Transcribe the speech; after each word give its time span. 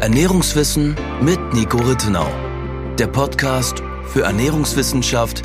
Ernährungswissen 0.00 0.96
mit 1.20 1.38
Nico 1.52 1.76
Rittenau. 1.76 2.26
Der 2.98 3.06
Podcast 3.06 3.82
für 4.06 4.22
Ernährungswissenschaft 4.22 5.42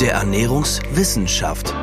der 0.00 0.12
Ernährungswissenschaft. 0.12 1.74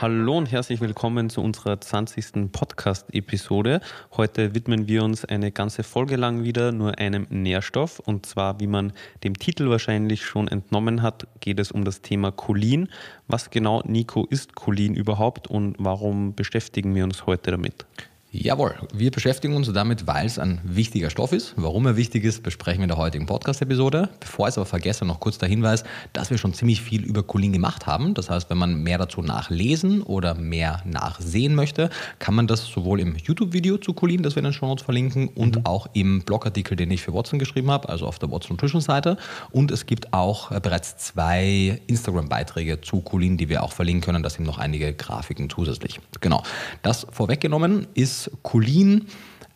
Hallo 0.00 0.38
und 0.38 0.52
herzlich 0.52 0.80
willkommen 0.80 1.28
zu 1.28 1.40
unserer 1.40 1.80
20. 1.80 2.52
Podcast-Episode. 2.52 3.80
Heute 4.16 4.54
widmen 4.54 4.86
wir 4.86 5.02
uns 5.02 5.24
eine 5.24 5.50
ganze 5.50 5.82
Folge 5.82 6.14
lang 6.14 6.44
wieder 6.44 6.70
nur 6.70 6.98
einem 6.98 7.26
Nährstoff. 7.30 7.98
Und 7.98 8.24
zwar, 8.24 8.60
wie 8.60 8.68
man 8.68 8.92
dem 9.24 9.36
Titel 9.36 9.68
wahrscheinlich 9.70 10.24
schon 10.24 10.46
entnommen 10.46 11.02
hat, 11.02 11.26
geht 11.40 11.58
es 11.58 11.72
um 11.72 11.84
das 11.84 12.00
Thema 12.00 12.30
Cholin. 12.30 12.88
Was 13.26 13.50
genau, 13.50 13.82
Nico, 13.86 14.24
ist 14.30 14.54
Cholin 14.54 14.94
überhaupt 14.94 15.48
und 15.48 15.74
warum 15.80 16.32
beschäftigen 16.32 16.94
wir 16.94 17.02
uns 17.02 17.26
heute 17.26 17.50
damit? 17.50 17.84
Jawohl, 18.30 18.74
wir 18.92 19.10
beschäftigen 19.10 19.56
uns 19.56 19.72
damit, 19.72 20.06
weil 20.06 20.26
es 20.26 20.38
ein 20.38 20.60
wichtiger 20.62 21.08
Stoff 21.08 21.32
ist. 21.32 21.54
Warum 21.56 21.86
er 21.86 21.96
wichtig 21.96 22.24
ist, 22.24 22.42
besprechen 22.42 22.80
wir 22.80 22.84
in 22.84 22.88
der 22.90 22.98
heutigen 22.98 23.24
Podcast-Episode. 23.24 24.10
Bevor 24.20 24.46
ich 24.46 24.52
es 24.52 24.58
aber 24.58 24.66
vergesse, 24.66 25.06
noch 25.06 25.18
kurz 25.18 25.38
der 25.38 25.48
Hinweis, 25.48 25.82
dass 26.12 26.28
wir 26.28 26.36
schon 26.36 26.52
ziemlich 26.52 26.82
viel 26.82 27.06
über 27.06 27.22
Cholin 27.22 27.54
gemacht 27.54 27.86
haben. 27.86 28.12
Das 28.12 28.28
heißt, 28.28 28.50
wenn 28.50 28.58
man 28.58 28.82
mehr 28.82 28.98
dazu 28.98 29.22
nachlesen 29.22 30.02
oder 30.02 30.34
mehr 30.34 30.82
nachsehen 30.84 31.54
möchte, 31.54 31.88
kann 32.18 32.34
man 32.34 32.46
das 32.46 32.66
sowohl 32.66 33.00
im 33.00 33.16
YouTube-Video 33.16 33.78
zu 33.78 33.94
Cholin, 33.94 34.22
das 34.22 34.34
wir 34.34 34.40
in 34.40 34.44
den 34.44 34.52
Show 34.52 34.66
Notes 34.66 34.84
verlinken, 34.84 35.28
und 35.28 35.56
mhm. 35.56 35.64
auch 35.64 35.86
im 35.94 36.20
Blogartikel, 36.20 36.76
den 36.76 36.90
ich 36.90 37.00
für 37.00 37.14
Watson 37.14 37.38
geschrieben 37.38 37.70
habe, 37.70 37.88
also 37.88 38.06
auf 38.06 38.18
der 38.18 38.30
Watson 38.30 38.56
Nutrition-Seite. 38.56 39.16
Und 39.52 39.70
es 39.70 39.86
gibt 39.86 40.12
auch 40.12 40.52
äh, 40.52 40.60
bereits 40.60 40.98
zwei 40.98 41.80
Instagram-Beiträge 41.86 42.82
zu 42.82 43.00
Cholin, 43.00 43.38
die 43.38 43.48
wir 43.48 43.62
auch 43.62 43.72
verlinken 43.72 44.02
können. 44.02 44.22
Da 44.22 44.28
sind 44.28 44.44
noch 44.44 44.58
einige 44.58 44.92
Grafiken 44.92 45.48
zusätzlich. 45.48 45.98
Genau. 46.20 46.42
Das 46.82 47.06
vorweggenommen 47.10 47.86
ist 47.94 48.17
ist 48.26 48.30
Cholin 48.42 49.06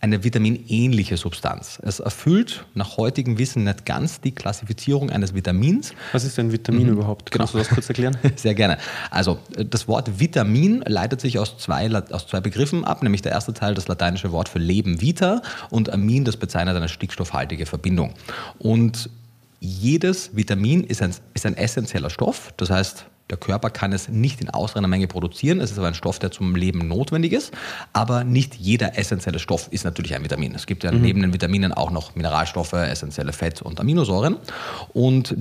eine 0.00 0.24
vitaminähnliche 0.24 1.16
Substanz. 1.16 1.78
Es 1.80 2.00
erfüllt 2.00 2.66
nach 2.74 2.96
heutigem 2.96 3.38
Wissen 3.38 3.62
nicht 3.62 3.86
ganz 3.86 4.20
die 4.20 4.32
Klassifizierung 4.32 5.10
eines 5.10 5.32
Vitamins. 5.32 5.94
Was 6.10 6.24
ist 6.24 6.36
denn 6.36 6.50
Vitamin 6.50 6.88
mhm. 6.88 6.94
überhaupt? 6.94 7.30
Kannst 7.30 7.52
genau. 7.52 7.62
du 7.62 7.68
das 7.68 7.74
kurz 7.74 7.88
erklären? 7.88 8.16
Sehr 8.36 8.54
gerne. 8.54 8.78
Also 9.12 9.38
das 9.56 9.86
Wort 9.86 10.18
Vitamin 10.18 10.82
leitet 10.88 11.20
sich 11.20 11.38
aus 11.38 11.56
zwei, 11.56 11.88
aus 12.10 12.26
zwei 12.26 12.40
Begriffen 12.40 12.84
ab, 12.84 13.04
nämlich 13.04 13.22
der 13.22 13.30
erste 13.30 13.54
Teil 13.54 13.74
das 13.74 13.86
lateinische 13.86 14.32
Wort 14.32 14.48
für 14.48 14.58
Leben 14.58 15.00
vita 15.00 15.40
und 15.70 15.92
Amin, 15.92 16.24
das 16.24 16.36
bezeichnet 16.36 16.76
eine 16.76 16.88
stickstoffhaltige 16.88 17.66
Verbindung. 17.66 18.14
Und 18.58 19.08
jedes 19.60 20.34
Vitamin 20.34 20.82
ist 20.82 21.00
ein, 21.00 21.14
ist 21.34 21.46
ein 21.46 21.56
essentieller 21.56 22.10
Stoff, 22.10 22.52
das 22.56 22.70
heißt, 22.70 23.06
der 23.30 23.38
Körper 23.38 23.70
kann 23.70 23.92
es 23.92 24.08
nicht 24.08 24.40
in 24.40 24.50
ausreichender 24.50 24.88
Menge 24.88 25.06
produzieren. 25.06 25.60
Es 25.60 25.70
ist 25.70 25.78
aber 25.78 25.88
ein 25.88 25.94
Stoff, 25.94 26.18
der 26.18 26.30
zum 26.30 26.54
Leben 26.54 26.86
notwendig 26.88 27.32
ist. 27.32 27.52
Aber 27.92 28.24
nicht 28.24 28.56
jeder 28.56 28.98
essentielle 28.98 29.38
Stoff 29.38 29.68
ist 29.70 29.84
natürlich 29.84 30.14
ein 30.14 30.22
Vitamin. 30.22 30.54
Es 30.54 30.66
gibt 30.66 30.84
ja 30.84 30.92
mhm. 30.92 31.00
neben 31.00 31.22
den 31.22 31.32
Vitaminen 31.32 31.72
auch 31.72 31.90
noch 31.90 32.14
Mineralstoffe, 32.14 32.74
essentielle 32.74 33.32
Fett- 33.32 33.62
und 33.62 33.80
Aminosäuren. 33.80 34.36
Und 34.92 35.34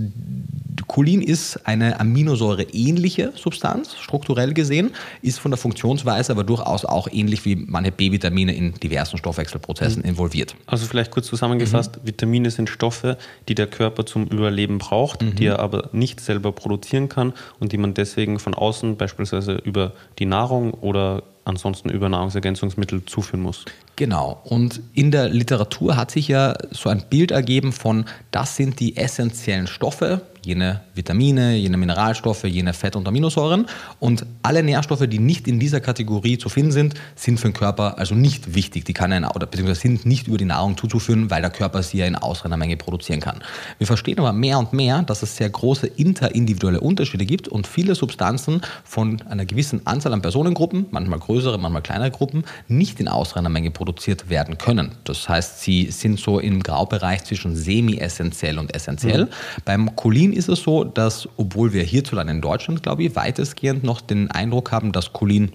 Cholin 0.88 1.22
ist 1.22 1.68
eine 1.68 2.00
Aminosäure-ähnliche 2.00 3.34
Substanz, 3.36 3.96
strukturell 3.96 4.54
gesehen, 4.54 4.92
ist 5.22 5.40
von 5.40 5.52
der 5.52 5.58
Funktionsweise 5.58 6.32
aber 6.32 6.44
durchaus 6.44 6.86
auch 6.86 7.08
ähnlich 7.12 7.46
wie 7.46 7.56
manche 7.56 7.92
B-Vitamine 7.92 8.54
in 8.56 8.74
diversen 8.76 9.18
Stoffwechselprozessen 9.18 10.04
mhm. 10.04 10.10
involviert. 10.10 10.56
Also 10.66 10.86
vielleicht 10.86 11.12
kurz 11.12 11.28
zusammengefasst, 11.28 11.98
mhm. 11.98 12.08
Vitamine 12.08 12.52
sind 12.52 12.70
Stoffe, 12.70 13.18
die 13.48 13.56
der 13.56 13.68
Körper 13.68 14.06
zum 14.06 14.28
Überleben 14.28 14.78
braucht, 14.78 15.22
mhm. 15.22 15.36
die 15.36 15.46
er 15.46 15.60
aber 15.60 15.90
nicht 15.92 16.20
selber 16.20 16.52
produzieren 16.52 17.10
kann 17.10 17.34
und 17.60 17.71
die 17.72 17.78
man 17.78 17.94
deswegen 17.94 18.40
von 18.40 18.54
außen 18.54 18.98
beispielsweise 18.98 19.54
über 19.54 19.94
die 20.20 20.26
Nahrung 20.26 20.74
oder 20.74 21.24
ansonsten 21.46 21.90
über 21.90 22.10
Nahrungsergänzungsmittel 22.10 23.06
zuführen 23.06 23.42
muss. 23.42 23.66
Genau. 23.96 24.42
Und 24.44 24.82
in 24.94 25.12
der 25.12 25.30
Literatur 25.30 25.96
hat 25.96 26.12
sich 26.12 26.28
ja 26.28 26.56
so 26.72 26.90
ein 26.90 27.04
Bild 27.10 27.32
ergeben 27.32 27.72
von, 27.72 28.06
das 28.32 28.56
sind 28.56 28.80
die 28.80 28.98
essentiellen 28.98 29.68
Stoffe, 29.68 30.22
jene 30.44 30.82
Vitamine, 30.96 31.56
jene 31.56 31.78
Mineralstoffe, 31.78 32.44
jene 32.44 32.74
Fett- 32.74 32.96
und 32.96 33.08
Aminosäuren. 33.08 33.68
Und 34.00 34.26
alle 34.42 34.64
Nährstoffe, 34.64 35.08
die 35.08 35.20
nicht 35.20 35.48
in 35.48 35.60
dieser 35.60 35.82
Kategorie 35.82 36.38
zu 36.38 36.50
finden 36.50 36.72
sind, 36.72 36.94
sind 37.16 37.40
für 37.40 37.50
den 37.50 37.54
Körper 37.54 37.98
also 37.98 38.16
nicht 38.16 38.56
wichtig. 38.56 38.86
Die 38.86 38.94
kann 38.94 39.12
er, 39.12 39.36
oder 39.36 39.46
beziehungsweise 39.46 39.82
sind 39.82 40.06
nicht 40.06 40.28
über 40.28 40.38
die 40.38 40.46
Nahrung 40.46 40.78
zuzuführen, 40.78 41.30
weil 41.30 41.42
der 41.42 41.52
Körper 41.52 41.84
sie 41.84 42.00
ja 42.00 42.06
in 42.06 42.16
ausreichender 42.16 42.58
Menge 42.58 42.78
produzieren 42.78 43.20
kann. 43.20 43.40
Wir 43.78 43.88
verstehen 43.88 44.20
aber 44.20 44.34
mehr 44.34 44.58
und 44.58 44.74
mehr, 44.74 45.04
dass 45.04 45.24
es 45.24 45.38
sehr 45.38 45.50
große 45.50 45.88
interindividuelle 45.88 46.82
Unterschiede 46.82 47.26
gibt 47.26 47.48
und 47.48 47.68
viele 47.68 47.96
Substanzen 47.96 48.62
von 48.84 49.22
einer 49.30 49.46
gewissen 49.46 49.86
Anzahl 49.86 50.14
an 50.14 50.22
Personengruppen, 50.22 50.88
manchmal 50.92 51.20
größere, 51.20 51.58
manchmal 51.58 51.82
kleinere 51.82 52.12
Gruppen, 52.12 52.44
nicht 52.68 53.00
in 53.00 53.08
ausreichender 53.08 53.50
Menge 53.50 53.72
produziert 53.72 54.30
werden 54.30 54.58
können. 54.58 54.92
Das 55.04 55.30
heißt, 55.30 55.62
sie 55.62 55.92
sind 55.92 56.20
so 56.20 56.40
im 56.40 56.64
Graubereich 56.64 57.24
zwischen 57.24 57.56
semi-essentiell 57.56 58.58
und 58.58 58.74
essentiell. 58.74 59.26
Mhm. 59.26 59.30
Beim 59.66 59.96
Cholin 59.96 60.31
Cholin 60.32 60.38
ist 60.38 60.50
es 60.50 60.64
so, 60.64 60.84
dass, 60.84 61.28
obwohl 61.38 61.74
wir 61.74 61.84
hierzulande 61.84 62.34
in 62.34 62.42
Deutschland, 62.42 62.84
glaube 62.84 63.04
ich, 63.04 63.16
weitestgehend 63.16 63.84
noch 63.84 64.02
den 64.02 64.32
Eindruck 64.32 64.72
haben, 64.72 64.92
dass 64.92 65.14
Cholin 65.14 65.52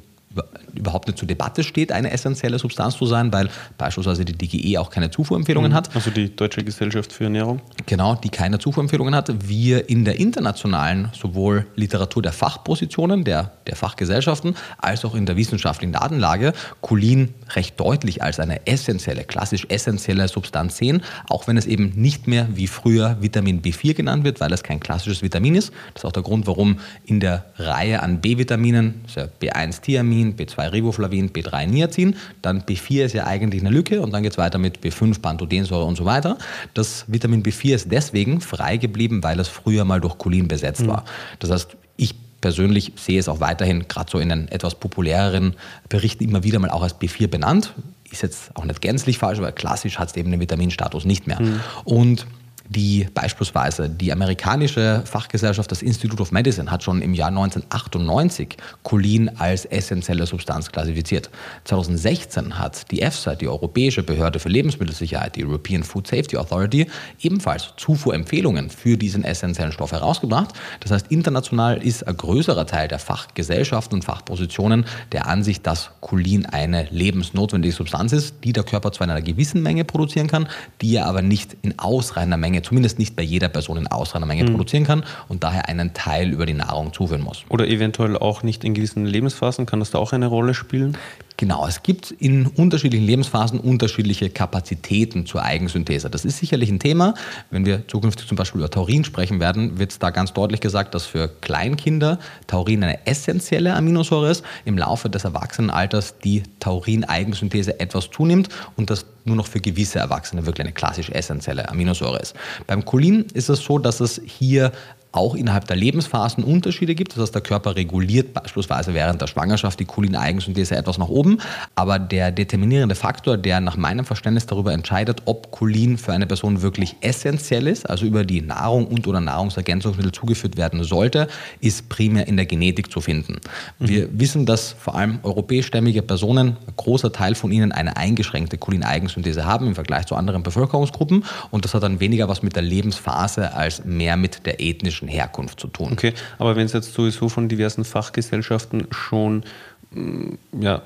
überhaupt 0.78 1.08
nicht 1.08 1.18
zur 1.18 1.28
Debatte 1.28 1.62
steht, 1.62 1.92
eine 1.92 2.10
essentielle 2.10 2.58
Substanz 2.58 2.96
zu 2.96 3.06
sein, 3.06 3.32
weil 3.32 3.48
beispielsweise 3.78 4.24
die 4.24 4.32
DGE 4.32 4.78
auch 4.78 4.90
keine 4.90 5.10
Zufuhrempfehlungen 5.10 5.72
mhm. 5.72 5.76
hat. 5.76 5.94
Also 5.94 6.10
die 6.10 6.34
Deutsche 6.34 6.62
Gesellschaft 6.62 7.12
für 7.12 7.24
Ernährung. 7.24 7.60
Genau, 7.86 8.14
die 8.14 8.28
keine 8.28 8.58
Zufuhrempfehlungen 8.58 9.14
hat. 9.14 9.48
Wir 9.48 9.88
in 9.88 10.04
der 10.04 10.18
internationalen 10.18 11.08
sowohl 11.18 11.66
Literatur 11.76 12.22
der 12.22 12.32
Fachpositionen, 12.32 13.24
der, 13.24 13.52
der 13.66 13.76
Fachgesellschaften, 13.76 14.54
als 14.78 15.04
auch 15.04 15.14
in 15.14 15.26
der 15.26 15.36
wissenschaftlichen 15.36 15.92
Datenlage 15.92 16.52
Cholin 16.80 17.34
recht 17.54 17.78
deutlich 17.80 18.22
als 18.22 18.40
eine 18.40 18.66
essentielle, 18.66 19.24
klassisch 19.24 19.66
essentielle 19.68 20.28
Substanz 20.28 20.76
sehen, 20.76 21.02
auch 21.28 21.46
wenn 21.46 21.56
es 21.56 21.66
eben 21.66 21.92
nicht 21.94 22.26
mehr 22.26 22.48
wie 22.52 22.66
früher 22.66 23.16
Vitamin 23.20 23.62
B4 23.62 23.94
genannt 23.94 24.24
wird, 24.24 24.40
weil 24.40 24.52
es 24.52 24.62
kein 24.62 24.80
klassisches 24.80 25.22
Vitamin 25.22 25.54
ist. 25.54 25.72
Das 25.94 26.02
ist 26.02 26.04
auch 26.04 26.12
der 26.12 26.22
Grund, 26.22 26.46
warum 26.46 26.78
in 27.04 27.20
der 27.20 27.44
Reihe 27.56 28.02
an 28.02 28.20
B-Vitaminen, 28.20 29.04
B1-Thiamin, 29.40 30.16
Niacin, 30.16 30.36
B2 30.66 30.72
Riboflavin, 30.72 31.30
B3 31.30 31.66
Niacin, 31.66 32.16
dann 32.42 32.62
B4 32.62 33.04
ist 33.04 33.12
ja 33.12 33.26
eigentlich 33.26 33.62
eine 33.62 33.70
Lücke 33.70 34.00
und 34.00 34.12
dann 34.12 34.22
geht 34.22 34.32
es 34.32 34.38
weiter 34.38 34.58
mit 34.58 34.80
B5 34.80 35.20
Pantothensäure 35.20 35.84
und 35.84 35.96
so 35.96 36.04
weiter. 36.04 36.38
Das 36.74 37.04
Vitamin 37.08 37.42
B4 37.42 37.74
ist 37.74 37.92
deswegen 37.92 38.40
frei 38.40 38.76
geblieben, 38.76 39.22
weil 39.22 39.38
es 39.40 39.48
früher 39.48 39.84
mal 39.84 40.00
durch 40.00 40.18
Cholin 40.18 40.48
besetzt 40.48 40.82
mhm. 40.82 40.88
war. 40.88 41.04
Das 41.38 41.50
heißt, 41.50 41.76
ich 41.96 42.14
persönlich 42.40 42.92
sehe 42.96 43.18
es 43.18 43.28
auch 43.28 43.40
weiterhin, 43.40 43.88
gerade 43.88 44.10
so 44.10 44.18
in 44.18 44.28
den 44.28 44.48
etwas 44.48 44.74
populäreren 44.74 45.54
Berichten 45.88 46.24
immer 46.24 46.44
wieder 46.44 46.58
mal 46.58 46.70
auch 46.70 46.82
als 46.82 46.98
B4 47.00 47.28
benannt. 47.28 47.74
Ist 48.10 48.22
jetzt 48.22 48.56
auch 48.56 48.64
nicht 48.64 48.80
gänzlich 48.80 49.18
falsch, 49.18 49.38
aber 49.38 49.52
klassisch 49.52 49.98
hat 49.98 50.10
es 50.10 50.16
eben 50.16 50.30
den 50.30 50.40
Vitaminstatus 50.40 51.04
nicht 51.04 51.26
mehr. 51.26 51.40
Mhm. 51.40 51.60
Und 51.84 52.26
die 52.68 53.06
beispielsweise 53.14 53.88
die 53.88 54.12
amerikanische 54.12 55.02
Fachgesellschaft, 55.04 55.70
das 55.70 55.82
Institute 55.82 56.22
of 56.22 56.32
Medicine, 56.32 56.70
hat 56.70 56.82
schon 56.82 57.02
im 57.02 57.14
Jahr 57.14 57.28
1998 57.28 58.56
Cholin 58.82 59.30
als 59.38 59.64
essentielle 59.64 60.26
Substanz 60.26 60.70
klassifiziert. 60.70 61.30
2016 61.64 62.58
hat 62.58 62.90
die 62.90 63.02
EFSA, 63.02 63.34
die 63.34 63.48
Europäische 63.48 64.02
Behörde 64.02 64.38
für 64.38 64.48
Lebensmittelsicherheit, 64.48 65.36
die 65.36 65.44
European 65.44 65.82
Food 65.82 66.06
Safety 66.06 66.36
Authority, 66.36 66.86
ebenfalls 67.20 67.74
Zufuhrempfehlungen 67.76 68.70
für 68.70 68.96
diesen 68.96 69.24
essentiellen 69.24 69.72
Stoff 69.72 69.92
herausgebracht. 69.92 70.54
Das 70.80 70.92
heißt, 70.92 71.08
international 71.08 71.82
ist 71.82 72.06
ein 72.06 72.16
größerer 72.16 72.66
Teil 72.66 72.88
der 72.88 72.98
Fachgesellschaften 72.98 73.96
und 73.96 74.04
Fachpositionen 74.04 74.86
der 75.12 75.26
Ansicht, 75.26 75.66
dass 75.66 75.90
Cholin 76.00 76.46
eine 76.46 76.88
lebensnotwendige 76.90 77.74
Substanz 77.74 78.12
ist, 78.12 78.36
die 78.44 78.52
der 78.52 78.64
Körper 78.64 78.92
zwar 78.92 79.06
in 79.06 79.10
einer 79.10 79.22
gewissen 79.22 79.62
Menge 79.62 79.84
produzieren 79.84 80.26
kann, 80.26 80.48
die 80.80 80.96
er 80.96 81.06
aber 81.06 81.22
nicht 81.22 81.56
in 81.62 81.78
ausreichender 81.78 82.36
Menge 82.36 82.55
Menge, 82.56 82.62
zumindest 82.62 82.98
nicht 82.98 83.16
bei 83.16 83.22
jeder 83.22 83.48
Person 83.48 83.76
in 83.76 83.86
ausreichender 83.86 84.26
Menge 84.26 84.44
mhm. 84.44 84.52
produzieren 84.52 84.84
kann 84.84 85.04
und 85.28 85.44
daher 85.44 85.68
einen 85.68 85.92
Teil 85.94 86.30
über 86.30 86.46
die 86.46 86.54
Nahrung 86.54 86.92
zuführen 86.92 87.22
muss. 87.22 87.44
Oder 87.48 87.68
eventuell 87.68 88.16
auch 88.16 88.42
nicht 88.42 88.64
in 88.64 88.74
gewissen 88.74 89.06
Lebensphasen, 89.06 89.66
kann 89.66 89.80
das 89.80 89.90
da 89.90 89.98
auch 89.98 90.12
eine 90.12 90.26
Rolle 90.26 90.54
spielen? 90.54 90.96
Genau, 91.38 91.66
es 91.66 91.82
gibt 91.82 92.12
in 92.12 92.46
unterschiedlichen 92.46 93.04
Lebensphasen 93.04 93.60
unterschiedliche 93.60 94.30
Kapazitäten 94.30 95.26
zur 95.26 95.42
Eigensynthese. 95.42 96.08
Das 96.08 96.24
ist 96.24 96.38
sicherlich 96.38 96.70
ein 96.70 96.78
Thema. 96.78 97.12
Wenn 97.50 97.66
wir 97.66 97.86
zukünftig 97.88 98.26
zum 98.26 98.38
Beispiel 98.38 98.60
über 98.60 98.70
Taurin 98.70 99.04
sprechen 99.04 99.38
werden, 99.38 99.78
wird 99.78 99.90
es 99.90 99.98
da 99.98 100.08
ganz 100.10 100.32
deutlich 100.32 100.60
gesagt, 100.60 100.94
dass 100.94 101.04
für 101.04 101.28
Kleinkinder 101.28 102.18
Taurin 102.46 102.82
eine 102.82 103.06
essentielle 103.06 103.74
Aminosäure 103.74 104.30
ist. 104.30 104.44
Im 104.64 104.78
Laufe 104.78 105.10
des 105.10 105.24
Erwachsenenalters 105.24 106.18
die 106.20 106.42
Taurin-Eigensynthese 106.60 107.80
etwas 107.80 108.10
zunimmt 108.10 108.48
und 108.76 108.88
das 108.88 109.04
nur 109.26 109.36
noch 109.36 109.46
für 109.46 109.60
gewisse 109.60 109.98
Erwachsene 109.98 110.46
wirklich 110.46 110.64
eine 110.64 110.72
klassisch 110.72 111.10
essentielle 111.10 111.68
Aminosäure 111.68 112.18
ist. 112.18 112.34
Beim 112.66 112.84
Cholin 112.84 113.26
ist 113.34 113.50
es 113.50 113.60
so, 113.60 113.78
dass 113.78 114.00
es 114.00 114.20
hier 114.24 114.72
auch 115.16 115.34
innerhalb 115.34 115.66
der 115.66 115.76
Lebensphasen 115.76 116.44
Unterschiede 116.44 116.94
gibt. 116.94 117.12
Das 117.12 117.22
heißt, 117.22 117.34
der 117.34 117.42
Körper 117.42 117.76
reguliert 117.76 118.32
beispielsweise 118.34 118.94
während 118.94 119.20
der 119.20 119.26
Schwangerschaft 119.26 119.80
die 119.80 119.84
Cholin-Eigensynthese 119.84 120.76
etwas 120.76 120.98
nach 120.98 121.08
oben. 121.08 121.38
Aber 121.74 121.98
der 121.98 122.30
determinierende 122.32 122.94
Faktor, 122.94 123.36
der 123.36 123.60
nach 123.60 123.76
meinem 123.76 124.04
Verständnis 124.04 124.46
darüber 124.46 124.72
entscheidet, 124.72 125.22
ob 125.24 125.50
Cholin 125.50 125.98
für 125.98 126.12
eine 126.12 126.26
Person 126.26 126.62
wirklich 126.62 126.96
essentiell 127.00 127.66
ist, 127.66 127.88
also 127.88 128.06
über 128.06 128.24
die 128.24 128.42
Nahrung 128.42 128.86
und 128.86 129.06
oder 129.06 129.20
Nahrungsergänzungsmittel 129.20 130.12
zugeführt 130.12 130.56
werden 130.56 130.84
sollte, 130.84 131.28
ist 131.60 131.88
primär 131.88 132.28
in 132.28 132.36
der 132.36 132.46
Genetik 132.46 132.90
zu 132.90 133.00
finden. 133.00 133.40
Mhm. 133.78 133.88
Wir 133.88 134.18
wissen, 134.18 134.46
dass 134.46 134.72
vor 134.72 134.94
allem 134.94 135.18
europäischstämmige 135.22 136.02
Personen, 136.02 136.56
ein 136.66 136.74
großer 136.76 137.12
Teil 137.12 137.34
von 137.34 137.50
ihnen 137.50 137.72
eine 137.72 137.96
eingeschränkte 137.96 138.58
Cholin-Eigensynthese 138.58 139.44
haben 139.44 139.66
im 139.66 139.74
Vergleich 139.74 140.06
zu 140.06 140.14
anderen 140.14 140.42
Bevölkerungsgruppen 140.42 141.24
und 141.50 141.64
das 141.64 141.74
hat 141.74 141.82
dann 141.82 142.00
weniger 142.00 142.28
was 142.28 142.42
mit 142.42 142.56
der 142.56 142.62
Lebensphase 142.62 143.54
als 143.54 143.84
mehr 143.84 144.16
mit 144.16 144.46
der 144.46 144.60
ethnischen 144.60 145.05
Herkunft 145.08 145.60
zu 145.60 145.68
tun. 145.68 145.92
Okay, 145.92 146.12
aber 146.38 146.56
wenn 146.56 146.66
es 146.66 146.72
jetzt 146.72 146.94
sowieso 146.94 147.28
von 147.28 147.48
diversen 147.48 147.84
Fachgesellschaften 147.84 148.86
schon 148.90 149.44
mm, 149.92 150.34
ja, 150.60 150.82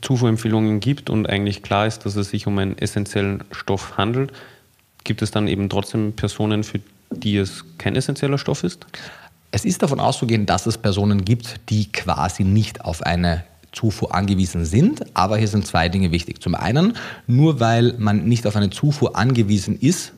Zufuhrempfehlungen 0.00 0.80
gibt 0.80 1.10
und 1.10 1.28
eigentlich 1.28 1.62
klar 1.62 1.86
ist, 1.86 2.06
dass 2.06 2.16
es 2.16 2.30
sich 2.30 2.46
um 2.46 2.58
einen 2.58 2.78
essentiellen 2.78 3.44
Stoff 3.50 3.96
handelt, 3.96 4.32
gibt 5.02 5.22
es 5.22 5.30
dann 5.30 5.48
eben 5.48 5.68
trotzdem 5.68 6.14
Personen, 6.14 6.64
für 6.64 6.80
die 7.10 7.36
es 7.36 7.64
kein 7.78 7.96
essentieller 7.96 8.38
Stoff 8.38 8.64
ist? 8.64 8.86
Es 9.50 9.64
ist 9.64 9.82
davon 9.82 10.00
auszugehen, 10.00 10.46
dass 10.46 10.66
es 10.66 10.78
Personen 10.78 11.24
gibt, 11.24 11.70
die 11.70 11.92
quasi 11.92 12.42
nicht 12.42 12.84
auf 12.84 13.02
eine 13.02 13.44
Zufuhr 13.74 14.14
angewiesen 14.14 14.64
sind. 14.64 15.04
Aber 15.14 15.36
hier 15.36 15.48
sind 15.48 15.66
zwei 15.66 15.88
Dinge 15.88 16.10
wichtig. 16.10 16.40
Zum 16.40 16.54
einen, 16.54 16.96
nur 17.26 17.60
weil 17.60 17.94
man 17.98 18.24
nicht 18.24 18.46
auf 18.46 18.56
eine 18.56 18.70
Zufuhr 18.70 19.16
angewiesen 19.16 19.78
ist, 19.78 20.13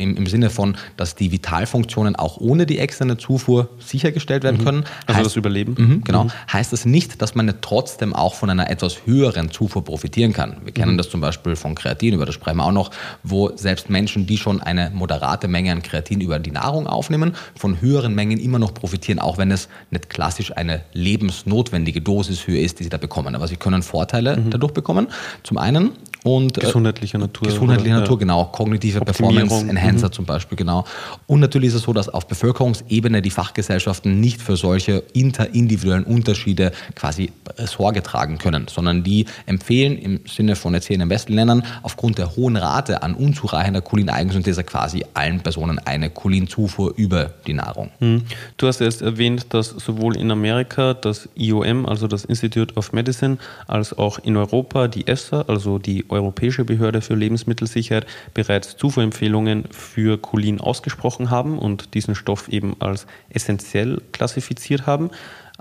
im, 0.00 0.16
im 0.16 0.26
Sinne 0.26 0.50
von, 0.50 0.76
dass 0.96 1.14
die 1.14 1.30
Vitalfunktionen 1.30 2.16
auch 2.16 2.38
ohne 2.38 2.66
die 2.66 2.78
externe 2.78 3.18
Zufuhr 3.18 3.68
sichergestellt 3.78 4.42
werden 4.42 4.60
mhm. 4.60 4.64
können. 4.64 4.84
Also 5.06 5.18
heißt, 5.18 5.26
das 5.26 5.36
Überleben? 5.36 5.74
Mh, 5.78 6.00
genau. 6.04 6.24
Mhm. 6.24 6.32
Heißt 6.52 6.72
das 6.72 6.84
nicht, 6.84 7.22
dass 7.22 7.34
man 7.34 7.52
trotzdem 7.60 8.14
auch 8.14 8.34
von 8.34 8.50
einer 8.50 8.70
etwas 8.70 9.06
höheren 9.06 9.50
Zufuhr 9.50 9.84
profitieren 9.84 10.32
kann. 10.32 10.56
Wir 10.64 10.72
kennen 10.72 10.92
mhm. 10.92 10.98
das 10.98 11.10
zum 11.10 11.20
Beispiel 11.20 11.56
von 11.56 11.74
Kreatin, 11.74 12.14
über 12.14 12.26
das 12.26 12.34
sprechen 12.34 12.56
wir 12.56 12.64
auch 12.64 12.72
noch, 12.72 12.90
wo 13.22 13.54
selbst 13.56 13.90
Menschen, 13.90 14.26
die 14.26 14.38
schon 14.38 14.60
eine 14.60 14.90
moderate 14.90 15.48
Menge 15.48 15.72
an 15.72 15.82
Kreatin 15.82 16.20
über 16.20 16.38
die 16.38 16.50
Nahrung 16.50 16.86
aufnehmen, 16.86 17.34
von 17.54 17.80
höheren 17.80 18.14
Mengen 18.14 18.38
immer 18.38 18.58
noch 18.58 18.74
profitieren, 18.74 19.18
auch 19.18 19.38
wenn 19.38 19.50
es 19.50 19.68
nicht 19.90 20.10
klassisch 20.10 20.56
eine 20.56 20.82
lebensnotwendige 20.92 22.00
Dosishöhe 22.00 22.60
ist, 22.60 22.80
die 22.80 22.84
sie 22.84 22.90
da 22.90 22.98
bekommen. 22.98 23.34
Aber 23.34 23.46
sie 23.46 23.56
können 23.56 23.82
Vorteile 23.82 24.36
mhm. 24.36 24.50
dadurch 24.50 24.72
bekommen. 24.72 25.08
Zum 25.42 25.58
einen 25.58 25.92
und 26.24 26.58
äh, 26.58 26.60
gesundheitlicher 26.60 27.18
Natur. 27.18 27.48
Gesundheitlicher 27.48 28.00
Natur, 28.00 28.16
ja. 28.16 28.20
genau. 28.20 28.44
Kognitive 28.46 29.00
Performance 29.00 29.66
Enhancer 29.68 30.08
mhm. 30.08 30.12
zum 30.12 30.24
Beispiel, 30.26 30.56
genau. 30.56 30.84
Und 31.26 31.40
natürlich 31.40 31.68
ist 31.68 31.74
es 31.76 31.82
so, 31.82 31.92
dass 31.92 32.08
auf 32.08 32.26
Bevölkerungsebene 32.26 33.22
die 33.22 33.30
Fachgesellschaften 33.30 34.20
nicht 34.20 34.40
für 34.40 34.56
solche 34.56 35.02
interindividuellen 35.12 36.04
Unterschiede 36.04 36.72
quasi 36.94 37.32
Sorge 37.66 38.02
tragen 38.02 38.38
können, 38.38 38.66
sondern 38.68 39.02
die 39.02 39.26
empfehlen 39.46 39.96
im 39.98 40.20
Sinne 40.26 40.56
von 40.56 40.74
jetzt 40.74 40.86
hier 40.86 40.94
in 40.94 41.00
den 41.00 41.10
westlichen 41.10 41.38
Ländern 41.38 41.62
aufgrund 41.82 42.18
der 42.18 42.36
hohen 42.36 42.56
Rate 42.56 43.02
an 43.02 43.14
unzureichender 43.14 43.80
Cholin-Eigensynthese 43.80 44.64
quasi 44.64 45.04
allen 45.14 45.40
Personen 45.40 45.78
eine 45.78 46.10
Cholinzufuhr 46.10 46.92
über 46.96 47.30
die 47.46 47.54
Nahrung. 47.54 47.90
Mhm. 48.00 48.22
Du 48.56 48.66
hast 48.66 48.80
erst 48.80 49.02
erwähnt, 49.02 49.46
dass 49.50 49.68
sowohl 49.68 50.16
in 50.16 50.30
Amerika 50.30 50.94
das 50.94 51.28
IOM, 51.34 51.86
also 51.86 52.06
das 52.06 52.24
Institute 52.24 52.74
of 52.74 52.92
Medicine, 52.92 53.38
als 53.66 53.96
auch 53.96 54.18
in 54.18 54.36
Europa 54.36 54.88
die 54.88 55.06
EFSA, 55.06 55.42
also 55.42 55.78
die 55.78 56.04
Europäische 56.10 56.64
Behörde 56.64 57.00
für 57.00 57.14
Lebensmittelsicherheit 57.14 58.06
bereits 58.34 58.76
Zufuhrempfehlungen 58.76 59.64
für 59.70 60.18
Cholin 60.20 60.60
ausgesprochen 60.60 61.30
haben 61.30 61.58
und 61.58 61.94
diesen 61.94 62.14
Stoff 62.14 62.48
eben 62.48 62.76
als 62.80 63.06
essentiell 63.30 64.00
klassifiziert 64.12 64.86
haben. 64.86 65.10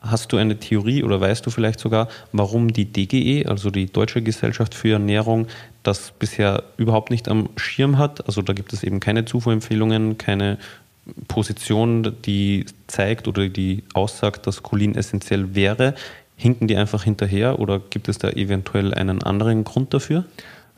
Hast 0.01 0.31
du 0.31 0.37
eine 0.37 0.57
Theorie 0.57 1.03
oder 1.03 1.19
weißt 1.19 1.45
du 1.45 1.49
vielleicht 1.49 1.79
sogar, 1.79 2.07
warum 2.31 2.71
die 2.71 2.85
DGE, 2.85 3.45
also 3.47 3.69
die 3.69 3.87
Deutsche 3.87 4.21
Gesellschaft 4.21 4.73
für 4.73 4.93
Ernährung, 4.93 5.47
das 5.83 6.11
bisher 6.11 6.63
überhaupt 6.77 7.11
nicht 7.11 7.27
am 7.27 7.49
Schirm 7.57 7.97
hat? 7.97 8.25
Also 8.25 8.41
da 8.41 8.53
gibt 8.53 8.71
es 8.71 8.83
eben 8.83 9.01
keine 9.01 9.25
Zufuhrempfehlungen, 9.25 10.17
keine 10.17 10.57
Position, 11.27 12.15
die 12.25 12.65
zeigt 12.87 13.27
oder 13.27 13.49
die 13.49 13.83
aussagt, 13.93 14.47
dass 14.47 14.63
Cholin 14.63 14.95
essentiell 14.95 15.55
wäre. 15.55 15.95
Hinken 16.39 16.69
die 16.69 16.77
einfach 16.77 17.03
hinterher 17.03 17.59
oder 17.59 17.79
gibt 17.79 18.07
es 18.07 18.17
da 18.17 18.29
eventuell 18.29 18.93
einen 18.93 19.21
anderen 19.21 19.65
Grund 19.65 19.93
dafür? 19.93 20.23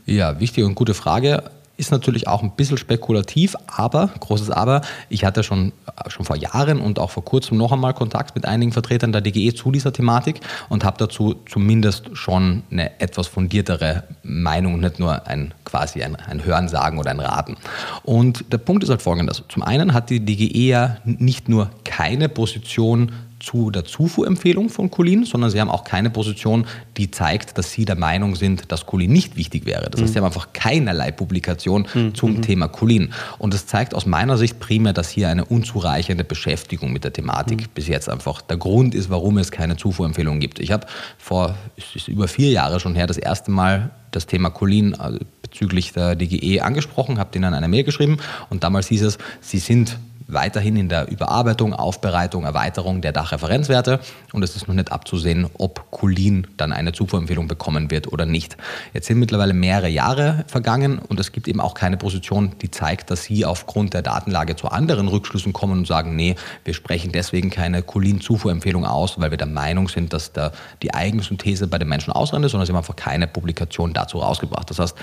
Ja, 0.08 0.40
wichtige 0.40 0.66
und 0.66 0.74
gute 0.74 0.96
Frage. 0.96 1.44
Ist 1.78 1.92
natürlich 1.92 2.28
auch 2.28 2.42
ein 2.42 2.56
bisschen 2.56 2.78
spekulativ, 2.78 3.56
aber, 3.68 4.10
großes 4.20 4.50
Aber, 4.50 4.82
ich 5.08 5.24
hatte 5.24 5.44
schon, 5.44 5.72
schon 6.08 6.26
vor 6.26 6.36
Jahren 6.36 6.82
und 6.82 6.98
auch 6.98 7.12
vor 7.12 7.24
kurzem 7.24 7.60
noch 7.60 7.72
einmal 7.72 7.94
Kontakt 7.94 8.34
mit 8.34 8.46
einigen 8.46 8.72
Vertretern 8.72 9.12
der 9.12 9.22
DGE 9.22 9.54
zu 9.54 9.72
dieser 9.72 9.94
Thematik 9.94 10.42
und 10.70 10.84
habe 10.84 10.98
dazu 10.98 11.36
zumindest 11.48 12.10
schon 12.18 12.64
eine 12.72 13.00
etwas 13.00 13.28
fundiertere 13.28 14.04
Meinung 14.24 14.74
und 14.74 14.80
nicht 14.80 15.00
nur 15.00 15.28
ein 15.28 15.54
quasi 15.64 16.02
ein, 16.02 16.16
ein 16.16 16.44
Hörensagen 16.44 16.98
oder 16.98 17.12
ein 17.12 17.20
Raten. 17.20 17.56
Und 18.02 18.52
der 18.52 18.58
Punkt 18.58 18.84
ist 18.84 18.90
halt 18.90 19.04
folgendes. 19.04 19.44
Zum 19.48 19.62
einen 19.62 19.94
hat 19.94 20.10
die 20.10 20.26
DGE 20.26 20.68
ja 20.68 20.98
nicht 21.04 21.50
nur 21.50 21.70
keine 21.84 22.30
Position 22.30 23.12
zu 23.42 23.72
der 23.72 23.86
Zufuhrempfehlung 23.86 24.70
von 24.70 24.92
Cholin, 24.92 25.26
sondern 25.26 25.50
sie 25.50 25.60
haben 25.60 25.70
auch 25.70 25.84
keine 25.84 26.10
Position, 26.10 26.66
die 26.98 27.12
zeigt, 27.12 27.58
dass 27.58 27.72
sie 27.72 27.86
der 27.86 27.96
Meinung 27.96 28.36
sind, 28.36 28.72
dass 28.72 28.86
Cholin 28.86 29.12
nicht 29.12 29.36
wichtig 29.36 29.66
wäre. 29.66 29.90
Das 29.90 30.00
mhm. 30.00 30.04
heißt, 30.04 30.14
sie 30.14 30.20
haben 30.20 30.26
einfach 30.26 30.54
keinerlei 30.54 31.12
Publikation 31.12 31.88
mhm. 31.94 32.16
zum 32.16 32.38
mhm. 32.38 32.42
Thema 32.42 32.68
Cholin. 32.68 33.14
Und 33.40 33.54
das 33.54 33.66
zeigt 33.66 33.94
aus 33.94 34.06
meiner 34.06 34.38
Sicht 34.38 34.60
primär, 34.60 34.94
dass 34.94 35.10
hier 35.10 35.30
eine 35.30 35.46
unzureichende 35.46 36.24
Beschäftigung 36.24 36.94
mit 36.94 37.04
der 37.04 37.14
Thematik 37.14 37.62
mhm. 37.62 37.68
bis 37.74 37.88
jetzt 37.88 38.10
einfach 38.10 38.42
der 38.42 38.58
Grund 38.58 38.96
ist, 38.96 39.10
warum 39.10 39.38
es 39.38 39.52
keine 39.52 39.78
Zufuhrempfehlung 39.78 40.40
gibt. 40.40 40.60
Ich 40.60 40.72
habe 40.72 40.86
vor, 41.18 41.56
es 41.78 41.96
ist 41.96 42.08
über 42.08 42.28
vier 42.28 42.52
Jahre 42.52 42.80
schon 42.80 42.96
her, 42.96 43.08
das 43.08 43.18
erste 43.18 43.52
Mal 43.52 43.92
das 44.12 44.28
Thema 44.28 44.50
Cholin 44.50 44.94
äh, 44.94 45.20
bezüglich 45.42 45.94
der 45.94 46.16
DGE 46.16 46.62
angesprochen, 46.62 47.18
habe 47.18 47.32
denen 47.32 47.54
eine 47.54 47.68
Mail 47.68 47.84
geschrieben 47.84 48.18
und 48.50 48.64
damals 48.64 48.88
hieß 48.88 49.04
es, 49.04 49.18
sie 49.40 49.60
sind 49.60 49.98
weiterhin 50.34 50.76
in 50.76 50.90
der 50.90 51.10
Überarbeitung, 51.10 51.74
Aufbereitung, 51.74 52.44
Erweiterung 52.44 53.02
der 53.02 53.12
Dachreferenzwerte 53.12 54.00
und 54.34 54.44
es 54.44 54.56
ist 54.56 54.68
noch 54.68 54.76
nicht 54.76 54.92
abzusehen, 54.92 55.50
ob 55.58 55.92
Cholin 55.92 56.48
dann 56.58 56.72
eine 56.74 56.94
Zufuhrempfehlung 56.94 57.48
bekommen 57.48 57.92
wird 57.92 58.12
oder 58.12 58.26
nicht. 58.26 58.58
Jetzt 58.94 59.08
sind 59.08 59.20
mittlerweile 59.20 59.54
mehrere 59.54 59.90
Jahre 59.90 60.46
vergangen 60.48 61.00
und 61.00 61.20
es 61.20 61.32
gibt 61.32 61.48
eben 61.48 61.60
auch 61.60 61.74
keine 61.74 61.98
Position, 61.98 62.52
die 62.62 62.72
zeigt, 62.72 63.12
dass 63.12 63.24
Sie 63.24 63.46
aufgrund 63.46 63.94
der 63.94 64.02
Datenlage 64.02 64.56
zu 64.56 64.70
anderen 64.70 65.08
Rückschlüssen 65.08 65.54
kommen 65.54 65.80
und 65.80 65.88
sagen, 65.88 66.16
nee, 66.16 66.36
wir 66.64 66.74
sprechen 66.74 67.12
deswegen 67.12 67.50
keine 67.50 67.82
Cholin-Zufuhrempfehlung 67.82 68.86
aus, 68.86 69.20
weil 69.20 69.32
wir 69.32 69.38
der 69.38 69.48
Meinung 69.48 69.90
sind, 69.90 70.14
dass 70.14 70.32
da 70.32 70.52
die 70.82 70.94
Eigensynthese 70.94 71.68
bei 71.68 71.78
den 71.78 71.90
Menschen 71.90 72.14
ausrennt, 72.14 72.50
sondern 72.50 72.66
Sie 72.66 72.72
haben 72.72 72.78
einfach 72.78 72.96
keine 72.96 73.28
Publikation 73.28 73.94
dazu 73.94 74.20
rausgebracht. 74.20 74.70
Das 74.70 74.80
heißt, 74.80 74.96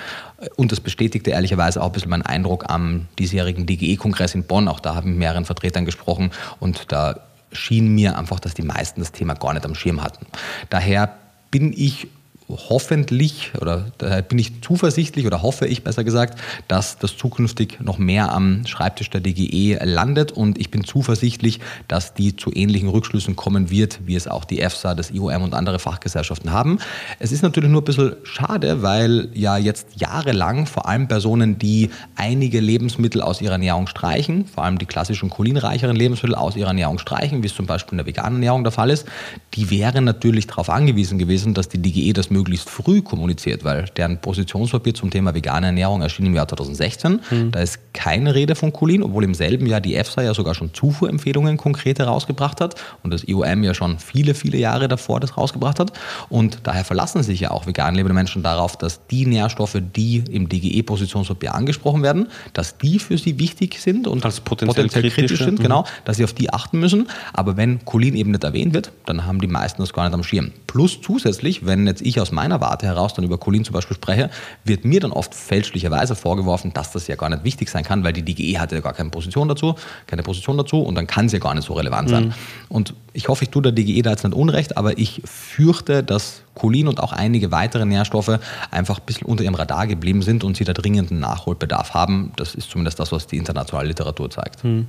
und 0.57 0.73
das 0.73 0.81
bestätigte 0.81 1.31
ehrlicherweise 1.31 1.83
auch 1.83 1.87
ein 1.87 1.93
bisschen 1.93 2.11
meinen 2.11 2.23
Eindruck 2.23 2.65
am 2.69 3.07
diesjährigen 3.19 3.67
DGE-Kongress 3.67 4.35
in 4.35 4.45
Bonn. 4.45 4.69
Auch 4.69 4.81
da 4.81 4.95
haben 4.95 5.18
mehreren 5.19 5.45
Vertretern 5.45 5.85
gesprochen 5.85 6.31
und 6.61 6.93
da 6.93 7.21
schien 7.53 7.95
mir 7.95 8.19
einfach, 8.19 8.41
dass 8.41 8.55
die 8.55 8.63
meisten 8.63 9.01
das 9.01 9.13
Thema 9.13 9.35
gar 9.35 9.55
nicht 9.55 9.65
am 9.65 9.75
Schirm 9.75 10.03
hatten. 10.03 10.27
Daher 10.71 11.15
bin 11.51 11.73
ich 11.75 12.09
hoffentlich 12.49 13.53
oder 13.61 13.87
da 13.99 14.23
bin 14.23 14.39
ich 14.39 14.63
zuversichtlich 14.63 15.27
oder 15.27 15.43
hoffe 15.43 15.67
ich 15.67 15.85
besser 15.85 16.03
gesagt, 16.03 16.41
dass 16.67 16.99
das 16.99 17.17
zukünftig 17.17 17.79
noch 17.81 17.99
mehr 17.99 18.33
am 18.33 18.67
Schreibtisch 18.67 19.11
der 19.11 19.21
DGE 19.21 19.79
landet 19.85 20.33
und 20.33 20.59
ich 20.59 20.71
bin 20.71 20.85
zuversichtlich, 20.85 21.61
dass 21.89 22.15
die 22.15 22.37
zu 22.37 22.51
ähnlichen 22.55 22.89
Rückschlüssen 22.89 23.37
kommen 23.37 23.71
wird, 23.71 24.01
wie 24.07 24.15
es 24.15 24.29
auch 24.29 24.45
die 24.45 24.61
EFSA, 24.61 24.95
das 24.95 25.11
IOM 25.11 25.43
und 25.43 25.55
andere 25.55 25.79
Fachgesellschaften 25.79 26.51
haben. 26.51 26.79
Es 27.19 27.33
ist 27.33 27.43
natürlich 27.43 27.71
nur 27.71 27.83
ein 27.83 27.85
bisschen 27.85 28.17
schade, 28.23 28.83
weil 28.83 29.29
ja 29.35 29.59
jetzt 29.59 30.01
jahrelang 30.01 30.67
vor 30.67 30.89
allem 30.89 31.07
Personen, 31.07 31.59
die 31.59 31.91
einige 32.17 32.61
Lebensmittel 32.61 33.21
aus 33.21 33.43
ihrer 33.43 33.53
Ernährung 33.53 33.87
streichen, 33.87 34.47
vor 34.47 34.65
allem 34.65 34.79
die 34.79 34.87
klassischen 34.87 35.29
cholinreicheren 35.29 35.97
Lebensmittel 35.97 36.35
aus 36.35 36.57
ihrer 36.57 36.69
Ernährung 36.69 36.99
streichen, 36.99 37.43
wie 37.43 37.47
es 37.47 37.55
zum 37.55 37.67
Beispiel 37.67 37.93
in 37.93 37.99
der 37.99 38.07
veganen 38.07 38.37
Ernährung 38.37 38.65
der 38.65 38.73
Fall 38.73 38.89
ist, 38.91 39.07
die 39.55 39.71
wären 39.71 40.05
natürlich 40.05 40.47
darauf 40.47 40.71
angewiesen 40.71 41.19
gewesen, 41.19 41.53
dass 41.53 41.69
die 41.69 41.83
DGE 41.83 42.13
das 42.15 42.31
möglichst 42.39 42.71
früh 42.71 43.03
kommuniziert, 43.03 43.65
weil 43.65 43.87
deren 43.97 44.21
Positionspapier 44.21 44.95
zum 44.95 45.11
Thema 45.11 45.35
vegane 45.35 45.67
Ernährung 45.67 46.03
erschien 46.03 46.27
im 46.27 46.35
Jahr 46.35 46.47
2016. 46.47 47.21
Mhm. 47.31 47.51
Da 47.51 47.61
ist 47.61 47.81
keine 47.93 48.35
Rede 48.35 48.55
von 48.55 48.73
Cholin, 48.73 49.03
obwohl 49.03 49.25
im 49.25 49.35
selben 49.35 49.67
Jahr 49.67 49.81
die 49.81 49.97
EFSA 49.97 50.23
ja 50.23 50.35
sogar 50.35 50.55
schon 50.55 50.73
Zufuhrempfehlungen 50.73 51.57
konkret 51.57 51.99
herausgebracht 51.99 52.61
hat 52.61 52.77
und 53.03 53.13
das 53.13 53.27
IOM 53.27 53.65
ja 53.65 53.75
schon 53.75 53.99
viele, 53.99 54.35
viele 54.35 54.57
Jahre 54.59 54.87
davor 54.87 55.19
das 55.19 55.37
rausgebracht 55.37 55.81
hat. 55.81 55.93
Und 56.29 56.61
daher 56.63 56.85
verlassen 56.85 57.23
sich 57.23 57.41
ja 57.41 57.51
auch 57.51 57.67
vegan 57.67 57.95
lebende 57.95 58.15
Menschen 58.15 58.43
darauf, 58.43 58.77
dass 58.77 59.07
die 59.09 59.27
Nährstoffe, 59.27 59.79
die 59.97 60.23
im 60.31 60.49
DGE-Positionspapier 60.49 61.55
angesprochen 61.55 62.03
werden, 62.03 62.29
dass 62.53 62.79
die 62.79 63.01
für 63.01 63.19
sie 63.19 63.39
wichtig 63.39 63.81
sind 63.81 64.07
und 64.07 64.25
Als 64.25 64.41
potenziell, 64.41 64.85
potenziell 64.87 65.11
kritisch 65.11 65.41
sind, 65.41 65.59
mhm. 65.59 65.63
genau, 65.63 65.85
dass 66.05 66.19
sie 66.19 66.25
auf 66.25 66.33
die 66.33 66.53
achten 66.53 66.79
müssen. 66.79 67.09
Aber 67.33 67.57
wenn 67.57 67.85
Cholin 67.85 68.15
eben 68.15 68.31
nicht 68.31 68.45
erwähnt 68.45 68.75
wird, 68.75 68.93
dann 69.07 69.27
haben 69.27 69.41
die 69.41 69.49
meisten 69.49 69.83
das 69.83 69.93
gar 69.93 70.05
nicht 70.05 70.15
am 70.15 70.23
Schirm. 70.23 70.53
Plus 70.69 71.01
zusätzlich, 71.01 71.67
wenn 71.67 71.87
jetzt 71.87 72.03
ich 72.03 72.21
aus 72.21 72.28
aus 72.29 72.33
meiner 72.33 72.61
Warte 72.61 72.87
heraus 72.87 73.15
dann 73.15 73.25
über 73.25 73.39
Cholin 73.39 73.65
zum 73.65 73.73
Beispiel 73.73 73.97
spreche, 73.97 74.31
wird 74.65 74.85
mir 74.85 75.01
dann 75.01 75.13
oft 75.13 75.35
fälschlicherweise 75.35 76.15
vorgeworfen, 76.15 76.73
dass 76.75 76.93
das 76.93 77.07
ja 77.07 77.17
gar 77.17 77.31
nicht 77.31 77.45
wichtig 77.45 77.71
sein 77.71 77.85
kann, 77.85 78.05
weil 78.05 78.13
die 78.13 78.23
DGE 78.23 78.59
hatte 78.59 78.77
ja 78.77 78.81
gar 78.81 78.93
keine 78.93 79.11
Position 79.11 79.49
dazu, 79.49 79.75
keine 80.07 80.23
Position 80.23 80.57
dazu 80.59 80.81
und 80.83 80.95
dann 80.95 81.07
kann 81.07 81.27
es 81.27 81.33
ja 81.33 81.39
gar 81.39 81.55
nicht 81.55 81.65
so 81.67 81.73
relevant 81.73 82.11
sein. 82.11 82.27
Mhm. 82.27 82.33
Und 82.69 82.95
ich 83.13 83.29
hoffe, 83.29 83.45
ich 83.45 83.51
tue 83.51 83.63
der 83.63 83.73
DGE 83.73 84.03
da 84.03 84.11
jetzt 84.11 84.25
nicht 84.25 84.35
unrecht, 84.35 84.77
aber 84.77 84.99
ich 84.99 85.23
fürchte, 85.25 86.03
dass 86.03 86.43
Cholin 86.55 86.89
und 86.89 87.01
auch 87.01 87.13
einige 87.13 87.51
weitere 87.51 87.87
Nährstoffe 87.87 88.39
einfach 88.71 88.99
ein 88.99 89.07
bisschen 89.07 89.27
unter 89.27 89.45
ihrem 89.45 89.55
Radar 89.55 89.87
geblieben 89.87 90.23
sind 90.23 90.45
und 90.45 90.57
sie 90.57 90.65
da 90.65 90.73
dringenden 90.73 91.19
Nachholbedarf 91.19 91.95
haben. 91.95 92.33
Das 92.37 92.55
ist 92.55 92.71
zumindest 92.71 93.01
das, 93.01 93.13
was 93.13 93.27
die 93.27 93.37
internationale 93.37 93.89
Literatur 93.89 94.31
zeigt. 94.31 94.65
Mhm. 94.65 94.87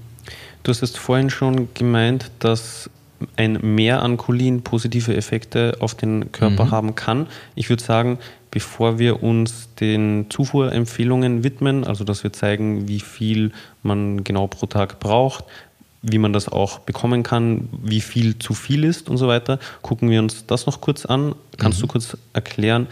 Du 0.64 0.72
hast 0.72 0.84
es 0.84 0.96
vorhin 0.96 1.30
schon 1.30 1.74
gemeint, 1.74 2.32
dass 2.40 2.90
ein 3.36 3.60
Mehr 3.62 4.02
an 4.02 4.18
Cholin 4.18 4.62
positive 4.62 5.16
Effekte 5.16 5.78
auf 5.80 5.96
den 5.96 6.32
Körper 6.32 6.66
mhm. 6.66 6.72
haben 6.72 6.96
kann. 6.96 7.28
Ich 7.56 7.70
würde 7.70 7.84
sagen, 7.84 8.20
bevor 8.52 9.00
wir 9.00 9.24
uns 9.24 9.70
den 9.80 10.28
Zufuhrempfehlungen 10.30 11.44
widmen, 11.44 11.84
also 11.84 12.04
dass 12.04 12.24
wir 12.24 12.34
zeigen, 12.34 12.88
wie 12.88 13.00
viel 13.00 13.52
man 13.84 14.24
genau 14.24 14.48
pro 14.48 14.66
Tag 14.66 15.00
braucht, 15.00 15.44
wie 16.02 16.18
man 16.18 16.34
das 16.34 16.48
auch 16.48 16.80
bekommen 16.80 17.24
kann, 17.24 17.70
wie 17.84 18.02
viel 18.02 18.40
zu 18.40 18.54
viel 18.54 18.84
ist 18.84 19.10
und 19.10 19.18
so 19.18 19.28
weiter, 19.28 19.60
gucken 19.82 20.10
wir 20.10 20.20
uns 20.20 20.46
das 20.46 20.66
noch 20.66 20.82
kurz 20.82 21.06
an. 21.06 21.36
Kannst 21.58 21.80
mhm. 21.80 21.82
du 21.82 21.88
kurz 21.88 22.18
erklären, 22.34 22.88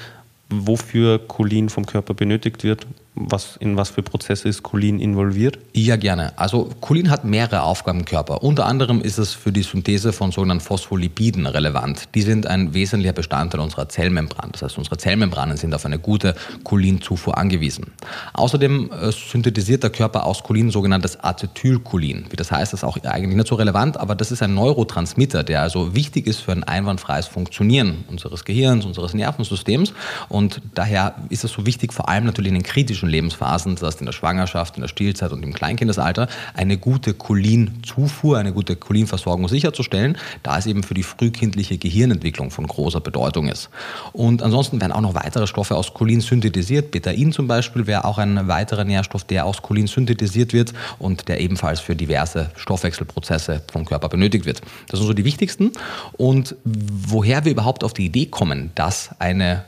wofür 0.50 1.20
Cholin 1.20 1.70
vom 1.70 1.86
Körper 1.86 2.14
benötigt 2.14 2.64
wird, 2.64 2.86
was, 3.20 3.58
in 3.58 3.78
was 3.78 3.90
für 3.90 4.04
Prozesse 4.04 4.48
ist 4.48 4.64
Cholin 4.64 5.00
involviert? 5.00 5.60
Ja, 5.74 5.96
gerne. 5.96 6.38
Also 6.38 6.70
Cholin 6.82 7.10
hat 7.10 7.26
mehrere 7.26 7.64
Aufgaben 7.64 8.00
im 8.00 8.06
Körper. 8.06 8.44
Unter 8.44 8.66
anderem 8.66 9.02
ist 9.02 9.18
es 9.18 9.34
für 9.34 9.52
die 9.52 9.64
Synthese 9.64 10.14
von 10.14 10.32
sogenannten 10.32 10.64
Phospholipiden 10.64 11.48
relevant. 11.48 12.10
Die 12.16 12.22
sind 12.22 12.48
ein 12.48 12.74
wesentlicher 12.74 13.14
Bestandteil 13.14 13.60
unserer 13.60 13.90
Zellmembran. 13.90 14.50
Das 14.52 14.62
heißt, 14.62 14.78
unsere 14.78 14.98
Zellmembranen 14.98 15.58
sind 15.58 15.74
auf 15.74 15.86
eine 15.86 16.00
gute 16.00 16.36
Cholinzufuhr 16.64 17.38
angewiesen. 17.38 17.94
Außerdem 18.34 18.92
äh, 18.92 19.12
synthetisiert 19.12 19.84
der 19.84 19.90
Körper 19.90 20.26
aus 20.26 20.44
Cholin 20.44 20.70
sogenanntes 20.70 21.20
Acetylcholin. 21.24 22.26
Wie 22.30 22.36
das 22.36 22.52
heißt, 22.52 22.74
ist 22.74 22.84
auch 22.84 22.98
eigentlich 23.04 23.36
nicht 23.36 23.48
so 23.48 23.56
relevant, 23.56 23.98
aber 23.98 24.16
das 24.16 24.32
ist 24.32 24.44
ein 24.44 24.54
Neurotransmitter, 24.54 25.44
der 25.44 25.62
also 25.64 25.96
wichtig 25.96 26.28
ist 26.28 26.40
für 26.42 26.52
ein 26.52 26.64
einwandfreies 26.64 27.28
Funktionieren 27.28 28.06
unseres 28.08 28.46
Gehirns, 28.46 28.86
unseres 28.86 29.14
Nervensystems. 29.14 29.94
Und 30.30 30.62
daher 30.76 31.16
ist 31.30 31.44
es 31.44 31.52
so 31.52 31.66
wichtig, 31.66 31.94
vor 31.94 32.10
allem 32.10 32.26
natürlich 32.26 32.50
in 32.50 32.56
den 32.56 32.64
kritischen 32.64 33.07
frühen 33.08 33.10
Lebensphasen, 33.10 33.76
das 33.76 33.84
heißt 33.84 34.00
in 34.02 34.06
der 34.06 34.14
Schwangerschaft, 34.14 34.76
in 34.76 34.82
der 34.82 34.88
Stillzeit 34.88 35.32
und 35.32 35.44
im 35.44 35.54
Kleinkindesalter, 35.54 36.28
eine 36.54 36.78
gute 36.78 37.14
Cholinzufuhr, 37.14 38.38
eine 38.38 38.54
gute 38.54 38.76
Cholinversorgung 38.76 39.48
sicherzustellen, 39.48 40.18
da 40.44 40.58
es 40.58 40.66
eben 40.66 40.84
für 40.84 40.94
die 40.94 41.04
frühkindliche 41.04 41.78
Gehirnentwicklung 41.78 42.52
von 42.52 42.68
großer 42.68 43.02
Bedeutung 43.02 43.48
ist. 43.48 43.70
Und 44.14 44.44
ansonsten 44.44 44.80
werden 44.82 44.92
auch 44.92 45.02
noch 45.02 45.16
weitere 45.16 45.48
Stoffe 45.48 45.76
aus 45.76 45.94
Cholin 45.94 46.22
synthetisiert. 46.22 46.92
Betain 46.92 47.32
zum 47.32 47.48
Beispiel 47.48 47.88
wäre 47.88 48.06
auch 48.06 48.18
ein 48.18 48.48
weiterer 48.48 48.84
Nährstoff, 48.84 49.24
der 49.24 49.46
aus 49.46 49.62
Cholin 49.62 49.88
synthetisiert 49.88 50.54
wird 50.54 50.74
und 51.00 51.28
der 51.28 51.40
ebenfalls 51.40 51.80
für 51.80 51.96
diverse 51.96 52.52
Stoffwechselprozesse 52.56 53.64
vom 53.72 53.86
Körper 53.86 54.10
benötigt 54.10 54.46
wird. 54.46 54.62
Das 54.90 55.00
sind 55.00 55.08
so 55.08 55.14
die 55.14 55.26
wichtigsten. 55.26 55.72
Und 56.18 56.56
woher 56.64 57.46
wir 57.46 57.52
überhaupt 57.52 57.84
auf 57.84 57.94
die 57.94 58.06
Idee 58.06 58.26
kommen, 58.26 58.72
dass 58.76 59.10
eine 59.20 59.66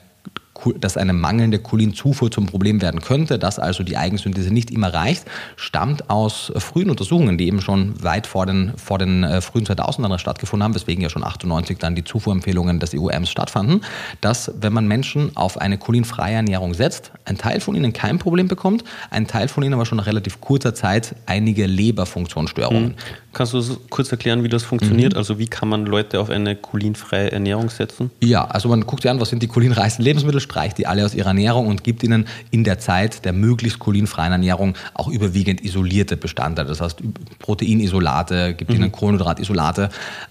dass 0.80 0.98
eine 0.98 1.14
mangelnde 1.14 1.60
Cholinzufuhr 1.60 2.32
zum 2.32 2.46
Problem 2.46 2.82
werden 2.82 3.02
könnte, 3.02 3.40
dass 3.40 3.60
also 3.60 3.84
die 3.84 3.98
Eigensynthese 3.98 4.54
nicht 4.54 4.72
immer 4.72 4.94
reicht, 4.94 5.26
stammt 5.56 6.10
aus 6.10 6.52
frühen 6.58 6.90
Untersuchungen, 6.90 7.38
die 7.38 7.48
eben 7.48 7.62
schon 7.62 8.02
weit 8.04 8.28
vor 8.28 8.46
den, 8.46 8.74
vor 8.78 8.98
den 8.98 9.24
äh, 9.24 9.42
frühen 9.42 9.66
2000ern 9.66 10.18
stattgefunden 10.20 10.64
haben, 10.64 10.76
weswegen 10.76 11.02
ja 11.02 11.10
schon 11.10 11.24
98 11.24 11.78
dann 11.78 11.96
die 11.96 12.04
Zufuhrempfehlungen 12.04 12.80
des 12.80 12.94
EUMs 12.94 13.30
stattfanden, 13.30 13.82
dass 14.22 14.52
wenn 14.60 14.74
man 14.74 14.88
Menschen 14.88 15.36
auf 15.36 15.60
eine 15.60 15.78
cholinfreie 15.78 16.36
Ernährung 16.36 16.74
setzt, 16.74 17.12
ein 17.26 17.38
Teil 17.38 17.60
von 17.60 17.76
ihnen 17.76 17.94
kein 17.94 18.20
Problem 18.20 18.48
bekommt, 18.48 18.84
ein 19.10 19.28
Teil 19.28 19.48
von 19.48 19.64
ihnen 19.64 19.74
aber 19.74 19.86
schon 19.86 19.98
nach 19.98 20.08
relativ 20.08 20.42
kurzer 20.42 20.74
Zeit 20.74 21.16
einige 21.26 21.66
Leberfunktionsstörungen. 21.66 22.90
Mhm. 22.90 22.96
Kannst 23.34 23.54
du 23.54 23.62
kurz 23.90 24.12
erklären, 24.12 24.44
wie 24.44 24.50
das 24.50 24.64
funktioniert? 24.64 25.14
Mhm. 25.14 25.18
Also 25.18 25.38
wie 25.38 25.48
kann 25.48 25.70
man 25.70 25.86
Leute 25.86 26.20
auf 26.20 26.30
eine 26.30 26.56
cholinfreie 26.56 27.32
Ernährung 27.32 27.70
setzen? 27.70 28.10
Ja, 28.22 28.46
also 28.46 28.70
man 28.70 28.86
guckt 28.86 29.04
sich 29.04 29.12
an, 29.12 29.20
was 29.20 29.30
sind 29.30 29.44
die 29.44 29.48
cholinreichsten 29.48 30.04
Lebensmittel, 30.04 30.42
streicht 30.50 30.80
die 30.80 30.88
alle 30.88 31.06
aus 31.06 31.14
ihrer 31.14 31.28
Ernährung 31.28 31.68
und 31.68 31.84
gibt 31.84 32.02
ihnen 32.04 32.26
in 32.50 32.64
der 32.64 32.80
Zeit 32.80 33.24
der 33.24 33.34
möglichst 33.34 33.78
cholinfreien 33.80 34.32
Ernährung 34.32 34.74
auch 34.96 35.08
überwiegend 35.08 35.62
isolierte 35.64 36.18
Bestandteile. 36.18 36.68
Das 36.70 36.82
heißt 36.82 37.04
Proteinisolate, 37.38 38.56
gibt 38.56 38.72
mhm. 38.72 38.78
ihnen 38.78 38.92
Kohlenhydratisolate. 38.92 39.90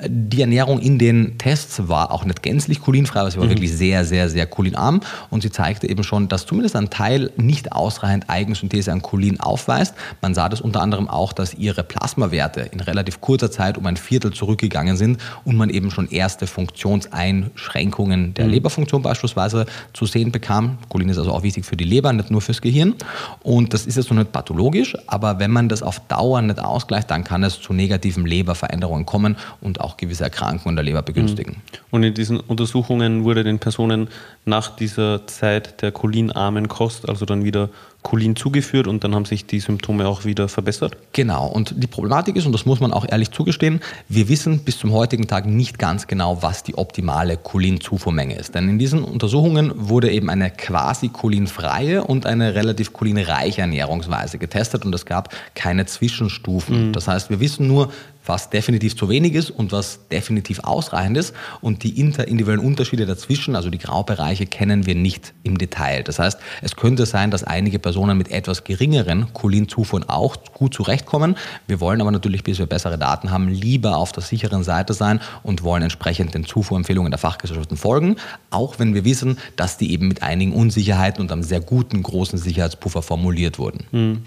Die 0.08 0.40
Ernährung 0.40 0.80
in 0.80 0.98
den 0.98 1.38
Tests 1.38 1.88
war 1.88 2.10
auch 2.10 2.24
nicht 2.24 2.42
gänzlich 2.42 2.80
cholinfrei, 2.80 3.20
aber 3.20 3.30
sie 3.30 3.38
war 3.38 3.46
mhm. 3.46 3.50
wirklich 3.50 3.72
sehr, 3.72 4.04
sehr, 4.04 4.28
sehr 4.28 4.46
cholinarm 4.46 5.00
und 5.30 5.42
sie 5.42 5.50
zeigte 5.50 5.88
eben 5.88 6.02
schon, 6.02 6.28
dass 6.28 6.46
zumindest 6.46 6.74
ein 6.74 6.90
Teil 6.90 7.30
nicht 7.36 7.70
ausreichend 7.72 8.28
Eigensynthese 8.28 8.90
an 8.92 9.02
Cholin 9.02 9.38
aufweist. 9.38 9.94
Man 10.20 10.34
sah 10.34 10.48
das 10.48 10.60
unter 10.60 10.82
anderem 10.82 11.08
auch, 11.08 11.32
dass 11.32 11.54
ihre 11.54 11.84
Plasmawerte 11.84 12.62
in 12.72 12.80
relativ 12.80 13.20
kurzer 13.20 13.52
Zeit 13.52 13.78
um 13.78 13.86
ein 13.86 13.96
Viertel 13.96 14.32
zurückgegangen 14.32 14.96
sind 14.96 15.20
und 15.44 15.56
man 15.56 15.70
eben 15.70 15.92
schon 15.92 16.08
erste 16.10 16.48
Funktionseinschränkungen 16.48 18.34
der 18.34 18.46
mhm. 18.46 18.50
Leberfunktion 18.50 19.02
beispielsweise 19.02 19.66
zu 19.92 20.07
sehen 20.12 20.32
bekam. 20.32 20.78
Cholin 20.88 21.08
ist 21.08 21.18
also 21.18 21.32
auch 21.32 21.42
wichtig 21.42 21.64
für 21.64 21.76
die 21.76 21.84
Leber, 21.84 22.12
nicht 22.12 22.30
nur 22.30 22.40
fürs 22.40 22.60
Gehirn. 22.60 22.94
Und 23.42 23.74
das 23.74 23.86
ist 23.86 23.96
jetzt 23.96 24.10
noch 24.10 24.18
nicht 24.18 24.32
pathologisch, 24.32 24.96
aber 25.06 25.38
wenn 25.38 25.50
man 25.50 25.68
das 25.68 25.82
auf 25.82 26.00
Dauer 26.08 26.42
nicht 26.42 26.60
ausgleicht, 26.60 27.10
dann 27.10 27.24
kann 27.24 27.42
es 27.42 27.60
zu 27.60 27.72
negativen 27.72 28.26
Leberveränderungen 28.26 29.06
kommen 29.06 29.36
und 29.60 29.80
auch 29.80 29.96
gewisse 29.96 30.24
Erkrankungen 30.24 30.76
der 30.76 30.84
Leber 30.84 31.02
begünstigen. 31.02 31.54
Mhm. 31.54 31.78
Und 31.90 32.02
in 32.02 32.14
diesen 32.14 32.40
Untersuchungen 32.40 33.24
wurde 33.24 33.44
den 33.44 33.58
Personen 33.58 34.08
nach 34.44 34.74
dieser 34.74 35.26
Zeit 35.26 35.82
der 35.82 35.92
cholinarmen 35.92 36.68
Kost, 36.68 37.08
also 37.08 37.24
dann 37.24 37.44
wieder 37.44 37.70
Cholin 38.02 38.36
zugeführt 38.36 38.86
und 38.86 39.04
dann 39.04 39.14
haben 39.14 39.24
sich 39.24 39.46
die 39.46 39.60
Symptome 39.60 40.06
auch 40.06 40.24
wieder 40.24 40.48
verbessert? 40.48 40.96
Genau. 41.12 41.46
Und 41.46 41.74
die 41.76 41.86
Problematik 41.86 42.36
ist, 42.36 42.46
und 42.46 42.52
das 42.52 42.64
muss 42.64 42.80
man 42.80 42.92
auch 42.92 43.04
ehrlich 43.08 43.32
zugestehen, 43.32 43.80
wir 44.08 44.28
wissen 44.28 44.60
bis 44.60 44.78
zum 44.78 44.92
heutigen 44.92 45.26
Tag 45.26 45.46
nicht 45.46 45.78
ganz 45.78 46.06
genau, 46.06 46.42
was 46.42 46.62
die 46.62 46.76
optimale 46.76 47.36
Cholinzufuhrmenge 47.36 48.36
ist. 48.36 48.54
Denn 48.54 48.68
in 48.68 48.78
diesen 48.78 49.02
Untersuchungen 49.02 49.72
wurde 49.74 50.10
eben 50.10 50.30
eine 50.30 50.50
quasi 50.50 51.08
cholinfreie 51.08 52.04
und 52.04 52.24
eine 52.24 52.54
relativ 52.54 52.92
cholinreiche 52.92 53.62
Ernährungsweise 53.62 54.38
getestet 54.38 54.84
und 54.84 54.94
es 54.94 55.04
gab 55.04 55.34
keine 55.54 55.86
Zwischenstufen. 55.86 56.88
Mhm. 56.88 56.92
Das 56.92 57.08
heißt, 57.08 57.30
wir 57.30 57.40
wissen 57.40 57.66
nur, 57.66 57.90
was 58.28 58.50
definitiv 58.50 58.96
zu 58.96 59.08
wenig 59.08 59.34
ist 59.34 59.50
und 59.50 59.72
was 59.72 60.06
definitiv 60.08 60.60
ausreichend 60.60 61.16
ist. 61.16 61.34
Und 61.60 61.82
die 61.82 61.98
interindividuellen 61.98 62.64
Unterschiede 62.64 63.06
dazwischen, 63.06 63.56
also 63.56 63.70
die 63.70 63.78
Graubereiche, 63.78 64.46
kennen 64.46 64.86
wir 64.86 64.94
nicht 64.94 65.32
im 65.42 65.58
Detail. 65.58 66.02
Das 66.02 66.18
heißt, 66.18 66.38
es 66.62 66.76
könnte 66.76 67.06
sein, 67.06 67.30
dass 67.30 67.44
einige 67.44 67.78
Personen 67.78 68.18
mit 68.18 68.30
etwas 68.30 68.64
geringeren 68.64 69.32
Cholinzufuhren 69.32 70.08
auch 70.08 70.36
gut 70.54 70.74
zurechtkommen. 70.74 71.36
Wir 71.66 71.80
wollen 71.80 72.00
aber 72.00 72.10
natürlich, 72.10 72.44
bis 72.44 72.58
wir 72.58 72.66
bessere 72.66 72.98
Daten 72.98 73.30
haben, 73.30 73.48
lieber 73.48 73.96
auf 73.96 74.12
der 74.12 74.22
sicheren 74.22 74.62
Seite 74.62 74.92
sein 74.94 75.20
und 75.42 75.62
wollen 75.62 75.82
entsprechend 75.82 76.34
den 76.34 76.44
Zufuhrempfehlungen 76.44 77.10
der 77.10 77.18
Fachgesellschaften 77.18 77.76
folgen, 77.76 78.16
auch 78.50 78.78
wenn 78.78 78.94
wir 78.94 79.04
wissen, 79.04 79.38
dass 79.56 79.78
die 79.78 79.92
eben 79.92 80.08
mit 80.08 80.22
einigen 80.22 80.52
Unsicherheiten 80.52 81.20
und 81.20 81.32
einem 81.32 81.42
sehr 81.42 81.60
guten 81.60 82.02
großen 82.02 82.38
Sicherheitspuffer 82.38 83.02
formuliert 83.02 83.58
wurden. 83.58 83.84
Hm. 83.90 84.22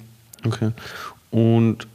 Okay. 0.46 0.72
Und 1.30 1.88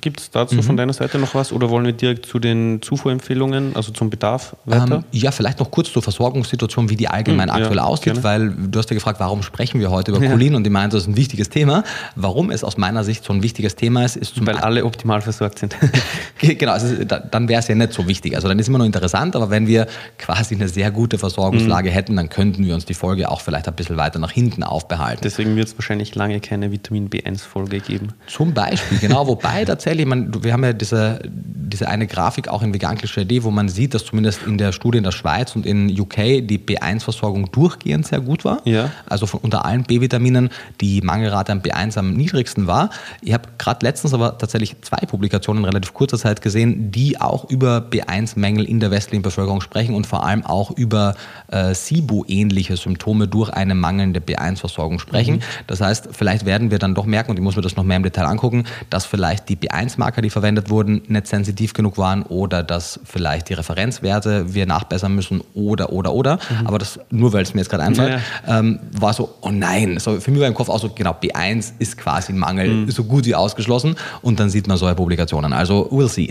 Gibt 0.00 0.20
es 0.20 0.30
dazu 0.30 0.56
mhm. 0.56 0.62
von 0.62 0.76
deiner 0.76 0.92
Seite 0.92 1.18
noch 1.18 1.34
was 1.34 1.52
oder 1.52 1.70
wollen 1.70 1.86
wir 1.86 1.92
direkt 1.92 2.26
zu 2.26 2.38
den 2.38 2.82
Zufuhrempfehlungen, 2.82 3.74
also 3.74 3.90
zum 3.92 4.10
Bedarf 4.10 4.54
weiter? 4.66 4.96
Ähm, 4.96 5.04
ja, 5.12 5.30
vielleicht 5.30 5.60
noch 5.60 5.70
kurz 5.70 5.90
zur 5.90 6.02
Versorgungssituation, 6.02 6.90
wie 6.90 6.96
die 6.96 7.08
allgemein 7.08 7.48
mhm, 7.48 7.54
aktuell 7.54 7.76
ja, 7.76 7.84
aussieht, 7.84 8.14
gerne. 8.14 8.24
weil 8.24 8.50
du 8.50 8.78
hast 8.78 8.90
ja 8.90 8.94
gefragt, 8.94 9.18
warum 9.20 9.42
sprechen 9.42 9.80
wir 9.80 9.90
heute 9.90 10.10
über 10.10 10.20
Cholin 10.20 10.52
ja. 10.52 10.56
und 10.58 10.66
ich 10.66 10.72
meinte, 10.72 10.96
das 10.96 11.04
ist 11.04 11.08
ein 11.08 11.16
wichtiges 11.16 11.48
Thema. 11.48 11.84
Warum 12.16 12.50
es 12.50 12.64
aus 12.64 12.76
meiner 12.76 13.02
Sicht 13.02 13.24
so 13.24 13.32
ein 13.32 13.42
wichtiges 13.42 13.76
Thema 13.76 14.04
ist, 14.04 14.16
ist 14.16 14.34
zum 14.34 14.46
Weil 14.46 14.58
alle 14.58 14.84
optimal 14.84 15.22
versorgt 15.22 15.60
sind. 15.60 15.74
genau, 16.38 16.72
also 16.72 17.02
dann 17.04 17.48
wäre 17.48 17.60
es 17.60 17.68
ja 17.68 17.74
nicht 17.74 17.94
so 17.94 18.06
wichtig. 18.06 18.34
Also 18.34 18.48
dann 18.48 18.58
ist 18.58 18.68
immer 18.68 18.78
noch 18.78 18.86
interessant, 18.86 19.36
aber 19.36 19.48
wenn 19.48 19.66
wir 19.66 19.86
quasi 20.18 20.54
eine 20.54 20.68
sehr 20.68 20.90
gute 20.90 21.16
Versorgungslage 21.16 21.88
mhm. 21.90 21.94
hätten, 21.94 22.16
dann 22.16 22.28
könnten 22.28 22.66
wir 22.66 22.74
uns 22.74 22.84
die 22.84 22.94
Folge 22.94 23.30
auch 23.30 23.40
vielleicht 23.40 23.68
ein 23.68 23.74
bisschen 23.74 23.96
weiter 23.96 24.18
nach 24.18 24.32
hinten 24.32 24.62
aufbehalten. 24.64 25.22
Deswegen 25.22 25.56
wird 25.56 25.68
es 25.68 25.78
wahrscheinlich 25.78 26.14
lange 26.14 26.40
keine 26.40 26.72
Vitamin 26.72 27.08
B1-Folge 27.08 27.80
geben. 27.80 28.08
Zum 28.26 28.52
Beispiel, 28.52 28.98
genau, 28.98 29.29
wobei 29.30 29.64
tatsächlich, 29.64 30.06
man, 30.06 30.42
wir 30.42 30.52
haben 30.52 30.64
ja 30.64 30.72
diese, 30.72 31.20
diese 31.24 31.88
eine 31.88 32.06
Grafik 32.06 32.48
auch 32.48 32.62
in 32.62 32.74
Vegan 32.74 32.98
Klischee, 32.98 33.42
wo 33.42 33.50
man 33.50 33.68
sieht, 33.68 33.94
dass 33.94 34.04
zumindest 34.04 34.42
in 34.46 34.58
der 34.58 34.72
Studie 34.72 34.98
in 34.98 35.04
der 35.04 35.12
Schweiz 35.12 35.54
und 35.54 35.66
in 35.66 35.88
UK 35.88 36.16
die 36.42 36.58
B1-Versorgung 36.58 37.50
durchgehend 37.52 38.06
sehr 38.06 38.20
gut 38.20 38.44
war. 38.44 38.60
Ja. 38.64 38.90
Also 39.06 39.26
von 39.26 39.40
unter 39.40 39.64
allen 39.64 39.84
B-Vitaminen 39.84 40.50
die 40.80 41.00
Mangelrate 41.00 41.52
an 41.52 41.62
B1 41.62 41.98
am 41.98 42.14
niedrigsten 42.14 42.66
war. 42.66 42.90
Ich 43.22 43.32
habe 43.32 43.48
gerade 43.58 43.86
letztens 43.86 44.14
aber 44.14 44.36
tatsächlich 44.38 44.76
zwei 44.82 45.06
Publikationen 45.06 45.62
in 45.62 45.68
relativ 45.68 45.94
kurzer 45.94 46.18
Zeit 46.18 46.42
gesehen, 46.42 46.90
die 46.90 47.20
auch 47.20 47.48
über 47.48 47.78
B1-Mängel 47.78 48.64
in 48.64 48.80
der 48.80 48.90
westlichen 48.90 49.22
Bevölkerung 49.22 49.60
sprechen 49.60 49.94
und 49.94 50.06
vor 50.06 50.24
allem 50.24 50.44
auch 50.44 50.70
über 50.72 51.14
äh, 51.48 51.74
SIBO-ähnliche 51.74 52.76
Symptome 52.76 53.28
durch 53.28 53.50
eine 53.50 53.74
mangelnde 53.74 54.20
B1-Versorgung 54.20 54.98
sprechen. 54.98 55.36
Mhm. 55.36 55.42
Das 55.66 55.80
heißt, 55.80 56.08
vielleicht 56.12 56.46
werden 56.46 56.70
wir 56.70 56.78
dann 56.78 56.94
doch 56.94 57.06
merken, 57.06 57.30
und 57.30 57.36
ich 57.36 57.42
muss 57.42 57.56
mir 57.56 57.62
das 57.62 57.76
noch 57.76 57.84
mehr 57.84 57.96
im 57.96 58.02
Detail 58.02 58.24
angucken, 58.24 58.64
dass 58.88 59.06
vielleicht 59.06 59.19
die 59.48 59.56
B1-Marker, 59.56 60.22
die 60.22 60.30
verwendet 60.30 60.70
wurden, 60.70 61.02
nicht 61.08 61.26
sensitiv 61.26 61.72
genug 61.72 61.98
waren 61.98 62.22
oder 62.22 62.62
dass 62.62 63.00
vielleicht 63.04 63.48
die 63.48 63.54
Referenzwerte 63.54 64.54
wir 64.54 64.66
nachbessern 64.66 65.14
müssen 65.14 65.42
oder, 65.54 65.92
oder, 65.92 66.12
oder. 66.12 66.36
Mhm. 66.36 66.66
Aber 66.66 66.78
das, 66.78 66.98
nur 67.10 67.32
weil 67.32 67.42
es 67.42 67.54
mir 67.54 67.60
jetzt 67.60 67.70
gerade 67.70 67.84
einfällt, 67.84 68.20
ja. 68.46 68.58
ähm, 68.58 68.80
war 68.98 69.12
so, 69.12 69.34
oh 69.40 69.50
nein. 69.50 69.98
So, 69.98 70.20
für 70.20 70.30
mich 70.30 70.40
war 70.40 70.48
im 70.48 70.54
Kopf 70.54 70.68
auch 70.68 70.80
so, 70.80 70.90
genau, 70.90 71.12
B1 71.12 71.72
ist 71.78 71.96
quasi 71.96 72.32
ein 72.32 72.38
Mangel, 72.38 72.68
mhm. 72.68 72.90
so 72.90 73.04
gut 73.04 73.26
wie 73.26 73.34
ausgeschlossen. 73.34 73.96
Und 74.22 74.40
dann 74.40 74.50
sieht 74.50 74.66
man 74.66 74.76
solche 74.76 74.94
Publikationen. 74.94 75.52
Also, 75.52 75.88
we'll 75.90 76.08
see. 76.08 76.30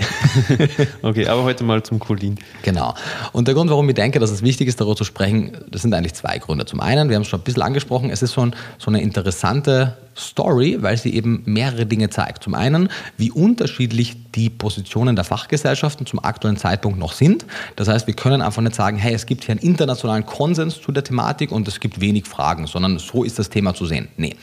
okay, 1.01 1.27
aber 1.27 1.43
heute 1.43 1.63
mal 1.63 1.83
zum 1.83 1.99
Cholin. 1.99 2.37
Genau. 2.63 2.93
Und 3.31 3.47
der 3.47 3.55
Grund, 3.55 3.69
warum 3.69 3.87
ich 3.89 3.95
denke, 3.95 4.19
dass 4.19 4.31
es 4.31 4.41
wichtig 4.41 4.67
ist, 4.67 4.79
darüber 4.79 4.95
zu 4.95 5.03
sprechen, 5.03 5.51
das 5.69 5.81
sind 5.81 5.93
eigentlich 5.93 6.13
zwei 6.13 6.37
Gründe. 6.39 6.65
Zum 6.65 6.79
einen, 6.79 7.09
wir 7.09 7.15
haben 7.15 7.23
es 7.23 7.27
schon 7.27 7.39
ein 7.39 7.43
bisschen 7.43 7.63
angesprochen, 7.63 8.09
es 8.09 8.21
ist 8.21 8.33
ein, 8.37 8.55
so 8.77 8.89
eine 8.89 9.01
interessante 9.01 9.97
Story, 10.15 10.77
weil 10.81 10.97
sie 10.97 11.13
eben 11.13 11.43
mehrere 11.45 11.85
Dinge 11.85 12.09
zeigt. 12.09 12.43
Zum 12.43 12.53
einen, 12.53 12.78
wie 13.17 13.31
unterschiedlich 13.31 14.28
die 14.35 14.49
Positionen 14.49 15.15
der 15.15 15.25
Fachgesellschaften 15.25 16.05
zum 16.05 16.23
aktuellen 16.23 16.57
Zeitpunkt 16.57 16.99
noch 16.99 17.13
sind. 17.13 17.45
Das 17.75 17.87
heißt, 17.87 18.07
wir 18.07 18.13
können 18.13 18.41
einfach 18.41 18.61
nicht 18.61 18.75
sagen, 18.75 18.97
hey, 18.97 19.13
es 19.13 19.25
gibt 19.25 19.43
hier 19.43 19.53
einen 19.53 19.61
internationalen 19.61 20.25
Konsens 20.25 20.79
zu 20.81 20.91
der 20.91 21.03
Thematik 21.03 21.51
und 21.51 21.67
es 21.67 21.79
gibt 21.79 21.99
wenig 21.99 22.25
Fragen, 22.27 22.67
sondern 22.67 22.99
so 22.99 23.23
ist 23.23 23.39
das 23.39 23.49
Thema 23.49 23.73
zu 23.73 23.85
sehen. 23.85 24.07
Nee. 24.17 24.35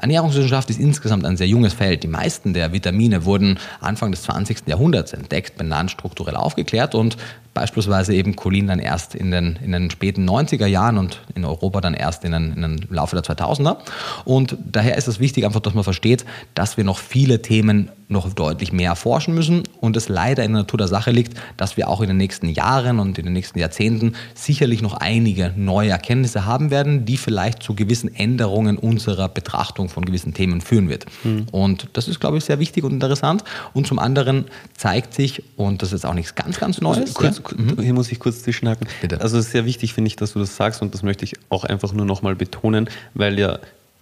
Ernährungswissenschaft 0.00 0.70
ist 0.70 0.80
insgesamt 0.80 1.24
ein 1.26 1.36
sehr 1.36 1.48
junges 1.48 1.74
Feld. 1.74 2.02
Die 2.02 2.08
meisten 2.08 2.54
der 2.54 2.72
Vitamine 2.72 3.24
wurden 3.24 3.58
Anfang 3.80 4.10
des 4.12 4.22
20. 4.22 4.66
Jahrhunderts 4.66 5.12
entdeckt, 5.12 5.56
benannt, 5.56 5.90
strukturell 5.90 6.36
aufgeklärt 6.36 6.94
und 6.94 7.16
beispielsweise 7.54 8.14
eben 8.14 8.34
Cholin 8.36 8.66
dann 8.66 8.78
erst 8.78 9.14
in 9.14 9.30
den, 9.30 9.58
in 9.62 9.72
den 9.72 9.90
späten 9.90 10.28
90er 10.28 10.66
Jahren 10.66 10.98
und 10.98 11.20
in 11.34 11.44
Europa 11.44 11.80
dann 11.80 11.94
erst 11.94 12.24
in 12.24 12.32
den, 12.32 12.52
in 12.54 12.62
den 12.62 12.86
Laufe 12.88 13.14
der 13.14 13.24
2000er. 13.24 13.76
Und 14.24 14.56
daher 14.64 14.96
ist 14.96 15.08
es 15.08 15.20
wichtig 15.20 15.44
einfach, 15.44 15.60
dass 15.60 15.74
man 15.74 15.84
versteht, 15.84 16.24
dass 16.54 16.76
wir 16.76 16.84
noch 16.84 16.98
viele 16.98 17.42
Themen 17.42 17.90
noch 18.08 18.32
deutlich 18.32 18.72
mehr 18.72 18.96
erforschen 19.32 19.34
müssen 19.34 19.62
und 19.80 19.96
es 19.96 20.08
leider 20.08 20.44
in 20.44 20.52
der 20.52 20.62
Natur 20.62 20.78
der 20.78 20.88
Sache 20.88 21.10
liegt, 21.10 21.38
dass 21.56 21.76
wir 21.76 21.88
auch 21.88 22.00
in 22.00 22.08
den 22.08 22.16
nächsten 22.16 22.48
Jahren 22.48 22.98
und 22.98 23.18
in 23.18 23.24
den 23.24 23.32
nächsten 23.32 23.58
Jahrzehnten 23.58 24.14
sicherlich 24.34 24.82
noch 24.82 24.94
einige 24.94 25.52
neue 25.56 25.90
Erkenntnisse 25.90 26.46
haben 26.46 26.70
werden, 26.70 27.04
die 27.04 27.16
vielleicht 27.16 27.62
zu 27.62 27.74
gewissen 27.74 28.14
Änderungen 28.14 28.78
unserer 28.78 29.28
Betrachtung 29.28 29.88
von 29.88 30.04
gewissen 30.04 30.34
Themen 30.34 30.60
führen 30.60 30.88
wird. 30.88 31.06
Mhm. 31.24 31.46
Und 31.50 31.88
das 31.94 32.08
ist, 32.08 32.20
glaube 32.20 32.38
ich, 32.38 32.44
sehr 32.44 32.58
wichtig 32.58 32.84
und 32.84 32.92
interessant. 32.92 33.44
Und 33.72 33.86
zum 33.86 33.98
anderen 33.98 34.46
zeigt 34.74 35.14
sich, 35.14 35.42
und 35.56 35.82
das 35.82 35.92
ist 35.92 36.04
auch 36.04 36.14
nichts 36.14 36.34
ganz, 36.34 36.58
ganz 36.58 36.80
Neues. 36.80 36.98
Also 36.98 37.12
kurz, 37.14 37.42
ja? 37.76 37.82
Hier 37.82 37.94
muss 37.94 38.10
ich 38.12 38.18
kurz 38.18 38.42
zwischenhaken. 38.42 38.86
Bitte. 39.00 39.20
Also 39.20 39.38
es 39.38 39.46
ist 39.46 39.52
sehr 39.52 39.64
wichtig, 39.64 39.94
finde 39.94 40.08
ich, 40.08 40.16
dass 40.16 40.32
du 40.32 40.38
das 40.38 40.56
sagst 40.56 40.82
und 40.82 40.94
das 40.94 41.02
möchte 41.02 41.24
ich 41.24 41.34
auch 41.48 41.64
einfach 41.64 41.92
nur 41.92 42.06
nochmal 42.06 42.34
betonen, 42.34 42.88
weil 43.14 43.38
ja 43.38 43.58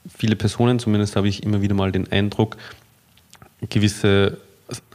viele 0.08 0.37
Personen, 0.37 0.78
zumindest 0.78 1.16
habe 1.16 1.28
ich 1.28 1.42
immer 1.42 1.60
wieder 1.60 1.75
mal 1.75 1.92
den 1.92 2.10
Eindruck, 2.10 2.56
gewisse 3.68 4.38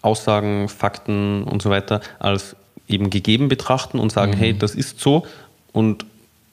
Aussagen, 0.02 0.70
Fakten 0.70 1.44
und 1.44 1.62
so 1.62 1.70
weiter 1.70 2.02
als 2.20 2.56
eben 2.88 3.10
gegeben 3.10 3.48
betrachten 3.48 4.00
und 4.00 4.12
sagen, 4.12 4.34
mhm. 4.34 4.38
hey, 4.38 4.58
das 4.58 4.76
ist 4.76 5.00
so. 5.00 5.26
Und 5.72 6.06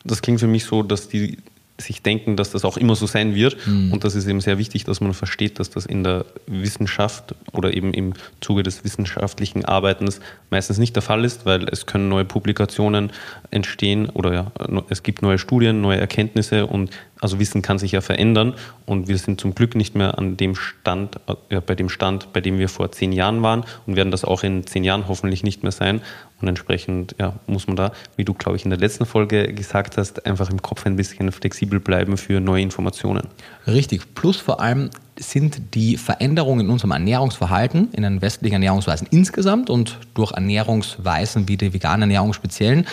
das 0.05 0.23
klingt 0.23 0.41
für 0.41 0.47
mich 0.47 0.65
so, 0.65 0.83
dass 0.83 1.09
die 1.09 1.39
sich 1.81 2.03
denken, 2.03 2.37
dass 2.37 2.51
das 2.51 2.65
auch 2.65 2.77
immer 2.77 2.95
so 2.95 3.07
sein 3.07 3.35
wird. 3.35 3.57
Mhm. 3.67 3.93
Und 3.93 4.05
das 4.05 4.15
ist 4.15 4.27
eben 4.27 4.41
sehr 4.41 4.59
wichtig, 4.59 4.85
dass 4.85 5.01
man 5.01 5.15
versteht, 5.15 5.59
dass 5.59 5.71
das 5.71 5.87
in 5.87 6.05
der 6.05 6.27
Wissenschaft 6.47 7.35
oder 7.53 7.75
eben 7.75 7.95
im 7.95 8.15
Zuge 8.41 8.63
des 8.63 8.85
wissenschaftlichen 8.85 9.65
Arbeitens 9.65 10.21
meistens 10.51 10.79
nicht 10.79 10.95
der 10.95 11.03
Fall 11.03 11.25
ist, 11.25 11.47
weil 11.47 11.69
es 11.69 11.87
können 11.87 12.09
neue 12.09 12.25
Publikationen 12.25 13.11
entstehen 13.51 14.09
oder 14.11 14.33
ja, 14.33 14.53
es 14.89 15.03
gibt 15.03 15.23
neue 15.23 15.39
Studien, 15.39 15.81
neue 15.81 15.99
Erkenntnisse 15.99 16.67
und 16.67 16.91
also 17.21 17.39
Wissen 17.39 17.63
kann 17.63 17.79
sich 17.79 17.93
ja 17.93 18.01
verändern 18.01 18.55
und 18.85 19.09
wir 19.09 19.17
sind 19.17 19.41
zum 19.41 19.55
Glück 19.55 19.77
nicht 19.77 19.95
mehr 19.95 20.19
an 20.19 20.37
dem 20.37 20.57
Stand, 20.57 21.21
äh, 21.49 21.61
bei 21.61 21.77
dem 21.77 21.89
Stand, 21.89 22.33
bei 22.33 22.41
dem 22.41 22.59
wir 22.59 22.69
vor 22.69 22.91
zehn 22.91 23.13
Jahren 23.13 23.43
waren 23.43 23.65
und 23.87 23.95
werden 23.95 24.11
das 24.11 24.25
auch 24.25 24.43
in 24.43 24.67
zehn 24.67 24.83
Jahren 24.83 25.07
hoffentlich 25.07 25.45
nicht 25.45 25.63
mehr 25.63 25.73
sein. 25.73 26.03
Und 26.43 26.49
entsprechend 26.49 27.15
ja, 27.19 27.35
muss 27.47 27.69
man 27.69 27.77
da, 27.77 27.93
wie 28.17 28.25
du, 28.25 28.35
glaube 28.35 28.57
ich, 28.57 28.65
in 28.65 28.71
der 28.71 28.79
letzten 28.79 29.07
Folge 29.07 29.53
gesagt 29.55 29.97
hast, 29.97 30.27
einfach 30.27 30.51
im 30.51 30.61
Kopf 30.61 30.85
ein 30.87 30.97
bisschen 30.97 31.31
flexibel 31.31 31.79
bleiben 31.79 32.17
für 32.17 32.41
neue 32.41 32.63
Informationen. 32.63 33.29
Richtig. 33.67 34.15
Plus 34.15 34.39
vor 34.39 34.61
allem 34.61 34.91
sind 35.19 35.75
die 35.75 35.97
Veränderungen 35.97 36.67
in 36.67 36.71
unserem 36.71 36.91
Ernährungsverhalten, 36.91 37.93
in 37.93 38.03
den 38.03 38.23
westlichen 38.23 38.55
Ernährungsweisen 38.55 39.07
insgesamt 39.11 39.71
und 39.71 39.99
durch 40.15 40.33
Ernährungsweisen 40.33 41.49
wie 41.49 41.57
die 41.57 41.73
vegane 41.73 42.03
Ernährung 42.03 42.33
speziellen, 42.33 42.87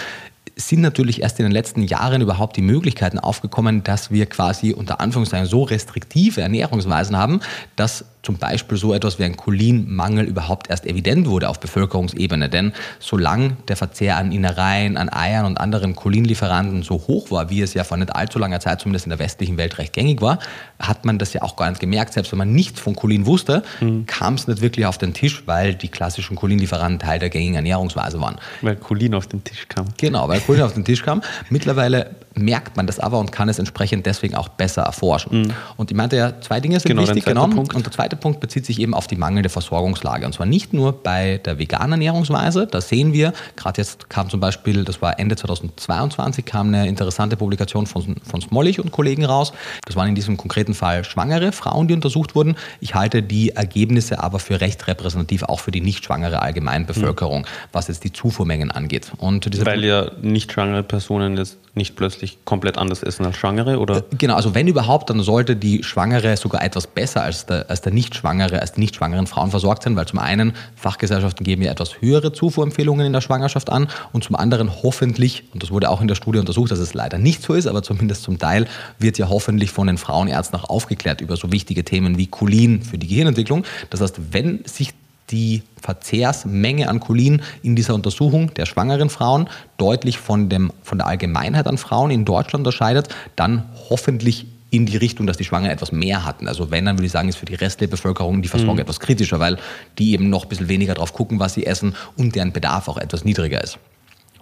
sind 0.59 0.81
natürlich 0.81 1.21
erst 1.21 1.39
in 1.39 1.45
den 1.45 1.51
letzten 1.51 1.83
Jahren 1.83 2.21
überhaupt 2.21 2.57
die 2.57 2.61
Möglichkeiten 2.61 3.17
aufgekommen, 3.17 3.83
dass 3.83 4.11
wir 4.11 4.25
quasi 4.25 4.73
unter 4.73 4.99
Anführungszeichen 4.99 5.47
so 5.47 5.63
restriktive 5.63 6.41
Ernährungsweisen 6.41 7.15
haben, 7.15 7.39
dass 7.75 8.05
zum 8.21 8.37
Beispiel 8.37 8.77
so 8.77 8.93
etwas 8.93 9.17
wie 9.17 9.23
ein 9.23 9.37
Cholinmangel 9.37 10.25
überhaupt 10.25 10.69
erst 10.69 10.85
evident 10.85 11.27
wurde 11.27 11.47
auf 11.47 11.59
Bevölkerungsebene. 11.59 12.49
Denn 12.49 12.73
solange 12.99 13.55
der 13.67 13.77
Verzehr 13.77 14.17
an 14.17 14.31
Innereien, 14.31 14.97
an 14.97 15.11
Eiern 15.11 15.45
und 15.45 15.57
anderen 15.57 15.95
Cholinlieferanten 15.95 16.83
so 16.83 16.95
hoch 17.07 17.31
war, 17.31 17.49
wie 17.49 17.61
es 17.61 17.73
ja 17.73 17.85
vor 17.85 17.97
nicht 17.97 18.13
allzu 18.13 18.37
langer 18.37 18.59
Zeit 18.59 18.81
zumindest 18.81 19.05
in 19.05 19.11
der 19.11 19.19
westlichen 19.19 19.57
Welt 19.57 19.77
recht 19.77 19.93
gängig 19.93 20.21
war, 20.21 20.39
hat 20.79 21.05
man 21.05 21.17
das 21.17 21.31
ja 21.33 21.43
auch 21.43 21.55
gar 21.55 21.69
nicht 21.69 21.79
gemerkt. 21.79 22.13
Selbst 22.13 22.31
wenn 22.33 22.39
man 22.39 22.51
nichts 22.51 22.81
von 22.81 22.95
Cholin 22.95 23.25
wusste, 23.25 23.63
mhm. 23.79 24.05
kam 24.05 24.33
es 24.33 24.47
nicht 24.47 24.61
wirklich 24.61 24.85
auf 24.85 24.97
den 24.97 25.13
Tisch, 25.13 25.43
weil 25.45 25.73
die 25.73 25.87
klassischen 25.87 26.35
Cholinlieferanten 26.35 26.99
Teil 26.99 27.19
der 27.19 27.29
gängigen 27.29 27.55
Ernährungsweise 27.55 28.19
waren. 28.19 28.37
Weil 28.61 28.75
Cholin 28.75 29.15
auf 29.15 29.27
den 29.27 29.43
Tisch 29.45 29.67
kam. 29.69 29.87
Genau, 29.97 30.27
weil 30.27 30.41
Cholin 30.49 30.63
auf 30.63 30.73
den 30.73 30.83
Tisch 30.83 31.03
kam. 31.03 31.21
Mittlerweile 31.51 32.15
merkt 32.35 32.77
man 32.77 32.87
das 32.87 32.99
aber 32.99 33.19
und 33.19 33.31
kann 33.31 33.49
es 33.49 33.59
entsprechend 33.59 34.05
deswegen 34.05 34.35
auch 34.35 34.49
besser 34.49 34.83
erforschen. 34.83 35.41
Mhm. 35.41 35.53
Und 35.77 35.91
ich 35.91 35.97
meinte 35.97 36.15
ja, 36.15 36.39
zwei 36.41 36.59
Dinge 36.59 36.79
sind 36.79 36.89
genau, 36.89 37.01
wichtig. 37.03 37.25
Genau. 37.25 37.47
Punkt. 37.47 37.75
Und 37.75 37.85
der 37.85 37.91
zweite 37.91 38.15
Punkt 38.15 38.39
bezieht 38.39 38.65
sich 38.65 38.79
eben 38.79 38.93
auf 38.93 39.07
die 39.07 39.15
mangelnde 39.15 39.49
Versorgungslage. 39.49 40.25
Und 40.25 40.33
zwar 40.33 40.45
nicht 40.45 40.73
nur 40.73 40.93
bei 41.03 41.39
der 41.43 41.57
veganen 41.57 41.93
Ernährungsweise. 41.93 42.67
Da 42.67 42.81
sehen 42.81 43.13
wir, 43.13 43.33
gerade 43.55 43.81
jetzt 43.81 44.09
kam 44.09 44.29
zum 44.29 44.39
Beispiel, 44.39 44.83
das 44.83 45.01
war 45.01 45.19
Ende 45.19 45.35
2022, 45.35 46.45
kam 46.45 46.67
eine 46.67 46.87
interessante 46.87 47.37
Publikation 47.37 47.87
von, 47.87 48.15
von 48.23 48.41
Smollig 48.41 48.79
und 48.79 48.91
Kollegen 48.91 49.25
raus. 49.25 49.53
Das 49.85 49.95
waren 49.95 50.09
in 50.09 50.15
diesem 50.15 50.37
konkreten 50.37 50.73
Fall 50.73 51.03
schwangere 51.03 51.51
Frauen, 51.51 51.87
die 51.87 51.93
untersucht 51.93 52.35
wurden. 52.35 52.55
Ich 52.79 52.95
halte 52.95 53.23
die 53.23 53.49
Ergebnisse 53.51 54.21
aber 54.21 54.39
für 54.39 54.61
recht 54.61 54.87
repräsentativ, 54.87 55.43
auch 55.43 55.59
für 55.59 55.71
die 55.71 55.81
nicht 55.81 56.05
schwangere 56.05 56.41
Allgemeinbevölkerung, 56.41 57.41
mhm. 57.41 57.45
was 57.71 57.87
jetzt 57.87 58.03
die 58.03 58.13
Zufuhrmengen 58.13 58.71
angeht. 58.71 59.11
Und 59.17 59.65
Weil 59.65 59.83
ja 59.83 60.11
nicht 60.21 60.51
schwangere 60.51 60.83
Personen 60.83 61.37
jetzt 61.37 61.57
nicht 61.75 61.95
plötzlich 61.95 62.28
komplett 62.45 62.77
anders 62.77 63.03
essen 63.03 63.25
als 63.25 63.37
Schwangere? 63.37 63.79
Oder? 63.79 63.97
Äh, 63.97 64.03
genau, 64.17 64.35
also 64.35 64.55
wenn 64.55 64.67
überhaupt, 64.67 65.09
dann 65.09 65.21
sollte 65.21 65.55
die 65.55 65.83
Schwangere 65.83 66.37
sogar 66.37 66.63
etwas 66.63 66.87
besser 66.87 67.23
als 67.23 67.45
der, 67.45 67.69
als 67.69 67.81
der 67.81 67.93
Nicht-Schwangere, 67.93 68.61
als 68.61 68.73
die 68.73 68.79
nicht 68.79 68.95
schwangeren 68.95 69.27
Frauen 69.27 69.51
versorgt 69.51 69.83
sein, 69.83 69.95
weil 69.95 70.05
zum 70.05 70.19
einen 70.19 70.53
Fachgesellschaften 70.75 71.43
geben 71.43 71.61
ja 71.61 71.71
etwas 71.71 72.01
höhere 72.01 72.31
Zufuhrempfehlungen 72.33 73.05
in 73.05 73.13
der 73.13 73.21
Schwangerschaft 73.21 73.69
an 73.69 73.87
und 74.13 74.23
zum 74.23 74.35
anderen 74.35 74.71
hoffentlich, 74.83 75.43
und 75.53 75.63
das 75.63 75.71
wurde 75.71 75.89
auch 75.89 76.01
in 76.01 76.07
der 76.07 76.15
Studie 76.15 76.39
untersucht, 76.39 76.71
dass 76.71 76.79
es 76.79 76.93
leider 76.93 77.17
nicht 77.17 77.41
so 77.41 77.53
ist, 77.53 77.67
aber 77.67 77.83
zumindest 77.83 78.23
zum 78.23 78.37
Teil 78.37 78.67
wird 78.97 79.17
ja 79.17 79.29
hoffentlich 79.29 79.71
von 79.71 79.87
den 79.87 79.97
Frauenärzten 79.97 80.59
auch 80.59 80.69
aufgeklärt 80.69 81.21
über 81.21 81.35
so 81.37 81.51
wichtige 81.51 81.83
Themen 81.83 82.17
wie 82.17 82.27
Cholin 82.27 82.81
für 82.81 82.97
die 82.97 83.07
Gehirnentwicklung. 83.07 83.63
Das 83.89 84.01
heißt, 84.01 84.19
wenn 84.31 84.63
sich 84.65 84.93
die 85.31 85.63
Verzehrsmenge 85.81 86.89
an 86.89 86.99
Cholin 86.99 87.41
in 87.63 87.75
dieser 87.75 87.95
Untersuchung 87.95 88.53
der 88.53 88.65
schwangeren 88.65 89.09
Frauen 89.09 89.49
deutlich 89.77 90.17
von, 90.17 90.49
dem, 90.49 90.71
von 90.83 90.97
der 90.97 91.07
Allgemeinheit 91.07 91.67
an 91.67 91.77
Frauen 91.77 92.11
in 92.11 92.25
Deutschland 92.25 92.65
unterscheidet, 92.65 93.09
dann 93.35 93.65
hoffentlich 93.89 94.47
in 94.71 94.85
die 94.85 94.97
Richtung, 94.97 95.25
dass 95.25 95.37
die 95.37 95.43
Schwangeren 95.43 95.71
etwas 95.71 95.91
mehr 95.91 96.25
hatten. 96.25 96.47
Also 96.47 96.69
wenn, 96.69 96.85
dann 96.85 96.97
würde 96.97 97.07
ich 97.07 97.11
sagen, 97.11 97.29
ist 97.29 97.37
für 97.37 97.45
die 97.45 97.55
restliche 97.55 97.89
Bevölkerung 97.89 98.41
die 98.41 98.47
Versorgung 98.47 98.75
mhm. 98.75 98.81
etwas 98.81 98.99
kritischer, 98.99 99.39
weil 99.39 99.57
die 99.97 100.13
eben 100.13 100.29
noch 100.29 100.43
ein 100.43 100.49
bisschen 100.49 100.69
weniger 100.69 100.93
drauf 100.93 101.13
gucken, 101.13 101.39
was 101.39 101.53
sie 101.55 101.65
essen 101.65 101.95
und 102.17 102.35
deren 102.35 102.51
Bedarf 102.51 102.87
auch 102.87 102.97
etwas 102.97 103.25
niedriger 103.25 103.63
ist. 103.63 103.79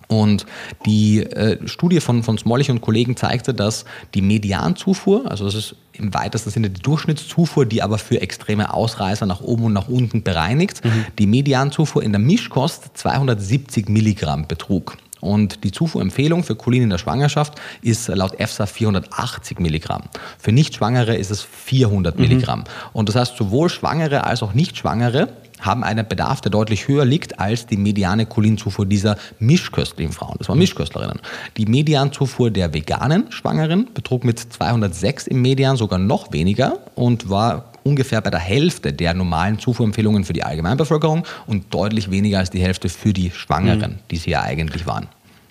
Und 0.07 0.45
die 0.85 1.23
äh, 1.23 1.67
Studie 1.67 1.99
von, 1.99 2.23
von 2.23 2.37
Smollich 2.37 2.71
und 2.71 2.81
Kollegen 2.81 3.17
zeigte, 3.17 3.53
dass 3.53 3.85
die 4.13 4.21
Medianzufuhr, 4.21 5.29
also 5.29 5.45
das 5.45 5.55
ist 5.55 5.75
im 5.93 6.13
weitesten 6.13 6.49
Sinne 6.49 6.69
die 6.69 6.81
Durchschnittszufuhr, 6.81 7.65
die 7.65 7.81
aber 7.81 7.97
für 7.97 8.21
extreme 8.21 8.73
Ausreißer 8.73 9.25
nach 9.25 9.41
oben 9.41 9.65
und 9.65 9.73
nach 9.73 9.89
unten 9.89 10.23
bereinigt, 10.23 10.85
mhm. 10.85 11.05
die 11.19 11.27
Medianzufuhr 11.27 12.03
in 12.03 12.11
der 12.11 12.19
Mischkost 12.19 12.97
270 12.97 13.89
Milligramm 13.89 14.47
betrug. 14.47 14.97
Und 15.19 15.63
die 15.63 15.71
Zufuhrempfehlung 15.71 16.43
für 16.43 16.55
Cholin 16.55 16.83
in 16.83 16.89
der 16.89 16.99
Schwangerschaft 16.99 17.59
ist 17.81 18.07
laut 18.07 18.39
EFSA 18.39 18.67
480 18.67 19.59
Milligramm. 19.59 20.03
Für 20.37 20.51
Nichtschwangere 20.51 21.15
ist 21.15 21.31
es 21.31 21.41
400 21.41 22.15
mhm. 22.15 22.21
Milligramm. 22.21 22.63
Und 22.93 23.09
das 23.09 23.15
heißt, 23.15 23.37
sowohl 23.37 23.69
Schwangere 23.69 24.23
als 24.25 24.43
auch 24.43 24.53
Nichtschwangere 24.53 25.29
haben 25.59 25.83
einen 25.83 26.07
Bedarf, 26.07 26.41
der 26.41 26.51
deutlich 26.51 26.87
höher 26.87 27.05
liegt 27.05 27.39
als 27.39 27.65
die 27.65 27.77
mediane 27.77 28.25
Cholinzufuhr 28.25 28.85
dieser 28.85 29.17
mischköstlichen 29.39 30.13
Frauen. 30.13 30.35
Das 30.37 30.49
waren 30.49 30.59
Mischköstlerinnen. 30.59 31.19
Die 31.57 31.65
Medianzufuhr 31.65 32.51
der 32.51 32.73
veganen 32.73 33.31
Schwangeren 33.31 33.87
betrug 33.93 34.23
mit 34.23 34.39
206 34.39 35.27
im 35.27 35.41
Median 35.41 35.77
sogar 35.77 35.99
noch 35.99 36.31
weniger 36.31 36.79
und 36.95 37.29
war 37.29 37.71
ungefähr 37.83 38.21
bei 38.21 38.29
der 38.29 38.39
Hälfte 38.39 38.93
der 38.93 39.13
normalen 39.13 39.59
Zufuhrempfehlungen 39.59 40.25
für 40.25 40.33
die 40.33 40.43
Allgemeinbevölkerung 40.43 41.25
und 41.47 41.73
deutlich 41.73 42.11
weniger 42.11 42.39
als 42.39 42.49
die 42.49 42.59
Hälfte 42.59 42.89
für 42.89 43.13
die 43.13 43.31
Schwangeren, 43.31 43.91
mhm. 43.91 43.99
die 44.11 44.17
sie 44.17 44.31
ja 44.31 44.41
eigentlich 44.41 44.85
waren. 44.85 45.07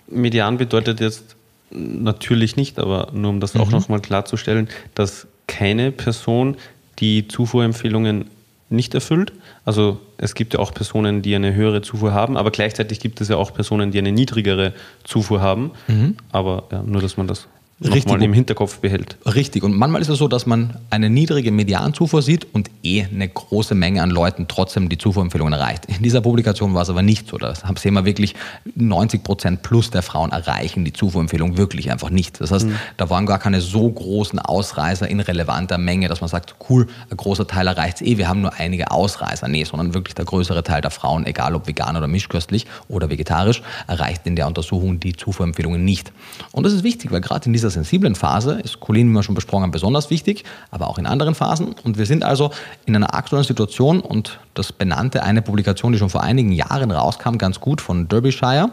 Median 0.09 0.57
bedeutet 0.57 0.99
jetzt 0.99 1.35
natürlich 1.71 2.55
nicht, 2.55 2.79
aber 2.79 3.09
nur 3.13 3.31
um 3.31 3.39
das 3.39 3.53
mhm. 3.55 3.61
auch 3.61 3.71
nochmal 3.71 3.99
klarzustellen, 3.99 4.69
dass 4.95 5.27
keine 5.47 5.91
Person 5.91 6.55
die 6.99 7.27
Zufuhrempfehlungen 7.27 8.25
nicht 8.69 8.93
erfüllt. 8.93 9.33
Also 9.65 9.99
es 10.17 10.35
gibt 10.35 10.53
ja 10.53 10.59
auch 10.59 10.73
Personen, 10.73 11.21
die 11.21 11.35
eine 11.35 11.53
höhere 11.53 11.81
Zufuhr 11.81 12.13
haben, 12.13 12.37
aber 12.37 12.51
gleichzeitig 12.51 12.99
gibt 12.99 13.21
es 13.21 13.29
ja 13.29 13.37
auch 13.37 13.53
Personen, 13.53 13.91
die 13.91 13.97
eine 13.97 14.11
niedrigere 14.11 14.73
Zufuhr 15.03 15.41
haben. 15.41 15.71
Mhm. 15.87 16.17
Aber 16.31 16.63
ja, 16.71 16.83
nur, 16.83 17.01
dass 17.01 17.17
man 17.17 17.27
das 17.27 17.47
nochmal 17.79 18.23
im 18.23 18.33
Hinterkopf 18.33 18.79
behält. 18.79 19.17
Richtig. 19.25 19.63
Und 19.63 19.75
manchmal 19.75 20.01
ist 20.01 20.09
es 20.09 20.17
so, 20.17 20.27
dass 20.27 20.45
man 20.45 20.77
eine 20.89 21.09
niedrige 21.09 21.51
Medianzufuhr 21.51 22.21
sieht 22.21 22.47
und 22.53 22.69
eh 22.83 23.05
eine 23.05 23.27
große 23.27 23.75
Menge 23.75 24.01
an 24.01 24.09
Leuten 24.09 24.47
trotzdem 24.47 24.89
die 24.89 24.97
Zufuhrempfehlungen 24.97 25.53
erreicht. 25.53 25.85
In 25.85 26.01
dieser 26.01 26.21
Publikation 26.21 26.73
war 26.73 26.81
es 26.81 26.89
aber 26.89 27.01
nicht 27.01 27.27
so. 27.27 27.37
Da 27.37 27.53
sehen 27.55 27.93
wir 27.93 28.05
wirklich 28.05 28.35
90 28.75 29.23
Prozent 29.23 29.61
plus 29.61 29.91
der 29.91 30.01
Frauen 30.01 30.31
erreichen 30.31 30.85
die 30.85 30.93
Zufuhrempfehlung 30.93 31.57
wirklich 31.57 31.91
einfach 31.91 32.09
nicht. 32.09 32.39
Das 32.41 32.51
heißt, 32.51 32.65
mhm. 32.65 32.75
da 32.97 33.09
waren 33.09 33.25
gar 33.25 33.39
keine 33.39 33.61
so 33.61 33.89
großen 33.89 34.39
Ausreißer 34.39 35.07
in 35.07 35.19
relevanter 35.19 35.77
Menge, 35.77 36.07
dass 36.07 36.21
man 36.21 36.29
sagt, 36.29 36.55
cool, 36.69 36.87
ein 37.09 37.17
großer 37.17 37.47
Teil 37.47 37.67
erreicht 37.67 38.01
es 38.01 38.07
eh, 38.07 38.17
wir 38.17 38.27
haben 38.27 38.41
nur 38.41 38.53
einige 38.53 38.91
Ausreißer. 38.91 39.47
Nee, 39.47 39.63
sondern 39.63 39.93
wirklich 39.93 40.15
der 40.15 40.25
größere 40.25 40.63
Teil 40.63 40.81
der 40.81 40.91
Frauen, 40.91 41.25
egal 41.25 41.55
ob 41.55 41.67
vegan 41.67 41.95
oder 41.97 42.07
mischköstlich 42.07 42.65
oder 42.87 43.09
vegetarisch, 43.09 43.61
erreicht 43.87 44.25
in 44.25 44.35
der 44.35 44.47
Untersuchung 44.47 44.99
die 44.99 45.13
Zufuhrempfehlungen 45.13 45.83
nicht. 45.83 46.11
Und 46.51 46.65
das 46.65 46.73
ist 46.73 46.83
wichtig, 46.83 47.11
weil 47.11 47.21
gerade 47.21 47.45
in 47.45 47.53
dieser 47.53 47.66
dieser 47.67 47.83
sensiblen 47.83 48.15
Phase 48.15 48.59
ist 48.63 48.79
Cholin, 48.79 49.09
wie 49.09 49.13
wir 49.13 49.23
schon 49.23 49.35
besprochen 49.35 49.63
haben, 49.63 49.71
besonders 49.71 50.09
wichtig, 50.09 50.43
aber 50.71 50.87
auch 50.87 50.97
in 50.97 51.05
anderen 51.05 51.35
Phasen. 51.35 51.75
Und 51.83 51.97
wir 51.97 52.05
sind 52.05 52.23
also 52.23 52.51
in 52.85 52.95
einer 52.95 53.13
aktuellen 53.13 53.43
Situation 53.43 53.99
und 53.99 54.39
das 54.53 54.71
benannte 54.71 55.23
eine 55.23 55.41
Publikation, 55.41 55.91
die 55.91 55.99
schon 55.99 56.09
vor 56.09 56.23
einigen 56.23 56.51
Jahren 56.51 56.91
rauskam, 56.91 57.37
ganz 57.37 57.59
gut 57.59 57.81
von 57.81 58.07
Derbyshire. 58.07 58.71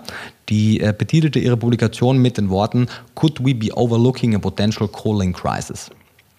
Die 0.48 0.80
äh, 0.80 0.94
betitelte 0.96 1.38
ihre 1.38 1.56
Publikation 1.56 2.18
mit 2.18 2.38
den 2.38 2.50
Worten 2.50 2.86
Could 3.14 3.44
we 3.44 3.54
be 3.54 3.72
overlooking 3.74 4.34
a 4.34 4.38
potential 4.38 4.88
choline 4.88 5.32
crisis? 5.32 5.90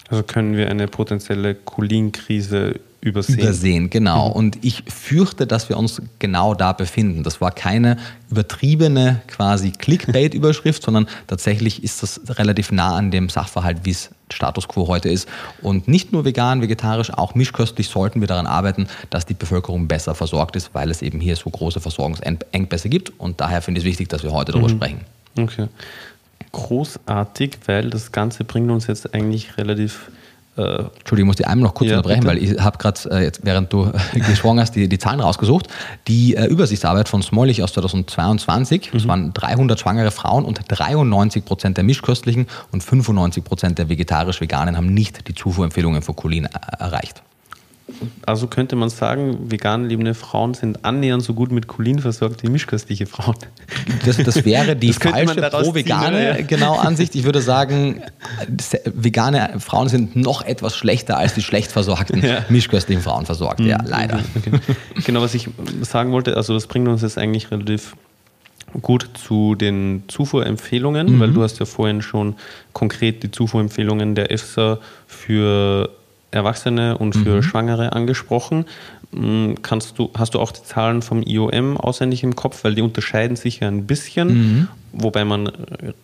Also 0.09 0.23
können 0.23 0.55
wir 0.55 0.69
eine 0.69 0.87
potenzielle 0.87 1.55
Cholin-Krise 1.55 2.79
übersehen. 3.05 3.39
Übersehen, 3.39 3.89
genau. 3.89 4.29
Mhm. 4.29 4.35
Und 4.35 4.65
ich 4.65 4.83
fürchte, 4.87 5.45
dass 5.45 5.69
wir 5.69 5.77
uns 5.77 6.01
genau 6.19 6.55
da 6.55 6.73
befinden. 6.73 7.23
Das 7.23 7.39
war 7.39 7.51
keine 7.51 7.97
übertriebene 8.31 9.21
quasi 9.27 9.71
Clickbait-Überschrift, 9.71 10.81
sondern 10.83 11.07
tatsächlich 11.27 11.83
ist 11.83 12.01
das 12.01 12.19
relativ 12.27 12.71
nah 12.71 12.95
an 12.95 13.11
dem 13.11 13.29
Sachverhalt, 13.29 13.81
wie 13.83 13.91
es 13.91 14.09
Status 14.31 14.67
quo 14.67 14.87
heute 14.87 15.09
ist. 15.09 15.29
Und 15.61 15.87
nicht 15.87 16.11
nur 16.11 16.25
vegan, 16.25 16.61
vegetarisch, 16.61 17.11
auch 17.13 17.35
mischköstlich 17.35 17.89
sollten 17.89 18.21
wir 18.21 18.27
daran 18.27 18.47
arbeiten, 18.47 18.87
dass 19.11 19.27
die 19.27 19.35
Bevölkerung 19.35 19.87
besser 19.87 20.15
versorgt 20.15 20.55
ist, 20.55 20.71
weil 20.73 20.89
es 20.89 21.03
eben 21.03 21.19
hier 21.19 21.35
so 21.35 21.49
große 21.49 21.79
Versorgungsengpässe 21.79 22.89
gibt. 22.89 23.13
Und 23.19 23.39
daher 23.39 23.61
finde 23.61 23.79
ich 23.79 23.85
es 23.85 23.89
wichtig, 23.89 24.09
dass 24.09 24.23
wir 24.23 24.31
heute 24.31 24.51
darüber 24.51 24.67
mhm. 24.67 24.77
sprechen. 24.77 25.01
Okay. 25.37 25.67
Großartig, 26.51 27.59
weil 27.67 27.91
das 27.91 28.11
Ganze 28.11 28.45
bringt 28.45 28.71
uns 28.71 28.87
jetzt 28.87 29.13
eigentlich 29.13 29.57
relativ 29.57 30.09
äh, 30.57 30.61
Entschuldigung, 30.61 31.17
ich 31.17 31.25
muss 31.25 31.35
die 31.35 31.45
einmal 31.45 31.67
noch 31.67 31.73
kurz 31.73 31.89
ja, 31.89 31.97
unterbrechen, 31.97 32.21
bitte? 32.21 32.35
weil 32.35 32.43
ich 32.43 32.59
habe 32.59 32.77
gerade, 32.77 32.99
äh, 33.11 33.23
jetzt, 33.23 33.41
während 33.43 33.73
du 33.73 33.91
gesprochen 34.13 34.59
hast, 34.59 34.75
die, 34.75 34.87
die 34.87 34.97
Zahlen 34.97 35.19
rausgesucht. 35.19 35.67
Die 36.07 36.35
äh, 36.35 36.45
Übersichtsarbeit 36.45 37.09
von 37.09 37.21
Smolich 37.21 37.61
aus 37.63 37.73
2022, 37.73 38.93
mhm. 38.93 38.97
es 38.97 39.07
waren 39.07 39.33
300 39.33 39.79
schwangere 39.79 40.11
Frauen 40.11 40.45
und 40.45 40.61
93 40.67 41.43
Prozent 41.43 41.77
der 41.77 41.83
mischköstlichen 41.83 42.47
und 42.71 42.83
95 42.83 43.43
Prozent 43.43 43.77
der 43.79 43.89
vegetarisch-veganen 43.89 44.77
haben 44.77 44.93
nicht 44.93 45.27
die 45.27 45.35
Zufuhrempfehlungen 45.35 46.01
für 46.01 46.13
Cholin 46.13 46.45
äh, 46.45 46.49
erreicht. 46.79 47.21
Also 48.25 48.47
könnte 48.47 48.75
man 48.75 48.89
sagen, 48.89 49.51
vegan 49.51 49.87
lebende 49.87 50.15
Frauen 50.15 50.55
sind 50.55 50.83
annähernd 50.83 51.21
so 51.21 51.35
gut 51.35 51.51
mit 51.51 51.67
Cholin 51.67 51.99
versorgt 51.99 52.41
wie 52.41 52.49
mischköstliche 52.49 53.05
Frauen. 53.05 53.35
Das, 54.05 54.17
das 54.17 54.43
wäre 54.43 54.75
die 54.75 54.87
das 54.91 54.97
falsche 54.97 55.41
pro-vegane 55.41 56.43
genau 56.47 56.77
Ansicht. 56.77 57.13
Ich 57.13 57.25
würde 57.25 57.41
sagen, 57.41 58.01
vegane 58.85 59.59
Frauen 59.59 59.87
sind 59.87 60.15
noch 60.15 60.41
etwas 60.43 60.75
schlechter 60.75 61.17
als 61.17 61.35
die 61.35 61.43
schlecht 61.43 61.71
versorgten 61.71 62.25
ja. 62.25 62.43
mischköstlichen 62.49 63.03
Frauen 63.03 63.27
versorgt. 63.27 63.59
Ja, 63.59 63.79
mhm. 63.79 63.87
leider. 63.87 64.19
Okay. 64.35 64.59
Genau, 65.05 65.21
was 65.21 65.35
ich 65.35 65.49
sagen 65.81 66.11
wollte, 66.11 66.35
also 66.35 66.53
das 66.53 66.65
bringt 66.65 66.87
uns 66.87 67.03
jetzt 67.03 67.17
eigentlich 67.17 67.51
relativ 67.51 67.95
gut 68.81 69.09
zu 69.13 69.53
den 69.55 70.03
Zufuhrempfehlungen, 70.07 71.15
mhm. 71.15 71.19
weil 71.19 71.31
du 71.31 71.43
hast 71.43 71.59
ja 71.59 71.65
vorhin 71.65 72.01
schon 72.01 72.35
konkret 72.73 73.21
die 73.21 73.31
Zufuhrempfehlungen 73.31 74.15
der 74.15 74.31
EFSA 74.31 74.79
für 75.05 75.89
Erwachsene 76.35 76.97
und 76.97 77.13
für 77.13 77.37
mhm. 77.37 77.43
Schwangere 77.43 77.93
angesprochen. 77.93 78.65
Mm, 79.11 79.53
kannst 79.61 79.97
du, 79.99 80.11
hast 80.15 80.33
du 80.33 80.39
auch 80.39 80.51
die 80.51 80.63
Zahlen 80.63 81.01
vom 81.01 81.23
IOM 81.23 81.77
auswendig 81.77 82.23
im 82.23 82.35
Kopf, 82.35 82.63
weil 82.63 82.75
die 82.75 82.81
unterscheiden 82.81 83.35
sich 83.35 83.61
ja 83.61 83.67
ein 83.67 83.87
bisschen, 83.87 84.27
mhm. 84.27 84.67
wobei 84.91 85.25
man 85.25 85.51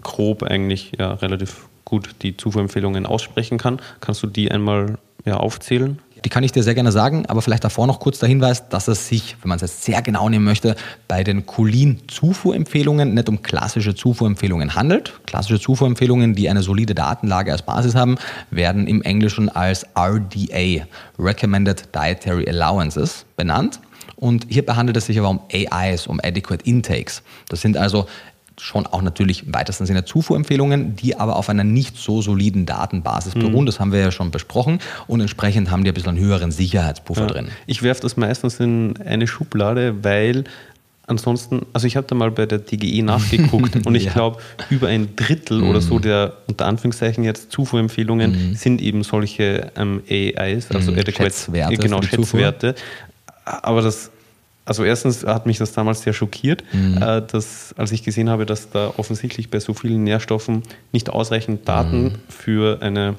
grob 0.01 0.43
eigentlich 0.43 0.93
ja 0.97 1.13
relativ 1.13 1.67
gut 1.85 2.15
die 2.21 2.37
Zufuhrempfehlungen 2.37 3.05
aussprechen 3.05 3.57
kann. 3.57 3.79
Kannst 3.99 4.23
du 4.23 4.27
die 4.27 4.51
einmal 4.51 4.97
ja, 5.25 5.37
aufzählen? 5.37 5.99
Die 6.23 6.29
kann 6.29 6.43
ich 6.43 6.51
dir 6.51 6.61
sehr 6.61 6.75
gerne 6.75 6.91
sagen, 6.91 7.25
aber 7.27 7.41
vielleicht 7.41 7.63
davor 7.63 7.87
noch 7.87 7.99
kurz 7.99 8.19
der 8.19 8.29
Hinweis, 8.29 8.69
dass 8.69 8.87
es 8.87 9.07
sich, 9.07 9.35
wenn 9.41 9.49
man 9.49 9.55
es 9.55 9.61
jetzt 9.61 9.83
sehr 9.83 10.01
genau 10.01 10.29
nehmen 10.29 10.45
möchte, 10.45 10.75
bei 11.07 11.23
den 11.23 11.45
Cholin-Zufuhrempfehlungen 11.45 13.13
nicht 13.13 13.27
um 13.27 13.41
klassische 13.41 13.95
Zufuhrempfehlungen 13.95 14.75
handelt. 14.75 15.13
Klassische 15.25 15.59
Zufuhrempfehlungen, 15.59 16.35
die 16.35 16.47
eine 16.49 16.61
solide 16.61 16.93
Datenlage 16.93 17.51
als 17.51 17.63
Basis 17.63 17.95
haben, 17.95 18.17
werden 18.51 18.85
im 18.85 19.01
Englischen 19.01 19.49
als 19.49 19.85
RDA, 19.97 20.85
Recommended 21.17 21.89
Dietary 21.95 22.47
Allowances, 22.47 23.25
benannt. 23.35 23.79
Und 24.15 24.45
hierbei 24.49 24.75
handelt 24.75 24.97
es 24.97 25.07
sich 25.07 25.17
aber 25.17 25.29
um 25.29 25.41
AIs, 25.51 26.05
um 26.05 26.19
Adequate 26.23 26.63
Intakes. 26.65 27.23
Das 27.49 27.61
sind 27.61 27.75
also 27.75 28.05
schon 28.61 28.85
auch 28.85 29.01
natürlich 29.01 29.47
im 29.47 29.53
weitesten 29.53 29.85
Sinne 29.85 30.05
Zufuhrempfehlungen, 30.05 30.95
die 30.95 31.17
aber 31.17 31.35
auf 31.35 31.49
einer 31.49 31.63
nicht 31.63 31.97
so 31.97 32.21
soliden 32.21 32.65
Datenbasis 32.65 33.33
beruhen. 33.33 33.63
Mhm. 33.63 33.65
Das 33.65 33.79
haben 33.79 33.91
wir 33.91 33.99
ja 33.99 34.11
schon 34.11 34.29
besprochen 34.29 34.79
und 35.07 35.19
entsprechend 35.19 35.71
haben 35.71 35.83
die 35.83 35.89
ein 35.89 35.93
bisschen 35.93 36.09
einen 36.09 36.19
höheren 36.19 36.51
Sicherheitspuffer 36.51 37.21
ja. 37.21 37.27
drin. 37.27 37.47
Ich 37.65 37.81
werfe 37.81 38.01
das 38.01 38.17
meistens 38.17 38.59
in 38.59 38.97
eine 39.03 39.25
Schublade, 39.25 40.03
weil 40.03 40.43
ansonsten, 41.07 41.65
also 41.73 41.87
ich 41.87 41.95
habe 41.97 42.05
da 42.07 42.13
mal 42.13 42.29
bei 42.29 42.45
der 42.45 42.59
DGE 42.59 43.01
nachgeguckt 43.03 43.85
und 43.85 43.95
ich 43.95 44.05
ja. 44.05 44.13
glaube, 44.13 44.37
über 44.69 44.87
ein 44.87 45.15
Drittel 45.15 45.61
mhm. 45.61 45.69
oder 45.69 45.81
so 45.81 45.97
der 45.97 46.33
unter 46.47 46.67
Anführungszeichen 46.67 47.23
jetzt 47.23 47.51
Zufuhrempfehlungen 47.51 48.49
mhm. 48.51 48.55
sind 48.55 48.79
eben 48.81 49.03
solche 49.03 49.71
ähm, 49.75 50.03
AIs, 50.07 50.71
also 50.71 50.91
mhm. 50.91 50.97
Schätzwerte, 50.97 51.77
genau, 51.77 52.01
Schätzwerte. 52.03 52.75
Aber 53.43 53.81
das 53.81 54.11
also 54.65 54.83
erstens 54.83 55.25
hat 55.25 55.45
mich 55.45 55.57
das 55.57 55.73
damals 55.73 56.01
sehr 56.01 56.13
schockiert, 56.13 56.63
mhm. 56.71 57.01
äh, 57.01 57.21
dass, 57.21 57.73
als 57.77 57.91
ich 57.91 58.03
gesehen 58.03 58.29
habe, 58.29 58.45
dass 58.45 58.69
da 58.69 58.93
offensichtlich 58.97 59.49
bei 59.49 59.59
so 59.59 59.73
vielen 59.73 60.03
Nährstoffen 60.03 60.63
nicht 60.91 61.09
ausreichend 61.09 61.67
Daten 61.67 62.03
mhm. 62.03 62.15
für 62.29 62.81
eine 62.81 63.15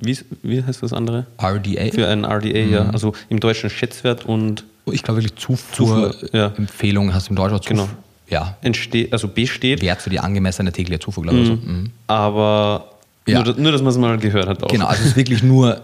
wie, 0.00 0.16
wie 0.42 0.62
heißt 0.62 0.82
das 0.82 0.92
andere? 0.92 1.26
RDA. 1.42 1.90
Für 1.92 2.08
einen 2.08 2.24
RDA, 2.24 2.64
mhm. 2.64 2.72
ja. 2.72 2.90
Also 2.90 3.14
im 3.28 3.40
Deutschen 3.40 3.68
Schätzwert 3.68 4.26
und. 4.26 4.64
Oh, 4.84 4.92
ich 4.92 5.02
glaube 5.02 5.22
wirklich 5.22 5.36
Zufuhrempfehlung 5.36 7.08
ja. 7.08 7.14
hast 7.14 7.28
du 7.28 7.30
im 7.30 7.36
Deutschen 7.36 7.60
Zufuhr. 7.62 7.86
Genau. 7.86 7.88
Ja. 8.28 8.56
Entsteht, 8.62 9.12
also 9.12 9.26
besteht. 9.26 9.82
Wert 9.82 10.00
für 10.00 10.10
die 10.10 10.20
angemessene 10.20 10.70
tägliche 10.70 11.00
Zufuhr, 11.00 11.24
glaube 11.24 11.38
ich. 11.38 11.50
Mhm. 11.50 11.60
So. 11.64 11.68
Mhm. 11.68 11.90
Aber 12.06 12.92
ja. 13.26 13.42
nur, 13.42 13.54
nur, 13.54 13.72
dass 13.72 13.82
man 13.82 13.90
es 13.90 13.98
mal 13.98 14.18
gehört 14.18 14.46
hat. 14.46 14.62
Auch. 14.62 14.68
Genau, 14.68 14.86
also 14.86 15.02
es 15.02 15.08
ist 15.08 15.16
wirklich 15.16 15.42
nur 15.42 15.80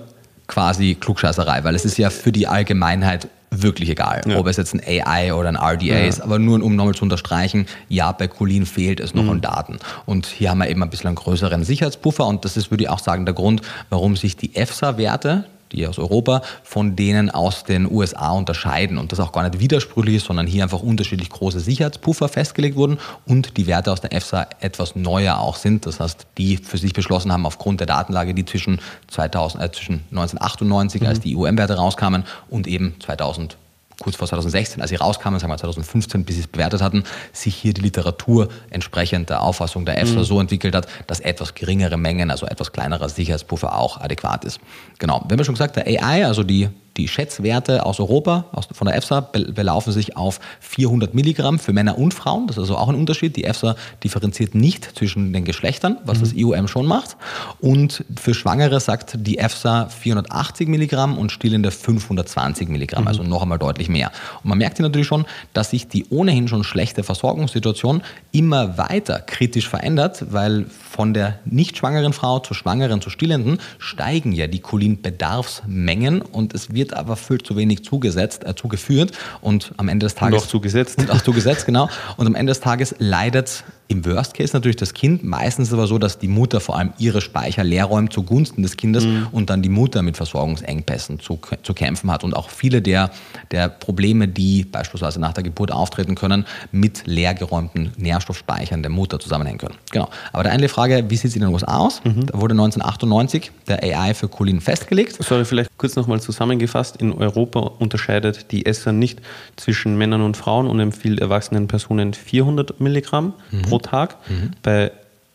quasi 0.46 0.94
Klugscheißerei, 0.94 1.64
weil 1.64 1.74
es 1.74 1.84
ist 1.84 1.98
ja 1.98 2.10
für 2.10 2.30
die 2.30 2.46
Allgemeinheit 2.46 3.28
wirklich 3.62 3.90
egal, 3.90 4.22
ja. 4.26 4.36
ob 4.36 4.46
es 4.46 4.56
jetzt 4.56 4.74
ein 4.74 4.80
AI 4.80 5.34
oder 5.34 5.48
ein 5.48 5.56
RDA 5.56 5.84
ja. 5.84 6.06
ist, 6.06 6.20
aber 6.20 6.38
nur 6.38 6.62
um 6.62 6.76
nochmal 6.76 6.94
zu 6.94 7.04
unterstreichen, 7.04 7.66
ja, 7.88 8.12
bei 8.12 8.28
Colin 8.28 8.66
fehlt 8.66 9.00
es 9.00 9.14
noch 9.14 9.24
mhm. 9.24 9.30
an 9.30 9.40
Daten. 9.40 9.78
Und 10.06 10.26
hier 10.26 10.50
haben 10.50 10.58
wir 10.58 10.68
eben 10.68 10.82
ein 10.82 10.90
bisschen 10.90 11.08
einen 11.08 11.16
größeren 11.16 11.64
Sicherheitspuffer 11.64 12.26
und 12.26 12.44
das 12.44 12.56
ist, 12.56 12.70
würde 12.70 12.84
ich 12.84 12.90
auch 12.90 12.98
sagen, 12.98 13.24
der 13.24 13.34
Grund, 13.34 13.62
warum 13.90 14.16
sich 14.16 14.36
die 14.36 14.54
EFSA-Werte, 14.54 15.44
die 15.74 15.86
aus 15.86 15.98
Europa, 15.98 16.42
von 16.62 16.96
denen 16.96 17.30
aus 17.30 17.64
den 17.64 17.90
USA 17.90 18.30
unterscheiden 18.30 18.98
und 18.98 19.12
das 19.12 19.20
auch 19.20 19.32
gar 19.32 19.42
nicht 19.42 19.60
widersprüchlich 19.60 20.16
ist, 20.16 20.26
sondern 20.26 20.46
hier 20.46 20.62
einfach 20.62 20.82
unterschiedlich 20.82 21.30
große 21.30 21.60
Sicherheitspuffer 21.60 22.28
festgelegt 22.28 22.76
wurden 22.76 22.98
und 23.26 23.56
die 23.56 23.66
Werte 23.66 23.92
aus 23.92 24.00
der 24.00 24.12
EFSA 24.12 24.46
etwas 24.60 24.96
neuer 24.96 25.38
auch 25.38 25.56
sind. 25.56 25.86
Das 25.86 26.00
heißt, 26.00 26.26
die 26.38 26.56
für 26.56 26.78
sich 26.78 26.92
beschlossen 26.92 27.32
haben, 27.32 27.46
aufgrund 27.46 27.80
der 27.80 27.86
Datenlage, 27.86 28.34
die 28.34 28.44
zwischen, 28.44 28.80
2000, 29.08 29.62
äh, 29.62 29.72
zwischen 29.72 30.04
1998, 30.10 31.02
mhm. 31.02 31.06
als 31.06 31.20
die 31.20 31.36
UM-Werte 31.36 31.74
rauskamen, 31.74 32.24
und 32.48 32.66
eben 32.66 32.94
2000 33.00 33.56
kurz 34.00 34.16
vor 34.16 34.28
2016, 34.28 34.80
als 34.80 34.90
sie 34.90 34.96
rauskamen, 34.96 35.38
sagen 35.40 35.52
wir 35.52 35.58
2015, 35.58 36.24
bis 36.24 36.36
sie 36.36 36.42
es 36.42 36.46
bewertet 36.46 36.82
hatten, 36.82 37.04
sich 37.32 37.54
hier 37.54 37.74
die 37.74 37.82
Literatur 37.82 38.48
entsprechend 38.70 39.30
der 39.30 39.42
Auffassung 39.42 39.84
der 39.84 40.00
EFSA 40.00 40.20
mhm. 40.20 40.24
so 40.24 40.40
entwickelt 40.40 40.74
hat, 40.74 40.86
dass 41.06 41.20
etwas 41.20 41.54
geringere 41.54 41.96
Mengen, 41.96 42.30
also 42.30 42.46
etwas 42.46 42.72
kleinerer 42.72 43.08
Sicherheitspuffer 43.08 43.76
auch 43.76 44.00
adäquat 44.00 44.44
ist. 44.44 44.60
Genau. 44.98 45.24
Wir 45.26 45.36
haben 45.36 45.44
schon 45.44 45.54
gesagt, 45.54 45.76
der 45.76 45.86
AI, 45.86 46.26
also 46.26 46.42
die 46.42 46.68
die 46.96 47.08
Schätzwerte 47.08 47.84
aus 47.84 47.98
Europa, 47.98 48.46
aus, 48.52 48.68
von 48.70 48.86
der 48.86 48.96
EFSA, 48.96 49.20
belaufen 49.20 49.92
sich 49.92 50.16
auf 50.16 50.40
400 50.60 51.14
Milligramm 51.14 51.58
für 51.58 51.72
Männer 51.72 51.98
und 51.98 52.14
Frauen. 52.14 52.46
Das 52.46 52.56
ist 52.56 52.62
also 52.62 52.76
auch 52.76 52.88
ein 52.88 52.94
Unterschied. 52.94 53.36
Die 53.36 53.44
EFSA 53.44 53.76
differenziert 54.02 54.54
nicht 54.54 54.96
zwischen 54.96 55.32
den 55.32 55.44
Geschlechtern, 55.44 55.98
was 56.04 56.18
mhm. 56.18 56.22
das 56.22 56.32
IOM 56.34 56.68
schon 56.68 56.86
macht. 56.86 57.16
Und 57.60 58.04
für 58.20 58.34
Schwangere 58.34 58.78
sagt 58.80 59.16
die 59.18 59.38
EFSA 59.38 59.88
480 59.88 60.68
Milligramm 60.68 61.18
und 61.18 61.32
Stillende 61.32 61.70
520 61.70 62.68
Milligramm, 62.68 63.02
mhm. 63.02 63.08
also 63.08 63.22
noch 63.22 63.42
einmal 63.42 63.58
deutlich 63.58 63.83
deutlich 63.84 63.88
mehr. 63.88 64.10
Und 64.42 64.48
man 64.48 64.58
merkt 64.58 64.76
hier 64.78 64.84
natürlich 64.84 65.06
schon, 65.06 65.24
dass 65.52 65.70
sich 65.70 65.88
die 65.88 66.06
ohnehin 66.10 66.48
schon 66.48 66.64
schlechte 66.64 67.02
Versorgungssituation 67.02 68.02
immer 68.32 68.78
weiter 68.78 69.20
kritisch 69.20 69.68
verändert, 69.68 70.26
weil 70.30 70.66
von 70.68 71.14
der 71.14 71.38
nicht 71.44 71.76
schwangeren 71.76 72.12
Frau 72.12 72.38
zur 72.38 72.56
schwangeren, 72.56 73.00
zur 73.00 73.12
stillenden 73.12 73.58
steigen 73.78 74.32
ja 74.32 74.46
die 74.46 74.60
Cholinbedarfsmengen 74.60 76.22
und 76.22 76.54
es 76.54 76.72
wird 76.72 76.94
aber 76.94 77.16
viel 77.16 77.38
zu 77.38 77.56
wenig 77.56 77.84
zugesetzt, 77.84 78.44
äh, 78.46 78.54
zugeführt 78.54 79.12
und 79.40 79.72
am 79.76 79.88
Ende 79.88 80.06
des 80.06 80.14
Tages. 80.14 80.34
Und 80.34 80.44
auch 80.44 80.50
zugesetzt. 80.50 80.98
Und 80.98 81.10
auch 81.10 81.22
zugesetzt, 81.22 81.66
genau. 81.66 81.88
Und 82.16 82.26
am 82.26 82.34
Ende 82.34 82.50
des 82.50 82.60
Tages 82.60 82.94
leidet 82.98 83.64
im 83.88 84.04
Worst 84.06 84.34
Case 84.34 84.56
natürlich 84.56 84.76
das 84.76 84.94
Kind. 84.94 85.24
Meistens 85.24 85.72
aber 85.72 85.86
so, 85.86 85.98
dass 85.98 86.18
die 86.18 86.28
Mutter 86.28 86.60
vor 86.60 86.78
allem 86.78 86.92
ihre 86.98 87.20
Speicher 87.20 87.62
leer 87.62 87.84
räumt 87.84 88.12
zugunsten 88.12 88.62
des 88.62 88.76
Kindes 88.76 89.04
mhm. 89.04 89.26
und 89.30 89.50
dann 89.50 89.62
die 89.62 89.68
Mutter 89.68 90.02
mit 90.02 90.16
Versorgungsengpässen 90.16 91.20
zu, 91.20 91.38
zu 91.62 91.74
kämpfen 91.74 92.10
hat. 92.10 92.24
Und 92.24 92.34
auch 92.34 92.48
viele 92.48 92.80
der, 92.80 93.10
der 93.50 93.68
Probleme, 93.68 94.26
die 94.26 94.64
beispielsweise 94.64 95.20
nach 95.20 95.34
der 95.34 95.44
Geburt 95.44 95.70
auftreten 95.70 96.14
können, 96.14 96.46
mit 96.72 97.02
leergeräumten 97.06 97.92
Nährstoffspeichern 97.96 98.82
der 98.82 98.90
Mutter 98.90 99.20
zusammenhängen 99.20 99.58
können. 99.58 99.74
Genau. 99.90 100.08
Aber 100.32 100.44
der 100.44 100.52
eine 100.52 100.68
Frage, 100.68 101.04
wie 101.08 101.16
sieht 101.16 101.30
es 101.30 101.36
in 101.36 101.42
den 101.42 101.52
USA 101.52 101.78
aus? 101.78 102.00
Mhm. 102.04 102.26
Da 102.26 102.40
wurde 102.40 102.54
1998 102.54 103.50
der 103.68 103.82
AI 103.82 104.14
für 104.14 104.28
Cholin 104.28 104.60
festgelegt. 104.60 105.22
Sorry, 105.22 105.44
vielleicht 105.44 105.70
kurz 105.76 105.94
nochmal 105.94 106.20
zusammengefasst. 106.20 106.96
In 106.96 107.12
Europa 107.12 107.60
unterscheidet 107.60 108.50
die 108.50 108.64
ESSA 108.64 108.92
nicht 108.92 109.20
zwischen 109.56 109.98
Männern 109.98 110.22
und 110.22 110.36
Frauen 110.36 110.66
und 110.66 110.80
empfiehlt 110.80 111.20
erwachsenen 111.20 111.68
Personen 111.68 112.14
400 112.14 112.80
Milligramm 112.80 113.34
mhm. 113.50 113.62
pro 113.62 113.73
Tag. 113.78 114.16
Mhm. 114.28 114.52
Bei 114.62 114.92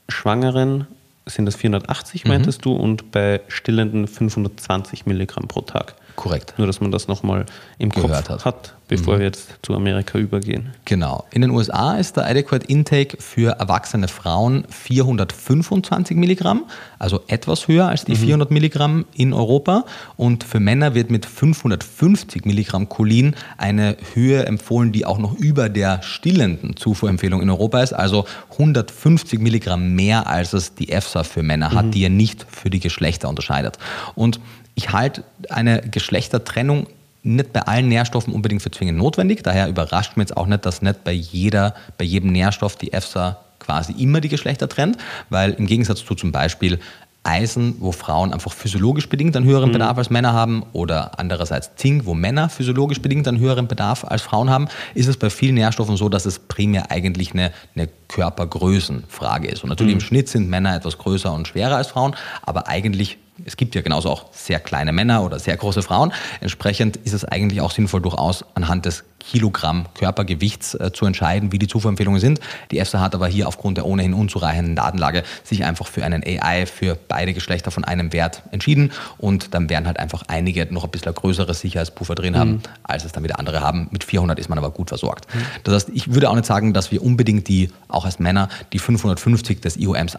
Schwangeren 0.07 0.87
sind 1.25 1.45
das 1.45 1.55
480, 1.55 2.25
meintest 2.25 2.59
mhm. 2.59 2.63
du, 2.63 2.73
und 2.73 3.11
bei 3.11 3.41
Stillenden 3.47 4.07
520 4.07 5.05
Milligramm 5.05 5.47
pro 5.47 5.61
Tag. 5.61 5.95
Korrekt. 6.19 6.55
Nur, 6.57 6.67
dass 6.67 6.81
man 6.81 6.91
das 6.91 7.07
nochmal 7.07 7.45
im 7.77 7.91
Kopf 7.91 8.11
hat. 8.11 8.43
hat 8.43 8.75
bevor 8.89 9.15
mhm. 9.15 9.19
wir 9.19 9.25
jetzt 9.27 9.53
zu 9.61 9.73
Amerika 9.73 10.17
übergehen. 10.17 10.73
Genau. 10.83 11.25
In 11.31 11.41
den 11.41 11.51
USA 11.51 11.95
ist 11.95 12.17
der 12.17 12.25
Adequate 12.25 12.65
Intake 12.65 13.15
für 13.21 13.51
erwachsene 13.51 14.09
Frauen 14.09 14.65
425 14.67 16.17
Milligramm, 16.17 16.65
also 16.97 17.21
etwas 17.27 17.67
höher 17.67 17.87
als 17.87 18.03
die 18.03 18.13
mhm. 18.13 18.17
400 18.17 18.51
Milligramm 18.51 19.05
in 19.13 19.31
Europa. 19.31 19.85
Und 20.17 20.43
für 20.43 20.59
Männer 20.59 20.95
wird 20.95 21.11
mit 21.11 21.25
550 21.25 22.45
Milligramm 22.45 22.89
Cholin 22.89 23.35
eine 23.57 23.95
Höhe 24.13 24.45
empfohlen, 24.45 24.91
die 24.91 25.05
auch 25.05 25.19
noch 25.19 25.37
über 25.37 25.69
der 25.69 26.01
stillenden 26.01 26.75
Zufuhrempfehlung 26.75 27.41
in 27.41 27.49
Europa 27.49 27.81
ist, 27.81 27.93
also 27.93 28.25
150 28.51 29.39
Milligramm 29.39 29.93
mehr, 29.93 30.27
als 30.27 30.53
es 30.53 30.73
die 30.73 30.89
EFSA 30.89 31.23
für 31.23 31.43
Männer 31.43 31.71
hat, 31.71 31.85
mhm. 31.85 31.91
die 31.91 32.01
ja 32.01 32.09
nicht 32.09 32.45
für 32.49 32.71
die 32.71 32.79
Geschlechter 32.79 33.29
unterscheidet. 33.29 33.77
Und 34.15 34.39
ich 34.79 34.93
halte 34.93 35.25
eine 35.49 35.81
Geschlechtertrennung 35.81 36.87
nicht 37.21 37.51
bei 37.51 37.59
allen 37.63 37.89
Nährstoffen 37.89 38.33
unbedingt 38.33 38.61
für 38.61 38.71
zwingend 38.71 38.97
notwendig. 38.97 39.43
Daher 39.43 39.67
überrascht 39.67 40.15
mich 40.15 40.29
jetzt 40.29 40.37
auch 40.37 40.47
nicht, 40.47 40.65
dass 40.65 40.81
nicht 40.81 41.03
bei, 41.03 41.11
jeder, 41.11 41.75
bei 41.97 42.05
jedem 42.05 42.31
Nährstoff 42.31 42.77
die 42.77 42.93
EFSA 42.93 43.39
quasi 43.59 43.91
immer 43.91 44.21
die 44.21 44.29
Geschlechter 44.29 44.69
trennt, 44.69 44.97
weil 45.29 45.51
im 45.51 45.65
Gegensatz 45.65 46.05
zu 46.05 46.15
zum 46.15 46.31
Beispiel 46.31 46.79
Eisen, 47.23 47.75
wo 47.79 47.91
Frauen 47.91 48.33
einfach 48.33 48.53
physiologisch 48.53 49.09
bedingt 49.09 49.35
einen 49.35 49.45
höheren 49.45 49.69
mhm. 49.69 49.73
Bedarf 49.73 49.97
als 49.97 50.09
Männer 50.09 50.33
haben, 50.33 50.63
oder 50.71 51.19
andererseits 51.19 51.75
Zink, 51.75 52.05
wo 52.05 52.13
Männer 52.13 52.49
physiologisch 52.49 53.01
bedingt 53.01 53.27
einen 53.27 53.39
höheren 53.39 53.67
Bedarf 53.67 54.05
als 54.05 54.21
Frauen 54.21 54.49
haben, 54.49 54.67
ist 54.95 55.07
es 55.07 55.17
bei 55.17 55.29
vielen 55.29 55.55
Nährstoffen 55.55 55.97
so, 55.97 56.09
dass 56.09 56.25
es 56.25 56.39
primär 56.39 56.91
eigentlich 56.91 57.33
eine, 57.33 57.51
eine 57.75 57.89
Körpergrößenfrage 58.07 59.47
ist. 59.47 59.63
Und 59.63 59.69
natürlich 59.69 59.95
mhm. 59.95 59.99
im 59.99 60.05
Schnitt 60.05 60.29
sind 60.29 60.49
Männer 60.49 60.75
etwas 60.75 60.97
größer 60.97 61.33
und 61.33 61.47
schwerer 61.47 61.75
als 61.75 61.87
Frauen, 61.87 62.15
aber 62.41 62.67
eigentlich 62.67 63.17
es 63.45 63.57
gibt 63.57 63.75
ja 63.75 63.81
genauso 63.81 64.09
auch 64.09 64.25
sehr 64.31 64.59
kleine 64.59 64.91
Männer 64.91 65.23
oder 65.23 65.39
sehr 65.39 65.55
große 65.55 65.81
Frauen. 65.81 66.11
Entsprechend 66.41 66.97
ist 66.97 67.13
es 67.13 67.25
eigentlich 67.25 67.61
auch 67.61 67.71
sinnvoll, 67.71 68.01
durchaus 68.01 68.43
anhand 68.53 68.85
des 68.85 69.05
Kilogramm 69.19 69.85
Körpergewichts 69.97 70.75
äh, 70.75 70.91
zu 70.93 71.05
entscheiden, 71.05 71.51
wie 71.51 71.59
die 71.59 71.67
Zufuhrempfehlungen 71.67 72.19
sind. 72.19 72.39
Die 72.71 72.79
EFSA 72.79 72.99
hat 72.99 73.15
aber 73.15 73.27
hier 73.27 73.47
aufgrund 73.47 73.77
der 73.77 73.85
ohnehin 73.85 74.13
unzureichenden 74.13 74.75
Datenlage 74.75 75.23
sich 75.43 75.63
einfach 75.63 75.87
für 75.87 76.03
einen 76.03 76.23
AI 76.23 76.65
für 76.65 76.97
beide 77.07 77.33
Geschlechter 77.33 77.71
von 77.71 77.83
einem 77.83 78.13
Wert 78.13 78.43
entschieden 78.51 78.91
und 79.17 79.53
dann 79.53 79.69
werden 79.69 79.85
halt 79.85 79.99
einfach 79.99 80.23
einige 80.27 80.71
noch 80.73 80.83
ein 80.83 80.91
bisschen 80.91 81.13
größeres 81.13 81.59
Sicherheitspuffer 81.59 82.15
drin 82.15 82.37
haben, 82.37 82.51
mhm. 82.51 82.61
als 82.83 83.05
es 83.05 83.11
dann 83.11 83.23
wieder 83.23 83.39
andere 83.39 83.61
haben. 83.61 83.87
Mit 83.91 84.03
400 84.03 84.39
ist 84.39 84.49
man 84.49 84.57
aber 84.57 84.71
gut 84.71 84.89
versorgt. 84.89 85.33
Mhm. 85.33 85.39
Das 85.63 85.73
heißt, 85.75 85.89
ich 85.93 86.13
würde 86.13 86.29
auch 86.29 86.35
nicht 86.35 86.45
sagen, 86.45 86.73
dass 86.73 86.91
wir 86.91 87.03
unbedingt 87.03 87.47
die, 87.47 87.71
auch 87.87 88.05
als 88.05 88.19
Männer, 88.19 88.49
die 88.73 88.79
550 88.79 89.61
des 89.61 89.77
IOMs 89.77 90.17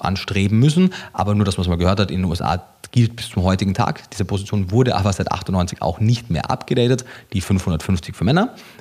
anstreben 0.00 0.58
müssen, 0.58 0.92
aber 1.12 1.34
nur 1.34 1.44
das, 1.44 1.58
was 1.58 1.68
man 1.68 1.78
gehört 1.78 2.00
hat, 2.00 2.10
in 2.10 2.22
den 2.22 2.24
USA 2.30 2.64
gilt 2.94 3.16
bis 3.16 3.30
zum 3.30 3.42
heutigen 3.42 3.74
Tag. 3.74 4.08
Diese 4.10 4.24
Position 4.24 4.70
wurde 4.70 4.94
aber 4.94 5.12
seit 5.12 5.32
98 5.32 5.82
auch 5.82 5.98
nicht 5.98 6.30
mehr 6.30 6.48
abgedatet, 6.48 7.04
die 7.32 7.40
550 7.40 8.14
für 8.14 8.22
Männer. 8.22 8.33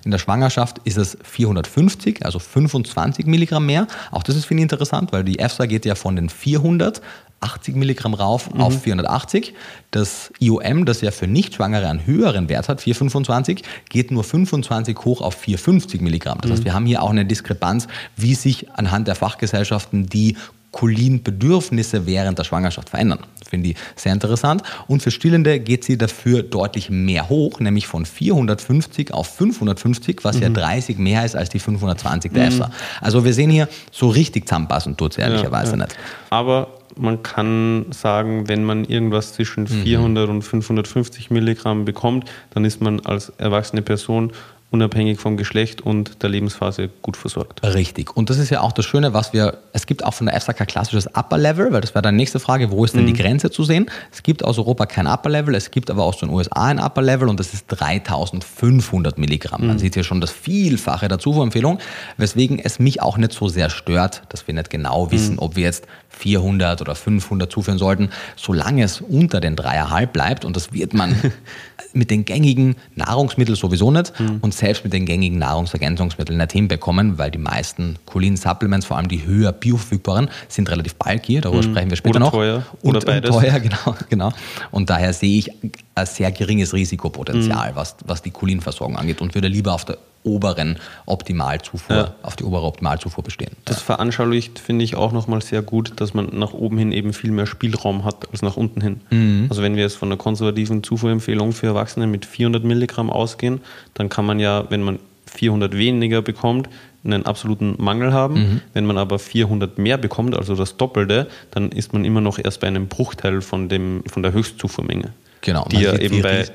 In 0.04 0.12
der 0.12 0.18
Schwangerschaft 0.18 0.80
ist 0.84 0.98
es 0.98 1.18
450, 1.24 2.26
also 2.26 2.40
25 2.40 3.26
Milligramm 3.26 3.66
mehr. 3.66 3.88
Auch 4.12 4.24
das 4.24 4.36
ist, 4.36 4.46
finde 4.46 4.62
ich, 4.62 4.72
interessant, 4.72 5.12
weil 5.12 5.24
die 5.24 5.40
EFSA 5.40 5.66
geht 5.66 5.86
ja 5.86 5.96
von 5.96 6.16
den 6.16 6.30
400 6.30 7.02
80 7.44 7.76
Milligramm 7.76 8.14
rauf 8.14 8.54
mhm. 8.54 8.62
auf 8.62 8.82
480. 8.82 9.54
Das 9.92 10.32
IOM, 10.40 10.86
das 10.86 11.02
ja 11.02 11.12
für 11.12 11.28
Nichtschwangere 11.28 11.88
einen 11.88 12.06
höheren 12.06 12.50
Wert 12.50 12.70
hat, 12.70 12.82
425, 12.82 13.64
geht 13.90 14.12
nur 14.12 14.24
25 14.24 14.98
hoch 15.00 15.22
auf 15.22 15.36
450 15.36 16.02
Milligramm. 16.02 16.40
Das 16.42 16.50
mhm. 16.50 16.54
heißt, 16.54 16.66
wir 16.66 16.74
haben 16.74 16.86
hier 16.86 17.04
auch 17.04 17.10
eine 17.10 17.26
Diskrepanz, 17.26 17.88
wie 18.16 18.34
sich 18.34 18.72
anhand 18.72 19.08
der 19.08 19.16
Fachgesellschaften 19.16 20.08
die 20.08 20.38
Cholinbedürfnisse 20.72 22.08
während 22.08 22.40
der 22.40 22.46
Schwangerschaft 22.46 22.90
verändern. 22.90 23.20
Finde 23.54 23.70
ich 23.70 23.76
sehr 23.96 24.14
interessant. 24.14 24.64
Und 24.88 25.04
für 25.04 25.12
Stillende 25.12 25.60
geht 25.60 25.84
sie 25.84 25.96
dafür 25.96 26.42
deutlich 26.42 26.90
mehr 26.90 27.30
hoch, 27.30 27.60
nämlich 27.60 27.86
von 27.86 28.04
450 28.04 29.14
auf 29.14 29.28
550, 29.28 30.24
was 30.24 30.38
mhm. 30.38 30.42
ja 30.42 30.50
30 30.50 30.98
mehr 30.98 31.24
ist 31.24 31.36
als 31.36 31.50
die 31.50 31.60
520 31.60 32.34
der 32.34 32.46
mhm. 32.46 32.48
EFSA. 32.48 32.72
Also 33.00 33.24
wir 33.24 33.32
sehen 33.36 33.52
hier, 33.52 33.70
so 33.92 34.10
richtig 34.10 34.48
zusammenpassen 34.48 34.98
tut 34.98 35.12
es 35.12 35.18
ehrlicherweise 35.20 35.74
ja, 35.74 35.78
ja. 35.78 35.84
nicht. 35.84 35.96
Aber 36.32 36.80
man 36.96 37.22
kann 37.22 37.86
sagen, 37.92 38.48
wenn 38.48 38.64
man 38.64 38.86
irgendwas 38.86 39.34
zwischen 39.34 39.68
400 39.68 40.28
mhm. 40.28 40.36
und 40.38 40.42
550 40.42 41.30
Milligramm 41.30 41.86
bekommt, 41.86 42.28
dann 42.56 42.66
ist 42.66 42.82
man 42.82 43.02
als 43.02 43.30
erwachsene 43.38 43.84
Person 43.84 44.32
unabhängig 44.74 45.20
vom 45.20 45.38
Geschlecht 45.38 45.82
und 45.82 46.24
der 46.24 46.32
Lebensphase 46.32 46.90
gut 47.04 47.16
versorgt. 47.16 47.64
Richtig. 47.64 48.18
Und 48.18 48.32
das 48.32 48.40
ist 48.40 48.50
ja 48.50 48.62
auch 48.62 48.72
das 48.72 48.86
Schöne, 48.86 49.14
was 49.14 49.32
wir, 49.32 49.60
es 49.72 49.86
gibt 49.86 50.04
auch 50.04 50.16
von 50.16 50.26
der 50.26 50.36
EFSA 50.36 50.54
kein 50.54 50.66
klassisches 50.66 51.08
Upper 51.16 51.38
Level, 51.38 51.72
weil 51.72 51.82
das 51.82 51.94
wäre 51.94 52.02
dann 52.02 52.16
nächste 52.16 52.40
Frage, 52.40 52.72
wo 52.72 52.84
ist 52.84 52.96
denn 52.96 53.04
mhm. 53.04 53.14
die 53.14 53.14
Grenze 53.14 53.52
zu 53.52 53.64
sehen? 53.64 53.86
Es 54.12 54.24
gibt 54.24 54.44
aus 54.44 54.58
Europa 54.58 54.88
kein 54.88 55.06
Upper 55.06 55.30
Level, 55.30 55.54
es 55.54 55.70
gibt 55.70 55.92
aber 55.92 56.04
aus 56.04 56.18
den 56.18 56.30
USA 56.30 56.66
ein 56.66 56.80
Upper 56.80 57.04
Level 57.04 57.30
und 57.30 57.40
das 57.40 57.54
ist 57.54 57.68
3500 57.68 59.20
Milligramm. 59.20 59.62
Mhm. 59.62 59.68
Man 59.68 59.80
sieht 59.80 59.94
hier 59.94 60.04
schon 60.04 60.20
das 60.20 60.32
Vielfache 60.32 61.08
der 61.08 61.20
Zufuhrempfehlung, 61.20 61.78
weswegen 62.18 62.58
es 62.58 62.80
mich 62.80 63.00
auch 63.00 63.18
nicht 63.18 63.34
so 63.34 63.48
sehr 63.50 63.70
stört, 63.70 64.24
dass 64.30 64.48
wir 64.48 64.56
nicht 64.56 64.72
genau 64.72 65.12
wissen, 65.12 65.34
mhm. 65.34 65.40
ob 65.40 65.56
wir 65.56 65.66
jetzt 65.66 65.86
400 66.10 66.82
oder 66.82 66.96
500 66.96 67.52
zuführen 67.52 67.78
sollten, 67.78 68.10
solange 68.36 68.84
es 68.84 69.02
unter 69.02 69.40
den 69.40 69.56
dreieinhalb 69.56 70.14
bleibt 70.14 70.46
und 70.46 70.56
das 70.56 70.74
wird 70.74 70.94
man 70.96 71.16
mit 71.94 72.12
den 72.12 72.26
gängigen 72.26 72.76
Nahrungsmitteln 72.96 73.56
sowieso 73.56 73.92
nicht 73.92 74.20
mhm. 74.20 74.40
und 74.42 74.54
selbst 74.54 74.84
mit 74.84 74.94
den 74.94 75.06
gängigen 75.06 75.38
Nahrungsergänzungsmitteln 75.40 76.38
nicht 76.38 76.52
hinbekommen, 76.52 77.18
weil 77.18 77.32
die 77.32 77.38
meisten 77.38 77.98
Cholin-Supplements, 78.06 78.86
vor 78.86 78.98
allem 78.98 79.08
die 79.08 79.26
höher 79.26 79.52
bioverfügbaren, 79.52 80.30
sind 80.48 80.70
relativ 80.70 80.96
bulky, 80.96 81.42
darüber 81.42 81.62
mhm. 81.62 81.72
sprechen 81.72 81.90
wir 81.90 81.98
später 81.98 82.16
oder 82.16 82.26
noch. 82.26 82.32
Teuer. 82.32 82.66
Oder 82.82 83.00
und, 83.00 83.06
beides. 83.06 83.36
Und 83.36 83.42
teuer, 83.42 83.60
genau, 83.60 83.96
genau. 84.10 84.34
Und 84.72 84.90
daher 84.90 85.14
sehe 85.14 85.38
ich 85.38 85.52
ein 85.96 86.06
sehr 86.06 86.32
geringes 86.32 86.74
Risikopotenzial, 86.74 87.72
mhm. 87.72 87.76
was, 87.76 87.96
was 88.06 88.22
die 88.22 88.32
Cholinversorgung 88.32 88.98
angeht 88.98 89.22
und 89.22 89.36
würde 89.36 89.48
lieber 89.48 89.74
auf 89.74 89.86
der 89.86 89.98
oberen 90.24 90.78
Optimalzufuhr, 91.06 91.96
ja. 91.96 92.16
auf 92.24 92.36
die 92.36 92.44
obere 92.44 92.64
Optimalzufuhr 92.64 93.24
bestehen. 93.24 93.52
Das 93.66 93.82
veranschaulicht, 93.82 94.58
finde 94.58 94.86
ich, 94.86 94.96
auch 94.96 95.12
nochmal 95.12 95.42
sehr 95.42 95.62
gut, 95.62 95.94
dass 95.98 96.14
man 96.14 96.30
nach 96.32 96.54
oben 96.54 96.78
hin 96.78 96.92
eben 96.92 97.14
viel 97.14 97.32
mehr 97.32 97.46
Spielraum 97.46 98.06
hat 98.06 98.30
als 98.32 98.42
nach 98.42 98.56
unten 98.56 98.82
hin. 98.82 99.02
Mhm. 99.10 99.48
Also 99.50 99.62
wenn 99.62 99.76
wir 99.76 99.84
jetzt 99.84 99.98
von 99.98 100.08
einer 100.08 100.18
konservativen 100.18 100.82
Zufuhrempfehlung 100.82 101.52
für 101.52 101.68
Erwachsene 101.68 102.08
mit 102.08 102.26
400 102.26 102.64
Milligramm 102.64 103.10
ausgehen, 103.10 103.62
dann 103.94 104.10
kann 104.10 104.26
man 104.26 104.40
ja, 104.40 104.70
wenn 104.70 104.82
man 104.82 105.00
400 105.26 105.76
weniger 105.76 106.22
bekommt, 106.22 106.70
einen 107.04 107.26
absoluten 107.26 107.76
Mangel 107.80 108.14
haben. 108.14 108.36
Mhm. 108.36 108.62
Wenn 108.74 108.86
man 108.86 108.98
aber 108.98 109.20
400 109.20 109.78
mehr 109.78 109.98
bekommt, 109.98 110.38
also 110.38 110.56
das 110.56 110.78
Doppelte, 110.78 111.28
dann 111.52 111.70
ist 111.72 111.92
man 111.92 112.06
immer 112.06 112.22
noch 112.22 112.40
erst 112.40 112.62
bei 112.62 112.68
einem 112.68 112.88
Bruchteil 112.88 113.42
von, 113.42 113.68
dem, 113.68 114.04
von 114.08 114.24
der 114.24 114.32
Höchstzufuhrmenge. 114.32 115.12
Genau. 115.44 115.66
Die 115.70 115.82
ja 115.82 115.96
eben 115.98 116.22
bei 116.22 116.46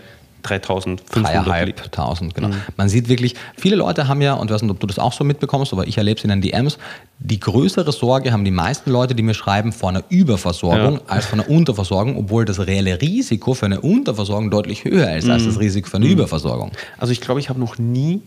3500 0.43 2.35
genau. 2.35 2.49
Mhm. 2.49 2.55
Man 2.77 2.89
sieht 2.89 3.09
wirklich, 3.09 3.35
viele 3.57 3.77
Leute 3.77 4.09
haben 4.09 4.23
ja, 4.23 4.35
und 4.35 4.49
ich 4.49 4.55
weiß 4.55 4.63
nicht, 4.63 4.71
ob 4.71 4.81
du 4.81 4.87
das 4.87 4.99
auch 4.99 5.13
so 5.13 5.25
mitbekommst, 5.25 5.73
aber 5.73 5.87
ich 5.87 5.99
erlebe 5.99 6.19
es 6.19 6.25
in 6.25 6.31
den 6.31 6.41
DMs, 6.41 6.79
die 7.19 7.41
größere 7.41 7.93
Sorge 7.93 8.33
haben 8.33 8.45
die 8.45 8.51
meisten 8.51 8.91
Leute, 8.91 9.15
die 9.15 9.23
mir 9.23 9.35
schreiben, 9.35 9.73
vor 9.73 9.91
einer 9.91 10.05
Überversorgung 10.09 10.95
ja. 10.95 11.01
als 11.07 11.27
vor 11.27 11.39
einer 11.39 11.51
Unterversorgung, 11.51 12.17
obwohl 12.17 12.45
das 12.45 12.61
reelle 12.61 13.01
Risiko 13.01 13.55
für 13.55 13.67
eine 13.67 13.81
Unterversorgung 13.81 14.51
deutlich 14.51 14.85
höher 14.85 15.17
ist 15.17 15.25
mhm. 15.25 15.33
als 15.33 15.45
das 15.45 15.59
Risiko 15.59 15.89
für 15.89 15.97
eine 15.97 16.07
mhm. 16.07 16.13
Überversorgung. 16.13 16.73
Also 16.99 17.13
ich 17.13 17.21
glaube, 17.21 17.41
ich 17.41 17.49
habe 17.49 17.61
noch 17.61 17.79
nie 17.79 18.23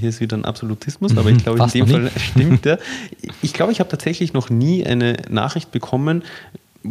hier 0.00 0.08
ist 0.08 0.20
wieder 0.20 0.36
ein 0.36 0.44
Absolutismus, 0.44 1.16
aber 1.16 1.30
ich 1.30 1.38
glaube, 1.38 1.62
in 1.62 1.70
dem 1.70 1.86
Fall 1.86 2.10
stimmt 2.16 2.64
der. 2.64 2.80
Ich 3.40 3.52
glaube, 3.52 3.70
ich 3.70 3.78
habe 3.78 3.88
tatsächlich 3.88 4.32
noch 4.32 4.50
nie 4.50 4.84
eine 4.84 5.16
Nachricht 5.28 5.70
bekommen, 5.70 6.24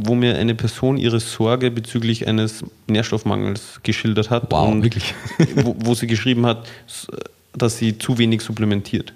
wo 0.04 0.16
mir 0.16 0.38
eine 0.38 0.56
Person 0.56 0.98
ihre 0.98 1.20
Sorge 1.20 1.72
bezüglich 1.72 2.28
eines 2.28 2.64
Nährstoffmangels 2.88 3.80
geschildert 3.84 4.30
hat. 4.30 4.52
Wow, 4.52 4.70
und 4.72 4.84
wirklich? 4.84 5.14
wo, 5.56 5.76
wo 5.80 5.94
sie 5.94 6.08
geschrieben 6.08 6.46
hat, 6.46 6.68
dass 7.54 7.78
sie 7.78 7.98
zu 7.98 8.18
wenig 8.18 8.42
supplementiert. 8.42 9.14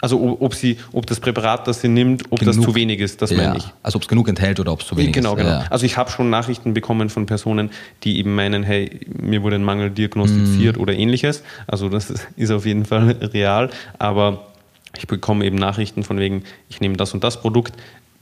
Also 0.00 0.22
ob, 0.22 0.40
ob, 0.42 0.54
sie, 0.54 0.76
ob 0.92 1.06
das 1.06 1.18
Präparat, 1.18 1.66
das 1.66 1.80
sie 1.80 1.88
nimmt, 1.88 2.22
ob 2.30 2.38
das 2.38 2.54
Genug- 2.54 2.66
zu 2.66 2.74
wenig 2.76 3.00
ist, 3.00 3.20
das 3.20 3.30
ja. 3.30 3.38
meine 3.38 3.56
ich. 3.58 3.64
Also 3.82 3.96
ob 3.96 4.02
es 4.02 4.08
genug 4.08 4.28
enthält 4.28 4.60
oder 4.60 4.70
ob 4.70 4.80
es 4.82 4.86
zu 4.86 4.96
wenig 4.96 5.12
Genau, 5.12 5.32
ist. 5.32 5.38
genau. 5.38 5.50
Ja. 5.50 5.64
Also 5.70 5.86
ich 5.86 5.96
habe 5.96 6.08
schon 6.08 6.30
Nachrichten 6.30 6.72
bekommen 6.72 7.10
von 7.10 7.26
Personen, 7.26 7.70
die 8.04 8.18
eben 8.18 8.32
meinen, 8.36 8.62
hey, 8.62 9.00
mir 9.20 9.42
wurde 9.42 9.56
ein 9.56 9.64
Mangel 9.64 9.90
diagnostiziert 9.90 10.78
oder 10.78 10.92
ähnliches. 10.92 11.42
Also 11.66 11.88
das 11.88 12.10
ist 12.36 12.50
auf 12.52 12.64
jeden 12.64 12.84
Fall 12.84 13.10
real. 13.32 13.70
Aber 13.98 14.46
ich 14.96 15.08
bekomme 15.08 15.44
eben 15.46 15.56
Nachrichten 15.56 16.04
von 16.04 16.20
wegen, 16.20 16.44
ich 16.68 16.80
nehme 16.80 16.96
das 16.96 17.12
und 17.12 17.24
das 17.24 17.40
Produkt. 17.40 17.72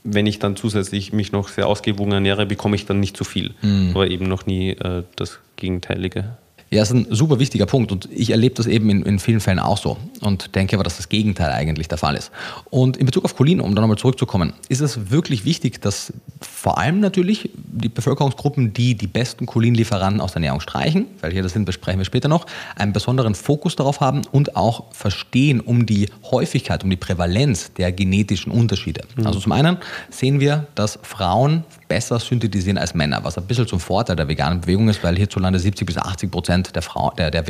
Wenn 0.03 0.25
ich 0.25 0.39
dann 0.39 0.55
zusätzlich 0.55 1.13
mich 1.13 1.31
noch 1.31 1.47
sehr 1.47 1.67
ausgewogen 1.67 2.11
ernähre, 2.11 2.45
bekomme 2.45 2.75
ich 2.75 2.85
dann 2.85 2.99
nicht 2.99 3.15
zu 3.15 3.23
viel. 3.23 3.53
Aber 3.91 4.09
eben 4.09 4.25
noch 4.27 4.45
nie 4.45 4.71
äh, 4.71 5.03
das 5.15 5.39
Gegenteilige. 5.55 6.37
Ja, 6.69 6.81
ist 6.81 6.91
ein 6.91 7.07
super 7.11 7.39
wichtiger 7.39 7.65
Punkt 7.65 7.91
und 7.91 8.09
ich 8.11 8.31
erlebe 8.31 8.55
das 8.55 8.65
eben 8.65 8.89
in, 8.89 9.03
in 9.03 9.19
vielen 9.19 9.39
Fällen 9.39 9.59
auch 9.59 9.77
so 9.77 9.97
und 10.21 10.55
denke 10.55 10.75
aber, 10.75 10.83
dass 10.83 10.97
das 10.97 11.07
Gegenteil 11.07 11.51
eigentlich 11.51 11.87
der 11.87 11.97
Fall 11.99 12.15
ist. 12.15 12.31
Und 12.71 12.97
in 12.97 13.05
Bezug 13.05 13.25
auf 13.25 13.35
Cholin, 13.35 13.61
um 13.61 13.75
da 13.75 13.81
nochmal 13.81 13.97
zurückzukommen, 13.97 14.53
ist 14.69 14.81
es 14.81 15.11
wirklich 15.11 15.45
wichtig, 15.45 15.81
dass 15.81 16.13
vor 16.41 16.79
allem 16.79 16.99
natürlich 16.99 17.51
die 17.55 17.89
Bevölkerungsgruppen, 17.89 18.73
die 18.73 18.95
die 18.95 19.07
besten 19.07 19.45
Cholinlieferanten 19.45 20.19
aus 20.19 20.31
der 20.31 20.37
Ernährung 20.37 20.61
streichen, 20.61 21.05
weil 21.21 21.31
hier 21.31 21.43
das 21.43 21.53
sind, 21.53 21.65
besprechen 21.65 21.99
wir 21.99 22.05
später 22.05 22.27
noch, 22.27 22.47
einen 22.75 22.93
besonderen 22.93 23.35
Fokus 23.35 23.75
darauf 23.75 23.99
haben 23.99 24.23
und 24.31 24.55
auch 24.55 24.91
verstehen 24.93 25.59
um 25.59 25.85
die 25.85 26.09
Häufigkeit, 26.31 26.83
um 26.83 26.89
die 26.89 26.95
Prävalenz 26.95 27.73
der 27.73 27.91
genetischen 27.91 28.51
Unterschiede. 28.51 29.01
Also 29.23 29.39
zum 29.39 29.51
einen 29.51 29.77
sehen 30.09 30.39
wir, 30.39 30.67
dass 30.75 30.99
Frauen 31.03 31.63
besser 31.93 32.19
synthetisieren 32.19 32.79
als 32.79 32.95
Männer, 32.95 33.23
was 33.23 33.37
ein 33.37 33.45
bisschen 33.45 33.67
zum 33.67 33.79
Vorteil 33.79 34.15
der 34.15 34.27
veganen 34.27 34.61
Bewegung 34.61 34.89
ist, 34.89 35.03
weil 35.03 35.15
hierzulande 35.15 35.59
70 35.59 35.85
bis 35.85 35.95
80 35.95 36.31
Prozent 36.31 36.75
der, 36.75 36.81
Frau, 36.81 37.11
der, 37.11 37.29
der 37.29 37.45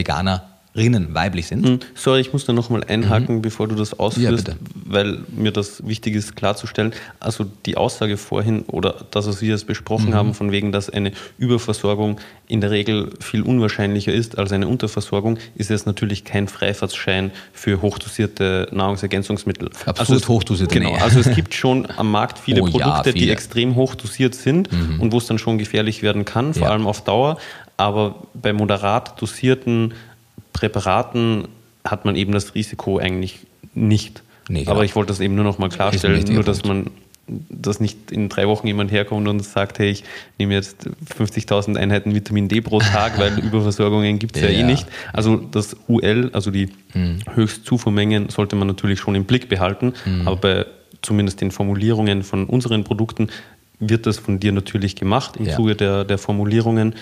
Veganerinnen 0.76 1.14
weiblich 1.14 1.48
sind. 1.48 1.66
Hm, 1.66 1.80
Sorry, 1.94 2.22
ich 2.22 2.34
muss 2.34 2.46
da 2.46 2.54
nochmal 2.54 2.84
einhaken, 2.84 3.42
bevor 3.44 3.68
du 3.68 3.76
das 3.76 3.98
ausführst, 4.00 4.46
bitte. 4.46 4.58
weil 4.86 5.20
mir 5.36 5.52
das 5.52 5.86
wichtig 5.86 6.16
ist 6.16 6.36
klarzustellen. 6.36 6.94
Also 7.20 7.46
die 7.66 7.78
Aussage 7.78 8.18
vorhin 8.18 8.64
oder 8.64 8.96
das, 9.12 9.28
was 9.28 9.42
wir 9.42 9.50
jetzt 9.50 9.68
besprochen 9.68 10.16
haben, 10.16 10.34
von 10.34 10.52
wegen, 10.52 10.72
dass 10.72 10.90
eine 10.90 11.12
Überversorgung 11.38 12.20
in 12.48 12.60
der 12.60 12.72
Regel 12.72 13.12
viel 13.20 13.44
unwahrscheinlicher 13.44 14.12
ist 14.14 14.38
als 14.40 14.52
eine 14.52 14.68
Unterversorgung, 14.68 15.38
ist 15.56 15.70
jetzt 15.70 15.86
natürlich 15.86 16.24
kein 16.24 16.48
Freifahrtsschein 16.48 17.32
für 17.52 17.82
hochdosierte 17.84 18.68
Nahrungsergänzungsmittel. 18.72 19.68
Absurd 19.86 20.00
also 20.00 20.16
es, 20.16 20.28
hochdosierte, 20.28 20.74
Genau, 20.80 20.96
also 20.96 21.20
es 21.20 21.34
gibt 21.36 21.54
schon 21.54 21.88
am 21.98 22.10
Markt 22.12 22.40
viele 22.40 22.62
Oh 22.64 22.68
ja, 22.68 22.72
Produkte, 22.72 23.14
die 23.14 23.20
viele. 23.22 23.32
extrem 23.32 23.76
hochdosiert 23.76 24.34
sind 24.36 24.70
und 25.00 25.12
wo 25.12 25.18
es 25.20 25.28
dann 25.28 25.38
schon 25.38 25.58
gefährlich 25.60 26.02
werden 26.02 26.26
kann, 26.26 26.54
vor 26.54 26.64
Ja. 26.64 26.70
allem 26.70 26.88
auf 26.88 27.04
Dauer. 27.04 27.38
Aber 27.78 28.16
bei 28.34 28.54
moderat 28.54 29.20
dosierten 29.22 29.94
Präparaten 30.64 31.50
hat 31.84 32.06
man 32.06 32.16
eben 32.16 32.32
das 32.32 32.56
Risiko 32.56 32.98
eigentlich 32.98 33.40
nicht. 33.74 34.24
Nee, 34.48 34.60
genau. 34.62 34.72
Aber 34.72 34.86
ich 34.86 34.96
wollte 34.96 35.10
das 35.10 35.20
eben 35.20 35.36
nur 35.36 35.44
noch 35.44 35.58
mal 35.58 35.68
klarstellen, 35.70 36.24
nur 36.34 36.44
dass 36.44 36.64
man 36.64 36.88
dass 37.50 37.80
nicht 37.80 38.12
in 38.12 38.28
drei 38.28 38.50
Wochen 38.50 38.68
jemand 38.68 38.92
herkommt 38.92 39.30
und 39.30 39.40
sagt, 39.46 39.80
hey, 39.80 39.90
ich 39.92 40.04
nehme 40.40 40.54
jetzt 40.56 40.90
50.000 41.18 41.78
Einheiten 41.78 42.14
Vitamin 42.14 42.50
D 42.50 42.60
pro 42.60 42.80
Tag, 42.80 43.18
weil 43.18 43.40
Überversorgungen 43.40 44.20
gibt 44.20 44.36
es 44.36 44.42
ja, 44.44 44.50
Ja. 44.50 44.60
eh 44.60 44.64
nicht. 44.64 44.86
Also 45.14 45.38
das 45.38 45.76
UL, 45.88 46.30
also 46.34 46.52
die 46.52 46.70
Mhm. 46.94 47.20
Höchstzufuhrmengen, 47.34 48.28
sollte 48.30 48.56
man 48.58 48.68
natürlich 48.68 49.00
schon 49.00 49.16
im 49.16 49.24
Blick 49.24 49.48
behalten, 49.48 49.94
Mhm. 50.06 50.28
aber 50.28 50.36
bei 50.36 50.66
zumindest 51.02 51.40
den 51.42 51.52
Formulierungen 51.52 52.24
von 52.24 52.46
unseren 52.46 52.84
Produkten 52.84 53.30
wird 53.80 54.06
das 54.06 54.18
von 54.20 54.40
dir 54.42 54.52
natürlich 54.52 54.96
gemacht 54.98 55.38
im 55.38 55.46
Ja. 55.46 55.56
Zuge 55.56 55.76
der, 55.76 56.04
der 56.04 56.18
Formulierungen 56.18 56.94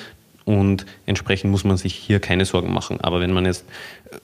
und 0.46 0.86
entsprechend 1.06 1.52
muss 1.52 1.64
man 1.64 1.78
sich 1.78 1.94
hier 1.94 2.20
keine 2.20 2.46
Sorgen 2.46 2.74
machen. 2.74 3.00
Aber 3.02 3.20
wenn 3.20 3.32
man 3.32 3.46
jetzt 3.46 3.66
äh, 4.12 4.18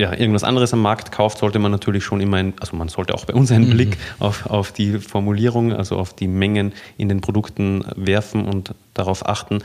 ja, 0.00 0.12
irgendwas 0.12 0.44
anderes 0.44 0.72
am 0.72 0.82
Markt 0.82 1.12
kauft, 1.12 1.38
sollte 1.38 1.58
man 1.58 1.70
natürlich 1.70 2.04
schon 2.04 2.20
immer, 2.20 2.38
ein, 2.38 2.54
also 2.60 2.76
man 2.76 2.88
sollte 2.88 3.14
auch 3.14 3.24
bei 3.24 3.34
uns 3.34 3.52
einen 3.52 3.70
Blick 3.70 3.96
auf, 4.18 4.46
auf 4.46 4.72
die 4.72 4.98
Formulierung, 4.98 5.72
also 5.72 5.96
auf 5.96 6.14
die 6.14 6.26
Mengen 6.26 6.72
in 6.96 7.08
den 7.08 7.20
Produkten 7.20 7.84
werfen 7.94 8.46
und 8.46 8.74
darauf 8.94 9.26
achten. 9.26 9.62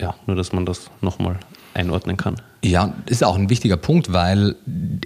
Ja, 0.00 0.14
nur 0.26 0.36
dass 0.36 0.52
man 0.52 0.66
das 0.66 0.90
nochmal 1.00 1.38
einordnen 1.72 2.16
kann. 2.16 2.36
Ja, 2.62 2.94
das 3.06 3.16
ist 3.16 3.24
auch 3.24 3.36
ein 3.36 3.50
wichtiger 3.50 3.76
Punkt, 3.76 4.12
weil 4.12 4.56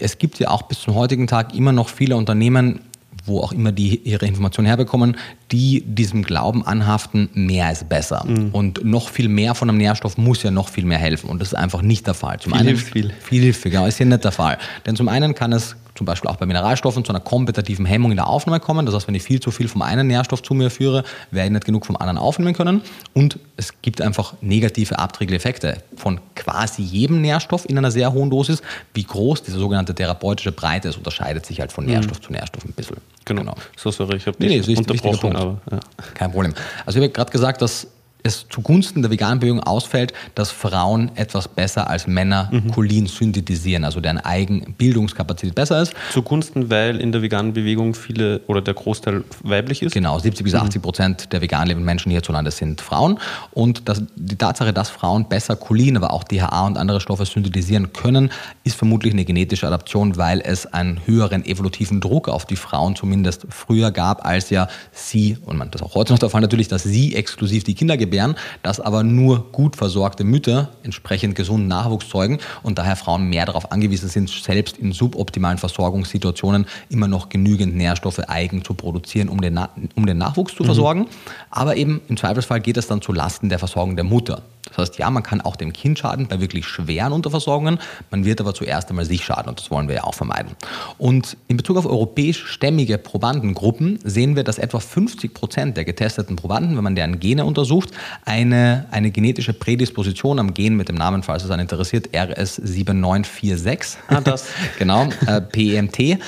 es 0.01 0.19
gibt 0.19 0.39
ja 0.39 0.51
auch 0.51 0.63
bis 0.63 0.81
zum 0.81 0.95
heutigen 0.95 1.27
Tag 1.27 1.55
immer 1.55 1.73
noch 1.73 1.89
viele 1.89 2.17
Unternehmen, 2.17 2.81
wo 3.29 3.41
auch 3.41 3.53
immer 3.53 3.73
die 3.73 4.01
ihre 4.01 4.27
Informationen 4.27 4.67
herbekommen, 4.67 5.17
die 5.53 5.83
diesem 5.87 6.23
Glauben 6.23 6.67
anhaften, 6.67 7.29
mehr 7.35 7.71
ist 7.71 7.89
besser. 7.89 8.25
Mhm. 8.27 8.51
Und 8.53 8.85
noch 8.85 9.09
viel 9.11 9.29
mehr 9.29 9.55
von 9.55 9.69
einem 9.69 9.79
Nährstoff 9.79 10.19
muss 10.19 10.43
ja 10.43 10.51
noch 10.51 10.69
viel 10.69 10.85
mehr 10.85 10.99
helfen. 10.99 11.31
Und 11.31 11.41
das 11.41 11.49
ist 11.49 11.55
einfach 11.55 11.83
nicht 11.83 12.07
der 12.07 12.15
Fall. 12.15 12.41
Zum 12.41 12.55
Viel 12.55 12.65
hilft 12.65 12.93
viel. 12.93 13.13
Viel 13.21 13.43
hilft 13.43 13.63
genau, 13.63 13.87
ist 13.87 13.99
hier 13.99 14.07
nicht 14.07 14.25
der 14.25 14.33
Fall. 14.33 14.59
Denn 14.87 14.97
zum 14.97 15.09
einen 15.09 15.35
kann 15.35 15.53
es 15.53 15.77
zum 15.95 16.07
Beispiel 16.07 16.31
auch 16.31 16.37
bei 16.37 16.47
Mineralstoffen 16.47 17.05
zu 17.05 17.13
einer 17.13 17.21
kompetitiven 17.21 17.87
Hemmung 17.87 18.11
in 18.11 18.17
der 18.17 18.27
Aufnahme 18.27 18.61
kommen. 18.61 18.87
Das 18.87 18.95
heißt, 18.95 19.09
wenn 19.09 19.15
ich 19.15 19.23
viel 19.23 19.41
zu 19.41 19.51
viel 19.51 19.69
vom 19.69 19.83
einen 19.83 20.07
Nährstoff 20.07 20.43
zu 20.43 20.55
mir 20.55 20.71
führe, 20.71 21.05
werde 21.31 21.47
ich 21.47 21.53
nicht 21.53 21.65
genug 21.65 21.87
vom 21.87 21.97
anderen 21.97 22.19
aufnehmen 22.19 22.55
können. 22.55 22.83
Und 23.15 23.39
es 23.57 23.81
gibt 23.83 24.01
einfach 24.01 24.35
negative 24.41 24.99
Abträgereffekte 24.99 25.83
von 25.97 26.21
quasi 26.35 26.83
jedem 26.83 27.21
Nährstoff 27.21 27.69
in 27.69 27.77
einer 27.79 27.91
sehr 27.91 28.13
hohen 28.13 28.31
Dosis. 28.31 28.63
Wie 28.95 29.05
groß 29.05 29.43
diese 29.43 29.59
sogenannte 29.59 29.95
therapeutische 29.95 30.53
Breite 30.53 30.89
ist, 30.89 30.97
unterscheidet 30.97 31.47
sich 31.47 31.61
halt 31.61 31.73
von 31.73 31.87
Nährstoff 31.87 32.21
zu 32.21 32.33
Nährstoff 32.33 32.65
ein 32.65 32.73
bisschen. 32.73 32.99
Genau. 33.25 33.55
So, 33.77 33.91
sorry, 33.91 34.17
ich 34.17 34.27
habe 34.27 34.37
Nee, 34.41 34.49
dich 34.49 34.67
nee, 34.67 34.77
wichtiger 34.77 35.05
unterbrochen, 35.05 35.37
aber 35.37 35.61
ja. 35.71 35.81
Kein 36.15 36.33
Problem. 36.33 36.55
Also 36.87 36.99
ich 36.99 37.05
habe 37.05 37.13
gerade 37.13 37.31
gesagt, 37.31 37.61
dass 37.61 37.89
es 38.29 38.47
zugunsten 38.49 39.03
der 39.03 39.11
veganen 39.11 39.41
Bewegung 39.41 39.61
ausfällt, 39.61 40.13
dass 40.35 40.51
Frauen 40.51 41.11
etwas 41.17 41.49
besser 41.49 41.91
als 41.91 42.07
Männer 42.07 42.49
Mhm. 42.53 42.71
Cholin 42.71 43.07
synthetisieren, 43.07 43.85
also 43.85 44.01
deren 44.01 44.19
Eigenbildungskapazität 44.19 45.55
besser 45.55 45.83
ist. 45.83 45.95
Zugunsten, 46.13 46.71
weil 46.71 47.01
in 47.01 47.13
der 47.13 47.23
veganen 47.23 47.53
Bewegung 47.53 47.95
viele 47.95 48.41
oder 48.47 48.61
der 48.61 48.75
Großteil 48.75 49.25
weiblich 49.43 49.83
ist. 49.83 49.93
Genau, 49.93 50.19
70 50.19 50.45
bis 50.45 50.55
80 50.55 50.83
Prozent 50.83 51.33
der 51.33 51.41
vegan 51.41 51.67
lebenden 51.67 51.87
Menschen 51.87 52.11
hierzulande 52.11 52.51
sind 52.51 52.81
Frauen. 52.81 53.19
Und 53.53 53.89
das, 53.89 54.03
die 54.17 54.37
Tatsache, 54.37 54.73
dass 54.73 54.91
Frauen 54.91 55.29
besser 55.29 55.57
Cholin, 55.57 55.97
aber 55.97 56.13
auch 56.13 56.25
DHA 56.25 56.67
und 56.67 56.77
andere 56.77 57.01
Stoffe 57.01 57.25
synthetisieren 57.27 57.93
können, 57.93 58.31
ist 58.65 58.77
vermutlich 58.77 59.13
eine 59.13 59.25
genetische 59.25 59.67
Adaption, 59.67 60.17
weil 60.17 60.41
es 60.41 60.67
einen 60.67 61.01
höheren 61.07 61.45
evolutiven 61.45 62.01
Druck 62.01 62.29
auf 62.29 62.45
die 62.45 62.57
Frauen 62.57 62.95
zumindest 62.97 63.47
früher 63.49 63.91
gab, 63.91 64.27
als 64.27 64.51
ja 64.51 64.69
sie, 64.93 65.39
und 65.45 65.57
man 65.57 65.71
das 65.71 65.83
auch 65.83 65.95
heute 65.95 66.13
noch 66.13 66.19
der 66.19 66.31
Fall 66.31 66.41
natürlich, 66.41 66.69
dass 66.69 66.83
sie 66.83 67.15
exklusiv 67.15 67.65
die 67.65 67.75
Kinder 67.75 67.97
gebären, 67.97 68.18
dass 68.63 68.81
aber 68.81 69.03
nur 69.03 69.51
gut 69.53 69.77
versorgte 69.77 70.25
Mütter 70.25 70.71
entsprechend 70.83 71.35
gesunden 71.35 71.69
Nachwuchs 71.69 72.09
zeugen 72.09 72.39
und 72.63 72.79
daher 72.79 72.97
Frauen 72.97 73.29
mehr 73.29 73.47
darauf 73.47 73.71
angewiesen 73.73 74.09
sind, 74.09 74.29
selbst 74.29 74.79
in 74.79 74.93
suboptimalen 74.93 75.59
Versorgungssituationen 75.59 76.67
immer 76.89 77.09
noch 77.09 77.29
genügend 77.29 77.77
Nährstoffe 77.77 78.21
eigen 78.29 78.65
zu 78.65 78.75
produzieren, 78.75 79.29
um 79.29 79.41
den, 79.41 79.55
Na 79.55 79.71
um 79.95 80.07
den 80.07 80.19
Nachwuchs 80.19 80.55
zu 80.55 80.65
versorgen. 80.65 81.07
Aber 81.51 81.77
eben 81.77 82.01
im 82.09 82.17
Zweifelsfall 82.17 82.61
geht 82.61 82.77
es 82.77 82.87
dann 82.87 83.03
zu 83.03 83.13
Lasten 83.13 83.49
der 83.49 83.59
Versorgung 83.59 83.97
der 83.97 84.05
Mutter. 84.05 84.43
Das 84.69 84.79
heißt, 84.79 84.99
ja, 84.99 85.11
man 85.11 85.23
kann 85.23 85.41
auch 85.41 85.57
dem 85.57 85.73
Kind 85.73 85.99
schaden 85.99 86.27
bei 86.29 86.41
wirklich 86.41 86.67
schweren 86.67 87.13
Unterversorgungen, 87.13 87.79
man 88.11 88.25
wird 88.25 88.41
aber 88.41 88.55
zuerst 88.55 88.91
einmal 88.91 89.05
sich 89.05 89.25
schaden 89.25 89.49
und 89.49 89.61
das 89.61 89.71
wollen 89.71 89.89
wir 89.89 89.97
ja 89.97 90.05
auch 90.05 90.15
vermeiden. 90.15 90.53
Und 90.99 91.37
in 91.49 91.57
Bezug 91.57 91.77
auf 91.77 91.87
europäisch-stämmige 91.87 92.99
Probandengruppen 92.99 93.99
sehen 94.05 94.37
wir, 94.37 94.45
dass 94.45 94.59
etwa 94.59 94.79
50 94.79 95.35
Prozent 95.35 95.77
der 95.77 95.85
getesteten 95.85 96.37
Probanden, 96.37 96.77
wenn 96.77 96.85
man 96.85 96.95
deren 96.95 97.19
Gene 97.21 97.45
untersucht, 97.45 97.91
eine, 98.25 98.87
eine 98.91 99.11
genetische 99.11 99.53
Prädisposition 99.53 100.39
am 100.39 100.55
Gen 100.55 100.77
mit 100.77 100.89
dem 100.89 100.97
Namen, 100.97 101.23
falls 101.23 101.45
es 101.45 101.51
einen 101.51 101.63
interessiert, 101.63 102.09
RS7946. 102.11 103.97
Ah, 104.09 104.21
das. 104.21 104.47
genau, 104.79 105.09
äh, 105.27 105.41
PEMT, 105.41 105.99
äh, 106.01 106.19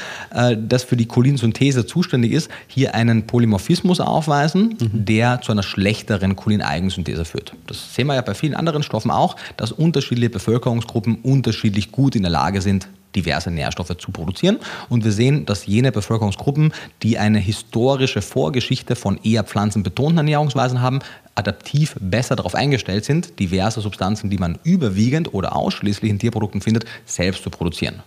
das 0.58 0.84
für 0.84 0.96
die 0.96 1.06
Cholinsynthese 1.06 1.86
zuständig 1.86 2.32
ist, 2.32 2.50
hier 2.66 2.94
einen 2.94 3.26
Polymorphismus 3.26 4.00
aufweisen, 4.00 4.76
der 4.80 5.40
zu 5.40 5.52
einer 5.52 5.62
schlechteren 5.62 6.36
Cholin-Eigensynthese 6.36 7.24
führt. 7.24 7.54
Das 7.66 7.94
sehen 7.94 8.06
wir 8.06 8.14
ja 8.14 8.22
bei 8.22 8.34
vielen 8.34 8.54
anderen 8.54 8.82
Stoffen 8.82 9.10
auch, 9.10 9.36
dass 9.56 9.72
unterschiedliche 9.72 10.30
Bevölkerungsgruppen 10.30 11.16
unterschiedlich 11.16 11.92
gut 11.92 12.16
in 12.16 12.22
der 12.22 12.30
Lage 12.30 12.60
sind, 12.60 12.88
diverse 13.14 13.50
Nährstoffe 13.50 13.96
zu 13.96 14.10
produzieren. 14.10 14.58
Und 14.88 15.04
wir 15.04 15.12
sehen, 15.12 15.46
dass 15.46 15.66
jene 15.66 15.92
Bevölkerungsgruppen, 15.92 16.72
die 17.02 17.18
eine 17.18 17.38
historische 17.38 18.22
Vorgeschichte 18.22 18.96
von 18.96 19.18
eher 19.22 19.44
pflanzenbetonten 19.44 20.18
Ernährungsweisen 20.18 20.80
haben, 20.80 21.00
adaptiv 21.34 21.96
besser 22.00 22.36
darauf 22.36 22.54
eingestellt 22.54 23.04
sind, 23.04 23.38
diverse 23.38 23.80
Substanzen, 23.80 24.30
die 24.30 24.38
man 24.38 24.58
überwiegend 24.62 25.34
oder 25.34 25.56
ausschließlich 25.56 26.10
in 26.10 26.18
Tierprodukten 26.18 26.60
findet, 26.60 26.84
selbst 27.06 27.42
zu 27.42 27.50
produzieren. 27.50 28.02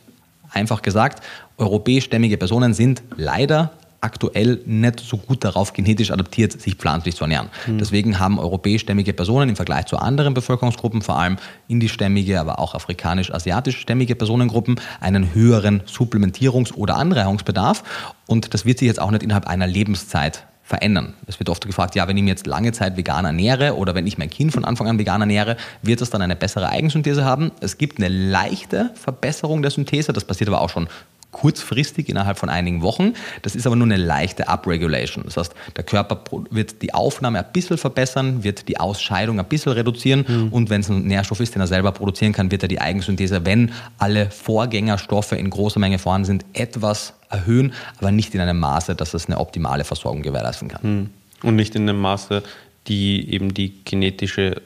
Einfach 0.51 0.81
gesagt, 0.83 1.23
europäischstämmige 1.57 2.37
Personen 2.37 2.73
sind 2.73 3.01
leider 3.15 3.71
aktuell 4.03 4.61
nicht 4.65 4.99
so 4.99 5.17
gut 5.17 5.43
darauf 5.43 5.73
genetisch 5.73 6.11
adaptiert, 6.11 6.59
sich 6.61 6.75
pflanzlich 6.75 7.15
zu 7.15 7.23
ernähren. 7.23 7.49
Deswegen 7.67 8.19
haben 8.19 8.39
europäischstämmige 8.39 9.13
Personen 9.13 9.49
im 9.49 9.55
Vergleich 9.55 9.85
zu 9.85 9.97
anderen 9.97 10.33
Bevölkerungsgruppen, 10.33 11.01
vor 11.01 11.17
allem 11.17 11.37
indischstämmige, 11.67 12.39
aber 12.39 12.59
auch 12.59 12.75
afrikanisch-asiatischstämmige 12.75 14.15
Personengruppen, 14.15 14.79
einen 14.99 15.33
höheren 15.33 15.81
Supplementierungs- 15.83 16.73
oder 16.73 16.97
Anreicherungsbedarf. 16.97 17.83
Und 18.27 18.53
das 18.53 18.65
wird 18.65 18.79
sich 18.79 18.87
jetzt 18.87 18.99
auch 18.99 19.11
nicht 19.11 19.23
innerhalb 19.23 19.47
einer 19.47 19.67
Lebenszeit 19.67 20.45
verändern. 20.63 21.13
Es 21.27 21.39
wird 21.39 21.49
oft 21.49 21.65
gefragt, 21.67 21.93
ja, 21.95 22.07
wenn 22.07 22.15
ich 22.15 22.23
mir 22.23 22.29
jetzt 22.29 22.47
lange 22.47 22.71
Zeit 22.71 22.95
vegan 22.95 23.25
ernähre 23.25 23.75
oder 23.75 23.95
wenn 23.95 24.07
ich 24.07 24.17
mein 24.17 24.29
Kind 24.29 24.53
von 24.53 24.63
Anfang 24.63 24.87
an 24.87 24.97
vegan 24.97 25.21
ernähre, 25.21 25.57
wird 25.81 26.01
es 26.01 26.09
dann 26.09 26.21
eine 26.21 26.37
bessere 26.37 26.69
Eigensynthese 26.69 27.25
haben? 27.25 27.51
Es 27.59 27.77
gibt 27.77 27.99
eine 27.99 28.07
leichte 28.07 28.91
Verbesserung 28.95 29.61
der 29.61 29.71
Synthese, 29.71 30.13
das 30.13 30.23
passiert 30.23 30.49
aber 30.49 30.61
auch 30.61 30.69
schon 30.69 30.87
kurzfristig 31.33 32.07
innerhalb 32.07 32.37
von 32.37 32.47
einigen 32.47 32.81
Wochen. 32.81 33.13
Das 33.41 33.55
ist 33.55 33.67
aber 33.67 33.75
nur 33.75 33.85
eine 33.87 33.97
leichte 33.97 34.47
Upregulation. 34.47 35.25
Das 35.25 35.35
heißt, 35.35 35.53
der 35.75 35.83
Körper 35.83 36.23
wird 36.49 36.81
die 36.81 36.93
Aufnahme 36.93 37.39
ein 37.39 37.51
bisschen 37.51 37.77
verbessern, 37.77 38.45
wird 38.45 38.69
die 38.69 38.79
Ausscheidung 38.79 39.39
ein 39.39 39.45
bisschen 39.45 39.73
reduzieren 39.73 40.23
mhm. 40.25 40.47
und 40.49 40.69
wenn 40.69 40.79
es 40.79 40.89
ein 40.89 41.03
Nährstoff 41.03 41.41
ist, 41.41 41.55
den 41.55 41.61
er 41.61 41.67
selber 41.67 41.91
produzieren 41.91 42.31
kann, 42.31 42.51
wird 42.51 42.63
er 42.63 42.69
die 42.69 42.79
Eigensynthese, 42.79 43.45
wenn 43.45 43.73
alle 43.97 44.29
Vorgängerstoffe 44.29 45.33
in 45.33 45.49
großer 45.49 45.79
Menge 45.79 45.99
vorhanden 45.99 46.25
sind, 46.25 46.45
etwas 46.53 47.13
erhöhen, 47.29 47.73
aber 47.97 48.11
nicht 48.11 48.33
in 48.33 48.39
einem 48.39 48.59
Maße, 48.59 48.95
dass 48.95 49.13
es 49.13 49.25
eine 49.25 49.39
optimale 49.39 49.83
Versorgung 49.83 50.21
gewährleisten 50.21 50.69
kann. 50.69 50.81
Mhm. 50.83 51.09
Und 51.41 51.55
nicht 51.57 51.75
in 51.75 51.89
einem 51.89 51.99
Maße, 51.99 52.43
die 52.87 53.33
eben 53.33 53.53
die 53.53 53.73
genetische 53.83 54.61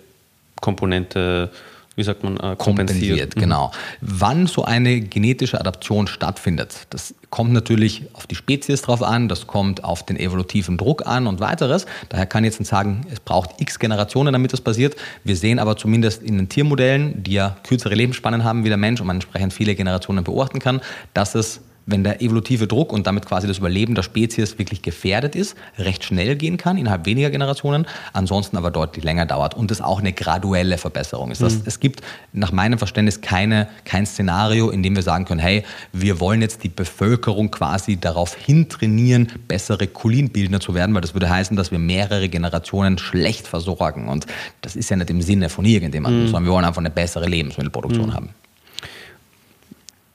Komponente 0.62 1.50
wie 1.98 2.04
sagt 2.04 2.24
man, 2.24 2.38
äh, 2.38 2.56
kompensiert. 2.56 2.60
kompensiert 2.60 3.36
mhm. 3.36 3.40
Genau. 3.42 3.72
Wann 4.02 4.48
so 4.48 4.64
eine 4.64 5.02
genetische 5.02 5.60
Adaption 5.60 6.08
stattfindet, 6.08 6.88
das 6.92 7.16
kommt 7.32 7.52
natürlich 7.52 8.04
auf 8.14 8.28
die 8.28 8.36
Spezies 8.36 8.84
drauf 8.84 9.02
an, 9.02 9.28
das 9.28 9.48
kommt 9.48 9.84
auf 9.84 10.06
den 10.06 10.18
evolutiven 10.18 10.78
Druck 10.78 11.06
an 11.06 11.28
und 11.28 11.40
weiteres. 11.40 11.88
Daher 12.10 12.28
kann 12.28 12.44
ich 12.44 12.52
jetzt 12.52 12.60
nicht 12.60 12.70
sagen, 12.70 13.02
es 13.12 13.20
braucht 13.20 13.60
x 13.60 13.80
Generationen, 13.80 14.32
damit 14.32 14.54
das 14.54 14.62
passiert. 14.62 14.96
Wir 15.24 15.36
sehen 15.36 15.60
aber 15.60 15.76
zumindest 15.76 16.22
in 16.22 16.38
den 16.38 16.50
Tiermodellen, 16.50 17.24
die 17.24 17.34
ja 17.34 17.58
kürzere 17.64 17.96
Lebensspannen 17.96 18.44
haben 18.44 18.64
wie 18.64 18.70
der 18.70 18.78
Mensch 18.78 19.02
und 19.02 19.08
man 19.08 19.18
entsprechend 19.18 19.54
viele 19.54 19.76
Generationen 19.76 20.24
beobachten 20.24 20.60
kann, 20.60 20.82
dass 21.14 21.34
es 21.36 21.62
wenn 21.88 22.04
der 22.04 22.22
evolutive 22.22 22.68
Druck 22.68 22.94
und 22.94 23.08
damit 23.08 23.26
quasi 23.26 23.48
das 23.48 23.58
Überleben 23.58 23.96
der 23.96 24.04
Spezies 24.04 24.60
wirklich 24.60 24.82
gefährdet 24.82 25.36
ist, 25.36 25.56
recht 25.80 26.04
schnell 26.04 26.36
gehen 26.36 26.58
kann, 26.58 26.78
innerhalb 26.78 27.06
weniger 27.06 27.32
Generationen, 27.32 27.88
ansonsten 28.14 28.58
aber 28.58 28.70
deutlich 28.70 29.04
länger 29.04 29.26
dauert 29.26 29.56
und 29.56 29.72
es 29.72 29.82
auch 29.82 30.00
eine 30.00 30.14
graduelle 30.14 30.78
Verbesserung 30.78 31.32
ist. 31.32 31.42
Das, 31.42 31.56
mhm. 31.56 31.62
Es 31.66 31.80
gibt 31.80 32.02
nach 32.34 32.52
meinem 32.52 32.78
Verständnis 32.78 33.22
keine, 33.22 33.68
kein 33.86 34.06
Szenario, 34.06 34.70
in 34.70 34.84
dem 34.84 34.96
wir 34.96 35.02
sagen 35.02 35.26
können, 35.26 35.40
hey, 35.40 35.64
wir 35.94 36.20
wollen 36.20 36.42
jetzt 36.42 36.64
die 36.64 36.70
Bevölkerung 36.70 37.52
quasi 37.52 37.98
darauf 37.98 38.36
hintrainieren, 38.36 39.32
bessere 39.48 39.88
Cholinbildner 39.88 40.60
zu 40.60 40.76
werden, 40.76 40.94
weil 40.94 41.02
das 41.02 41.16
würde 41.16 41.30
heißen, 41.30 41.56
dass 41.56 41.72
wir 41.72 41.80
mehrere 41.80 42.28
Generationen 42.28 42.98
schlecht 42.98 43.48
versorgen 43.48 44.10
und 44.10 44.28
das 44.62 44.76
ist 44.76 44.90
ja 44.90 44.98
nicht 44.98 45.10
im 45.10 45.22
Sinne 45.22 45.48
von 45.48 45.64
irgendjemandem, 45.64 46.24
mhm. 46.24 46.28
sondern 46.28 46.46
wir 46.46 46.52
wollen 46.52 46.66
einfach 46.66 46.82
eine 46.82 46.90
bessere 46.90 47.28
Lebensmittelproduktion 47.28 48.08
mhm. 48.08 48.14
haben. 48.14 48.30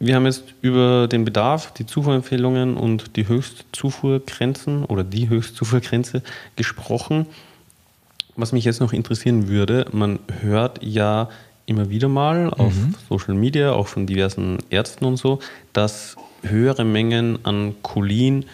Wir 0.05 0.17
haben 0.17 0.27
jetzt 0.27 0.43
über 0.63 1.07
den 1.07 1.25
Bedarf, 1.25 1.73
die 1.75 1.87
Zufuhrempfehlungen 1.87 2.77
und 2.77 3.15
die 3.15 3.29
Höchstzufuhrgrenzen 3.29 4.85
oder 4.85 5.05
die 5.05 5.29
Höchstzufuhrgrenze 5.29 6.23
gesprochen. 6.57 7.27
Was 8.35 8.51
mich 8.51 8.65
jetzt 8.65 8.81
noch 8.81 8.93
interessieren 8.93 9.47
würde, 9.47 9.87
man 9.93 10.19
hört 10.41 10.83
ja 10.83 11.29
immer 11.67 11.89
wieder 11.89 12.09
mal 12.09 12.51
auf 12.51 12.75
mhm. 12.75 12.97
Social 13.09 13.35
Media, 13.35 13.75
auch 13.75 13.87
von 13.87 14.09
diversen 14.09 14.59
Ärzten 14.71 15.05
und 15.05 15.19
so, 15.19 15.39
dass 15.73 16.17
höhere 16.43 16.85
Mengen 16.85 17.39
an 17.45 17.77
Cholin 17.83 18.47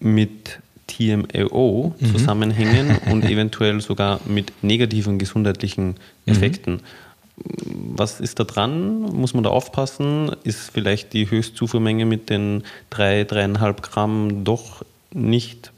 mit 0.00 0.58
TMAO 0.86 1.94
mhm. 1.98 2.12
zusammenhängen 2.12 2.96
und 3.10 3.24
eventuell 3.28 3.82
sogar 3.82 4.20
mit 4.24 4.54
negativen 4.62 5.18
gesundheitlichen 5.18 5.88
mhm. 5.88 5.96
Effekten. 6.24 6.74
Mhm 6.76 7.07
was 7.98 8.20
ist 8.20 8.38
da 8.38 8.44
dran? 8.44 9.00
Muss 9.00 9.34
man 9.34 9.44
da 9.44 9.50
aufpassen? 9.50 10.30
Ist 10.44 10.70
vielleicht 10.70 11.12
die 11.12 11.30
Höchstzufuhrmenge 11.30 12.04
mit 12.04 12.30
den 12.30 12.64
3, 12.90 13.22
3,5 13.22 13.82
Gramm 13.82 14.44
doch 14.44 14.84
nicht 15.12 15.72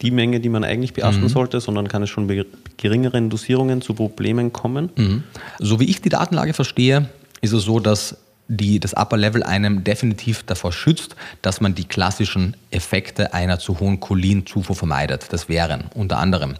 die 0.00 0.10
Menge, 0.10 0.40
die 0.40 0.48
man 0.48 0.64
eigentlich 0.64 0.94
beachten 0.94 1.22
mhm. 1.22 1.28
sollte, 1.28 1.60
sondern 1.60 1.88
kann 1.88 2.02
es 2.02 2.10
schon 2.10 2.26
bei 2.26 2.44
geringeren 2.76 3.30
Dosierungen 3.30 3.80
zu 3.80 3.94
Problemen 3.94 4.52
kommen? 4.52 4.90
Mhm. 4.96 5.22
So 5.58 5.78
wie 5.78 5.88
ich 5.88 6.00
die 6.02 6.08
Datenlage 6.08 6.52
verstehe, 6.52 7.08
ist 7.40 7.52
es 7.52 7.62
so, 7.62 7.78
dass 7.78 8.16
die, 8.48 8.80
das 8.80 8.94
Upper 8.94 9.16
Level 9.16 9.42
einem 9.42 9.84
definitiv 9.84 10.42
davor 10.42 10.72
schützt, 10.72 11.14
dass 11.40 11.60
man 11.60 11.74
die 11.74 11.84
klassischen 11.84 12.56
Effekte 12.70 13.32
einer 13.32 13.58
zu 13.58 13.78
hohen 13.78 14.00
Cholinzufuhr 14.00 14.76
vermeidet. 14.76 15.26
Das 15.30 15.48
wären 15.48 15.84
unter 15.94 16.18
anderem 16.18 16.56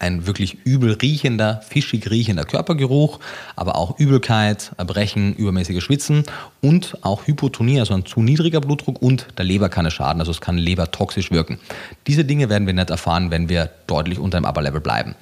ein 0.00 0.26
wirklich 0.26 0.58
übel 0.64 0.94
riechender, 0.94 1.60
fischig 1.68 2.10
riechender 2.10 2.44
Körpergeruch, 2.44 3.20
aber 3.54 3.76
auch 3.76 3.98
Übelkeit, 3.98 4.72
Erbrechen, 4.78 5.34
übermäßiges 5.34 5.84
Schwitzen 5.84 6.24
und 6.60 6.98
auch 7.02 7.26
Hypotonie, 7.26 7.78
also 7.78 7.94
ein 7.94 8.06
zu 8.06 8.22
niedriger 8.22 8.60
Blutdruck 8.60 9.00
und 9.00 9.28
der 9.38 9.44
Leber 9.44 9.68
kann 9.68 9.86
es 9.86 9.92
schaden, 9.92 10.20
also 10.20 10.32
es 10.32 10.40
kann 10.40 10.58
lebertoxisch 10.58 11.30
wirken. 11.30 11.58
Diese 12.06 12.24
Dinge 12.24 12.48
werden 12.48 12.66
wir 12.66 12.74
nicht 12.74 12.90
erfahren, 12.90 13.30
wenn 13.30 13.48
wir 13.48 13.70
deutlich 13.86 14.18
unter 14.18 14.40
dem 14.40 14.46
Upper 14.46 14.62
Level 14.62 14.80
bleiben. 14.80 15.14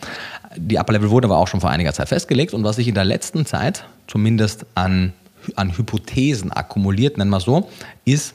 Die 0.56 0.78
Upper 0.78 0.92
Level 0.92 1.10
wurde 1.10 1.26
aber 1.26 1.38
auch 1.38 1.48
schon 1.48 1.60
vor 1.60 1.70
einiger 1.70 1.92
Zeit 1.92 2.08
festgelegt 2.08 2.54
und 2.54 2.64
was 2.64 2.76
sich 2.76 2.88
in 2.88 2.94
der 2.94 3.04
letzten 3.04 3.46
Zeit 3.46 3.84
zumindest 4.06 4.64
an, 4.74 5.12
an 5.56 5.76
Hypothesen 5.76 6.52
akkumuliert, 6.52 7.18
nennen 7.18 7.30
wir 7.30 7.40
so, 7.40 7.68
ist, 8.04 8.34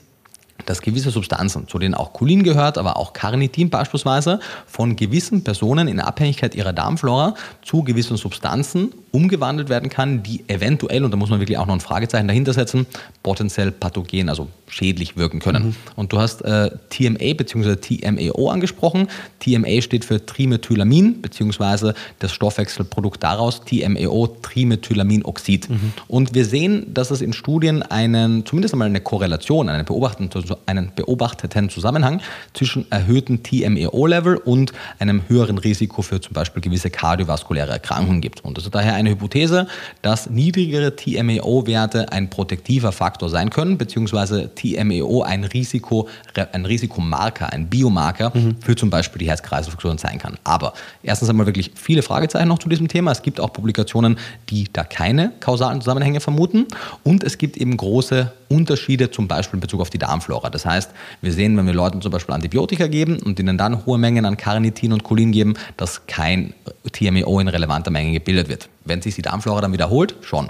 dass 0.66 0.82
gewisse 0.82 1.12
Substanzen, 1.12 1.68
zu 1.68 1.80
denen 1.80 1.94
auch 1.94 2.14
Cholin 2.14 2.44
gehört, 2.44 2.78
aber 2.78 2.98
auch 2.98 3.14
Carnitin 3.14 3.70
beispielsweise, 3.70 4.40
von 4.66 4.96
gewissen 4.96 5.44
Personen 5.44 5.88
in 5.88 6.00
Abhängigkeit 6.00 6.56
ihrer 6.56 6.74
Darmflora 6.74 7.36
zu 7.62 7.84
gewissen 7.84 8.18
Substanzen 8.18 8.94
umgewandelt 9.14 9.70
werden 9.70 9.90
kann, 9.90 10.24
die 10.24 10.44
eventuell, 10.48 11.06
und 11.06 11.12
da 11.12 11.18
muss 11.18 11.30
man 11.30 11.40
wirklich 11.40 11.60
auch 11.60 11.68
noch 11.68 11.76
ein 11.76 11.80
Fragezeichen 11.80 12.28
dahinter 12.28 12.52
setzen, 12.52 12.88
potenziell 13.22 13.72
pathogen, 13.72 14.28
also 14.28 14.48
schädlich 14.68 15.16
wirken 15.16 15.40
können. 15.40 15.68
Mhm. 15.68 15.76
Und 15.96 16.14
du 16.14 16.20
hast 16.20 16.42
äh, 16.42 16.72
TMA 16.90 17.36
bzw. 17.38 17.76
TMAO 17.76 18.50
angesprochen. 18.50 19.08
TMA 19.40 19.82
steht 19.82 20.04
für 20.04 20.26
Trimethylamin 20.26 21.22
bzw. 21.22 21.94
das 22.18 22.32
Stoffwechselprodukt 22.32 23.22
daraus, 23.22 23.62
TMAO, 23.64 24.36
Trimethylaminoxid. 24.42 25.70
Mhm. 25.70 25.94
Und 26.08 26.34
wir 26.34 26.46
sehen, 26.46 26.92
dass 26.92 27.12
es 27.12 27.22
in 27.22 27.34
Studien 27.34 27.84
einen, 27.84 28.48
zumindest 28.48 28.74
einmal 28.74 28.88
eine 28.88 29.02
Korrelation, 29.02 29.70
einen 29.70 29.86
beobachteten, 29.86 30.44
einen 30.66 30.92
beobachteten 30.96 31.70
Zusammenhang 31.70 32.20
zwischen 32.54 32.92
erhöhten 32.92 33.44
TMAO-Level 33.44 34.38
und 34.38 34.74
einem 34.98 35.22
höheren 35.28 35.60
Risiko 35.60 36.02
für 36.02 36.20
zum 36.20 36.34
Beispiel 36.34 36.64
gewisse 36.64 36.90
kardiovaskuläre 36.90 37.72
Erkrankungen 37.72 38.22
gibt. 38.22 38.44
Und 38.44 38.58
das 38.58 38.66
ist 38.66 38.74
daher 38.74 39.03
eine 39.04 39.12
Hypothese, 39.12 39.68
dass 40.02 40.30
niedrigere 40.30 40.96
TMAO-Werte 40.96 42.12
ein 42.12 42.30
protektiver 42.30 42.92
Faktor 42.92 43.30
sein 43.30 43.50
können, 43.50 43.78
beziehungsweise 43.78 44.52
TMEO 44.56 45.24
ein, 45.24 45.44
Risiko, 45.44 46.08
ein 46.52 46.66
Risikomarker, 46.66 47.52
ein 47.52 47.68
Biomarker 47.70 48.32
mhm. 48.34 48.56
für 48.62 48.76
zum 48.76 48.90
Beispiel 48.90 49.20
die 49.20 49.28
Herz-Kreislauf-Funktion 49.28 49.98
sein 49.98 50.18
kann. 50.20 50.38
Aber 50.44 50.74
erstens 51.04 51.30
einmal 51.30 51.46
wirklich 51.46 51.72
viele 51.76 52.02
Fragezeichen 52.02 52.48
noch 52.48 52.60
zu 52.60 52.70
diesem 52.70 52.88
Thema. 52.88 53.12
Es 53.12 53.22
gibt 53.22 53.40
auch 53.40 53.54
Publikationen, 53.54 54.18
die 54.50 54.68
da 54.72 54.84
keine 54.84 55.32
kausalen 55.40 55.82
Zusammenhänge 55.82 56.20
vermuten. 56.20 56.66
Und 57.04 57.24
es 57.24 57.38
gibt 57.38 57.58
eben 57.58 57.76
große 57.78 58.32
Unterschiede, 58.54 59.10
zum 59.12 59.28
Beispiel 59.28 59.58
in 59.58 59.62
Bezug 59.62 59.82
auf 59.82 59.90
die 59.90 59.98
Darmflora. 59.98 60.50
Das 60.50 60.66
heißt, 60.66 60.92
wir 61.22 61.34
sehen, 61.34 61.58
wenn 61.58 61.66
wir 61.66 61.74
Leuten 61.74 62.02
zum 62.02 62.12
Beispiel 62.12 62.36
Antibiotika 62.36 62.88
geben 62.88 63.20
und 63.20 63.40
ihnen 63.40 63.58
dann 63.58 63.86
hohe 63.86 63.98
Mengen 63.98 64.26
an 64.26 64.38
Carnitin 64.38 64.94
und 64.94 65.04
Cholin 65.04 65.32
geben, 65.32 65.56
dass 65.78 66.06
kein 66.08 66.54
TMEO 66.92 67.40
in 67.40 67.48
relevanter 67.48 67.92
Menge 67.92 68.12
gebildet 68.14 68.50
wird. 68.50 68.70
Wenn 68.86 69.02
sich 69.02 69.16
die 69.16 69.22
Darmflora 69.22 69.62
dann 69.62 69.74
wiederholt, 69.74 70.16
schon. 70.22 70.50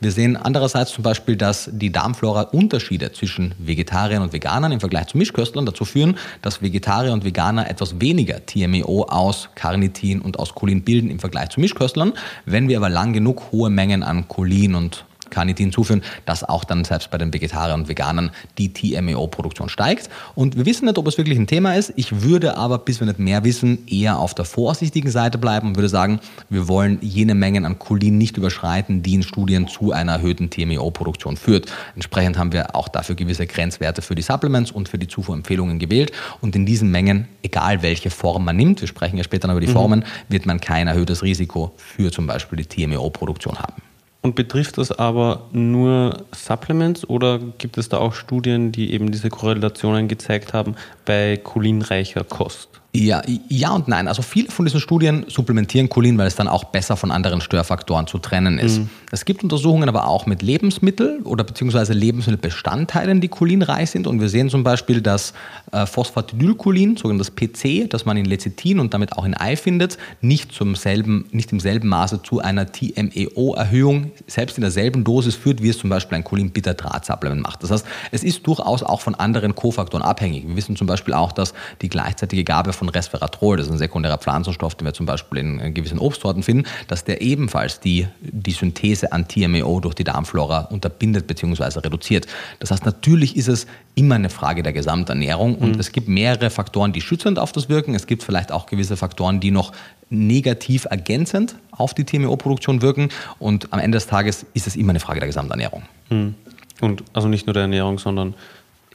Wir 0.00 0.12
sehen 0.12 0.36
andererseits 0.36 0.92
zum 0.92 1.02
Beispiel, 1.02 1.36
dass 1.36 1.68
die 1.72 1.90
Darmflora 1.90 2.42
Unterschiede 2.42 3.12
zwischen 3.12 3.54
Vegetariern 3.58 4.22
und 4.22 4.32
Veganern 4.32 4.72
im 4.72 4.80
Vergleich 4.80 5.08
zu 5.08 5.18
Mischköstlern 5.18 5.66
dazu 5.66 5.84
führen, 5.84 6.16
dass 6.42 6.62
Vegetarier 6.62 7.12
und 7.12 7.24
Veganer 7.24 7.68
etwas 7.68 8.00
weniger 8.00 8.46
TMEO 8.46 9.06
aus 9.08 9.48
Carnitin 9.56 10.20
und 10.20 10.38
aus 10.38 10.54
Cholin 10.54 10.82
bilden 10.82 11.10
im 11.10 11.18
Vergleich 11.18 11.50
zu 11.50 11.60
Mischköstlern. 11.60 12.12
Wenn 12.46 12.68
wir 12.68 12.76
aber 12.76 12.88
lang 12.88 13.12
genug 13.12 13.50
hohe 13.50 13.68
Mengen 13.68 14.02
an 14.02 14.28
Cholin 14.28 14.74
und 14.76 15.04
Carnitin 15.32 15.72
zuführen, 15.72 16.02
dass 16.26 16.44
auch 16.44 16.62
dann 16.62 16.84
selbst 16.84 17.10
bei 17.10 17.18
den 17.18 17.34
Vegetariern 17.34 17.80
und 17.80 17.88
Veganern 17.88 18.30
die 18.58 18.72
TMAO-Produktion 18.72 19.68
steigt. 19.68 20.08
Und 20.34 20.56
wir 20.56 20.66
wissen 20.66 20.84
nicht, 20.84 20.98
ob 20.98 21.08
es 21.08 21.18
wirklich 21.18 21.38
ein 21.38 21.48
Thema 21.48 21.74
ist. 21.74 21.92
Ich 21.96 22.22
würde 22.22 22.56
aber, 22.56 22.78
bis 22.78 23.00
wir 23.00 23.06
nicht 23.06 23.18
mehr 23.18 23.42
wissen, 23.44 23.86
eher 23.88 24.18
auf 24.18 24.34
der 24.34 24.44
vorsichtigen 24.44 25.10
Seite 25.10 25.38
bleiben 25.38 25.68
und 25.68 25.76
würde 25.76 25.88
sagen, 25.88 26.20
wir 26.48 26.68
wollen 26.68 26.98
jene 27.00 27.34
Mengen 27.34 27.64
an 27.64 27.78
Cholin 27.78 28.18
nicht 28.18 28.36
überschreiten, 28.36 29.02
die 29.02 29.14
in 29.14 29.22
Studien 29.22 29.66
zu 29.66 29.92
einer 29.92 30.12
erhöhten 30.12 30.50
TMAO-Produktion 30.50 31.36
führt. 31.36 31.72
Entsprechend 31.94 32.38
haben 32.38 32.52
wir 32.52 32.76
auch 32.76 32.88
dafür 32.88 33.14
gewisse 33.14 33.46
Grenzwerte 33.46 34.02
für 34.02 34.14
die 34.14 34.22
Supplements 34.22 34.70
und 34.70 34.88
für 34.88 34.98
die 34.98 35.08
Zufuhrempfehlungen 35.08 35.78
gewählt. 35.78 36.12
Und 36.40 36.54
in 36.54 36.66
diesen 36.66 36.90
Mengen, 36.90 37.28
egal 37.42 37.82
welche 37.82 38.10
Form 38.10 38.44
man 38.44 38.56
nimmt, 38.56 38.80
wir 38.80 38.88
sprechen 38.88 39.16
ja 39.16 39.24
später 39.24 39.48
noch 39.48 39.54
über 39.54 39.60
die 39.60 39.68
mhm. 39.68 39.72
Formen, 39.72 40.04
wird 40.28 40.46
man 40.46 40.60
kein 40.60 40.88
erhöhtes 40.88 41.22
Risiko 41.22 41.72
für 41.76 42.12
zum 42.12 42.26
Beispiel 42.26 42.58
die 42.58 42.66
TMAO-Produktion 42.66 43.58
haben. 43.58 43.91
Und 44.22 44.36
betrifft 44.36 44.78
das 44.78 44.92
aber 44.92 45.48
nur 45.50 46.24
Supplements 46.32 47.08
oder 47.08 47.40
gibt 47.58 47.76
es 47.76 47.88
da 47.88 47.98
auch 47.98 48.14
Studien, 48.14 48.70
die 48.70 48.92
eben 48.92 49.10
diese 49.10 49.30
Korrelationen 49.30 50.06
gezeigt 50.06 50.54
haben 50.54 50.76
bei 51.04 51.40
cholinreicher 51.42 52.22
Kost? 52.22 52.71
Ja, 52.94 53.22
ja 53.48 53.70
und 53.70 53.88
nein. 53.88 54.06
Also 54.06 54.20
viele 54.20 54.50
von 54.50 54.66
diesen 54.66 54.80
Studien 54.80 55.24
supplementieren 55.28 55.88
Cholin, 55.88 56.18
weil 56.18 56.26
es 56.26 56.36
dann 56.36 56.46
auch 56.46 56.64
besser 56.64 56.96
von 56.96 57.10
anderen 57.10 57.40
Störfaktoren 57.40 58.06
zu 58.06 58.18
trennen 58.18 58.58
ist. 58.58 58.80
Mhm. 58.80 58.90
Es 59.10 59.24
gibt 59.24 59.42
Untersuchungen 59.42 59.88
aber 59.88 60.06
auch 60.06 60.26
mit 60.26 60.42
Lebensmitteln 60.42 61.22
oder 61.22 61.42
beziehungsweise 61.42 61.94
Lebensmittelbestandteilen, 61.94 63.22
die 63.22 63.28
cholinreich 63.28 63.90
sind. 63.90 64.06
Und 64.06 64.20
wir 64.20 64.28
sehen 64.28 64.50
zum 64.50 64.62
Beispiel, 64.62 65.00
dass 65.00 65.32
äh, 65.72 65.86
Phosphatidylcholin, 65.86 66.98
sogenanntes 66.98 67.34
PC, 67.34 67.88
das 67.88 68.04
man 68.04 68.18
in 68.18 68.26
Lecithin 68.26 68.78
und 68.78 68.92
damit 68.92 69.14
auch 69.14 69.24
in 69.24 69.34
Ei 69.34 69.56
findet, 69.56 69.96
nicht, 70.20 70.52
zum 70.52 70.74
selben, 70.74 71.24
nicht 71.30 71.50
im 71.50 71.60
selben 71.60 71.88
Maße 71.88 72.22
zu 72.22 72.40
einer 72.40 72.70
TMEO-Erhöhung, 72.70 74.12
selbst 74.26 74.58
in 74.58 74.62
derselben 74.62 75.02
Dosis 75.02 75.34
führt, 75.34 75.62
wie 75.62 75.70
es 75.70 75.78
zum 75.78 75.88
Beispiel 75.88 76.16
ein 76.16 76.24
Cholin-Bitter-Draht-Supplement 76.24 77.42
macht. 77.42 77.62
Das 77.62 77.70
heißt, 77.70 77.86
es 78.10 78.22
ist 78.22 78.46
durchaus 78.46 78.82
auch 78.82 79.00
von 79.00 79.14
anderen 79.14 79.54
Kofaktoren 79.54 80.04
abhängig. 80.04 80.46
Wir 80.46 80.56
wissen 80.56 80.76
zum 80.76 80.86
Beispiel 80.86 81.14
auch, 81.14 81.32
dass 81.32 81.54
die 81.80 81.88
gleichzeitige 81.88 82.44
Gabe 82.44 82.74
von 82.81 82.81
von 82.82 82.88
Resveratrol, 82.88 83.58
das 83.58 83.66
ist 83.66 83.72
ein 83.72 83.78
sekundärer 83.78 84.18
Pflanzenstoff, 84.18 84.74
den 84.74 84.86
wir 84.86 84.92
zum 84.92 85.06
Beispiel 85.06 85.38
in 85.38 85.72
gewissen 85.72 86.00
Obstsorten 86.00 86.42
finden, 86.42 86.64
dass 86.88 87.04
der 87.04 87.22
ebenfalls 87.22 87.78
die, 87.78 88.08
die 88.20 88.50
Synthese 88.50 89.12
an 89.12 89.28
TMAO 89.28 89.78
durch 89.78 89.94
die 89.94 90.02
Darmflora 90.02 90.62
unterbindet 90.62 91.28
bzw. 91.28 91.78
reduziert. 91.78 92.26
Das 92.58 92.72
heißt, 92.72 92.84
natürlich 92.84 93.36
ist 93.36 93.46
es 93.46 93.68
immer 93.94 94.16
eine 94.16 94.30
Frage 94.30 94.64
der 94.64 94.72
Gesamternährung 94.72 95.54
und 95.54 95.74
mhm. 95.74 95.80
es 95.80 95.92
gibt 95.92 96.08
mehrere 96.08 96.50
Faktoren, 96.50 96.92
die 96.92 97.00
schützend 97.00 97.38
auf 97.38 97.52
das 97.52 97.68
wirken. 97.68 97.94
Es 97.94 98.08
gibt 98.08 98.24
vielleicht 98.24 98.50
auch 98.50 98.66
gewisse 98.66 98.96
Faktoren, 98.96 99.38
die 99.38 99.52
noch 99.52 99.70
negativ 100.10 100.86
ergänzend 100.86 101.54
auf 101.70 101.94
die 101.94 102.02
TMAO-Produktion 102.02 102.82
wirken 102.82 103.10
und 103.38 103.72
am 103.72 103.78
Ende 103.78 103.96
des 103.96 104.08
Tages 104.08 104.44
ist 104.54 104.66
es 104.66 104.74
immer 104.74 104.90
eine 104.90 105.00
Frage 105.00 105.20
der 105.20 105.28
Gesamternährung. 105.28 105.84
Mhm. 106.10 106.34
Und 106.80 107.04
also 107.12 107.28
nicht 107.28 107.46
nur 107.46 107.54
der 107.54 107.62
Ernährung, 107.62 108.00
sondern 108.00 108.34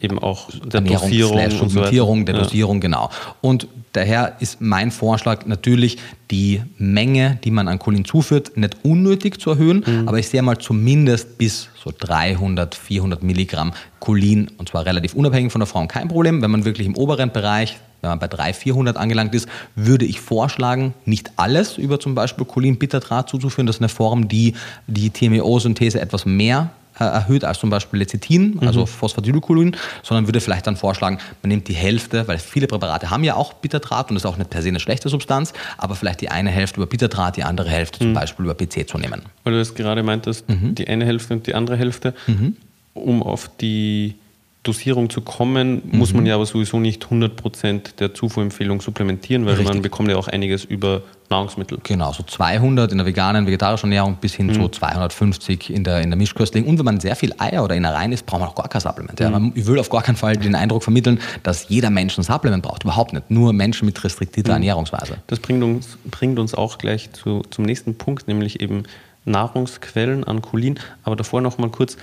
eben 0.01 0.19
auch 0.19 0.49
der 0.51 0.81
Ernährung 0.81 1.09
Dosierung, 1.09 1.61
und 1.61 1.69
so 1.69 1.81
der 1.81 2.35
ja. 2.35 2.41
Dosierung, 2.41 2.79
genau. 2.79 3.09
Und 3.41 3.67
daher 3.93 4.35
ist 4.39 4.61
mein 4.61 4.91
Vorschlag 4.91 5.45
natürlich, 5.45 5.97
die 6.29 6.61
Menge, 6.77 7.39
die 7.43 7.51
man 7.51 7.67
an 7.67 7.79
Cholin 7.79 8.05
zuführt, 8.05 8.57
nicht 8.57 8.77
unnötig 8.83 9.39
zu 9.39 9.51
erhöhen, 9.51 9.83
mhm. 9.85 10.07
aber 10.07 10.19
ich 10.19 10.27
sehe 10.27 10.41
mal 10.41 10.57
zumindest 10.57 11.37
bis 11.37 11.69
so 11.83 11.91
300, 11.97 12.75
400 12.75 13.23
Milligramm 13.23 13.73
Cholin 13.99 14.51
und 14.57 14.69
zwar 14.69 14.85
relativ 14.85 15.13
unabhängig 15.13 15.51
von 15.51 15.59
der 15.59 15.67
Frau 15.67 15.85
kein 15.87 16.07
Problem. 16.07 16.41
Wenn 16.41 16.51
man 16.51 16.65
wirklich 16.65 16.87
im 16.87 16.95
oberen 16.95 17.31
Bereich 17.31 17.77
wenn 18.01 18.11
man 18.11 18.19
bei 18.19 18.27
300, 18.27 18.55
400 18.55 18.97
angelangt 18.97 19.33
ist, 19.33 19.47
würde 19.75 20.05
ich 20.05 20.21
vorschlagen, 20.21 20.93
nicht 21.05 21.31
alles 21.35 21.77
über 21.77 21.99
zum 21.99 22.13
Beispiel 22.13 22.45
Cholin-Bitterdraht 22.45 23.27
zuzuführen. 23.29 23.65
Das 23.65 23.77
ist 23.77 23.81
eine 23.81 23.89
Form, 23.89 24.27
die 24.27 24.53
die 24.85 25.09
TMO-Synthese 25.09 25.99
etwas 25.99 26.25
mehr 26.25 26.69
erhöht 26.99 27.43
als 27.43 27.59
zum 27.59 27.69
Beispiel 27.69 27.99
Lecithin, 27.99 28.59
also 28.61 28.81
mhm. 28.81 28.87
Phosphatidylcholin, 28.87 29.75
sondern 30.03 30.27
würde 30.27 30.41
vielleicht 30.41 30.67
dann 30.67 30.75
vorschlagen, 30.75 31.19
man 31.41 31.49
nimmt 31.49 31.67
die 31.67 31.73
Hälfte, 31.73 32.27
weil 32.27 32.39
viele 32.39 32.67
Präparate 32.67 33.09
haben 33.09 33.23
ja 33.23 33.35
auch 33.35 33.53
Bitterdraht 33.53 34.09
und 34.09 34.15
das 34.15 34.23
ist 34.23 34.25
auch 34.25 34.37
nicht 34.37 34.49
per 34.49 34.61
se 34.61 34.69
eine 34.69 34.79
schlechte 34.79 35.09
Substanz, 35.09 35.53
aber 35.77 35.95
vielleicht 35.95 36.21
die 36.21 36.29
eine 36.29 36.49
Hälfte 36.49 36.77
über 36.77 36.87
Bitterdraht, 36.87 37.37
die 37.37 37.43
andere 37.43 37.69
Hälfte 37.69 38.03
mhm. 38.03 38.09
zum 38.09 38.13
Beispiel 38.13 38.45
über 38.45 38.55
PC 38.55 38.87
zu 38.87 38.97
nehmen. 38.97 39.23
Weil 39.43 39.53
du 39.53 39.59
das 39.59 39.75
gerade 39.75 40.03
meintest, 40.03 40.47
mhm. 40.49 40.75
die 40.75 40.87
eine 40.87 41.05
Hälfte 41.05 41.33
und 41.33 41.47
die 41.47 41.55
andere 41.55 41.77
Hälfte, 41.77 42.13
mhm. 42.27 42.57
um 42.93 43.23
auf 43.23 43.49
die 43.59 44.15
Dosierung 44.63 45.09
zu 45.09 45.21
kommen, 45.21 45.81
mhm. 45.85 45.97
muss 45.97 46.13
man 46.13 46.25
ja 46.25 46.35
aber 46.35 46.45
sowieso 46.45 46.79
nicht 46.79 47.05
100% 47.05 47.95
der 47.99 48.13
Zufuhrempfehlung 48.13 48.81
supplementieren, 48.81 49.45
weil 49.45 49.53
Richtig. 49.53 49.73
man 49.73 49.81
bekommt 49.81 50.09
ja 50.09 50.17
auch 50.17 50.27
einiges 50.27 50.65
über 50.65 51.03
Nahrungsmittel. 51.29 51.79
Genau, 51.83 52.11
so 52.13 52.23
200 52.23 52.91
in 52.91 52.97
der 52.97 53.07
veganen, 53.07 53.45
vegetarischen 53.45 53.91
Ernährung 53.91 54.17
bis 54.19 54.33
hin 54.33 54.47
mhm. 54.47 54.53
zu 54.53 54.69
250 54.69 55.69
in 55.69 55.83
der, 55.83 56.01
in 56.01 56.09
der 56.09 56.17
Mischköstling. 56.17 56.65
Und 56.65 56.77
wenn 56.79 56.85
man 56.85 56.99
sehr 56.99 57.15
viel 57.15 57.33
Eier 57.37 57.63
oder 57.63 57.75
Innereien 57.75 58.11
isst, 58.11 58.25
braucht 58.25 58.41
man 58.41 58.49
auch 58.49 58.55
gar 58.55 58.67
kein 58.67 58.81
Supplement. 58.81 59.19
Ja. 59.19 59.29
Mhm. 59.37 59.53
Ich 59.55 59.65
will 59.65 59.79
auf 59.79 59.89
gar 59.89 60.03
keinen 60.03 60.15
Fall 60.15 60.35
den 60.35 60.55
Eindruck 60.55 60.83
vermitteln, 60.83 61.19
dass 61.43 61.69
jeder 61.69 61.89
Mensch 61.89 62.17
ein 62.17 62.23
Supplement 62.23 62.63
braucht. 62.63 62.83
Überhaupt 62.83 63.13
nicht. 63.13 63.29
Nur 63.29 63.53
Menschen 63.53 63.85
mit 63.85 64.03
restriktierter 64.03 64.51
mhm. 64.51 64.63
Ernährungsweise. 64.63 65.17
Das 65.27 65.39
bringt 65.39 65.63
uns, 65.63 65.97
bringt 66.09 66.39
uns 66.39 66.53
auch 66.53 66.77
gleich 66.77 67.11
zu, 67.11 67.43
zum 67.49 67.65
nächsten 67.65 67.97
Punkt, 67.97 68.27
nämlich 68.27 68.61
eben 68.61 68.83
Nahrungsquellen 69.25 70.23
an 70.23 70.41
Cholin. 70.41 70.79
Aber 71.03 71.15
davor 71.15 71.41
noch 71.41 71.57
mal 71.57 71.69
kurz, 71.69 71.97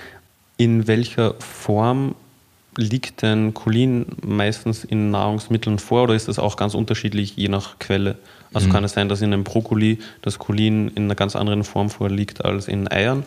in 0.57 0.87
welcher 0.87 1.35
Form 1.39 2.15
liegt 2.77 3.21
denn 3.21 3.53
Cholin 3.53 4.05
meistens 4.25 4.83
in 4.83 5.11
Nahrungsmitteln 5.11 5.79
vor 5.79 6.03
oder 6.03 6.15
ist 6.15 6.27
das 6.27 6.39
auch 6.39 6.57
ganz 6.57 6.73
unterschiedlich 6.73 7.35
je 7.35 7.47
nach 7.47 7.79
Quelle? 7.79 8.17
Also 8.53 8.67
mhm. 8.67 8.73
kann 8.73 8.83
es 8.83 8.93
sein, 8.93 9.09
dass 9.09 9.21
in 9.21 9.33
einem 9.33 9.43
Brokkoli 9.43 9.99
das 10.21 10.39
Cholin 10.39 10.89
in 10.89 11.05
einer 11.05 11.15
ganz 11.15 11.35
anderen 11.35 11.63
Form 11.63 11.89
vorliegt 11.89 12.43
als 12.43 12.67
in 12.67 12.91
Eiern? 12.91 13.23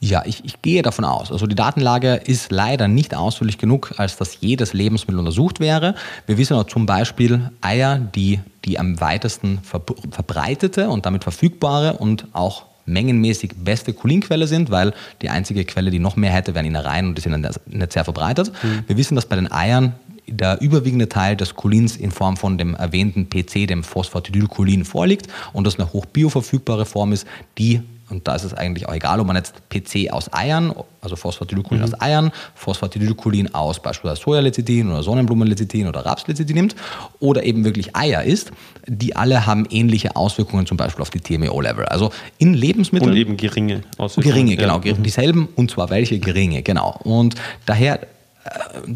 Ja, 0.00 0.22
ich, 0.26 0.44
ich, 0.44 0.60
gehe 0.60 0.82
davon 0.82 1.06
aus. 1.06 1.32
Also 1.32 1.46
die 1.46 1.54
Datenlage 1.54 2.16
ist 2.16 2.52
leider 2.52 2.88
nicht 2.88 3.14
ausführlich 3.14 3.56
genug, 3.56 3.94
als 3.96 4.16
dass 4.16 4.40
jedes 4.40 4.74
Lebensmittel 4.74 5.18
untersucht 5.18 5.60
wäre. 5.60 5.94
Wir 6.26 6.36
wissen 6.36 6.54
auch 6.54 6.64
zum 6.64 6.84
Beispiel 6.84 7.50
Eier, 7.62 7.98
die 7.98 8.40
die 8.64 8.78
am 8.78 9.00
weitesten 9.00 9.60
verbreitete 9.62 10.88
und 10.88 11.06
damit 11.06 11.24
verfügbare 11.24 11.94
und 11.94 12.26
auch 12.32 12.66
mengenmäßig 12.86 13.52
beste 13.56 13.92
Cholinquelle 13.92 14.46
sind, 14.46 14.70
weil 14.70 14.92
die 15.22 15.30
einzige 15.30 15.64
Quelle, 15.64 15.90
die 15.90 15.98
noch 15.98 16.16
mehr 16.16 16.32
hätte, 16.32 16.54
wären 16.54 16.66
Innereien 16.66 17.08
und 17.08 17.18
die 17.18 17.22
sind 17.22 17.48
nicht 17.66 17.92
sehr 17.92 18.04
verbreitet. 18.04 18.52
Mhm. 18.62 18.84
Wir 18.86 18.96
wissen, 18.96 19.14
dass 19.14 19.26
bei 19.26 19.36
den 19.36 19.50
Eiern 19.50 19.94
der 20.26 20.60
überwiegende 20.60 21.08
Teil 21.08 21.36
des 21.36 21.54
Cholins 21.54 21.96
in 21.96 22.10
Form 22.10 22.36
von 22.36 22.56
dem 22.56 22.74
erwähnten 22.74 23.28
PC, 23.28 23.66
dem 23.66 23.84
Phosphatidylcholin, 23.84 24.84
vorliegt 24.84 25.26
und 25.52 25.66
das 25.66 25.78
eine 25.78 25.92
hochbioverfügbare 25.92 26.86
Form 26.86 27.12
ist, 27.12 27.26
die 27.58 27.82
und 28.14 28.28
da 28.28 28.36
ist 28.36 28.44
es 28.44 28.54
eigentlich 28.54 28.88
auch 28.88 28.94
egal, 28.94 29.20
ob 29.20 29.26
man 29.26 29.36
jetzt 29.36 29.54
PC 29.68 30.12
aus 30.12 30.32
Eiern, 30.32 30.72
also 31.00 31.16
Phosphatidylcholin 31.16 31.80
mhm. 31.80 31.84
aus 31.84 32.00
Eiern, 32.00 32.32
Phosphatidylcholin 32.54 33.52
aus 33.54 33.80
beispielsweise 33.80 34.22
Sojalecithin 34.22 34.90
oder 34.90 35.02
Sonnenblumenlecithin 35.02 35.88
oder 35.88 36.06
Rapslecithin 36.06 36.54
nimmt 36.54 36.76
oder 37.18 37.42
eben 37.42 37.64
wirklich 37.64 37.96
Eier 37.96 38.22
isst, 38.22 38.52
die 38.86 39.16
alle 39.16 39.46
haben 39.46 39.66
ähnliche 39.68 40.14
Auswirkungen 40.14 40.66
zum 40.66 40.76
Beispiel 40.76 41.02
auf 41.02 41.10
die 41.10 41.20
TMAO-Level. 41.20 41.86
Also 41.86 42.10
in 42.38 42.54
Lebensmitteln. 42.54 43.10
Und 43.10 43.16
eben 43.16 43.36
geringe 43.36 43.82
Auswirkungen. 43.98 44.34
Geringe, 44.34 44.56
genau. 44.56 44.80
Ja. 44.84 44.92
Dieselben 44.92 45.48
und 45.56 45.70
zwar 45.70 45.90
welche 45.90 46.18
geringe, 46.20 46.62
genau. 46.62 46.98
Und 47.02 47.34
daher 47.66 48.00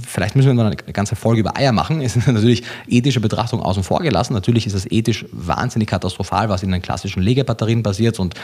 vielleicht 0.07 0.37
müssen 0.37 0.49
wir 0.49 0.55
noch 0.55 0.71
eine 0.71 0.77
ganze 0.93 1.17
Folge 1.17 1.41
über 1.41 1.57
Eier 1.57 1.73
machen, 1.73 2.01
ist 2.03 2.17
natürlich 2.27 2.65
ethische 2.87 3.21
Betrachtung 3.21 3.63
außen 3.63 3.83
vor 3.83 4.01
gelassen. 4.01 4.35
Natürlich 4.35 4.67
ist 4.67 4.75
es 4.75 4.91
ethisch 4.91 5.25
wahnsinnig 5.33 5.89
katastrophal, 5.89 6.49
was 6.49 6.63
in 6.63 6.71
den 6.71 6.83
klassischen 6.83 7.23
Legebatterien 7.23 7.83
passiert 7.83 8.19
und 8.19 8.35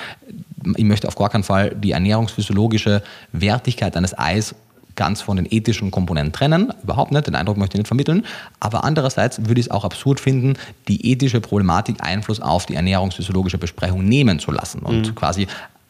ich 0.77 0.85
möchte 0.85 1.09
auf 1.09 1.17
gar 1.17 1.29
keinen 1.29 1.45
Fall 1.45 1.75
die 1.75 1.93
ernährungsphysiologische 1.93 3.03
Wertigkeit 3.33 3.97
eines 3.97 4.17
Eis 4.19 4.55
ganz 4.97 5.21
von 5.21 5.37
den 5.37 5.47
ethischen 5.51 5.91
Komponenten 5.91 6.33
trennen. 6.33 6.73
Überhaupt 6.83 7.13
nicht, 7.13 7.27
den 7.27 7.35
Eindruck 7.35 7.57
möchte 7.57 7.77
ich 7.77 7.81
nicht 7.81 7.89
vermitteln. 7.89 8.25
Aber 8.61 8.85
andererseits 8.85 9.47
würde 9.47 9.61
ich 9.61 9.67
es 9.67 9.71
auch 9.71 9.85
absurd 9.85 10.21
finden, 10.21 10.55
die 10.89 11.11
ethische 11.11 11.41
Problematik 11.41 11.97
Einfluss 12.01 12.41
auf 12.41 12.67
die 12.67 12.75
ernährungsphysiologische 12.75 13.59
Besprechung 13.59 14.05
nehmen 14.05 14.39
zu 14.39 14.53
lassen 14.53 14.81
und 14.81 15.09
mhm. 15.09 15.15
quasi 15.15 15.47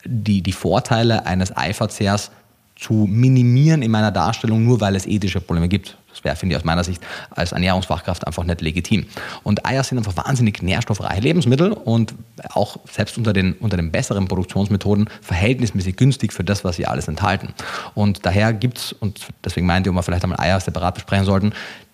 die, 0.07 0.43
die 0.43 0.53
Vorteile 0.53 1.27
eines 1.27 1.57
Eiverzehrs 1.57 2.31
zu 2.85 3.09
minimieren 3.11 3.81
in 3.81 3.91
meiner 3.91 4.11
Darstellung, 4.11 4.63
nur 4.63 4.79
weil 4.79 4.95
es 4.95 5.07
ethische 5.07 5.41
Probleme 5.41 5.69
gibt. 5.69 5.97
Das 6.11 6.23
wäre, 6.23 6.37
finde 6.37 6.55
ich, 6.55 6.59
aus 6.59 6.67
meiner 6.67 6.85
Sicht 6.85 7.03
als 7.31 7.53
Ernährungsfachkraft 7.53 8.27
einfach 8.27 8.45
nicht 8.45 8.61
legitim. 8.61 9.07
Und 9.43 9.65
Eier 9.65 9.83
sind 9.83 9.97
einfach 9.97 10.17
wahnsinnig 10.19 10.63
nährstoffreiche 10.63 11.23
Lebensmittel 11.23 11.73
und 11.73 12.15
auch 12.51 12.77
selbst 12.87 13.17
unter 13.17 13.33
den, 13.33 13.55
unter 13.55 13.79
den 13.79 13.91
besseren 13.91 14.29
Produktionsmethoden 14.29 15.09
verhältnismäßig 15.23 15.97
günstig 15.97 16.35
für 16.35 16.45
das, 16.45 16.63
was 16.63 16.77
sie 16.77 16.87
alles 16.87 17.09
enthalten. 17.09 17.55
Und 17.95 18.27
daher 18.27 18.53
gibt 18.53 18.77
es, 18.77 18.93
und 18.93 19.29
deswegen 19.43 19.67
meinte 19.67 19.89
ich, 19.89 19.91
ob 19.91 19.97
wir 19.97 20.03
vielleicht 20.03 20.25
einmal 20.25 20.41
Eier 20.41 20.61
separat 20.61 20.95
besprechen 20.95 21.25
sollten, 21.25 21.53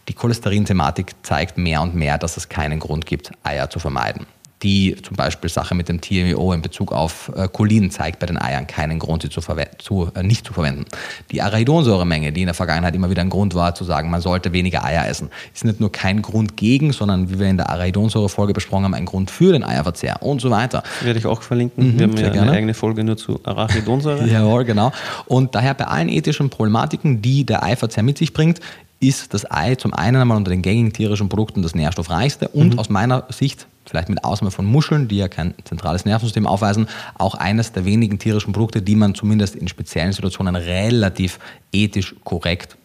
die 0.09 0.15
Cholesterin-Thematik 0.15 1.13
zeigt 1.23 1.57
mehr 1.57 1.83
und 1.83 1.95
mehr, 1.95 2.19
dass 2.19 2.37
es 2.37 2.49
keinen 2.49 2.81
Grund 2.81 3.07
gibt, 3.07 3.31
Eier 3.45 3.71
zu 3.71 3.79
vermeiden 3.79 4.27
die 4.63 4.97
zum 5.03 5.17
Beispiel 5.17 5.49
Sache 5.49 5.75
mit 5.75 5.89
dem 5.89 6.01
TMO 6.01 6.53
in 6.53 6.61
Bezug 6.61 6.93
auf 6.93 7.33
äh, 7.35 7.49
Cholin 7.49 7.91
zeigt 7.91 8.19
bei 8.19 8.27
den 8.27 8.41
Eiern 8.41 8.67
keinen 8.67 8.99
Grund, 8.99 9.23
sie 9.23 9.31
zu 9.31 9.41
zu, 9.79 10.11
äh, 10.15 10.23
nicht 10.23 10.47
zu 10.47 10.53
verwenden. 10.53 10.85
Die 11.31 11.41
Arachidonsäuremenge, 11.41 12.33
die 12.33 12.43
in 12.43 12.47
der 12.47 12.55
Vergangenheit 12.55 12.95
immer 12.95 13.11
wieder 13.11 13.23
ein 13.23 13.31
Grund 13.31 13.55
war, 13.55 13.75
zu 13.75 13.85
sagen, 13.85 14.11
man 14.11 14.21
sollte 14.21 14.53
weniger 14.53 14.85
Eier 14.85 15.09
essen, 15.09 15.31
ist 15.55 15.65
nicht 15.65 15.81
nur 15.81 15.91
kein 15.91 16.21
Grund 16.21 16.57
gegen, 16.57 16.93
sondern 16.93 17.31
wie 17.31 17.39
wir 17.39 17.49
in 17.49 17.57
der 17.57 17.71
Arachidonsäure-Folge 17.71 18.53
besprochen 18.53 18.85
haben, 18.85 18.95
ein 18.95 19.07
Grund 19.07 19.31
für 19.31 19.53
den 19.53 19.65
Eierverzehr 19.65 20.23
und 20.23 20.41
so 20.41 20.51
weiter. 20.51 20.83
Werde 21.03 21.19
ich 21.19 21.27
auch 21.27 21.43
verlinken. 21.43 21.95
Mhm, 21.95 21.99
wir 21.99 22.07
haben 22.07 22.17
ja 22.17 22.29
gerne. 22.29 22.43
eine 22.43 22.53
eigene 22.53 22.75
Folge 22.75 23.03
nur 23.03 23.17
zu 23.17 23.41
Arachidonsäure. 23.45 24.27
Jawohl, 24.31 24.65
genau. 24.65 24.93
Und 25.27 25.55
daher 25.55 25.75
bei 25.75 25.87
allen 25.87 26.09
ethischen 26.09 26.51
Problematiken, 26.51 27.23
die 27.23 27.45
der 27.45 27.63
Eiverzehr 27.63 28.03
mit 28.03 28.19
sich 28.19 28.35
bringt, 28.35 28.61
ist 29.01 29.33
das 29.33 29.51
Ei 29.51 29.77
zum 29.77 29.95
einen 29.95 30.21
einmal 30.21 30.37
unter 30.37 30.51
den 30.51 30.61
gängigen 30.61 30.93
tierischen 30.93 31.31
Produkten 31.31 31.63
das 31.63 31.75
nährstoffreichste 31.75 32.49
und 32.49 32.75
mhm. 32.75 32.79
aus 32.79 32.91
meiner 32.91 33.25
Sicht 33.31 33.67
vielleicht 33.87 34.09
mit 34.09 34.25
Ausnahme 34.25 34.51
von 34.51 34.67
Muscheln, 34.67 35.09
die 35.09 35.17
ja 35.17 35.29
kein 35.29 35.55
zentrales 35.65 36.05
Nervensystem 36.05 36.47
aufweisen, 36.47 36.89
auch 37.19 37.35
eines 37.35 37.73
der 37.73 37.85
wenigen 37.85 38.19
tierischen 38.19 38.53
Produkte, 38.53 38.83
die 38.83 38.97
man 38.97 39.15
zumindest 39.15 39.57
in 39.57 39.69
speziellen 39.69 40.13
Situationen 40.13 40.57
relativ 40.57 41.39
ethisch 41.73 42.15
korrekt 42.25 42.77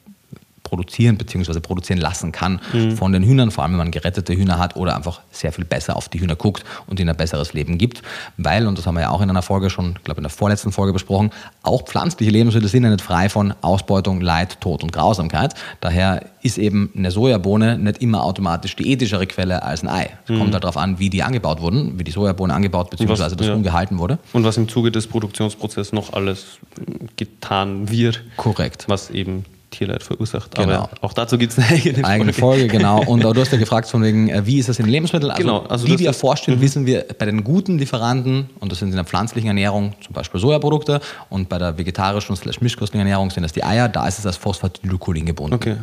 produzieren 0.66 1.18
bzw. 1.18 1.61
produzieren 1.61 1.99
lassen 1.99 2.34
kann 2.34 2.59
von 2.97 3.13
den 3.13 3.24
Hühnern, 3.24 3.51
vor 3.51 3.63
allem 3.63 3.74
wenn 3.74 3.78
man 3.78 3.91
gerettete 3.91 4.36
Hühner 4.36 4.59
hat 4.59 4.76
oder 4.76 4.97
einfach 4.97 5.22
sehr 5.32 5.53
viel 5.53 5.63
besser 5.63 5.95
auf 5.95 6.09
die 6.09 6.20
Hühner 6.20 6.36
guckt 6.36 6.66
und 6.88 6.99
ihnen 6.99 7.09
ein 7.09 7.16
besseres 7.16 7.53
Leben 7.53 7.78
gibt. 7.78 8.01
Weil, 8.36 8.68
und 8.68 8.78
das 8.78 8.86
haben 8.86 8.95
wir 8.95 9.01
ja 9.01 9.11
auch 9.11 9.22
in 9.22 9.30
einer 9.30 9.41
Folge 9.41 9.70
schon, 9.70 9.93
ich 9.97 10.03
glaube 10.03 10.20
in 10.20 10.24
der 10.24 10.32
vorletzten 10.32 10.74
Folge 10.74 10.91
besprochen, 10.91 11.30
auch 11.63 11.84
pflanzliche 11.84 12.32
Lebensmittel 12.32 12.68
sind 12.68 12.84
ja 12.84 12.89
nicht 12.89 13.01
frei 13.01 13.30
von 13.30 13.53
Ausbeutung, 13.61 14.20
Leid, 14.20 14.59
Tod 14.59 14.84
und 14.84 14.91
Grausamkeit. 14.91 15.53
Daher 15.80 16.26
ist 16.41 16.57
eben 16.57 16.91
eine 16.95 17.11
Sojabohne 17.11 17.78
nicht 17.78 18.01
immer 18.01 18.24
automatisch 18.24 18.76
die 18.76 18.91
ethischere 18.91 19.28
Quelle 19.28 19.63
als 19.63 19.84
ein 19.84 19.89
Ei. 19.89 20.09
Es 20.28 20.38
kommt 20.38 20.53
halt 20.53 20.63
darauf 20.63 20.78
an, 20.78 20.99
wie 20.99 21.09
die 21.09 21.24
angebaut 21.24 21.61
wurden, 21.61 21.97
wie 21.99 22.03
die 22.03 22.11
Sojabohne 22.11 22.53
angebaut 22.53 22.89
bzw. 22.89 23.36
das 23.36 23.47
ja. 23.47 23.53
Huhn 23.53 23.63
gehalten 23.63 23.97
wurde. 23.99 24.20
Und 24.34 24.43
was 24.43 24.57
im 24.57 24.68
Zuge 24.68 24.91
des 24.91 25.07
Produktionsprozesses 25.07 25.93
noch 25.93 26.13
alles 26.13 26.57
getan 27.18 27.89
wird, 27.89 28.24
Korrekt. 28.38 28.86
was 28.88 29.09
eben 29.09 29.45
Tierleid 29.78 30.03
verursacht. 30.03 30.55
Genau. 30.55 30.73
Aber 30.73 30.89
auch 31.01 31.13
dazu 31.13 31.38
gibt 31.38 31.53
es 31.53 31.59
eine 31.59 31.67
eigene 31.67 31.93
Folge. 31.93 32.07
Eigene 32.07 32.34
Folge, 32.34 32.67
genau. 32.67 33.03
Und 33.03 33.23
du 33.23 33.34
hast 33.36 33.51
ja 33.51 33.57
gefragt, 33.57 33.88
von 33.88 34.03
wegen, 34.03 34.30
äh, 34.30 34.45
wie 34.45 34.59
ist 34.59 34.69
das 34.69 34.80
in 34.80 34.86
Lebensmitteln? 34.88 35.32
Also, 35.32 35.41
Genau, 35.41 35.59
also 35.63 35.88
wie 35.88 35.99
wir 35.99 36.07
erforscht 36.07 36.45
sind, 36.45 36.61
wissen 36.61 36.86
wir 36.86 37.05
bei 37.17 37.26
den 37.26 37.43
guten 37.43 37.78
Lieferanten, 37.78 38.49
und 38.59 38.71
das 38.71 38.80
sind 38.80 38.89
in 38.89 38.95
der 38.95 39.05
pflanzlichen 39.05 39.47
Ernährung 39.47 39.93
zum 40.03 40.13
Beispiel 40.13 40.39
Sojaprodukte, 40.39 41.01
und 41.30 41.49
bei 41.49 41.57
der 41.57 41.78
vegetarischen 41.78 42.36
slash 42.36 42.61
mischköstlichen 42.61 43.05
Ernährung 43.05 43.30
sind 43.30 43.43
das 43.43 43.53
die 43.53 43.63
Eier, 43.63 43.89
da 43.89 44.07
ist 44.07 44.19
es 44.19 44.26
als 44.26 44.38
Phosphatidylcholin 44.38 45.26
gebunden. 45.26 45.55
Okay. 45.55 45.76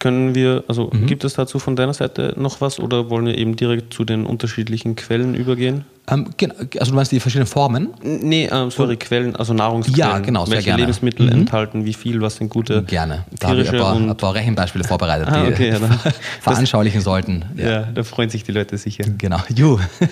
Können 0.00 0.34
wir, 0.34 0.64
also 0.66 0.90
Mhm. 0.92 1.06
gibt 1.06 1.24
es 1.24 1.34
dazu 1.34 1.58
von 1.58 1.76
deiner 1.76 1.92
Seite 1.94 2.34
noch 2.36 2.60
was 2.62 2.80
oder 2.80 3.10
wollen 3.10 3.26
wir 3.26 3.36
eben 3.38 3.54
direkt 3.54 3.92
zu 3.94 4.04
den 4.04 4.24
unterschiedlichen 4.26 4.96
Quellen 4.96 5.34
übergehen? 5.34 5.84
Ähm, 6.08 6.30
genau, 6.38 6.54
also 6.80 6.90
du 6.90 6.96
meinst 6.96 7.12
die 7.12 7.20
verschiedenen 7.20 7.46
Formen? 7.46 7.90
Nee, 8.02 8.48
ähm, 8.50 8.70
sorry, 8.70 8.96
Quellen, 8.96 9.36
also 9.36 9.52
Nahrungsquellen. 9.52 9.98
Ja, 9.98 10.18
genau, 10.18 10.46
sehr 10.46 10.54
Welche 10.54 10.64
gerne. 10.70 10.78
Mhm. 10.82 10.86
Lebensmittel 10.86 11.28
enthalten 11.30 11.84
wie 11.84 11.92
viel, 11.92 12.20
was 12.22 12.36
sind 12.36 12.48
gute 12.48 12.82
Gerne. 12.82 13.26
Da 13.38 13.48
habe 13.48 13.60
ich 13.60 13.70
ein 13.70 13.78
paar, 13.78 13.94
ein 13.94 14.08
und 14.08 14.16
paar 14.16 14.34
Rechenbeispiele 14.34 14.84
vorbereitet, 14.84 15.28
Ah, 15.30 15.44
die 15.44 15.52
okay, 15.52 15.68
ja, 15.68 15.78
veranschaulichen 16.40 17.02
sollten. 17.02 17.44
ja. 17.56 17.82
da 17.82 18.02
freuen 18.02 18.30
sich 18.30 18.42
die 18.42 18.52
Leute 18.52 18.78
sicher. 18.78 19.04
Genau. 19.18 19.38
Ju. 19.54 19.78
ja, 20.00 20.06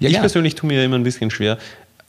ich 0.00 0.08
gerne. 0.10 0.18
persönlich 0.20 0.54
tue 0.54 0.68
mir 0.68 0.84
immer 0.84 0.96
ein 0.96 1.02
bisschen 1.02 1.30
schwer, 1.30 1.56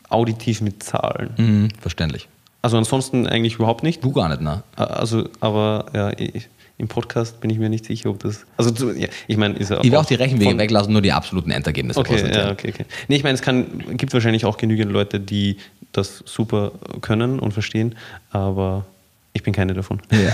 auditiv 0.09 0.59
mit 0.61 0.83
Zahlen. 0.83 1.29
Mhm, 1.37 1.69
verständlich. 1.79 2.27
Also 2.61 2.77
ansonsten 2.77 3.27
eigentlich 3.27 3.55
überhaupt 3.55 3.83
nicht. 3.83 4.03
Du 4.03 4.11
gar 4.11 4.27
nicht, 4.29 4.41
ne? 4.41 4.63
Also, 4.75 5.29
aber 5.39 5.85
ja, 5.93 6.11
ich, 6.17 6.49
im 6.77 6.87
Podcast 6.87 7.41
bin 7.41 7.49
ich 7.49 7.57
mir 7.57 7.69
nicht 7.69 7.85
sicher, 7.85 8.09
ob 8.09 8.19
das. 8.19 8.45
Also, 8.55 8.91
ja, 8.91 9.07
ich 9.27 9.37
meine, 9.37 9.55
ist 9.55 9.71
ja 9.71 9.79
Ich 9.81 9.91
will 9.91 9.97
auch 9.97 10.05
die 10.05 10.15
Rechenwege 10.15 10.57
weglassen, 10.57 10.93
nur 10.93 11.01
die 11.01 11.11
absoluten 11.11 11.49
Endergebnisse 11.49 11.99
Okay, 11.99 12.31
ja, 12.31 12.51
okay, 12.51 12.69
okay. 12.69 12.85
Nee, 13.07 13.15
ich 13.15 13.23
meine, 13.23 13.33
es 13.33 13.41
kann, 13.41 13.97
gibt 13.97 14.13
wahrscheinlich 14.13 14.45
auch 14.45 14.57
genügend 14.57 14.91
Leute, 14.91 15.19
die 15.19 15.57
das 15.91 16.23
super 16.25 16.73
können 17.01 17.39
und 17.39 17.53
verstehen, 17.53 17.95
aber 18.29 18.85
ich 19.37 19.43
bin 19.43 19.53
keine 19.53 19.73
davon. 19.73 20.01
Ja. 20.11 20.33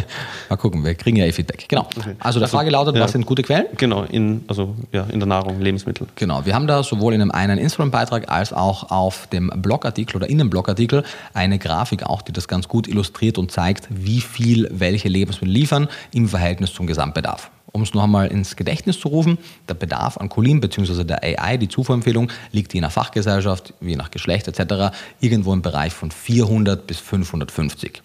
Mal 0.48 0.56
gucken, 0.56 0.84
wir 0.84 0.94
kriegen 0.94 1.16
ja 1.16 1.24
eh 1.24 1.32
Feedback. 1.32 1.66
Genau. 1.68 1.88
Also 2.20 2.38
die 2.38 2.44
Also, 2.44 2.56
Frage 2.56 2.70
lautet, 2.70 2.94
ja. 2.96 3.02
was 3.02 3.12
sind 3.12 3.26
gute 3.26 3.42
Quellen? 3.42 3.66
Genau, 3.76 4.04
in, 4.04 4.44
also 4.46 4.76
ja, 4.92 5.04
in 5.04 5.18
der 5.18 5.26
Nahrung, 5.26 5.60
Lebensmittel. 5.60 6.06
Genau, 6.14 6.44
wir 6.44 6.54
haben 6.54 6.66
da 6.66 6.82
sowohl 6.82 7.14
in 7.14 7.20
einem 7.22 7.30
einen 7.30 7.58
Instagram-Beitrag 7.58 8.30
als 8.30 8.52
auch 8.52 8.90
auf 8.90 9.26
dem 9.28 9.50
Blogartikel 9.56 10.16
oder 10.16 10.28
in 10.28 10.38
dem 10.38 10.50
Blogartikel 10.50 11.04
eine 11.32 11.58
Grafik 11.58 12.04
auch, 12.04 12.22
die 12.22 12.32
das 12.32 12.46
ganz 12.46 12.68
gut 12.68 12.86
illustriert 12.86 13.38
und 13.38 13.50
zeigt, 13.50 13.88
wie 13.90 14.20
viel 14.20 14.68
welche 14.70 15.08
Lebensmittel 15.08 15.52
liefern 15.52 15.88
im 16.12 16.28
Verhältnis 16.28 16.72
zum 16.72 16.86
Gesamtbedarf. 16.86 17.50
Um 17.76 17.82
es 17.82 17.92
noch 17.92 18.04
einmal 18.04 18.28
ins 18.28 18.54
Gedächtnis 18.54 19.00
zu 19.00 19.08
rufen, 19.08 19.36
der 19.68 19.74
Bedarf 19.74 20.16
an 20.18 20.28
Cholin 20.28 20.60
bzw. 20.60 21.02
der 21.02 21.24
AI, 21.24 21.56
die 21.56 21.68
Zufuhrempfehlung, 21.68 22.30
liegt 22.52 22.72
je 22.72 22.80
nach 22.80 22.92
Fachgesellschaft, 22.92 23.74
je 23.80 23.96
nach 23.96 24.12
Geschlecht 24.12 24.46
etc. 24.46 24.96
irgendwo 25.18 25.52
im 25.52 25.60
Bereich 25.60 25.92
von 25.92 26.12
400 26.12 26.86
bis 26.86 27.00
550. 27.00 28.00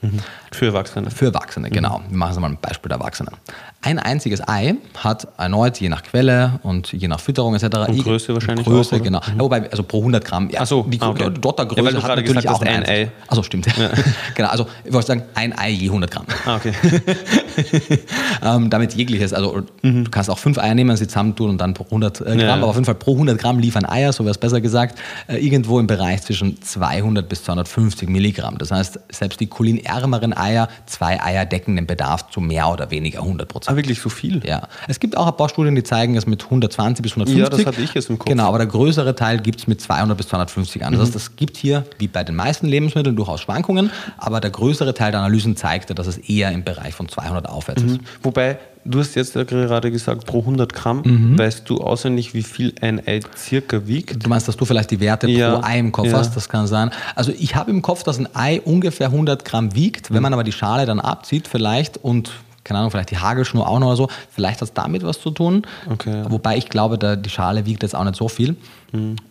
Für 0.51 0.65
Erwachsene. 0.65 1.11
Für 1.11 1.25
Erwachsene, 1.25 1.69
genau. 1.69 2.01
Wir 2.09 2.17
machen 2.17 2.31
es 2.31 2.39
mal 2.39 2.49
ein 2.49 2.57
Beispiel 2.59 2.89
der 2.89 2.97
Erwachsenen. 2.97 3.35
Ein 3.81 3.97
einziges 3.97 4.45
Ei 4.45 4.75
hat 4.97 5.27
erneut, 5.37 5.79
je 5.79 5.87
nach 5.87 6.03
Quelle 6.03 6.59
und 6.63 6.91
je 6.91 7.07
nach 7.07 7.19
Fütterung 7.21 7.55
etc. 7.55 7.63
Und 7.87 8.03
Größe 8.03 8.33
wahrscheinlich 8.33 8.65
Größe, 8.65 8.97
auch, 8.97 9.01
genau. 9.01 9.19
Ja, 9.19 9.39
wobei, 9.39 9.71
also 9.71 9.83
pro 9.83 9.99
100 9.99 10.25
Gramm. 10.25 10.49
Ja, 10.49 10.59
Ach 10.63 10.67
so, 10.67 10.83
die 10.83 10.99
ah, 10.99 11.09
okay. 11.09 11.19
der 11.19 11.27
Ja, 11.27 11.33
hat 11.33 11.45
gerade 11.45 11.85
natürlich 11.85 12.25
gesagt 12.35 12.47
auch 12.49 12.61
ein. 12.61 12.85
Ei. 12.85 13.09
Also 13.27 13.41
stimmt. 13.41 13.67
genau, 14.35 14.49
also 14.49 14.67
ich 14.83 14.91
wollte 14.91 15.07
sagen, 15.07 15.23
ein 15.33 15.57
Ei 15.57 15.69
je 15.69 15.87
100 15.87 16.11
Gramm. 16.11 16.25
Ah, 16.45 16.57
okay. 16.57 16.73
ähm, 18.43 18.69
damit 18.69 18.93
jegliches, 18.95 19.33
also 19.33 19.61
du 19.81 20.03
kannst 20.11 20.29
auch 20.29 20.37
fünf 20.37 20.57
Eier 20.57 20.75
nehmen, 20.75 20.95
sie 20.97 21.07
zusammentun 21.07 21.51
und 21.51 21.57
dann 21.59 21.73
pro 21.73 21.85
100 21.85 22.19
äh, 22.21 22.23
Gramm, 22.23 22.33
Mhm. 22.35 22.39
Ja. 22.41 22.53
aber 22.55 22.67
auf 22.67 22.75
jeden 22.75 22.85
Fall 22.85 22.95
pro 22.95 23.13
100 23.13 23.37
Gramm 23.37 23.59
liefern 23.59 23.85
Eier, 23.85 24.11
so 24.13 24.23
wäre 24.23 24.31
es 24.31 24.37
besser 24.37 24.61
gesagt, 24.61 24.99
äh, 25.27 25.37
irgendwo 25.37 25.79
im 25.79 25.87
Bereich 25.87 26.21
zwischen 26.21 26.61
200 26.61 27.27
bis 27.27 27.43
250 27.43 28.09
Milligramm. 28.09 28.57
Das 28.57 28.71
heißt, 28.71 28.99
selbst 29.11 29.39
die 29.39 29.47
cholinärmeren 29.47 30.35
Eier, 30.35 30.67
zwei 30.85 31.21
Eier 31.21 31.45
decken 31.45 31.75
den 31.75 31.87
Bedarf 31.87 32.29
zu 32.29 32.41
mehr 32.41 32.69
oder 32.69 32.91
weniger 32.91 33.19
100 33.19 33.47
Prozent. 33.47 33.68
Ah, 33.71 33.75
wirklich 33.75 33.99
so 34.01 34.09
viel? 34.09 34.41
Ja, 34.45 34.67
es 34.87 34.99
gibt 34.99 35.15
auch 35.17 35.27
ein 35.27 35.35
paar 35.37 35.49
Studien, 35.49 35.75
die 35.75 35.83
zeigen 35.83 36.15
es 36.15 36.25
mit 36.25 36.43
120 36.43 37.01
bis 37.03 37.11
150. 37.13 37.39
Ja, 37.43 37.49
das 37.49 37.65
hatte 37.65 37.81
ich 37.81 37.93
jetzt 37.93 38.09
im 38.09 38.17
Kopf. 38.19 38.27
Genau, 38.29 38.47
aber 38.47 38.57
der 38.59 38.67
größere 38.67 39.15
Teil 39.15 39.39
gibt 39.39 39.59
es 39.59 39.67
mit 39.67 39.79
200 39.81 40.17
bis 40.17 40.27
250 40.29 40.85
an. 40.85 40.93
Das 40.93 41.01
heißt, 41.03 41.15
es 41.15 41.35
gibt 41.35 41.57
hier, 41.57 41.85
wie 41.97 42.07
bei 42.07 42.23
den 42.23 42.35
meisten 42.35 42.67
Lebensmitteln, 42.67 43.15
durchaus 43.15 43.41
Schwankungen, 43.41 43.91
aber 44.17 44.39
der 44.41 44.51
größere 44.51 44.93
Teil 44.93 45.11
der 45.11 45.21
Analysen 45.21 45.55
zeigte, 45.55 45.95
dass 45.95 46.07
es 46.07 46.17
eher 46.17 46.51
im 46.51 46.63
Bereich 46.63 46.93
von 46.93 47.07
200 47.09 47.47
aufwärts 47.47 47.81
ist. 47.83 47.99
Wobei, 48.23 48.57
du 48.85 48.99
hast 48.99 49.15
jetzt 49.15 49.33
gerade 49.33 49.91
gesagt, 49.91 50.25
pro 50.25 50.39
100 50.41 50.73
Gramm, 50.73 51.01
Mhm. 51.05 51.37
weißt 51.37 51.69
du 51.69 51.77
auswendig, 51.81 52.33
wie 52.33 52.43
viel 52.43 52.73
ein 52.81 53.05
Ei 53.07 53.19
circa 53.37 53.85
wiegt? 53.87 54.23
Du 54.25 54.29
meinst, 54.29 54.47
dass 54.47 54.57
du 54.57 54.65
vielleicht 54.65 54.91
die 54.91 54.99
Werte 54.99 55.27
Ja, 55.29 55.55
pro 55.57 55.65
Ei 55.67 55.79
im 55.79 55.91
Kopf 55.91 56.07
ja. 56.07 56.17
hast? 56.17 56.35
Das 56.35 56.49
kann 56.49 56.67
sein. 56.67 56.91
Also 57.15 57.31
ich 57.37 57.55
habe 57.55 57.71
im 57.71 57.81
Kopf, 57.81 58.03
dass 58.03 58.17
ein 58.19 58.27
Ei 58.35 58.61
ungefähr 58.61 59.07
100 59.07 59.45
Gramm 59.45 59.75
wiegt. 59.75 60.09
Mhm. 60.09 60.15
Wenn 60.15 60.23
man 60.23 60.33
aber 60.33 60.43
die 60.43 60.51
Schale 60.51 60.85
dann 60.85 60.99
abzieht 60.99 61.47
vielleicht 61.47 61.97
und 61.97 62.31
keine 62.63 62.79
Ahnung, 62.79 62.91
vielleicht 62.91 63.11
die 63.11 63.17
Hagelschnur 63.17 63.67
auch 63.67 63.79
noch 63.79 63.87
oder 63.87 63.95
so, 63.95 64.07
vielleicht 64.31 64.61
hat 64.61 64.67
es 64.69 64.73
damit 64.73 65.03
was 65.03 65.19
zu 65.19 65.31
tun. 65.31 65.63
Okay. 65.89 66.23
Wobei 66.29 66.57
ich 66.57 66.69
glaube, 66.69 66.97
da, 66.97 67.15
die 67.15 67.29
Schale 67.29 67.65
wiegt 67.65 67.83
jetzt 67.83 67.95
auch 67.95 68.03
nicht 68.03 68.15
so 68.15 68.27
viel. 68.27 68.55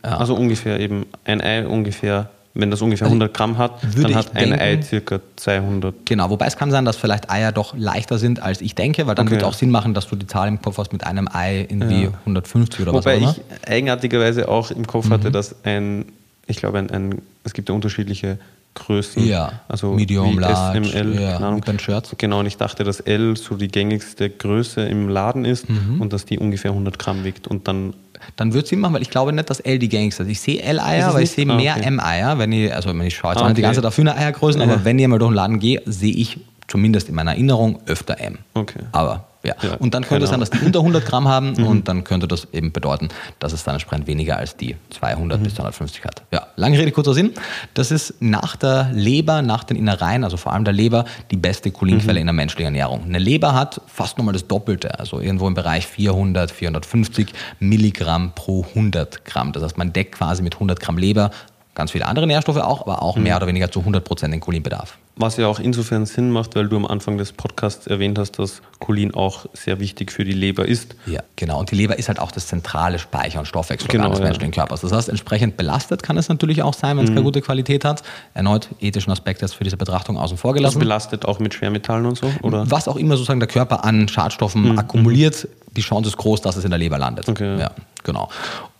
Also 0.02 0.34
ungefähr 0.34 0.80
eben 0.80 1.06
ein 1.24 1.40
Ei 1.40 1.66
ungefähr, 1.66 2.30
wenn 2.54 2.70
das 2.70 2.80
ungefähr 2.82 3.06
100 3.06 3.32
Gramm 3.34 3.58
hat, 3.58 3.84
Also 3.84 4.02
dann 4.02 4.10
ich 4.10 4.16
hat 4.16 4.34
ein 4.34 4.50
denken- 4.50 4.60
Ei 4.60 4.82
circa 4.82 5.20
200. 5.36 5.94
Genau, 6.06 6.30
wobei 6.30 6.46
es 6.46 6.56
kann 6.56 6.70
sein, 6.70 6.84
dass 6.84 6.96
vielleicht 6.96 7.30
Eier 7.30 7.52
doch 7.52 7.74
leichter 7.76 8.18
sind, 8.18 8.40
als 8.42 8.60
ich 8.60 8.74
denke, 8.74 9.06
weil 9.06 9.14
dann 9.14 9.26
Okay. 9.26 9.36
würde 9.36 9.46
auch 9.46 9.52
Sinn 9.54 9.70
machen, 9.70 9.94
dass 9.94 10.08
du 10.08 10.16
die 10.16 10.26
Zahl 10.26 10.48
im 10.48 10.60
Kopf 10.60 10.78
hast 10.78 10.92
mit 10.92 11.04
einem 11.04 11.28
Ei 11.32 11.66
irgendwie 11.68 12.04
Ja. 12.04 12.10
150 12.24 12.80
oder 12.82 12.92
Wobei 12.94 13.20
was 13.20 13.28
auch 13.28 13.32
ich 13.32 13.38
immer. 13.38 13.68
eigenartigerweise 13.72 14.48
auch 14.48 14.70
im 14.70 14.86
Kopf 14.86 15.06
Mhm. 15.06 15.12
hatte, 15.12 15.30
dass 15.30 15.54
ein, 15.64 16.06
ich 16.46 16.56
glaube, 16.56 16.78
ein, 16.78 16.90
ein, 16.90 17.22
es 17.44 17.52
gibt 17.52 17.68
ja 17.68 17.74
unterschiedliche 17.74 18.38
Größen. 18.74 19.26
Ja, 19.26 19.60
also 19.68 19.92
Medium, 19.94 20.38
Large, 20.38 20.78
S, 20.88 20.94
M, 20.94 21.08
L, 21.12 21.20
ja, 21.20 21.32
keine 21.32 21.46
Ahnung. 21.46 21.64
mit 21.66 21.82
Shirts. 21.82 22.14
Genau, 22.16 22.40
und 22.40 22.46
ich 22.46 22.56
dachte, 22.56 22.84
dass 22.84 23.00
L 23.00 23.36
so 23.36 23.56
die 23.56 23.68
gängigste 23.68 24.30
Größe 24.30 24.82
im 24.82 25.08
Laden 25.08 25.44
ist 25.44 25.68
Mhm. 25.68 26.00
und 26.00 26.12
dass 26.12 26.24
die 26.24 26.38
ungefähr 26.38 26.70
100 26.72 26.98
Gramm 26.98 27.24
wiegt. 27.24 27.48
Und 27.48 27.66
dann, 27.66 27.94
Dann 28.36 28.52
würde 28.52 28.64
es 28.64 28.68
Sinn 28.70 28.80
machen, 28.80 28.94
weil 28.94 29.02
ich 29.02 29.10
glaube 29.10 29.32
nicht, 29.32 29.48
dass 29.50 29.60
L 29.60 29.78
die 29.78 29.88
gängigste 29.88 30.22
ist. 30.24 30.28
Ich 30.28 30.40
sehe 30.40 30.60
L-Eier, 30.62 31.08
aber 31.08 31.22
ich 31.22 31.30
sehe 31.30 31.48
Ah, 31.48 31.54
mehr 31.56 31.74
okay. 31.76 31.86
M-Eier. 31.86 32.38
Wenn 32.38 32.52
ich, 32.52 32.72
also 32.74 32.88
wenn 32.90 33.00
ich 33.02 33.16
schaue 33.16 33.32
jetzt 33.32 33.42
Ah, 33.42 33.46
nicht 33.46 33.56
die 33.58 33.62
okay. 33.62 33.66
ganze 33.68 33.80
Zeit 33.80 33.86
auf 33.88 33.96
Hühner-Eiergrößen, 33.96 34.60
Ja. 34.60 34.66
aber 34.66 34.84
wenn 34.84 34.98
ich 34.98 35.06
mal 35.08 35.18
durch 35.18 35.30
den 35.30 35.36
Laden 35.36 35.58
gehe, 35.60 35.82
sehe 35.86 36.12
ich 36.14 36.38
zumindest 36.66 37.08
in 37.08 37.14
meiner 37.14 37.32
Erinnerung 37.32 37.80
öfter 37.86 38.18
M. 38.20 38.38
Okay. 38.54 38.80
Aber 38.92 39.26
ja. 39.48 39.54
Ja, 39.68 39.74
und 39.78 39.94
dann 39.94 40.04
könnte 40.04 40.24
es 40.24 40.30
sein, 40.30 40.40
dass 40.40 40.50
die 40.50 40.58
unter 40.64 40.78
100 40.80 41.04
Gramm 41.04 41.26
haben 41.28 41.52
Mhm. 41.58 41.66
und 41.66 41.88
dann 41.88 42.04
könnte 42.04 42.28
das 42.28 42.46
eben 42.52 42.70
bedeuten, 42.72 43.08
dass 43.40 43.52
es 43.52 43.64
dann 43.64 43.74
entsprechend 43.74 44.06
weniger 44.06 44.36
als 44.36 44.56
die 44.56 44.76
200 44.90 45.40
Mhm. 45.40 45.44
bis 45.44 45.54
250 45.56 46.04
hat. 46.04 46.22
Ja, 46.32 46.46
lange 46.56 46.78
Rede, 46.78 46.92
kurzer 46.92 47.14
Sinn. 47.14 47.32
Das 47.74 47.90
ist 47.90 48.14
nach 48.20 48.56
der 48.56 48.90
Leber, 48.92 49.42
nach 49.42 49.64
den 49.64 49.76
Innereien, 49.76 50.24
also 50.24 50.36
vor 50.36 50.52
allem 50.52 50.64
der 50.64 50.74
Leber, 50.74 51.04
die 51.30 51.36
beste 51.36 51.70
Cholinquelle 51.70 52.14
Mhm. 52.14 52.20
in 52.20 52.26
der 52.26 52.32
menschlichen 52.34 52.74
Ernährung. 52.74 53.04
Eine 53.04 53.18
Leber 53.18 53.54
hat 53.54 53.80
fast 53.86 54.18
nochmal 54.18 54.32
das 54.34 54.46
Doppelte, 54.46 54.98
also 54.98 55.20
irgendwo 55.20 55.48
im 55.48 55.54
Bereich 55.54 55.86
400, 55.86 56.50
450 56.50 57.32
Milligramm 57.60 58.32
pro 58.34 58.64
100 58.74 59.24
Gramm. 59.24 59.52
Das 59.52 59.62
heißt, 59.62 59.78
man 59.78 59.92
deckt 59.92 60.14
quasi 60.16 60.42
mit 60.42 60.54
100 60.54 60.80
Gramm 60.80 60.98
Leber 60.98 61.30
ganz 61.74 61.92
viele 61.92 62.06
andere 62.06 62.26
Nährstoffe 62.26 62.56
auch, 62.56 62.82
aber 62.82 63.02
auch 63.02 63.16
Mhm. 63.16 63.22
mehr 63.22 63.36
oder 63.36 63.46
weniger 63.46 63.70
zu 63.70 63.84
100 63.84 64.04
Prozent 64.04 64.32
den 64.34 64.40
Cholinbedarf. 64.40 64.98
was 65.20 65.36
ja 65.36 65.48
auch 65.48 65.58
insofern 65.58 66.06
Sinn 66.06 66.30
macht, 66.30 66.54
weil 66.54 66.68
du 66.68 66.76
am 66.76 66.86
Anfang 66.86 67.18
des 67.18 67.32
Podcasts 67.32 67.88
erwähnt 67.88 68.20
hast, 68.20 68.38
dass 68.38 68.62
Cholin 68.80 69.12
auch 69.12 69.46
sehr 69.54 69.80
wichtig 69.80 70.12
für 70.12 70.24
die 70.24 70.32
Leber 70.32 70.64
ist. 70.66 70.94
Ja, 71.06 71.20
genau. 71.36 71.58
Und 71.58 71.70
die 71.70 71.74
Leber 71.74 71.98
ist 71.98 72.08
halt 72.08 72.20
auch 72.20 72.30
das 72.30 72.46
zentrale 72.46 72.98
Speicher- 72.98 73.40
und 73.40 73.46
Stoffwechselorgan 73.46 74.00
Genau, 74.02 74.10
des 74.10 74.20
ja. 74.20 74.24
menschlichen 74.26 74.52
Körpers. 74.52 74.82
Das 74.82 74.92
heißt, 74.92 75.08
entsprechend 75.08 75.56
belastet 75.56 76.02
kann 76.02 76.16
es 76.16 76.28
natürlich 76.28 76.62
auch 76.62 76.74
sein, 76.74 76.96
wenn 76.96 77.04
Mhm. 77.04 77.08
es 77.08 77.14
keine 77.14 77.22
gute 77.24 77.40
Qualität 77.42 77.84
hat. 77.84 78.02
Erneut 78.34 78.68
ethischen 78.80 79.12
Aspekt 79.12 79.42
jetzt 79.42 79.54
für 79.54 79.64
diese 79.64 79.76
Betrachtung 79.76 80.16
außen 80.16 80.38
vor 80.38 80.52
Das 80.52 80.58
gelassen. 80.58 80.78
belastet 80.78 81.24
auch 81.26 81.40
mit 81.40 81.54
Schwermetallen 81.54 82.06
und 82.06 82.18
so, 82.18 82.30
oder? 82.42 82.70
Was 82.70 82.86
auch 82.86 82.96
immer 82.96 83.16
sozusagen 83.16 83.40
der 83.40 83.48
Körper 83.48 83.84
an 83.84 84.06
Schadstoffen 84.08 84.78
akkumuliert, 84.78 85.48
die 85.76 85.80
Chance 85.82 86.08
ist 86.10 86.16
groß, 86.16 86.40
dass 86.40 86.56
es 86.56 86.64
in 86.64 86.70
der 86.70 86.78
Leber 86.78 86.98
landet. 86.98 87.26
Mhm. 87.26 87.32
Okay. 87.32 87.58
Ja, 87.60 87.70
genau. 88.04 88.28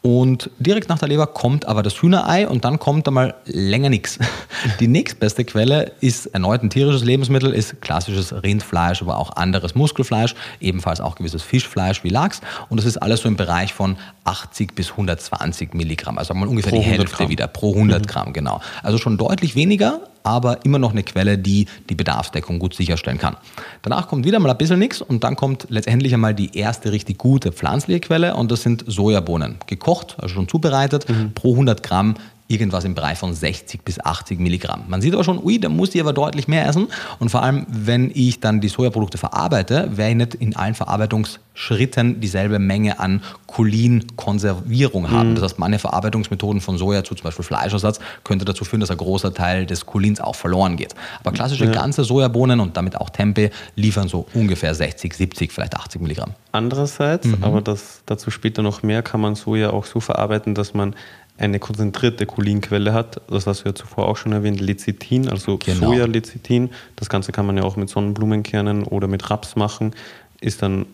Und 0.01 0.49
direkt 0.61 0.89
nach 0.89 0.99
der 1.01 1.09
Leber 1.09 1.27
kommt 1.27 1.67
aber 1.67 1.83
das 1.83 2.01
Hühnerei 2.01 2.49
und 2.49 2.65
dann 2.65 2.79
kommt 2.79 3.07
einmal 3.09 3.35
länger 3.47 3.91
nichts. 3.91 4.19
Die 4.79 4.87
nächstbeste 4.87 5.45
Quelle 5.45 5.91
ist 6.01 6.27
erneut 6.27 6.63
ein 6.63 6.71
tierisches 6.71 7.05
Lebensmittel, 7.05 7.53
ist 7.53 7.81
klassisches 7.83 8.33
Rindfleisch, 8.33 9.03
aber 9.03 9.19
auch 9.19 9.31
anderes 9.37 9.75
Muskelfleisch, 9.89 10.35
ebenfalls 10.61 11.01
auch 11.01 11.17
gewisses 11.17 11.43
Fischfleisch 11.43 12.05
wie 12.05 12.11
Lachs. 12.11 12.41
Und 12.69 12.77
das 12.77 12.87
ist 12.87 12.99
alles 12.99 13.21
so 13.21 13.29
im 13.29 13.37
Bereich 13.37 13.73
von 13.73 13.97
80 14.25 14.75
bis 14.75 14.91
120 14.91 15.75
Milligramm, 15.75 16.19
also 16.19 16.35
mal 16.35 16.49
ungefähr 16.49 16.73
Pro 16.73 16.79
die 16.79 16.85
100 16.85 17.01
Hälfte 17.01 17.17
Gramm. 17.17 17.31
wieder 17.31 17.47
pro 17.47 17.73
100 17.73 18.07
Gramm, 18.07 18.33
genau. 18.33 18.61
Also 18.83 18.99
schon 18.99 19.17
deutlich 19.17 19.55
weniger, 19.55 20.01
aber 20.23 20.65
immer 20.65 20.79
noch 20.79 20.91
eine 20.91 21.03
Quelle, 21.03 21.39
die 21.39 21.67
die 21.89 21.95
Bedarfsdeckung 21.95 22.59
gut 22.59 22.75
sicherstellen 22.75 23.19
kann. 23.19 23.37
Danach 23.83 24.09
kommt 24.09 24.27
wieder 24.27 24.39
mal 24.39 24.51
ein 24.51 24.59
bisschen 24.59 24.79
nichts 24.79 25.01
und 25.01 25.25
dann 25.25 25.37
kommt 25.37 25.67
letztendlich 25.71 26.13
einmal 26.13 26.35
die 26.35 26.57
erste 26.57 26.93
richtig 26.93 27.17
gute 27.17 27.53
pflanzliche 27.53 28.01
Quelle 28.01 28.35
und 28.35 28.51
das 28.53 28.63
sind 28.63 28.85
Sojabohnen. 28.87 29.57
Gekocht, 29.67 30.17
also 30.19 30.35
schon 30.35 30.49
zubereitet, 30.49 31.09
mhm. 31.09 31.33
pro 31.35 31.53
100 31.53 31.83
Gramm 31.83 32.15
irgendwas 32.49 32.85
im 32.85 32.95
Bereich 32.95 33.19
von 33.19 33.35
60 33.35 33.83
bis 33.85 34.01
80 34.01 34.41
Milligramm. 34.41 34.85
Man 34.89 35.01
sieht 35.01 35.15
aber 35.15 35.23
schon, 35.23 35.43
ui, 35.43 35.61
da 35.61 35.69
muss 35.69 35.95
ich 35.95 36.01
aber 36.01 36.13
deutlich 36.13 36.49
mehr 36.49 36.67
essen. 36.67 36.89
Und 37.19 37.29
vor 37.29 37.43
allem, 37.43 37.67
wenn 37.69 38.11
ich 38.13 38.41
dann 38.41 38.61
die 38.61 38.69
Sojaprodukte 38.69 39.19
verarbeite, 39.19 39.97
werde 39.97 40.11
ich 40.11 40.17
nicht 40.17 40.35
in 40.37 40.57
allen 40.57 40.75
Verarbeitungsschritten 41.59 42.21
dieselbe 42.21 42.59
Menge 42.59 43.01
an 43.01 43.23
Cholinkonservierung 43.47 45.11
haben. 45.11 45.31
Mhm. 45.31 45.35
Das 45.35 45.45
heißt, 45.45 45.59
meine 45.59 45.79
Verarbeitungsmethoden 45.79 46.61
von 46.61 46.79
Soja 46.79 47.03
zu 47.05 47.15
zum 47.15 47.25
Beispiel 47.25 47.45
Fleischersatz 47.45 47.99
könnte 48.25 48.45
dazu 48.45 48.65
führen, 48.65 48.81
dass 48.81 48.91
ein 48.91 48.97
großer 48.97 49.35
Teil 49.35 49.67
des 49.67 49.85
Cholins 49.85 50.21
auch 50.21 50.37
verloren 50.37 50.77
geht. 50.77 50.95
Aber 51.21 51.33
klassische 51.33 51.67
ja. 51.67 51.73
ganze 51.73 52.05
Sojabohnen 52.05 52.61
und 52.61 52.77
damit 52.77 52.97
auch 52.97 53.11
Tempe 53.11 53.51
liefern 53.75 54.09
so 54.09 54.27
ungefähr 54.35 54.75
60, 54.75 55.15
70, 55.15 55.53
vielleicht 55.53 55.75
80 55.75 56.01
Milligramm. 56.01 56.35
Andererseits, 56.53 57.27
mhm. 57.27 57.43
aber 57.43 57.61
das, 57.61 58.03
dazu 58.07 58.31
später 58.31 58.63
noch 58.63 58.83
mehr, 58.83 59.03
kann 59.03 59.21
man 59.21 59.35
Soja 59.35 59.71
auch 59.71 59.85
so 59.85 60.01
verarbeiten, 60.01 60.55
dass 60.55 60.75
man 60.75 60.95
eine 61.39 61.61
konzentrierte 61.61 62.27
Cholinquelle 62.27 62.93
hat. 62.93 63.21
Das 63.31 63.47
hast 63.47 63.63
du 63.63 63.69
ja 63.69 63.75
zuvor 63.75 64.09
auch 64.09 64.17
schon 64.17 64.33
erwähnt, 64.33 64.61
Lecithin, 64.61 65.29
also 65.29 65.57
genau. 65.57 65.93
Sojalecithin. 65.93 66.71
Das 66.97 67.09
Ganze 67.09 67.31
kann 67.31 67.47
man 67.47 67.57
ja 67.57 67.63
auch 67.63 67.77
mit 67.77 67.89
Sonnenblumenkernen 67.89 68.83
oder 68.83 69.07
mit 69.07 69.31
Raps 69.31 69.55
machen. 69.55 69.95
Ist 70.41 70.63
dann 70.63 70.87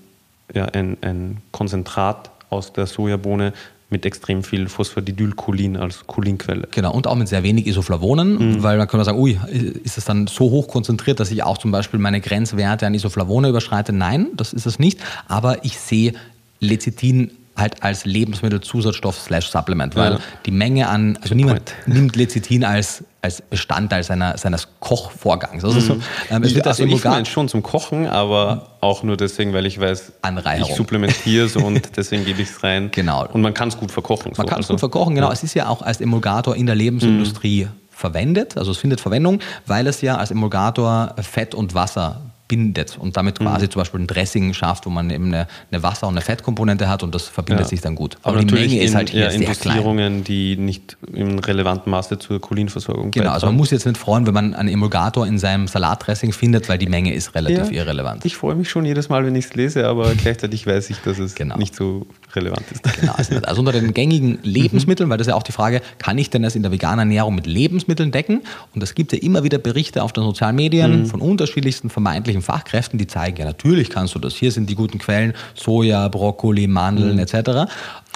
ja 0.53 0.67
ein, 0.67 0.97
ein 1.01 1.39
Konzentrat 1.53 2.31
aus 2.51 2.73
der 2.73 2.87
Sojabohne 2.87 3.53
mit 3.91 4.07
extrem 4.07 4.43
viel 4.43 4.69
Phosphatidylcholin 4.69 5.77
als 5.77 6.07
Cholinquelle. 6.07 6.67
Genau, 6.71 6.93
und 6.93 7.07
auch 7.07 7.15
mit 7.15 7.29
sehr 7.29 7.43
wenig 7.43 7.67
Isoflavonen, 7.67 8.57
mhm. 8.57 8.63
weil 8.63 8.77
man 8.77 8.89
kann 8.89 9.03
sagen, 9.05 9.19
ui, 9.19 9.39
ist 9.85 9.99
es 9.99 10.05
dann 10.05 10.27
so 10.27 10.51
hoch 10.51 10.69
konzentriert, 10.69 11.21
dass 11.21 11.31
ich 11.31 11.43
auch 11.43 11.59
zum 11.59 11.71
Beispiel 11.71 12.01
meine 12.01 12.21
Grenzwerte 12.21 12.87
an 12.87 12.95
Isoflavone 12.95 13.49
überschreite? 13.49 13.93
Nein, 13.93 14.29
das 14.35 14.53
ist 14.53 14.67
es 14.67 14.79
nicht. 14.79 14.99
Aber 15.29 15.65
ich 15.65 15.79
sehe 15.79 16.15
Lecithin 16.61 17.31
halt 17.57 17.83
als 17.83 18.05
Lebensmittelzusatzstoff 18.05 19.19
slash 19.19 19.49
Supplement, 19.49 19.95
weil 19.95 20.15
ja. 20.15 20.19
die 20.45 20.51
Menge 20.51 20.89
an, 20.89 21.19
also 21.23 21.35
niemand 21.35 21.73
nimmt 21.87 22.17
Lecithin 22.17 22.65
als, 22.65 23.05
als 23.23 23.43
Bestandteil 23.43 24.03
seiner, 24.03 24.37
seines 24.37 24.69
Kochvorgangs. 24.81 25.65
Also, 25.65 25.79
mhm. 25.79 25.85
so, 25.85 25.97
ähm, 26.31 26.43
es 26.43 26.55
wird 26.55 26.67
also 26.67 26.85
ich 26.85 27.05
meine 27.05 27.27
schon 27.27 27.49
zum 27.49 27.63
Kochen, 27.63 28.07
aber 28.07 28.71
auch 28.81 29.03
nur 29.03 29.17
deswegen, 29.17 29.53
weil 29.53 29.67
ich 29.67 29.79
weiß, 29.79 30.13
ich 30.59 30.75
supplementiere 30.75 31.47
es 31.47 31.57
und 31.57 31.81
deswegen 31.97 32.25
gebe 32.25 32.43
ich 32.43 32.51
es 32.51 32.63
rein. 32.63 32.91
Genau. 32.91 33.27
Und 33.27 33.41
man 33.41 33.55
kann 33.55 33.69
es 33.69 33.77
gut 33.77 33.93
verkochen. 33.93 34.33
Man 34.37 34.47
so. 34.47 34.51
kann 34.51 34.61
es 34.61 34.67
also, 34.67 34.75
gut 34.75 34.81
verkochen, 34.81 35.15
genau. 35.15 35.29
Ja. 35.29 35.33
Es 35.33 35.45
ist 35.45 35.55
ja 35.55 35.69
auch 35.69 35.83
als 35.83 36.01
Emulgator 36.01 36.57
in 36.57 36.67
der 36.67 36.75
Lebensindustrie 36.75 37.67
mhm. 37.67 37.71
verwendet, 37.89 38.57
also 38.57 38.73
es 38.73 38.79
findet 38.79 39.01
Verwendung, 39.01 39.39
weil 39.67 39.87
es 39.87 40.01
ja 40.01 40.17
als 40.17 40.33
Emulgator 40.33 41.15
Fett 41.23 41.55
und 41.55 41.75
Wasser 41.75 42.34
bindet 42.47 42.99
und 42.99 43.17
damit 43.17 43.39
quasi 43.39 43.67
mhm. 43.67 43.71
zum 43.71 43.81
Beispiel 43.81 44.01
ein 44.01 44.07
Dressing 44.07 44.53
schafft, 44.53 44.85
wo 44.85 44.91
man 44.91 45.09
eben 45.11 45.27
eine, 45.27 45.47
eine 45.71 45.83
Wasser- 45.83 46.07
und 46.07 46.15
eine 46.15 46.21
Fettkomponente 46.21 46.89
hat 46.89 47.03
und 47.03 47.15
das 47.15 47.29
verbindet 47.29 47.67
ja. 47.67 47.71
sich 47.71 47.81
dann 47.81 47.95
gut. 47.95 48.19
Aber, 48.23 48.37
Aber 48.37 48.45
die 48.45 48.55
Menge 48.55 48.77
in, 48.77 48.83
ist 48.83 48.95
halt 48.95 49.11
hier 49.11 49.23
ja, 49.23 49.31
sehr 49.31 49.55
klein. 49.55 50.25
die 50.25 50.57
nicht 50.57 50.97
im 51.13 51.39
relevanten 51.39 51.91
Maße 51.91 52.19
zur 52.19 52.41
Cholinversorgung 52.41 53.11
Genau, 53.13 53.31
also 53.31 53.47
man 53.47 53.57
muss 53.57 53.71
jetzt 53.71 53.87
nicht 53.87 53.97
freuen, 53.97 54.27
wenn 54.27 54.35
man 54.35 54.55
einen 54.55 54.69
Emulgator 54.69 55.27
in 55.27 55.39
seinem 55.39 55.67
Salatdressing 55.69 56.33
findet, 56.33 56.69
weil 56.69 56.77
die 56.77 56.87
Menge 56.87 57.15
ist 57.15 57.35
relativ 57.35 57.71
ja, 57.71 57.83
irrelevant. 57.83 58.25
Ich 58.25 58.37
freue 58.37 58.55
mich 58.55 58.69
schon 58.69 58.85
jedes 58.85 59.09
Mal, 59.09 59.25
wenn 59.25 59.35
ich 59.37 59.47
es 59.47 59.55
lese, 59.55 59.87
aber 59.89 60.15
gleichzeitig 60.17 60.67
weiß 60.67 60.91
ich, 60.91 60.99
dass 60.99 61.19
es 61.19 61.35
genau. 61.35 61.57
nicht 61.57 61.75
so 61.75 62.07
relevant 62.37 62.65
ist. 62.71 62.83
Genau, 63.01 63.15
also, 63.15 63.61
unter 63.61 63.73
den 63.73 63.95
gängigen 63.95 64.39
Lebensmitteln, 64.43 65.09
weil 65.11 65.19
das 65.19 65.27
ist 65.27 65.31
ja 65.31 65.37
auch 65.37 65.43
die 65.43 65.53
Frage, 65.53 65.81
kann 65.99 66.19
ich 66.19 66.31
denn 66.31 66.43
das 66.43 66.55
in 66.55 66.63
der 66.63 66.73
veganen 66.73 67.01
Ernährung 67.01 67.35
mit 67.35 67.47
Lebensmitteln 67.47 68.13
decken? 68.13 68.43
Und 68.75 68.83
es 68.83 68.95
gibt 68.95 69.13
ja 69.13 69.19
immer 69.19 69.45
wieder 69.45 69.59
Berichte 69.59 70.03
auf 70.03 70.13
den 70.13 70.25
sozialen 70.25 70.57
Medien 70.57 71.01
mhm. 71.01 71.07
von 71.07 71.21
unterschiedlichsten 71.21 71.91
vermeintlichen 71.91 72.43
Fachkräften, 72.43 72.99
die 72.99 73.07
zeigen, 73.07 73.39
ja 73.39 73.45
natürlich 73.45 73.91
kannst 73.91 74.15
du 74.15 74.19
das, 74.19 74.35
hier 74.35 74.53
sind 74.53 74.69
die 74.71 74.75
guten 74.75 74.99
Quellen, 74.99 75.35
Soja, 75.55 76.09
Brokkoli, 76.09 76.67
Mandeln 76.67 77.15
mhm. 77.15 77.21
etc. 77.21 77.71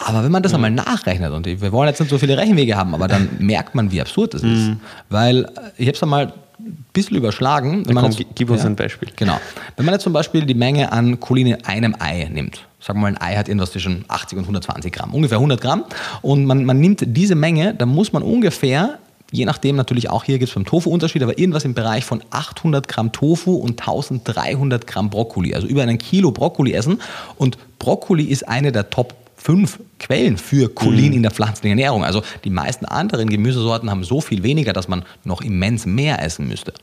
Aber 0.04 0.22
wenn 0.24 0.30
man 0.30 0.42
das 0.42 0.52
mhm. 0.52 0.64
einmal 0.64 0.70
nachrechnet, 0.70 1.32
und 1.32 1.46
wir 1.46 1.72
wollen 1.72 1.88
jetzt 1.88 2.00
nicht 2.00 2.10
so 2.10 2.18
viele 2.18 2.36
Rechenwege 2.36 2.76
haben, 2.76 2.94
aber 2.94 3.08
dann 3.08 3.28
merkt 3.38 3.74
man, 3.74 3.90
wie 3.90 4.00
absurd 4.00 4.34
das 4.34 4.42
ist. 4.42 4.68
Mhm. 4.68 4.80
Weil 5.08 5.44
äh, 5.44 5.48
ich 5.76 5.86
habe 5.86 5.96
es 5.96 6.02
einmal 6.02 6.32
ein 6.68 6.84
bisschen 6.92 7.16
überschlagen. 7.16 7.86
Wenn 7.86 7.94
man 7.94 8.04
komm, 8.04 8.12
jetzt, 8.12 8.34
gib 8.34 8.50
uns 8.50 8.62
ja, 8.62 8.68
ein 8.68 8.76
Beispiel. 8.76 9.08
Genau. 9.16 9.40
Wenn 9.76 9.84
man 9.84 9.94
jetzt 9.94 10.04
zum 10.04 10.12
Beispiel 10.12 10.44
die 10.44 10.54
Menge 10.54 10.92
an 10.92 11.20
Cholin 11.20 11.48
in 11.48 11.64
einem 11.64 11.96
Ei 11.98 12.28
nimmt, 12.32 12.66
sagen 12.80 12.98
wir 12.98 13.02
mal, 13.02 13.08
ein 13.08 13.20
Ei 13.20 13.36
hat 13.36 13.48
irgendwas 13.48 13.72
zwischen 13.72 14.04
80 14.08 14.38
und 14.38 14.44
120 14.44 14.92
Gramm, 14.92 15.14
ungefähr 15.14 15.38
100 15.38 15.60
Gramm, 15.60 15.84
und 16.22 16.44
man, 16.44 16.64
man 16.64 16.78
nimmt 16.80 17.02
diese 17.06 17.34
Menge, 17.34 17.74
dann 17.74 17.88
muss 17.88 18.12
man 18.12 18.22
ungefähr 18.22 18.98
Je 19.30 19.44
nachdem 19.44 19.76
natürlich 19.76 20.08
auch 20.08 20.24
hier 20.24 20.38
gibt 20.38 20.48
es 20.48 20.54
beim 20.54 20.64
Tofu 20.64 20.90
Unterschied, 20.90 21.22
aber 21.22 21.38
irgendwas 21.38 21.66
im 21.66 21.74
Bereich 21.74 22.02
von 22.02 22.22
800 22.30 22.88
Gramm 22.88 23.12
Tofu 23.12 23.56
und 23.56 23.78
1300 23.78 24.86
Gramm 24.86 25.10
Brokkoli, 25.10 25.54
also 25.54 25.66
über 25.66 25.82
einen 25.82 25.98
Kilo 25.98 26.30
Brokkoli 26.30 26.72
essen. 26.72 27.00
Und 27.36 27.58
Brokkoli 27.78 28.24
ist 28.24 28.48
eine 28.48 28.72
der 28.72 28.88
Top 28.88 29.14
fünf 29.39 29.78
Quellen 29.99 30.36
für 30.36 30.68
Cholin 30.74 31.11
mhm. 31.11 31.16
in 31.16 31.22
der 31.22 31.30
pflanzlichen 31.30 31.78
Ernährung. 31.78 32.05
Also 32.05 32.22
die 32.45 32.51
meisten 32.51 32.84
anderen 32.84 33.30
Gemüsesorten 33.30 33.91
haben 33.91 34.05
so 34.05 34.20
viel 34.20 34.43
weniger, 34.43 34.72
dass 34.72 34.89
man 34.89 35.05
noch 35.24 35.41
immens 35.41 35.86
mehr 35.86 36.22
essen 36.22 36.49
müsste. 36.49 36.74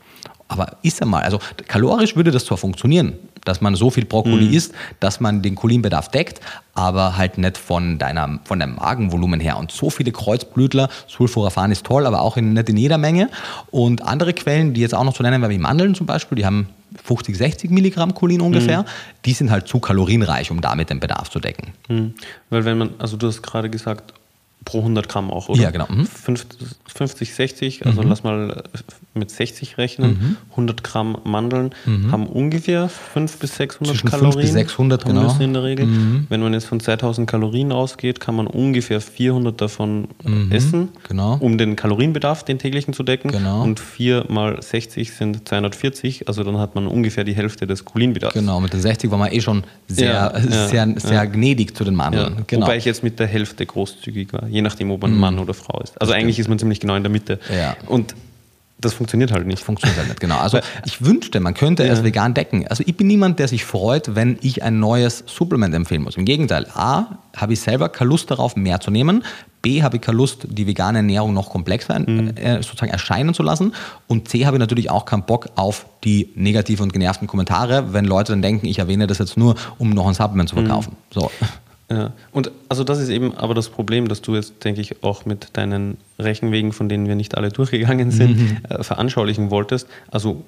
Aber 0.48 0.76
ist 0.82 1.00
er 1.00 1.06
mal, 1.06 1.22
also 1.22 1.40
kalorisch 1.66 2.14
würde 2.16 2.30
das 2.30 2.44
zwar 2.44 2.56
funktionieren, 2.56 3.14
dass 3.44 3.60
man 3.60 3.74
so 3.74 3.90
viel 3.90 4.04
Brokkoli 4.04 4.46
mhm. 4.46 4.52
isst, 4.52 4.74
dass 5.00 5.20
man 5.20 5.42
den 5.42 5.54
Cholinbedarf 5.54 6.08
deckt, 6.10 6.40
aber 6.74 7.16
halt 7.16 7.38
nicht 7.38 7.56
von, 7.56 7.98
deiner, 7.98 8.40
von 8.44 8.60
deinem 8.60 8.76
Magenvolumen 8.76 9.40
her. 9.40 9.56
Und 9.56 9.72
so 9.72 9.90
viele 9.90 10.12
Kreuzblütler, 10.12 10.88
Sulforaphan 11.06 11.72
ist 11.72 11.86
toll, 11.86 12.06
aber 12.06 12.20
auch 12.20 12.36
in, 12.36 12.52
nicht 12.52 12.68
in 12.68 12.76
jeder 12.76 12.98
Menge. 12.98 13.30
Und 13.70 14.02
andere 14.02 14.34
Quellen, 14.34 14.74
die 14.74 14.80
jetzt 14.80 14.94
auch 14.94 15.04
noch 15.04 15.14
zu 15.14 15.22
nennen 15.22 15.40
wäre, 15.40 15.50
wie 15.50 15.58
Mandeln 15.58 15.94
zum 15.94 16.06
Beispiel, 16.06 16.36
die 16.36 16.46
haben 16.46 16.68
50, 17.04 17.36
60 17.36 17.70
Milligramm 17.70 18.14
Cholin 18.14 18.40
ungefähr, 18.40 18.82
mhm. 18.82 18.86
die 19.24 19.32
sind 19.32 19.50
halt 19.50 19.68
zu 19.68 19.80
kalorienreich, 19.80 20.50
um 20.50 20.60
damit 20.60 20.90
den 20.90 21.00
Bedarf 21.00 21.30
zu 21.30 21.40
decken. 21.40 21.72
Mhm. 21.88 22.14
Weil 22.50 22.64
wenn 22.64 22.78
man, 22.78 22.90
also 22.98 23.16
du 23.16 23.26
hast 23.26 23.42
gerade 23.42 23.70
gesagt, 23.70 24.12
pro 24.66 24.80
100 24.80 25.08
Gramm 25.08 25.30
auch, 25.30 25.48
oder? 25.48 25.62
Ja, 25.62 25.70
genau. 25.70 25.86
Mhm. 25.88 26.06
50, 26.06 27.34
60, 27.34 27.86
also 27.86 28.02
mhm. 28.02 28.08
lass 28.08 28.22
mal 28.22 28.64
mit 29.14 29.30
60 29.30 29.78
rechnen. 29.78 30.10
Mhm. 30.10 30.36
100 30.50 30.84
Gramm 30.84 31.18
Mandeln 31.24 31.70
mhm. 31.86 32.12
haben 32.12 32.26
ungefähr 32.26 32.88
500 32.88 33.38
bis 33.38 33.56
600 33.56 33.94
Zwischen 33.94 34.10
Kalorien. 34.10 34.32
5 34.32 34.42
bis 34.42 34.52
600, 34.52 35.04
genau. 35.04 35.36
in 35.40 35.52
der 35.54 35.62
Regel. 35.62 35.86
Mhm. 35.86 36.26
Wenn 36.28 36.40
man 36.40 36.52
jetzt 36.52 36.66
von 36.66 36.80
2000 36.80 37.30
Kalorien 37.30 37.72
ausgeht, 37.72 38.20
kann 38.20 38.34
man 38.34 38.46
ungefähr 38.46 39.00
400 39.00 39.58
davon 39.60 40.08
mhm. 40.24 40.50
essen, 40.50 40.88
genau. 41.08 41.36
um 41.40 41.58
den 41.58 41.76
Kalorienbedarf, 41.76 42.42
den 42.44 42.58
täglichen 42.58 42.92
zu 42.92 43.04
decken. 43.04 43.30
Genau. 43.30 43.62
Und 43.62 43.78
4 43.78 44.26
mal 44.28 44.60
60 44.60 45.12
sind 45.12 45.48
240, 45.48 46.26
also 46.26 46.42
dann 46.42 46.58
hat 46.58 46.74
man 46.74 46.88
ungefähr 46.88 47.22
die 47.22 47.34
Hälfte 47.34 47.66
des 47.66 47.84
Cholinbedarfs. 47.84 48.34
Genau, 48.34 48.60
mit 48.60 48.72
den 48.72 48.80
60 48.80 49.10
war 49.10 49.18
man 49.18 49.32
eh 49.32 49.40
schon 49.40 49.62
sehr, 49.86 50.12
ja, 50.12 50.36
ja, 50.36 50.68
sehr, 50.68 50.94
sehr 50.96 51.12
ja. 51.12 51.24
gnädig 51.24 51.76
zu 51.76 51.84
den 51.84 51.94
Mandeln. 51.94 52.44
Genau. 52.48 52.66
Wobei 52.66 52.76
ich 52.76 52.84
jetzt 52.84 53.04
mit 53.04 53.20
der 53.20 53.28
Hälfte 53.28 53.64
großzügig 53.64 54.32
war 54.32 54.48
je 54.56 54.62
nachdem, 54.62 54.90
ob 54.90 55.02
man 55.02 55.12
mhm. 55.12 55.20
Mann 55.20 55.38
oder 55.38 55.54
Frau 55.54 55.80
ist. 55.80 56.00
Also 56.00 56.14
eigentlich 56.14 56.38
ist 56.38 56.48
man 56.48 56.58
ziemlich 56.58 56.80
genau 56.80 56.96
in 56.96 57.02
der 57.02 57.12
Mitte. 57.12 57.38
Ja. 57.54 57.76
Und 57.86 58.14
das 58.78 58.94
funktioniert 58.94 59.32
halt 59.32 59.46
nicht. 59.46 59.62
Funktioniert 59.62 59.98
halt 59.98 60.08
nicht, 60.08 60.20
genau. 60.20 60.38
Also 60.38 60.58
ich 60.86 61.04
wünschte, 61.04 61.40
man 61.40 61.54
könnte 61.54 61.86
ja. 61.86 61.92
es 61.92 62.02
vegan 62.02 62.34
decken. 62.34 62.66
Also 62.68 62.82
ich 62.86 62.96
bin 62.96 63.06
niemand, 63.06 63.38
der 63.38 63.48
sich 63.48 63.64
freut, 63.64 64.14
wenn 64.14 64.38
ich 64.40 64.62
ein 64.62 64.80
neues 64.80 65.24
Supplement 65.26 65.74
empfehlen 65.74 66.02
muss. 66.02 66.16
Im 66.16 66.24
Gegenteil, 66.24 66.66
A, 66.74 67.18
habe 67.36 67.52
ich 67.52 67.60
selber 67.60 67.90
keine 67.90 68.10
Lust 68.10 68.30
darauf, 68.30 68.56
mehr 68.56 68.80
zu 68.80 68.90
nehmen. 68.90 69.24
B, 69.60 69.82
habe 69.82 69.96
ich 69.96 70.02
keine 70.02 70.16
Lust, 70.16 70.46
die 70.48 70.66
vegane 70.66 70.98
Ernährung 70.98 71.34
noch 71.34 71.50
komplexer 71.50 71.98
mhm. 71.98 72.36
äh, 72.36 72.62
sozusagen 72.62 72.92
erscheinen 72.92 73.34
zu 73.34 73.42
lassen. 73.42 73.74
Und 74.06 74.28
C, 74.28 74.46
habe 74.46 74.56
ich 74.56 74.60
natürlich 74.60 74.90
auch 74.90 75.04
keinen 75.04 75.24
Bock 75.24 75.48
auf 75.56 75.86
die 76.04 76.30
negativen 76.34 76.84
und 76.84 76.92
genervten 76.92 77.26
Kommentare, 77.26 77.92
wenn 77.92 78.04
Leute 78.06 78.32
dann 78.32 78.42
denken, 78.42 78.66
ich 78.66 78.78
erwähne 78.78 79.06
das 79.06 79.18
jetzt 79.18 79.36
nur, 79.36 79.54
um 79.78 79.90
noch 79.90 80.06
ein 80.06 80.14
Supplement 80.14 80.48
zu 80.48 80.56
verkaufen. 80.56 80.96
Mhm. 81.14 81.20
So. 81.20 81.30
Ja, 81.88 82.12
und 82.32 82.50
also 82.68 82.82
das 82.82 82.98
ist 82.98 83.10
eben 83.10 83.36
aber 83.36 83.54
das 83.54 83.68
Problem, 83.68 84.08
dass 84.08 84.20
du 84.20 84.34
jetzt, 84.34 84.64
denke 84.64 84.80
ich, 84.80 85.04
auch 85.04 85.24
mit 85.24 85.50
deinen 85.52 85.98
Rechenwegen, 86.18 86.72
von 86.72 86.88
denen 86.88 87.06
wir 87.06 87.14
nicht 87.14 87.36
alle 87.36 87.48
durchgegangen 87.52 88.10
sind, 88.10 88.38
mhm. 88.38 88.58
äh, 88.68 88.82
veranschaulichen 88.82 89.50
wolltest. 89.50 89.86
Also 90.10 90.44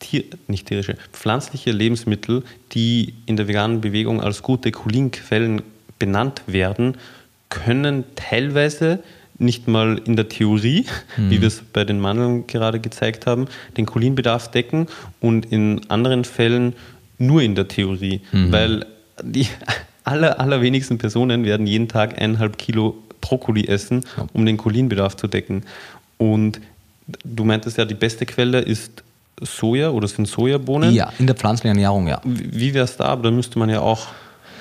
Tier, 0.00 0.24
nicht 0.48 0.66
tierische, 0.66 0.96
pflanzliche 1.12 1.72
Lebensmittel, 1.72 2.42
die 2.72 3.12
in 3.26 3.36
der 3.36 3.48
veganen 3.48 3.82
Bewegung 3.82 4.22
als 4.22 4.42
gute 4.42 4.72
Cholinquellen 4.72 5.60
benannt 5.98 6.42
werden, 6.46 6.96
können 7.50 8.04
teilweise 8.16 9.00
nicht 9.38 9.68
mal 9.68 10.00
in 10.04 10.16
der 10.16 10.28
Theorie, 10.28 10.86
mhm. 11.18 11.30
wie 11.30 11.40
wir 11.42 11.48
es 11.48 11.62
bei 11.72 11.84
den 11.84 12.00
Mandeln 12.00 12.46
gerade 12.46 12.80
gezeigt 12.80 13.26
haben, 13.26 13.46
den 13.76 13.84
Cholinbedarf 13.84 14.50
decken 14.50 14.86
und 15.20 15.52
in 15.52 15.82
anderen 15.90 16.24
Fällen 16.24 16.74
nur 17.18 17.42
in 17.42 17.54
der 17.54 17.68
Theorie, 17.68 18.22
mhm. 18.32 18.52
weil 18.52 18.86
die 19.22 19.48
aller, 20.04 20.40
allerwenigsten 20.40 20.98
Personen 20.98 21.44
werden 21.44 21.66
jeden 21.66 21.88
Tag 21.88 22.20
eineinhalb 22.20 22.58
Kilo 22.58 22.96
Brokkoli 23.20 23.66
essen, 23.66 24.04
um 24.32 24.46
den 24.46 24.56
Cholinbedarf 24.56 25.16
zu 25.16 25.26
decken. 25.26 25.64
Und 26.18 26.60
du 27.24 27.44
meintest 27.44 27.78
ja, 27.78 27.84
die 27.84 27.94
beste 27.94 28.26
Quelle 28.26 28.60
ist 28.60 29.02
Soja 29.40 29.90
oder 29.90 30.08
sind 30.08 30.28
Sojabohnen? 30.28 30.92
Ja, 30.92 31.12
in 31.18 31.26
der 31.26 31.36
pflanzlichen 31.36 31.76
Ernährung, 31.76 32.08
ja. 32.08 32.20
Wie 32.24 32.74
wäre 32.74 32.84
es 32.84 32.96
da? 32.96 33.06
Aber 33.06 33.24
da 33.24 33.30
müsste 33.30 33.58
man 33.58 33.70
ja 33.70 33.80
auch 33.80 34.08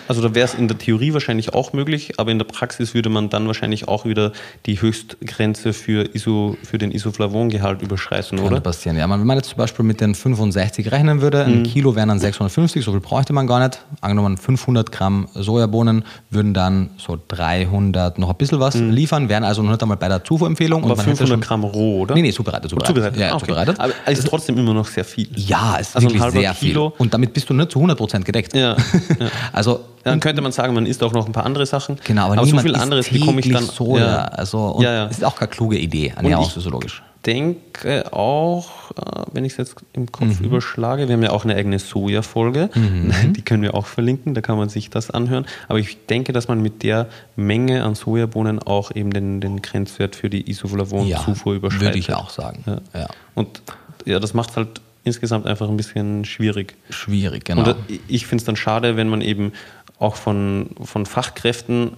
Also 0.10 0.22
da 0.24 0.34
wäre 0.34 0.46
es 0.46 0.56
in 0.56 0.68
der 0.68 0.78
Theorie 0.80 1.14
wahrscheinlich 1.14 1.54
auch 1.54 1.72
möglich, 1.72 2.14
aber 2.18 2.32
in 2.32 2.40
der 2.40 2.46
Praxis 2.46 2.96
würde 2.96 3.10
man 3.10 3.30
dann 3.30 3.46
wahrscheinlich 3.46 3.88
auch 3.88 4.06
wieder 4.06 4.32
die 4.66 4.82
Höchstgrenze 4.82 5.72
für, 5.72 6.14
Iso, 6.16 6.58
für 6.64 6.80
den 6.80 6.92
Isoflavongehalt 6.92 7.84
überschreiten, 7.84 8.40
Kann 8.40 8.48
oder? 8.48 8.60
passieren. 8.60 8.98
Ja, 8.98 9.08
wenn 9.08 9.24
man 9.26 9.38
jetzt 9.38 9.50
zum 9.50 9.58
Beispiel 9.60 9.86
mit 9.86 10.02
den 10.02 10.16
65 10.16 10.92
rechnen 10.92 11.22
würde, 11.22 11.44
ein 11.46 11.62
Kilo 11.62 11.96
wären 11.96 12.10
dann 12.10 12.20
650, 12.20 12.84
so 12.84 12.92
viel 12.92 13.02
bräuchte 13.02 13.34
man 13.34 13.46
gar 13.46 13.60
nicht. 13.60 13.86
Angenommen 14.02 14.38
500 14.38 14.92
Gramm 14.92 15.28
Sojabohnen 15.36 16.04
würden 16.32 16.56
dann 16.56 16.90
so 16.98 17.18
300 17.28 18.18
noch 18.18 18.32
ein 18.32 18.36
bisschen 18.36 18.60
was 18.60 18.74
liefern, 18.76 19.30
wären 19.30 19.44
also 19.44 19.62
noch 19.62 19.70
nicht 19.70 19.82
einmal 19.84 19.98
bei 19.98 20.08
der 20.08 20.24
Zufuhrempfehlung. 20.24 20.84
Aber 20.86 20.96
man 20.96 21.06
hätte 21.06 21.18
500 21.18 21.30
schon- 21.30 21.42
Gramm 21.48 21.64
roh, 21.64 22.00
oder? 22.02 22.16
Nee, 22.16 22.24
nee, 22.24 22.32
zubereitet. 22.32 22.72
zubereitet. 22.72 22.96
Zubereitet. 22.96 23.20
Ja, 23.22 23.36
okay. 23.36 23.46
zubereitet. 23.46 23.80
Aber 23.80 23.94
es 24.08 24.18
ist 24.20 24.28
trotzdem 24.28 24.58
immer 24.58 24.74
noch 24.74 24.88
sehr 24.88 25.06
viel. 25.06 25.30
Ja, 25.36 25.78
es 25.80 25.90
ist 25.90 25.96
Also 25.96 26.08
ein 26.08 26.14
wirklich 26.14 26.22
halber 26.24 26.40
sehr 26.42 26.54
Kilo. 26.56 26.90
viel. 26.90 27.00
Und 27.00 27.14
damit 27.14 27.32
bist 27.34 27.48
du 27.48 27.54
nicht 27.54 27.72
zu 27.72 27.80
100% 27.80 28.24
gedeckt. 28.26 28.56
Ja, 28.56 28.76
Also 29.54 29.82
Dann 30.04 30.20
könnte 30.20 30.42
man 30.42 30.52
sagen, 30.52 30.74
man 30.74 30.86
isst 30.86 31.04
auch 31.04 31.14
noch 31.14 31.26
ein 31.26 31.32
paar 31.34 31.46
andere 31.46 31.66
Sachen. 31.66 31.98
Genau, 32.06 32.26
aber, 32.26 32.38
aber 32.40 32.46
so 32.48 32.58
viel 32.60 32.76
anderes 32.76 33.10
bekomme 33.10 33.40
ich 33.42 33.52
dann. 33.52 33.64
Soja. 33.66 34.26
Also, 34.26 34.60
und 34.60 34.84
Ja, 34.84 34.94
ja. 34.94 35.06
ist 35.06 35.24
auch 35.24 35.36
keine 35.36 35.50
kluge 35.52 35.78
Idee, 35.78 36.14
ernährungsphysiologisch. 36.16 37.04
ich 37.18 37.22
denke 37.26 38.14
auch, 38.14 38.92
äh, 38.92 39.24
wenn 39.34 39.44
ich 39.44 39.52
es 39.54 39.58
jetzt 39.58 39.76
im 39.94 40.04
Mhm. 40.04 40.12
Kopf 40.12 40.40
überschlage, 40.40 41.08
wir 41.10 41.16
haben 41.16 41.24
ja 41.24 41.32
auch 41.32 41.44
eine 41.44 41.56
eigene 41.56 41.78
Soja-Folge, 41.80 42.70
Mhm. 42.74 43.12
die 43.34 43.42
können 43.42 43.62
wir 43.62 43.74
auch 43.76 43.86
verlinken, 43.88 44.34
da 44.34 44.42
kann 44.42 44.58
man 44.58 44.70
sich 44.70 44.90
das 44.90 45.12
anhören. 45.12 45.46
Aber 45.68 45.80
ich 45.80 46.06
denke, 46.08 46.32
dass 46.32 46.48
man 46.48 46.62
mit 46.62 46.82
der 46.84 47.08
Menge 47.36 47.84
an 47.84 47.96
Sojabohnen 47.96 48.60
auch 48.60 48.96
eben 48.96 49.12
den, 49.12 49.42
den 49.42 49.62
Grenzwert 49.62 50.16
für 50.16 50.30
die 50.30 50.50
Isoflavon-Zufuhr 50.50 51.56
überschreitet. 51.56 51.88
würde 51.88 51.98
ich 52.00 52.14
auch 52.14 52.30
sagen. 52.30 52.64
Ja. 52.66 52.82
Ja. 53.02 53.08
Und 53.36 53.62
ja, 54.06 54.20
das 54.20 54.34
macht 54.34 54.52
es 54.52 54.56
halt 54.58 54.82
insgesamt 55.04 55.46
einfach 55.46 55.68
ein 55.70 55.78
bisschen 55.78 56.26
schwierig. 56.26 56.76
Schwierig, 56.90 57.46
genau. 57.46 57.62
Und 57.64 57.70
äh, 57.90 58.00
ich 58.08 58.28
finde 58.28 58.42
es 58.42 58.46
dann 58.46 58.56
schade, 58.56 58.96
wenn 58.98 59.08
man 59.10 59.22
eben 59.22 59.54
auch 60.00 60.16
von, 60.16 60.72
von 60.82 61.06
Fachkräften 61.06 61.92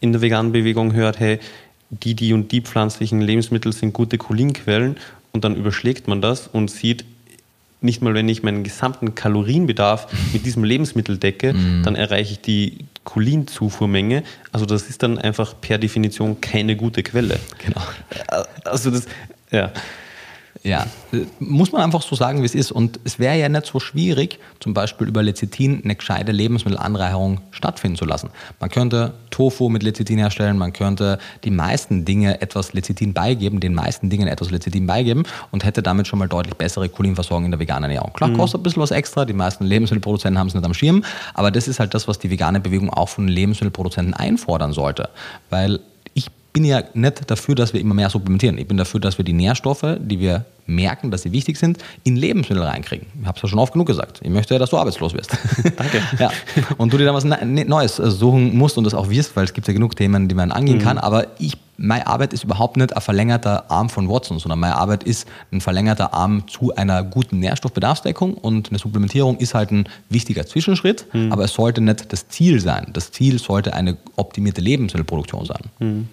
in 0.00 0.12
der 0.12 0.20
veganen 0.20 0.52
Bewegung 0.52 0.92
hört, 0.92 1.18
hey, 1.18 1.40
die, 1.90 2.14
die 2.14 2.32
und 2.32 2.52
die 2.52 2.60
pflanzlichen 2.60 3.20
Lebensmittel 3.20 3.72
sind 3.72 3.92
gute 3.92 4.18
Cholinquellen 4.18 4.96
und 5.32 5.44
dann 5.44 5.56
überschlägt 5.56 6.06
man 6.06 6.20
das 6.20 6.46
und 6.46 6.70
sieht, 6.70 7.04
nicht 7.80 8.02
mal 8.02 8.12
wenn 8.12 8.28
ich 8.28 8.42
meinen 8.42 8.64
gesamten 8.64 9.14
Kalorienbedarf 9.14 10.08
mit 10.32 10.44
diesem 10.44 10.64
Lebensmittel 10.64 11.16
decke, 11.16 11.54
dann 11.84 11.94
erreiche 11.94 12.32
ich 12.32 12.40
die 12.40 12.84
Cholinzufuhrmenge. 13.04 14.24
Also 14.52 14.66
das 14.66 14.88
ist 14.90 15.02
dann 15.02 15.16
einfach 15.16 15.54
per 15.60 15.78
Definition 15.78 16.40
keine 16.40 16.76
gute 16.76 17.02
Quelle. 17.02 17.38
genau. 17.64 17.80
Also 18.64 18.90
das, 18.90 19.06
ja. 19.50 19.72
Ja, 20.62 20.86
muss 21.38 21.72
man 21.72 21.82
einfach 21.82 22.02
so 22.02 22.16
sagen, 22.16 22.42
wie 22.42 22.46
es 22.46 22.54
ist. 22.54 22.72
Und 22.72 23.00
es 23.04 23.18
wäre 23.18 23.38
ja 23.38 23.48
nicht 23.48 23.66
so 23.66 23.80
schwierig, 23.80 24.38
zum 24.60 24.74
Beispiel 24.74 25.06
über 25.06 25.22
Lecithin 25.22 25.82
eine 25.84 25.94
gescheite 25.94 26.32
Lebensmittelanreicherung 26.32 27.40
stattfinden 27.50 27.96
zu 27.96 28.04
lassen. 28.04 28.30
Man 28.60 28.70
könnte 28.70 29.14
Tofu 29.30 29.68
mit 29.68 29.82
Lecithin 29.82 30.18
herstellen, 30.18 30.58
man 30.58 30.72
könnte 30.72 31.18
die 31.44 31.50
meisten 31.50 32.04
Dinge 32.04 32.40
etwas 32.40 32.72
Lecithin 32.72 33.12
beigeben, 33.14 33.60
den 33.60 33.74
meisten 33.74 34.10
Dingen 34.10 34.28
etwas 34.28 34.50
Lecithin 34.50 34.86
beigeben 34.86 35.24
und 35.50 35.64
hätte 35.64 35.82
damit 35.82 36.06
schon 36.06 36.18
mal 36.18 36.28
deutlich 36.28 36.54
bessere 36.54 36.88
Cholinversorgung 36.88 37.44
in 37.44 37.50
der 37.50 37.60
veganen 37.60 37.84
Ernährung. 37.84 38.12
Klar, 38.14 38.32
kostet 38.32 38.60
ein 38.60 38.62
bisschen 38.64 38.82
was 38.82 38.90
extra, 38.90 39.24
die 39.24 39.32
meisten 39.32 39.64
Lebensmittelproduzenten 39.64 40.38
haben 40.38 40.48
es 40.48 40.54
nicht 40.54 40.64
am 40.64 40.74
Schirm, 40.74 41.04
aber 41.34 41.50
das 41.50 41.68
ist 41.68 41.80
halt 41.80 41.94
das, 41.94 42.08
was 42.08 42.18
die 42.18 42.30
vegane 42.30 42.60
Bewegung 42.60 42.90
auch 42.90 43.08
von 43.08 43.28
Lebensmittelproduzenten 43.28 44.14
einfordern 44.14 44.72
sollte. 44.72 45.08
Weil 45.50 45.80
bin 46.58 46.64
ja 46.64 46.82
nicht 46.92 47.30
dafür, 47.30 47.54
dass 47.54 47.72
wir 47.72 47.80
immer 47.80 47.94
mehr 47.94 48.10
supplementieren. 48.10 48.58
Ich 48.58 48.66
bin 48.66 48.76
dafür, 48.76 48.98
dass 48.98 49.16
wir 49.16 49.24
die 49.24 49.32
Nährstoffe, 49.32 49.86
die 50.00 50.18
wir 50.18 50.44
merken, 50.66 51.12
dass 51.12 51.22
sie 51.22 51.30
wichtig 51.30 51.56
sind, 51.56 51.78
in 52.02 52.16
Lebensmittel 52.16 52.64
reinkriegen. 52.64 53.06
Ich 53.20 53.26
habe 53.28 53.36
es 53.36 53.42
ja 53.44 53.48
schon 53.48 53.60
oft 53.60 53.72
genug 53.74 53.86
gesagt. 53.86 54.18
Ich 54.24 54.28
möchte 54.28 54.54
ja, 54.54 54.58
dass 54.58 54.70
du 54.70 54.76
arbeitslos 54.76 55.14
wirst. 55.14 55.30
Danke. 55.76 56.02
ja. 56.18 56.30
Und 56.76 56.92
du 56.92 56.98
dir 56.98 57.04
dann 57.04 57.14
was 57.14 57.22
Ne- 57.22 57.38
Ne- 57.46 57.64
Neues 57.64 58.00
äh, 58.00 58.10
suchen 58.10 58.58
musst 58.58 58.76
und 58.76 58.82
das 58.82 58.92
auch 58.92 59.08
wirst, 59.08 59.36
weil 59.36 59.44
es 59.44 59.52
gibt 59.54 59.68
ja 59.68 59.72
genug 59.72 59.94
Themen, 59.94 60.26
die 60.26 60.34
man 60.34 60.50
angehen 60.50 60.80
kann. 60.80 60.98
Aber 60.98 61.28
ich, 61.38 61.56
meine 61.78 62.08
Arbeit 62.08 62.32
ist 62.32 62.42
überhaupt 62.42 62.76
nicht 62.76 62.92
ein 62.94 63.00
verlängerter 63.00 63.70
Arm 63.70 63.88
von 63.88 64.08
Watson, 64.10 64.40
sondern 64.40 64.58
meine 64.58 64.74
Arbeit 64.74 65.04
ist 65.04 65.28
ein 65.52 65.60
verlängerter 65.60 66.12
Arm 66.12 66.42
zu 66.48 66.74
einer 66.74 67.04
guten 67.04 67.38
Nährstoffbedarfsdeckung 67.38 68.34
und 68.34 68.68
eine 68.70 68.78
Supplementierung 68.80 69.38
ist 69.38 69.54
halt 69.54 69.70
ein 69.70 69.88
wichtiger 70.10 70.44
Zwischenschritt, 70.44 71.06
aber 71.30 71.44
es 71.44 71.52
sollte 71.54 71.80
nicht 71.80 72.12
das 72.12 72.28
Ziel 72.28 72.58
sein. 72.60 72.88
Das 72.94 73.12
Ziel 73.12 73.38
sollte 73.38 73.74
eine 73.74 73.96
optimierte 74.16 74.60
Lebensmittelproduktion 74.60 75.46
sein. 75.46 76.08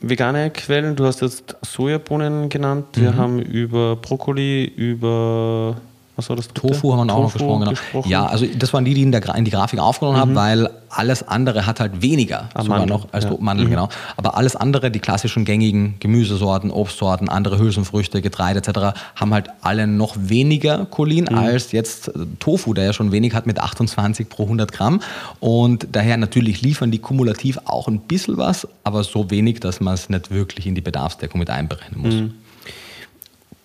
Vegane 0.00 0.50
Quellen, 0.50 0.96
du 0.96 1.06
hast 1.06 1.22
jetzt 1.22 1.56
Sojabohnen 1.62 2.48
genannt. 2.50 2.86
Wir 2.94 3.12
Mhm. 3.12 3.16
haben 3.16 3.38
über 3.40 3.96
Brokkoli, 3.96 4.64
über 4.64 5.76
was 6.16 6.28
war 6.28 6.36
das? 6.36 6.48
dritte? 6.48 6.68
Tofu 6.74 6.92
haben 6.92 7.06
wir 7.08 7.14
auch 7.14 7.22
noch 7.22 7.32
Tofu 7.32 7.38
gesprochen, 7.38 7.60
genau. 7.60 7.70
gesprochen. 7.70 8.08
Ja, 8.08 8.26
also 8.26 8.46
das 8.46 8.72
waren 8.72 8.84
die, 8.84 8.94
die 8.94 9.02
in, 9.02 9.10
der, 9.12 9.34
in 9.34 9.44
die 9.44 9.50
Grafik 9.50 9.80
aufgenommen 9.80 10.16
haben, 10.18 10.34
weil 10.34 10.70
alles 10.88 11.26
andere 11.26 11.66
hat 11.66 11.80
halt 11.80 12.02
weniger 12.02 12.48
Ah, 12.54 12.62
sogar 12.62 12.78
Mandel, 12.78 12.96
noch 12.96 13.08
als 13.12 13.24
ja. 13.24 13.30
Mhm. 13.30 13.36
Mandel, 13.44 13.68
genau. 13.68 13.88
Aber 14.16 14.36
alles 14.36 14.54
andere, 14.54 14.92
die 14.92 15.00
klassischen 15.00 15.44
gängigen 15.44 15.96
Gemüsesorten, 15.98 16.70
Obstsorten, 16.70 17.28
andere 17.28 17.58
Hülsenfrüchte, 17.58 18.22
Getreide 18.22 18.60
etc., 18.60 18.96
haben 19.16 19.34
halt 19.34 19.48
alle 19.60 19.88
noch 19.88 20.14
weniger 20.16 20.86
Cholin 20.86 21.24
Mhm. 21.28 21.36
als 21.38 21.72
jetzt 21.72 22.08
äh, 22.08 22.12
Tofu, 22.38 22.74
der 22.74 22.84
ja 22.84 22.92
schon 22.92 23.10
wenig 23.10 23.34
hat 23.34 23.46
mit 23.46 23.58
28 23.58 24.28
pro 24.28 24.44
100 24.44 24.70
Gramm. 24.70 25.00
Und 25.40 25.88
daher 25.90 26.16
natürlich 26.16 26.62
liefern 26.62 26.92
die 26.92 26.98
kumulativ 27.00 27.58
auch 27.64 27.88
ein 27.88 27.98
bisschen 28.00 28.36
was, 28.36 28.68
aber 28.84 29.02
so 29.02 29.30
wenig, 29.30 29.58
dass 29.60 29.80
man 29.80 29.94
es 29.94 30.08
nicht 30.08 30.30
wirklich 30.30 30.66
in 30.66 30.76
die 30.76 30.80
Bedarfsdeckung 30.80 31.40
mit 31.40 31.50
einberechnen 31.50 32.00
muss. 32.00 32.14
Mhm. 32.14 32.34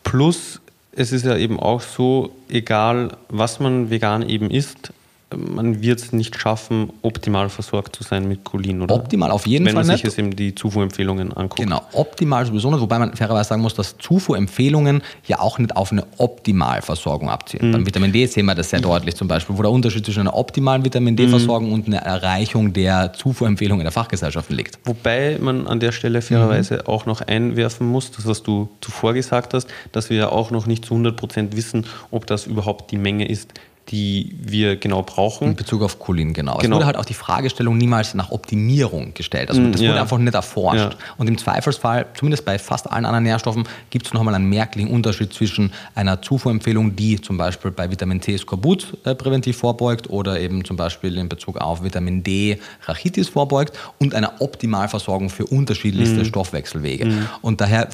Plus, 0.04 0.60
es 1.00 1.14
ist 1.14 1.26
ja 1.26 1.38
eben 1.38 1.60
auch 1.60 1.80
so, 1.80 2.32
egal 2.50 3.16
was 3.30 3.62
man 3.62 3.90
vegan 3.90 4.22
eben 4.22 4.52
isst, 4.52 4.92
man 5.36 5.82
wird 5.82 6.00
es 6.00 6.12
nicht 6.12 6.40
schaffen, 6.40 6.92
optimal 7.02 7.50
versorgt 7.50 7.96
zu 7.96 8.04
sein 8.04 8.28
mit 8.28 8.44
Cholin, 8.44 8.82
oder? 8.82 8.96
Optimal 8.96 9.32
auf 9.32 9.46
jeden 9.46 9.66
Wenn 9.66 9.76
Fall 9.76 9.86
man 9.86 9.96
sich 9.96 10.04
jetzt 10.04 10.18
eben 10.18 10.36
die 10.36 10.56
Zufuhrempfehlungen 10.56 11.32
anguckt. 11.34 11.62
Genau, 11.62 11.82
optimal 11.94 12.46
sowieso 12.46 12.72
nicht, 12.72 12.82
wobei 12.82 12.98
man 12.98 13.16
fairerweise 13.16 13.50
sagen 13.50 13.62
muss, 13.62 13.76
dass 13.76 13.98
Zufuhrempfehlungen 13.98 15.02
ja 15.28 15.40
auch 15.40 15.60
nicht 15.60 15.76
auf 15.76 15.92
eine 15.92 16.06
Optimalversorgung 16.18 17.30
abzielen. 17.30 17.72
Beim 17.72 17.86
Vitamin 17.86 18.12
D 18.12 18.26
sehen 18.26 18.46
wir 18.46 18.56
das 18.56 18.72
sehr 18.72 18.82
deutlich 18.82 19.16
zum 19.16 19.28
Beispiel, 19.28 19.58
wo 19.58 19.62
der 19.62 19.72
Unterschied 19.72 20.04
zwischen 20.04 20.22
einer 20.22 20.36
optimalen 20.36 20.84
Vitamin 20.84 21.16
D-Versorgung 21.16 21.74
und 21.74 21.88
einer 21.88 21.98
Erreichung 21.98 22.74
der 22.74 23.14
Zufuhrempfehlungen 23.14 23.84
der 23.84 23.92
Fachgesellschaften 23.92 24.56
liegt. 24.56 24.80
Wobei 24.86 25.38
man 25.40 25.68
an 25.68 25.80
der 25.80 25.92
Stelle 25.92 26.22
fairerweise 26.22 26.88
auch 26.88 27.06
noch 27.06 27.22
einwerfen 27.22 27.88
muss, 27.88 28.12
das 28.12 28.26
was 28.26 28.42
du 28.42 28.70
zuvor 28.82 29.14
gesagt 29.14 29.54
hast, 29.54 29.68
dass 29.92 30.10
wir 30.10 30.18
ja 30.18 30.30
auch 30.30 30.50
noch 30.50 30.66
nicht 30.66 30.86
zu 30.86 30.96
100% 30.96 31.56
wissen, 31.56 31.86
ob 32.10 32.26
das 32.26 32.48
überhaupt 32.48 32.92
die 32.92 32.98
Menge 32.98 33.28
ist, 33.28 33.54
die 33.92 34.36
wir 34.40 34.76
genau 34.76 35.02
brauchen. 35.04 35.50
In 35.50 35.56
Bezug 35.56 35.82
auf 35.82 36.00
Cholin, 36.00 36.34
genau. 36.34 36.58
Es 36.58 36.64
Genau. 36.64 36.78
wurde 36.78 36.86
halt 36.86 36.98
auch 36.98 37.06
die 37.06 37.14
Fragestellung 37.14 37.78
niemals 37.78 38.14
nach 38.14 38.32
Optimierung 38.32 39.14
gestellt. 39.14 39.50
Also 39.50 39.62
das 39.72 39.82
ja. 39.82 39.90
wurde 39.90 40.02
einfach 40.02 40.18
nicht 40.18 40.34
erforscht. 40.34 40.80
Ja. 40.80 40.90
Und 41.18 41.28
im 41.28 41.38
Zweifelsfall, 41.38 42.06
zumindest 42.14 42.46
bei 42.46 42.60
fast 42.60 42.90
allen 42.92 43.06
anderen 43.06 43.24
Nährstoffen, 43.24 43.68
gibt 43.90 44.06
es 44.08 44.14
nochmal 44.14 44.36
einen 44.36 44.50
merklichen 44.50 44.92
Unterschied 44.92 45.34
zwischen 45.34 45.72
einer 45.96 46.22
Zufuhrempfehlung, 46.22 46.96
die 46.96 47.20
zum 47.20 47.38
Beispiel 47.38 47.72
bei 47.72 47.90
Vitamin 47.90 48.22
C 48.22 48.38
Skorbut 48.38 48.98
äh, 49.06 49.16
präventiv 49.16 49.58
vorbeugt 49.58 50.10
oder 50.10 50.40
eben 50.40 50.64
zum 50.66 50.78
Beispiel 50.78 51.18
in 51.18 51.30
Bezug 51.30 51.58
auf 51.58 51.84
Vitamin 51.84 52.24
D 52.24 52.60
Rachitis 52.86 53.30
vorbeugt 53.30 53.78
und 53.98 54.14
einer 54.14 54.34
Optimalversorgung 54.40 55.30
für 55.30 55.46
unterschiedlichste 55.46 56.26
Stoffwechselwege. 56.26 57.12
Und 57.42 57.62
daher 57.62 57.90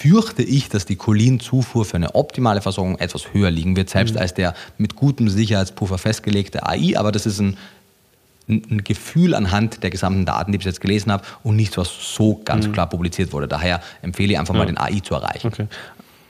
fürchte 0.00 0.42
ich, 0.42 0.70
dass 0.70 0.86
die 0.86 0.96
Cholinzufuhr 0.96 1.84
für 1.84 1.96
eine 1.96 2.14
optimale 2.14 2.62
Versorgung 2.62 2.96
etwas 2.98 3.34
höher 3.34 3.50
liegen 3.50 3.76
wird, 3.76 3.90
selbst 3.90 4.16
als 4.16 4.32
der 4.32 4.54
mit 4.78 4.96
gutem 4.96 5.28
Sicherheitspuffer 5.28 5.98
festgelegte 5.98 6.66
AI. 6.66 6.94
Aber 6.96 7.12
das 7.12 7.26
ist 7.26 7.38
ein, 7.38 7.58
ein, 8.48 8.82
Gefühl 8.82 9.34
anhand 9.34 9.82
der 9.82 9.90
gesamten 9.90 10.24
Daten, 10.24 10.52
die 10.52 10.56
ich 10.56 10.60
bis 10.60 10.72
jetzt 10.72 10.80
gelesen 10.80 11.12
habe 11.12 11.24
und 11.42 11.56
nichts, 11.56 11.76
was 11.76 11.90
so 12.16 12.40
ganz 12.44 12.72
klar 12.72 12.88
publiziert 12.88 13.34
wurde. 13.34 13.46
Daher 13.46 13.82
empfehle 14.00 14.32
ich 14.32 14.38
einfach 14.38 14.54
mal 14.54 14.64
den 14.64 14.78
AI 14.78 15.00
zu 15.00 15.14
erreichen. 15.14 15.48
Okay. 15.48 15.66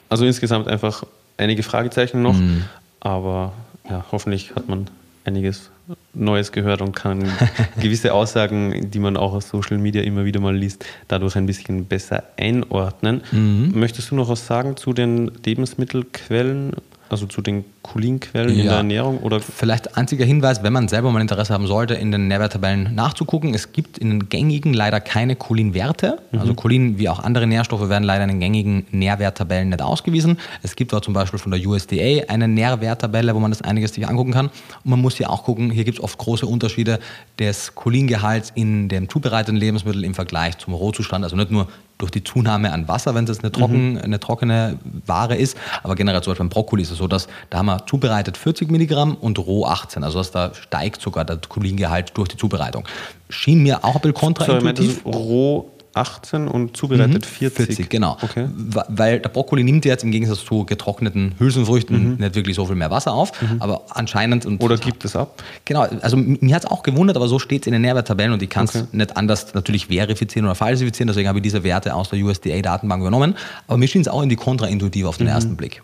Also 0.09 0.27
insgesamt 0.27 0.67
einfach 0.67 1.05
einige 1.37 1.63
Fragezeichen 1.63 2.23
noch, 2.23 2.35
Mhm. 2.35 2.65
aber 2.99 3.53
ja, 3.89 4.05
hoffentlich 4.11 4.53
hat 4.57 4.69
man 4.69 4.89
einiges 5.25 5.71
Neues 6.15 6.53
gehört 6.53 6.83
und 6.83 6.95
kann 6.95 7.25
gewisse 7.81 8.15
Aussagen, 8.15 8.91
die 8.91 8.99
man 8.99 9.17
auch 9.17 9.35
auf 9.35 9.45
Social 9.45 9.79
Media 9.79 10.03
immer 10.03 10.25
wieder 10.25 10.41
mal 10.41 10.57
liest, 10.57 10.85
dadurch 11.09 11.37
ein 11.37 11.47
bisschen 11.47 11.85
besser 11.87 12.25
einordnen. 12.37 13.23
Mhm. 13.33 13.73
Möchtest 13.75 14.11
du 14.11 14.15
noch 14.15 14.29
was 14.29 14.47
sagen 14.47 14.77
zu 14.77 14.93
den 14.93 15.31
Lebensmittelquellen, 15.45 16.73
also 17.13 17.27
zu 17.27 17.43
den 17.43 17.65
Cholinquellen 17.83 18.51
in 18.51 18.59
Ja. 18.59 18.65
der 18.65 18.73
Ernährung? 18.79 19.19
Oder 19.19 19.41
Vielleicht 19.41 19.97
einziger 19.97 20.25
Hinweis, 20.25 20.63
wenn 20.63 20.73
man 20.73 20.89
selber 20.89 21.11
mal 21.11 21.21
Interesse 21.21 21.53
haben 21.53 21.67
sollte, 21.67 21.95
in 21.95 22.13
den 22.13 22.29
Nährwerttabellen 22.29 22.95
nachzugucken. 22.95 23.55
Es 23.55 23.73
gibt 23.73 23.99
in 23.99 24.11
den 24.11 24.29
gängigen 24.29 24.73
leider 24.75 25.01
keine 25.01 25.37
Cholinwerte. 25.37 26.19
Also 26.33 26.55
Cholin 26.55 26.99
wie 26.99 27.09
auch 27.09 27.19
andere 27.19 27.47
Nährstoffe 27.47 27.89
werden 27.89 28.05
leider 28.05 28.25
in 28.25 28.31
den 28.31 28.41
gängigen 28.41 28.87
Nährwerttabellen 28.91 29.71
nicht 29.71 29.83
ausgewiesen. 29.83 30.39
Es 30.63 30.77
gibt 30.77 30.93
dort 30.93 31.05
zum 31.05 31.15
Beispiel 31.15 31.39
von 31.39 31.51
der 31.51 31.61
USDA 31.67 32.25
eine 32.29 32.49
Nährwerttabelle, 32.49 33.35
wo 33.35 33.41
man 33.41 33.51
das 33.51 33.63
einiges 33.63 33.95
sich 33.95 34.07
angucken 34.07 34.33
kann. 34.33 34.47
Und 34.47 34.91
man 34.91 35.01
muss 35.01 35.19
ja 35.19 35.29
auch 35.29 35.45
gucken, 35.45 35.71
hier 35.71 35.85
gibt 35.85 35.99
es 35.99 36.05
oft 36.05 36.19
große 36.19 36.47
Unterschiede 36.47 37.01
des 37.39 37.75
Cholingehalts 37.75 38.53
in 38.55 38.89
dem 38.89 39.09
zubereiteten 39.09 39.57
Lebensmittel 39.57 40.05
im 40.05 40.15
Vergleich 40.15 40.59
zum 40.59 40.75
Rohzustand. 40.75 41.25
Also 41.25 41.37
nicht 41.37 41.51
nur 41.51 41.69
durch 42.01 42.11
die 42.11 42.25
Zunahme 42.25 42.73
an 42.73 42.89
Wasser, 42.89 43.15
wenn 43.15 43.25
es 43.25 43.41
eine, 43.41 43.53
trocken, 43.53 43.99
eine 43.99 44.21
trockene 44.21 44.79
Ware 45.07 45.37
ist. 45.37 45.57
Aber 45.83 45.95
generell 45.95 46.23
zum 46.23 46.33
Beispiel 46.33 46.45
beim 46.47 46.51
Brokkoli 46.51 46.83
ist 46.83 46.91
es 46.91 46.99
so, 46.99 47.07
dass 47.07 47.29
da 47.51 47.59
haben 47.59 47.67
wir 47.67 47.87
zubereitet 47.87 48.37
40 48.37 48.71
Milligramm 48.71 49.15
und 49.15 49.39
roh 49.39 49.67
18. 49.67 50.05
Also 50.05 50.19
dass 50.19 50.31
da 50.31 50.53
steigt 50.55 51.01
sogar 51.01 51.25
der 51.25 51.39
Cholingehalt 51.39 52.17
durch 52.17 52.29
die 52.29 52.37
Zubereitung. 52.37 52.87
Schien 53.29 53.63
mir 53.63 53.85
auch 53.85 53.97
ein 53.97 54.01
bisschen 54.01 54.15
kontraintuitiv. 54.15 55.03
Sorry, 55.03 55.17
roh 55.17 55.71
18 56.01 56.49
und 56.49 56.77
zubereitet 56.77 57.27
40. 57.27 57.67
40, 57.67 57.89
genau. 57.89 58.17
Okay. 58.23 58.49
Weil 58.89 59.21
der 59.21 59.29
Brokkoli 59.29 59.63
nimmt 59.63 59.85
jetzt 59.85 60.03
im 60.03 60.11
Gegensatz 60.11 60.45
zu 60.45 60.65
getrockneten 60.65 61.35
Hülsenfrüchten 61.39 62.17
nicht 62.17 62.35
wirklich 62.35 62.57
so 62.57 62.67
viel 62.67 62.75
mehr 62.77 62.91
Wasser 62.91 63.13
auf, 63.13 63.33
aber 63.61 63.83
anscheinend 63.91 64.47
Oder 64.63 64.79
gibt 64.79 65.05
es 65.05 65.15
ab? 65.15 65.43
Genau, 65.65 65.83
also 65.83 66.17
mir 66.17 66.55
hat 66.55 66.65
es 66.65 66.71
auch 66.71 66.83
gewundert, 66.83 67.17
aber 67.17 67.29
so 67.29 67.39
steht 67.39 67.63
es 67.63 67.67
in 67.67 67.73
den 67.73 67.83
Nährwerttabellen 67.83 68.33
und 68.33 68.43
ich 68.43 68.51
kann 68.51 68.65
es 68.65 68.93
nicht 68.93 69.17
anders 69.17 69.55
natürlich 69.55 69.87
verifizieren 69.87 70.47
oder 70.47 70.55
falsifizieren, 70.55 71.09
deswegen 71.09 71.29
habe 71.29 71.39
ich 71.39 71.43
diese 71.43 71.63
Werte 71.63 71.95
aus 71.95 72.11
der 72.11 72.19
USDA-Datenbank 72.19 73.01
übernommen. 73.03 73.35
Aber 73.67 73.77
mir 73.77 73.89
schien 73.89 74.01
es 74.01 74.09
auch 74.09 74.21
irgendwie 74.21 74.37
kontraintuitiv 74.37 75.07
auf 75.07 75.19
den 75.19 75.27
ersten 75.27 75.57
Blick. 75.57 75.83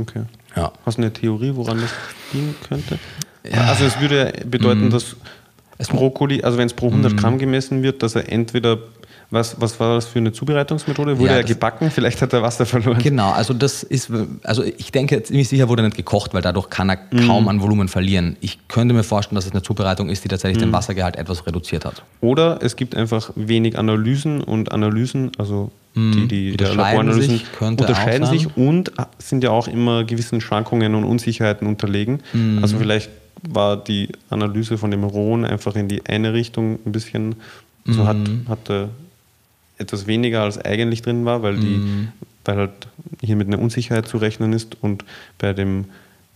Okay. 0.00 0.22
Ja. 0.56 0.72
Hast 0.86 0.98
du 0.98 1.02
eine 1.02 1.12
Theorie, 1.12 1.52
woran 1.54 1.80
das 1.80 1.90
liegen 2.32 2.54
könnte? 2.68 2.98
Also 3.52 3.84
es 3.84 4.00
würde 4.00 4.32
bedeuten, 4.46 4.90
dass 4.90 5.16
Brokkoli, 5.88 6.42
also 6.42 6.58
wenn 6.58 6.66
es 6.66 6.74
pro 6.74 6.88
100 6.88 7.16
Gramm 7.16 7.38
gemessen 7.38 7.82
wird, 7.82 8.02
dass 8.02 8.14
er 8.14 8.30
entweder, 8.30 8.78
was, 9.30 9.60
was 9.60 9.78
war 9.78 9.96
das 9.96 10.06
für 10.06 10.18
eine 10.18 10.32
Zubereitungsmethode? 10.32 11.18
Wurde 11.18 11.30
Ja, 11.30 11.36
er 11.36 11.44
gebacken? 11.44 11.90
Vielleicht 11.90 12.22
hat 12.22 12.32
er 12.32 12.42
Wasser 12.42 12.64
verloren. 12.64 12.98
Genau, 13.02 13.30
also 13.32 13.52
das 13.52 13.82
ist, 13.82 14.10
also 14.42 14.62
ich 14.64 14.90
denke 14.90 15.22
ziemlich 15.22 15.48
sicher 15.48 15.68
wurde 15.68 15.82
er 15.82 15.86
nicht 15.86 15.96
gekocht, 15.98 16.32
weil 16.32 16.40
dadurch 16.40 16.70
kann 16.70 16.88
er 16.88 16.96
kaum 16.96 17.48
an 17.48 17.60
Volumen 17.60 17.88
verlieren. 17.88 18.36
Ich 18.40 18.58
könnte 18.68 18.94
mir 18.94 19.02
vorstellen, 19.02 19.34
dass 19.36 19.44
es 19.46 19.52
eine 19.52 19.62
Zubereitung 19.62 20.08
ist, 20.08 20.24
die 20.24 20.28
tatsächlich 20.28 20.58
den 20.62 20.72
Wassergehalt 20.72 21.16
etwas 21.16 21.46
reduziert 21.46 21.84
hat. 21.84 22.02
Oder 22.22 22.60
es 22.62 22.74
gibt 22.76 22.96
einfach 22.96 23.30
wenig 23.34 23.78
Analysen 23.78 24.40
und 24.42 24.72
Analysen, 24.72 25.32
also 25.38 25.70
die, 25.94 26.28
die 26.28 26.56
der 26.56 26.70
Unterscheiden 26.70 27.06
Laboranalysen 27.08 27.40
unterscheiden 27.60 28.26
sich 28.26 28.56
und 28.56 28.92
sind 29.18 29.42
ja 29.42 29.50
auch 29.50 29.66
immer 29.68 30.04
gewissen 30.04 30.40
Schwankungen 30.40 30.94
und 30.94 31.04
Unsicherheiten 31.04 31.66
unterlegen. 31.66 32.20
Mhm. 32.32 32.60
Also 32.62 32.78
vielleicht 32.78 33.10
war 33.48 33.76
die 33.76 34.08
Analyse 34.30 34.78
von 34.78 34.90
dem 34.90 35.02
Rohn 35.04 35.44
einfach 35.44 35.74
in 35.76 35.88
die 35.88 36.06
eine 36.06 36.32
Richtung 36.34 36.78
ein 36.86 36.92
bisschen, 36.92 37.34
also 37.86 38.06
hat, 38.06 38.16
Mhm. 38.16 38.46
hatte 38.48 38.88
etwas 39.78 40.06
weniger 40.06 40.42
als 40.42 40.58
eigentlich 40.58 41.02
drin 41.02 41.24
war, 41.24 41.42
weil, 41.42 41.56
die, 41.56 41.66
Mhm. 41.66 42.08
weil 42.44 42.56
halt 42.56 42.88
hier 43.22 43.36
mit 43.36 43.46
einer 43.48 43.58
Unsicherheit 43.60 44.06
zu 44.08 44.18
rechnen 44.18 44.52
ist 44.52 44.76
und 44.82 45.04
bei 45.38 45.52
dem 45.52 45.86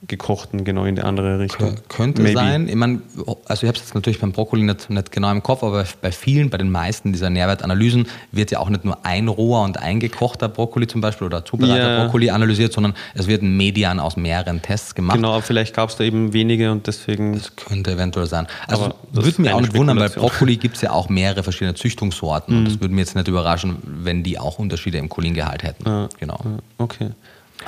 gekochten 0.08 0.64
genau 0.64 0.84
in 0.84 0.96
die 0.96 1.02
andere 1.02 1.38
Richtung. 1.38 1.74
Kö- 1.74 1.80
Könnte 1.88 2.22
Maybe. 2.22 2.34
sein. 2.34 2.68
Ich 2.68 2.74
meine, 2.74 3.00
also 3.46 3.62
ich 3.62 3.68
habe 3.68 3.78
es 3.78 3.84
jetzt 3.84 3.94
natürlich 3.94 4.18
beim 4.20 4.32
Brokkoli 4.32 4.62
nicht, 4.62 4.90
nicht 4.90 5.12
genau 5.12 5.30
im 5.30 5.42
Kopf, 5.42 5.62
aber 5.62 5.84
bei 6.00 6.10
vielen, 6.10 6.50
bei 6.50 6.58
den 6.58 6.70
meisten 6.70 7.12
dieser 7.12 7.30
Nährwertanalysen 7.30 8.08
wird 8.32 8.50
ja 8.50 8.58
auch 8.58 8.68
nicht 8.68 8.84
nur 8.84 9.04
ein 9.06 9.28
roher 9.28 9.62
und 9.62 9.78
ein 9.78 10.00
gekochter 10.00 10.48
Brokkoli 10.48 10.88
zum 10.88 11.00
Beispiel 11.00 11.26
oder 11.26 11.44
zubereiteter 11.44 11.98
Ja. 11.98 12.02
Brokkoli 12.04 12.30
analysiert, 12.30 12.72
sondern 12.72 12.94
es 13.14 13.28
wird 13.28 13.42
ein 13.42 13.56
Median 13.56 14.00
aus 14.00 14.16
mehreren 14.16 14.60
Tests 14.60 14.94
gemacht. 14.96 15.16
Genau, 15.16 15.32
aber 15.34 15.42
vielleicht 15.42 15.74
gab 15.74 15.88
es 15.90 15.96
da 15.96 16.02
eben 16.04 16.32
wenige 16.32 16.72
und 16.72 16.86
deswegen 16.88 17.34
Das 17.34 17.54
könnte 17.54 17.92
eventuell 17.92 18.26
sein. 18.26 18.48
Also 18.66 18.94
würde 19.12 19.40
mich 19.42 19.52
auch 19.52 19.60
nicht 19.60 19.74
wundern, 19.74 19.98
weil. 20.00 20.08
Brokkoli 20.10 20.56
gibt 20.56 20.76
es 20.76 20.82
ja 20.82 20.90
auch 20.90 21.08
mehrere 21.08 21.42
verschiedene 21.44 21.74
Züchtungssorten 21.74 22.56
und 22.58 22.64
das 22.64 22.80
würde 22.80 22.92
mich 22.94 23.04
jetzt 23.06 23.14
nicht 23.14 23.28
überraschen, 23.28 23.76
wenn 23.84 24.22
die 24.24 24.38
auch 24.38 24.58
Unterschiede 24.58 24.98
im 24.98 25.08
Cholingehalt 25.08 25.62
hätten. 25.62 25.84
Ja. 25.86 26.08
Genau. 26.18 26.40
Okay. 26.78 27.10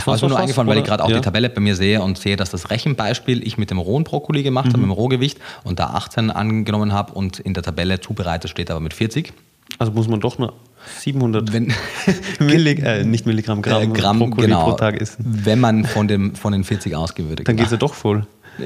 Also 0.07 0.29
nur 0.29 0.39
eingefallen, 0.39 0.69
weil 0.69 0.79
ich 0.79 0.85
gerade 0.85 1.03
auch 1.05 1.11
Ja. 1.11 1.17
die 1.17 1.23
Tabelle 1.23 1.49
bei 1.51 1.61
mir 1.61 1.77
sehe 1.77 2.01
und 2.03 2.19
sehe, 2.19 2.37
dass 2.37 2.51
das 2.51 2.71
Rechenbeispiel 2.71 3.47
ich 3.47 3.59
mit 3.59 3.71
dem 3.71 3.79
rohen 3.79 4.05
Brokkoli 4.05 4.43
gemacht 4.43 4.67
Mhm. 4.67 4.71
habe, 4.73 4.79
mit 4.79 4.87
dem 4.89 4.93
Rohgewicht 4.93 5.39
und 5.65 5.79
da 5.79 5.87
18 5.91 6.31
angenommen 6.31 6.93
habe 6.93 7.13
und 7.13 7.39
in 7.39 7.55
der 7.55 7.63
Tabelle 7.63 8.01
zubereitet 8.01 8.51
steht 8.51 8.71
aber 8.71 8.81
mit 8.81 8.95
40. 8.95 9.33
Also 9.79 9.93
muss 9.93 10.09
man 10.09 10.21
doch 10.21 10.39
nur 10.39 10.53
700 11.01 11.53
Wenn, 11.53 11.73
Millig 12.39 12.81
äh, 12.83 13.05
nicht 13.05 13.25
Milligramm, 13.27 13.63
Gramm, 13.63 13.83
äh, 13.83 13.87
Gramm 13.99 14.19
Brokkoli 14.19 14.47
genau, 14.49 14.65
pro 14.71 14.73
Tag 14.77 15.01
essen. 15.01 15.25
wenn 15.45 15.59
man 15.61 15.85
von, 15.87 16.07
dem, 16.09 16.35
von 16.35 16.53
den 16.53 16.65
40 16.65 16.95
ausgewürdigt 16.95 17.49
Dann 17.49 17.57
geht 17.57 17.67
es 17.67 17.73
ja 17.73 17.79
doch 17.79 17.95
voll. 17.95 18.27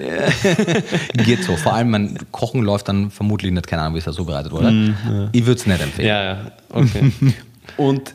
Geht 1.15 1.45
so. 1.45 1.57
Vor 1.57 1.73
allem, 1.75 1.91
mein 1.91 2.19
Kochen 2.31 2.63
läuft 2.63 2.89
dann 2.89 3.11
vermutlich 3.11 3.53
nicht, 3.53 3.67
keine 3.67 3.83
Ahnung, 3.83 3.95
wie 3.95 3.99
es 4.01 4.05
da 4.05 4.13
zubereitet 4.13 4.53
wurde. 4.53 4.95
Ich 5.33 5.47
würde 5.47 5.61
es 5.61 5.67
nicht 5.67 5.81
empfehlen. 5.81 6.09
Ja, 6.09 6.25
ja, 6.25 6.37
okay. 6.71 7.11
Und 7.77 8.15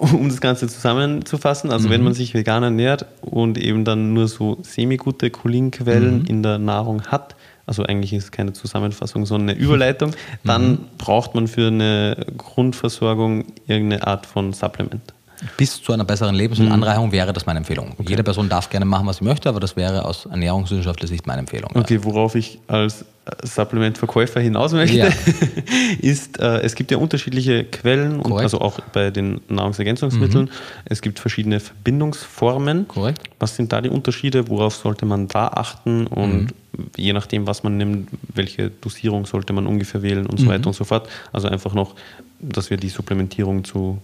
um 0.00 0.28
das 0.28 0.40
Ganze 0.40 0.66
zusammenzufassen, 0.66 1.70
also 1.70 1.90
wenn 1.90 2.02
man 2.02 2.14
sich 2.14 2.32
vegan 2.32 2.62
ernährt 2.62 3.04
und 3.20 3.58
eben 3.58 3.84
dann 3.84 4.14
nur 4.14 4.28
so 4.28 4.58
semi-gute 4.62 5.30
Cholinquellen 5.30 6.24
in 6.24 6.42
der 6.42 6.58
Nahrung 6.58 7.02
hat, 7.02 7.36
also 7.66 7.82
eigentlich 7.84 8.14
ist 8.14 8.24
es 8.24 8.30
keine 8.32 8.54
Zusammenfassung, 8.54 9.26
sondern 9.26 9.50
eine 9.50 9.58
Überleitung, 9.58 10.12
dann 10.42 10.86
braucht 10.96 11.34
man 11.34 11.48
für 11.48 11.66
eine 11.66 12.26
Grundversorgung 12.36 13.52
irgendeine 13.66 14.06
Art 14.06 14.24
von 14.24 14.54
Supplement. 14.54 15.12
Bis 15.56 15.82
zu 15.82 15.92
einer 15.92 16.04
besseren 16.04 16.34
Lebens- 16.34 16.58
und 16.60 16.70
Anreicherung 16.70 17.12
wäre 17.12 17.32
das 17.32 17.46
meine 17.46 17.58
Empfehlung. 17.58 17.94
Jede 18.06 18.22
Person 18.22 18.48
darf 18.48 18.68
gerne 18.68 18.84
machen, 18.84 19.06
was 19.06 19.18
sie 19.18 19.24
möchte, 19.24 19.48
aber 19.48 19.60
das 19.60 19.74
wäre 19.76 20.04
aus 20.04 20.26
ernährungswissenschaftlicher 20.26 21.08
Sicht 21.08 21.26
meine 21.26 21.40
Empfehlung. 21.40 21.70
ja. 21.74 21.80
Okay, 21.80 21.98
worauf 22.02 22.34
ich 22.34 22.58
als 22.66 23.02
äh, 23.24 23.46
Supplementverkäufer 23.46 24.40
hinaus 24.40 24.72
möchte, 24.72 24.96
Ja. 24.98 25.08
ist, 26.00 26.38
äh, 26.38 26.60
es 26.60 26.74
gibt 26.74 26.90
ja 26.90 26.98
unterschiedliche 26.98 27.64
Quellen, 27.64 28.20
und 28.20 28.32
also 28.38 28.60
auch 28.60 28.80
bei 28.92 29.10
den 29.10 29.40
Nahrungsergänzungsmitteln. 29.48 30.50
Es 30.84 31.00
gibt 31.00 31.18
verschiedene 31.18 31.60
Verbindungsformen. 31.60 32.88
Korrekt. 32.88 33.22
Was 33.38 33.56
sind 33.56 33.72
da 33.72 33.80
die 33.80 33.88
Unterschiede? 33.90 34.48
Worauf 34.48 34.74
sollte 34.76 35.06
man 35.06 35.28
da 35.28 35.48
achten? 35.48 36.06
Und 36.06 36.54
je 36.96 37.12
nachdem, 37.12 37.46
was 37.46 37.62
man 37.62 37.76
nimmt, 37.76 38.08
welche 38.34 38.70
Dosierung 38.70 39.26
sollte 39.26 39.52
man 39.52 39.66
ungefähr 39.66 40.02
wählen 40.02 40.26
und 40.26 40.38
so 40.38 40.46
weiter 40.46 40.66
und 40.68 40.74
so 40.74 40.84
fort. 40.84 41.08
Also 41.32 41.48
einfach 41.48 41.74
noch, 41.74 41.94
dass 42.40 42.70
wir 42.70 42.76
die 42.76 42.88
Supplementierung 42.88 43.64
zu, 43.64 44.00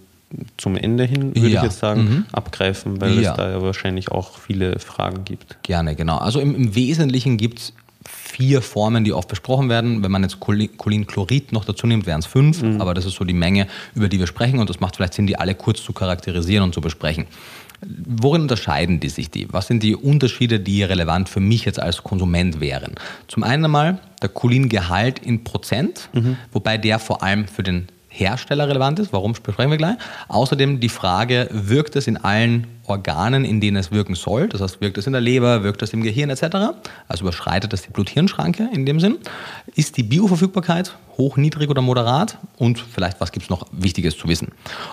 zum 0.57 0.75
Ende 0.75 1.05
hin, 1.05 1.35
würde 1.35 1.47
Ja. 1.49 1.59
ich 1.61 1.63
jetzt 1.63 1.79
sagen, 1.79 2.25
abgreifen, 2.31 2.99
weil 2.99 3.19
Ja. 3.21 3.31
es 3.31 3.37
da 3.37 3.49
ja 3.49 3.61
wahrscheinlich 3.61 4.09
auch 4.11 4.37
viele 4.37 4.77
Fragen 4.79 5.23
gibt. 5.23 5.61
Gerne, 5.63 5.95
genau. 5.95 6.17
Also 6.17 6.39
im, 6.39 6.53
im 6.55 6.75
Wesentlichen 6.75 7.37
gibt 7.37 7.59
es 7.59 7.73
vier 8.09 8.61
Formen, 8.61 9.03
die 9.03 9.13
oft 9.13 9.27
besprochen 9.29 9.69
werden. 9.69 10.03
Wenn 10.03 10.11
man 10.11 10.23
jetzt 10.23 10.37
Cholin- 10.39 10.75
Cholinchlorid 10.77 11.51
noch 11.51 11.65
dazu 11.65 11.87
nimmt, 11.87 12.05
wären 12.05 12.19
es 12.19 12.25
fünf, 12.25 12.61
aber 12.79 12.93
das 12.93 13.05
ist 13.05 13.15
so 13.15 13.23
die 13.25 13.33
Menge, 13.33 13.67
über 13.95 14.07
die 14.09 14.19
wir 14.19 14.27
sprechen 14.27 14.59
und 14.59 14.69
das 14.69 14.79
macht 14.79 14.95
vielleicht 14.97 15.13
Sinn, 15.13 15.27
die 15.27 15.37
alle 15.37 15.55
kurz 15.55 15.81
zu 15.83 15.91
charakterisieren 15.93 16.63
und 16.63 16.73
zu 16.73 16.81
besprechen. 16.81 17.25
Worin 18.05 18.41
unterscheiden 18.43 18.99
die 18.99 19.09
sich 19.09 19.29
die? 19.29 19.47
Was 19.53 19.67
sind 19.67 19.83
die 19.83 19.95
Unterschiede, 19.95 20.59
die 20.59 20.83
relevant 20.83 21.29
für 21.29 21.39
mich 21.39 21.63
jetzt 21.65 21.79
als 21.79 22.01
Konsument 22.03 22.59
wären? 22.59 22.95
Zum 23.27 23.43
einen 23.43 23.65
einmal 23.65 23.99
der 24.21 24.29
Cholingehalt 24.29 25.19
in 25.19 25.43
Prozent, 25.43 26.09
wobei 26.51 26.77
der 26.77 26.99
vor 26.99 27.21
allem 27.23 27.47
für 27.47 27.61
den 27.63 27.87
Hersteller 28.17 28.67
relevant 28.67 28.99
ist. 28.99 29.13
Warum 29.13 29.33
besprechen 29.33 29.71
wir 29.71 29.77
gleich? 29.77 29.97
Außerdem 30.27 30.79
die 30.79 30.89
Frage, 30.89 31.47
wirkt 31.51 31.95
es 31.95 32.07
in 32.07 32.17
allen 32.17 32.67
Organen, 32.85 33.45
in 33.45 33.61
denen 33.61 33.77
es 33.77 33.91
wirken 33.91 34.15
soll? 34.15 34.47
Das 34.47 34.61
heißt, 34.61 34.81
wirkt 34.81 34.97
es 34.97 35.07
in 35.07 35.13
der 35.13 35.21
Leber, 35.21 35.63
wirkt 35.63 35.81
es 35.81 35.93
im 35.93 36.01
Gehirn 36.01 36.29
etc.? 36.29 36.43
Also 37.07 37.23
überschreitet 37.23 37.73
es 37.73 37.83
die 37.83 37.89
Blut-Hirn-Schranke 37.89 38.69
in 38.73 38.85
dem 38.85 38.99
Sinn? 38.99 39.17
Ist 39.75 39.97
die 39.97 40.03
Bioverfügbarkeit 40.03 40.95
hoch, 41.17 41.37
niedrig 41.37 41.69
oder 41.69 41.81
moderat? 41.81 42.37
Und 42.57 42.79
vielleicht, 42.79 43.19
was 43.21 43.31
gibt 43.31 43.45
es 43.45 43.49
noch 43.49 43.67
Wichtiges 43.71 44.17
zu 44.17 44.27
wissen? 44.27 44.49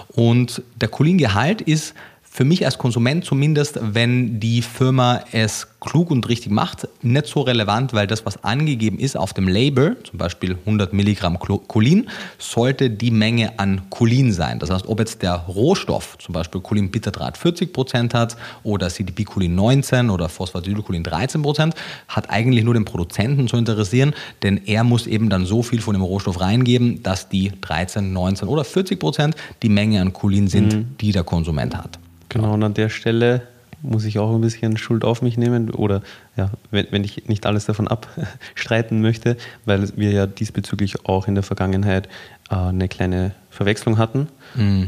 Und 0.09 0.62
der 0.77 0.89
Cholingehalt 0.89 1.61
ist 1.61 1.95
für 2.37 2.45
mich 2.45 2.64
als 2.64 2.78
Konsument 2.78 3.24
zumindest, 3.24 3.78
wenn 3.80 4.41
die 4.41 4.61
Firma 4.61 5.20
es 5.30 5.68
klug 5.78 6.11
und 6.11 6.28
richtig 6.28 6.51
macht, 6.51 6.89
nicht 7.01 7.28
so 7.28 7.43
relevant, 7.43 7.93
weil 7.93 8.09
das, 8.09 8.26
was 8.26 8.43
angegeben 8.43 8.99
ist 8.99 9.16
auf 9.16 9.32
dem 9.32 9.47
Label, 9.47 9.97
zum 10.03 10.18
Beispiel 10.18 10.59
100 10.66 10.93
Milligramm 10.93 11.39
Cholin, 11.39 12.09
sollte 12.39 12.91
die 12.91 13.12
Menge 13.12 13.57
an 13.61 13.82
Cholin 13.89 14.32
sein. 14.32 14.59
Das 14.59 14.70
heißt, 14.70 14.89
ob 14.89 14.99
jetzt 14.99 15.22
der 15.22 15.35
Rohstoff, 15.47 16.18
zum 16.18 16.32
Beispiel 16.32 16.61
Cholinbitterdraht 16.61 17.39
40 17.39 17.72
Prozent 17.72 18.14
hat 18.14 18.37
oder 18.64 18.89
CDP-Cholin 18.89 19.55
19 19.55 20.11
oder 20.11 20.28
Phosphatidylcholin 20.28 21.05
13 21.05 21.41
Prozent, 21.41 21.76
hat 22.09 22.30
eigentlich 22.30 22.64
nur 22.64 22.74
den 22.74 22.85
Produzenten 22.85 23.47
zu 23.47 23.57
interessieren, 23.57 24.12
denn 24.43 24.61
er 24.66 24.82
muss 24.82 25.07
eben 25.07 25.30
dann 25.30 25.47
so 25.47 25.62
viel 25.62 25.80
von 25.80 25.95
dem 25.95 26.03
Rohstoff 26.03 26.41
reingeben, 26.41 27.01
dass 27.05 27.28
die 27.28 27.53
13, 27.61 28.12
19 28.12 28.49
oder 28.49 28.64
40 28.64 28.99
Prozent 28.99 29.37
die 29.62 29.68
Menge 29.68 30.01
an 30.01 30.12
Cholin 30.12 30.49
sind, 30.49 31.01
die 31.01 31.12
der 31.12 31.22
Konsument 31.22 31.76
hat. 31.76 32.01
Genau, 32.35 32.53
und 32.55 32.62
an 32.62 32.74
der 32.74 32.89
Stelle 32.91 33.43
muss 33.82 34.05
ich 34.07 34.18
auch 34.18 34.35
ein 34.35 34.41
bisschen 34.41 34.76
Schuld 34.78 35.05
auf 35.05 35.20
mich 35.20 35.37
nehmen 35.37 35.70
oder 35.70 36.01
ja, 36.37 36.51
wenn, 36.70 36.87
wenn 36.91 37.05
ich 37.05 37.28
nicht 37.28 37.45
alles 37.45 37.66
davon 37.66 37.87
abstreiten 37.87 39.01
möchte, 39.03 39.37
weil 39.66 39.91
wir 39.97 40.11
ja 40.11 40.26
diesbezüglich 40.26 41.07
auch 41.07 41.28
in 41.28 41.35
der 41.35 41.45
Vergangenheit 41.45 42.09
äh, 42.51 42.55
eine 42.57 42.89
kleine 42.89 43.32
Verwechslung 43.51 43.99
hatten, 43.99 44.28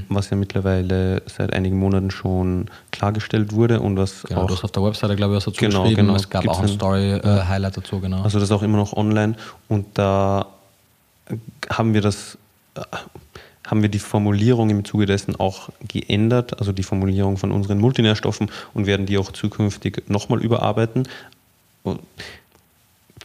was 0.08 0.30
ja 0.30 0.36
mittlerweile 0.36 1.22
seit 1.26 1.52
einigen 1.52 1.78
Monaten 1.78 2.10
schon 2.10 2.66
klargestellt 2.90 3.52
wurde 3.52 3.80
und 3.80 3.96
was 3.96 4.22
Genau, 4.24 4.42
auch 4.42 4.46
du 4.46 4.54
hast 4.54 4.64
auf 4.64 4.72
der 4.72 4.82
Webseite, 4.82 5.14
glaube 5.14 5.34
ich, 5.34 5.36
was 5.36 5.44
dazu 5.44 5.60
Genau, 5.60 5.82
geschrieben. 5.82 6.06
genau. 6.06 6.16
Es 6.16 6.28
gab 6.30 6.48
auch 6.48 6.60
ein 6.60 6.68
Story-Highlight 6.68 7.76
dazu, 7.76 8.00
genau. 8.00 8.22
Also 8.22 8.38
das 8.40 8.48
ist 8.48 8.52
auch 8.52 8.62
immer 8.62 8.78
noch 8.78 8.92
online 8.94 9.34
und 9.68 9.86
da 9.94 10.46
haben 11.70 11.94
wir 11.94 12.00
das, 12.00 12.38
äh, 12.76 12.80
haben 13.66 13.82
wir 13.82 13.88
die 13.88 13.98
Formulierung 13.98 14.70
im 14.70 14.84
Zuge 14.84 15.06
dessen 15.06 15.36
auch 15.36 15.68
geändert, 15.86 16.58
also 16.58 16.72
die 16.72 16.82
Formulierung 16.82 17.36
von 17.36 17.52
unseren 17.52 17.78
Multinährstoffen 17.78 18.50
und 18.74 18.86
werden 18.86 19.06
die 19.06 19.18
auch 19.18 19.32
zukünftig 19.32 20.08
nochmal 20.08 20.42
überarbeiten. 20.42 21.08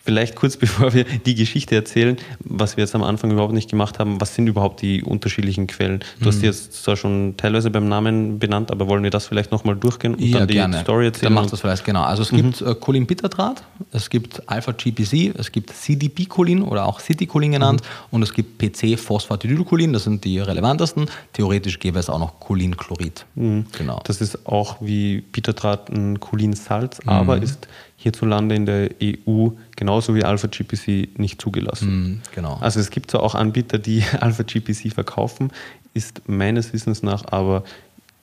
Vielleicht 0.04 0.36
kurz 0.36 0.58
bevor 0.62 0.94
wir 0.94 1.04
die 1.04 1.36
Geschichte 1.36 1.76
erzählen, 1.76 2.18
was 2.40 2.78
wir 2.78 2.84
jetzt 2.84 2.96
am 2.96 3.04
Anfang 3.04 3.32
überhaupt 3.32 3.54
nicht 3.54 3.70
gemacht 3.70 4.00
haben, 4.00 4.20
was 4.20 4.36
sind 4.36 4.48
überhaupt 4.48 4.82
die 4.82 5.04
unterschiedlichen 5.04 5.68
Quellen? 5.68 6.04
Du 6.20 6.28
hast 6.28 6.42
die 6.42 6.46
jetzt 6.46 6.84
zwar 6.84 6.96
schon 6.98 7.36
teilweise 7.38 7.70
beim 7.70 7.88
Namen 7.88 8.40
benannt, 8.40 8.72
aber 8.72 8.88
wollen 8.88 9.04
wir 9.04 9.10
das 9.12 9.28
vielleicht 9.28 9.52
nochmal 9.52 9.76
durchgehen 9.76 10.16
und 10.16 10.22
Ja, 10.22 10.40
dann 10.40 10.48
die 10.48 10.54
gerne. 10.56 10.80
Story 10.82 11.06
Dann 11.06 11.14
erzählen? 11.14 11.34
macht 11.34 11.52
das 11.54 11.62
vielleicht 11.62 11.86
genau. 11.86 12.02
Also 12.04 12.24
es 12.24 12.30
gibt 12.30 12.62
äh, 12.62 12.74
Cholin-Bitterdraht, 12.76 13.64
es 13.92 14.10
gibt 14.10 14.48
Alpha-GPC, 14.50 15.36
es 15.38 15.52
gibt 15.52 15.70
CDP-Cholin 15.72 16.62
oder 16.64 16.86
auch 16.86 17.00
City-Cholin 17.00 17.52
genannt 17.52 17.82
und 18.10 18.24
es 18.24 18.34
gibt 18.34 18.58
PC-Phosphatidylcholin, 18.60 19.94
das 19.94 20.04
sind 20.06 20.24
die 20.24 20.40
relevantesten. 20.40 21.06
Theoretisch 21.34 21.80
gäbe 21.80 22.00
es 22.00 22.10
auch 22.10 22.20
noch 22.20 22.40
Cholinchlorid. 22.40 23.26
Genau. 23.36 24.02
Das 24.06 24.22
ist 24.22 24.48
auch 24.48 24.78
wie 24.82 25.22
Bitterdraht 25.22 25.90
ein 25.90 26.20
Cholinsalz, 26.20 27.00
aber 27.06 27.38
ist 27.42 27.68
hierzulande 28.02 28.56
in 28.56 28.66
der 28.66 28.90
EU 29.02 29.50
genauso 29.76 30.16
wie 30.16 30.24
Alpha-GPC 30.24 31.20
nicht 31.20 31.40
zugelassen. 31.42 31.90
Mhm, 32.04 32.22
genau. 32.34 32.58
Also 32.60 32.80
es 32.80 32.90
gibt 32.90 33.12
zwar 33.12 33.22
auch 33.24 33.36
Anbieter, 33.36 33.78
die 33.78 34.04
Alpha-GPC 34.20 34.92
verkaufen, 34.94 35.52
ist 35.94 36.28
meines 36.28 36.74
Wissens 36.74 37.04
nach 37.04 37.26
aber, 37.32 37.64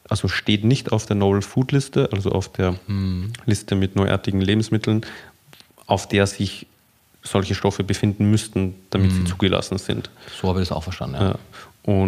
also 0.08 0.26
steht 0.26 0.64
nicht 0.64 0.90
auf 0.90 1.06
der 1.06 1.16
Novel 1.16 1.42
Food 1.42 1.72
Liste, 1.72 2.08
also 2.12 2.32
auf 2.32 2.50
der 2.50 2.78
Mhm. 2.86 3.32
Liste 3.46 3.76
mit 3.76 3.94
neuartigen 3.94 4.40
Lebensmitteln, 4.40 5.02
auf 5.86 6.08
der 6.08 6.26
sich 6.26 6.66
solche 7.22 7.54
Stoffe 7.54 7.84
befinden 7.84 8.30
müssten, 8.30 8.74
damit 8.90 9.12
Mhm. 9.12 9.16
sie 9.16 9.24
zugelassen 9.24 9.78
sind. 9.78 10.10
So 10.40 10.48
habe 10.48 10.62
ich 10.62 10.68
das 10.68 10.76
auch 10.76 10.82
verstanden. 10.82 11.16
Ja. 11.16 11.28
Ja. 11.30 11.34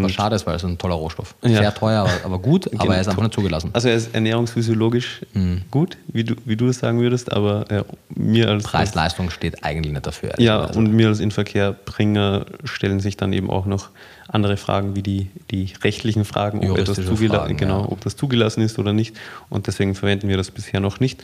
Was 0.02 0.12
schade 0.12 0.36
ist, 0.36 0.46
weil 0.46 0.56
es 0.56 0.64
ein 0.64 0.76
toller 0.76 0.94
Rohstoff. 0.96 1.34
Ja. 1.42 1.48
Sehr 1.56 1.74
teuer, 1.74 2.06
aber, 2.22 2.38
gut, 2.38 2.66
aber 2.74 2.76
Genau. 2.82 2.92
er 2.92 3.00
ist 3.00 3.08
einfach 3.08 3.22
nicht 3.22 3.32
zugelassen. 3.32 3.70
Also 3.72 3.88
er 3.88 3.94
ist 3.94 4.14
ernährungsphysiologisch 4.14 5.24
gut, 5.70 5.96
wie 6.08 6.22
du, 6.24 6.34
wie 6.44 6.56
du 6.56 6.66
es 6.68 6.80
sagen 6.80 7.00
würdest, 7.00 7.32
aber 7.32 7.64
ja, 7.70 7.84
mir 8.10 8.50
als 8.50 8.64
Preis-Leistung 8.64 9.30
steht 9.30 9.64
eigentlich 9.64 9.92
nicht 9.94 10.06
dafür. 10.06 10.34
ja, 10.38 10.56
ehrlicherweise. 10.56 10.78
und 10.78 10.92
mir 10.92 11.08
als 11.08 11.20
Inverkehrbringer 11.20 12.44
stellen 12.64 13.00
sich 13.00 13.16
dann 13.16 13.32
eben 13.32 13.48
auch 13.48 13.64
noch 13.64 13.88
andere 14.28 14.58
Fragen 14.58 14.96
wie 14.96 15.02
die, 15.02 15.30
die 15.50 15.72
rechtlichen 15.82 16.26
Fragen, 16.26 16.68
ob, 16.70 16.84
das 16.84 16.96
zugela 17.04 17.38
Fragen, 17.40 17.56
genau, 17.56 17.86
ob 17.90 18.02
das 18.02 18.16
zugelassen 18.16 18.60
ist 18.60 18.78
oder 18.78 18.92
nicht. 18.92 19.16
Und 19.48 19.66
deswegen 19.66 19.94
verwenden 19.94 20.28
wir 20.28 20.36
das 20.36 20.50
bisher 20.50 20.80
noch 20.80 21.00
nicht. 21.00 21.22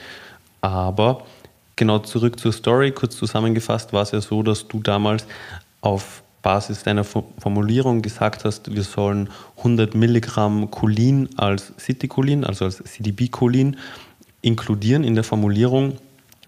Aber 0.62 1.24
genau 1.76 1.98
zurück 2.00 2.40
zur 2.40 2.52
Story, 2.52 2.90
kurz 2.92 3.16
zusammengefasst, 3.16 3.92
war 3.92 4.02
es 4.02 4.10
ja 4.10 4.20
so, 4.20 4.42
dass 4.42 4.66
du 4.66 4.80
damals 4.80 5.26
auf 5.82 6.22
Basis 6.42 6.82
deiner 6.82 7.04
Fo- 7.04 7.32
Formulierung 7.38 8.02
gesagt 8.02 8.44
hast, 8.44 8.74
wir 8.74 8.82
sollen 8.82 9.28
100 9.58 9.94
Milligramm 9.94 10.70
Cholin 10.70 11.28
als 11.36 11.72
Citicholin, 11.78 12.44
also 12.44 12.64
als 12.64 12.76
CDB-Cholin, 12.82 13.76
inkludieren 14.42 15.02
in 15.04 15.14
der 15.14 15.24
Formulierung, 15.24 15.98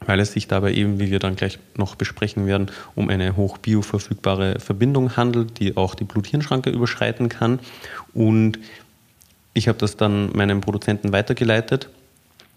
weil 0.07 0.21
es 0.21 0.33
sich 0.33 0.47
dabei 0.47 0.73
eben, 0.73 1.01
wie 1.01 1.11
wir 1.11 1.19
dann 1.19 1.35
gleich 1.35 1.59
noch 1.77 1.97
besprechen 1.97 2.47
werden, 2.47 2.71
um 2.95 3.09
eine 3.11 3.37
hoch 3.37 3.59
bioverfügbare 3.59 4.61
Verbindung 4.61 5.17
handelt, 5.17 5.59
die 5.59 5.77
auch 5.77 5.97
die 5.97 6.05
Blut-Hirn-Schranke 6.05 6.71
überschreiten 6.71 7.29
kann. 7.29 7.59
Und 8.15 8.61
ich 9.53 9.67
habe 9.67 9.79
das 9.79 9.97
dann 9.97 10.31
meinem 10.33 10.61
Produzenten 10.61 11.13
weitergeleitet. 11.13 11.89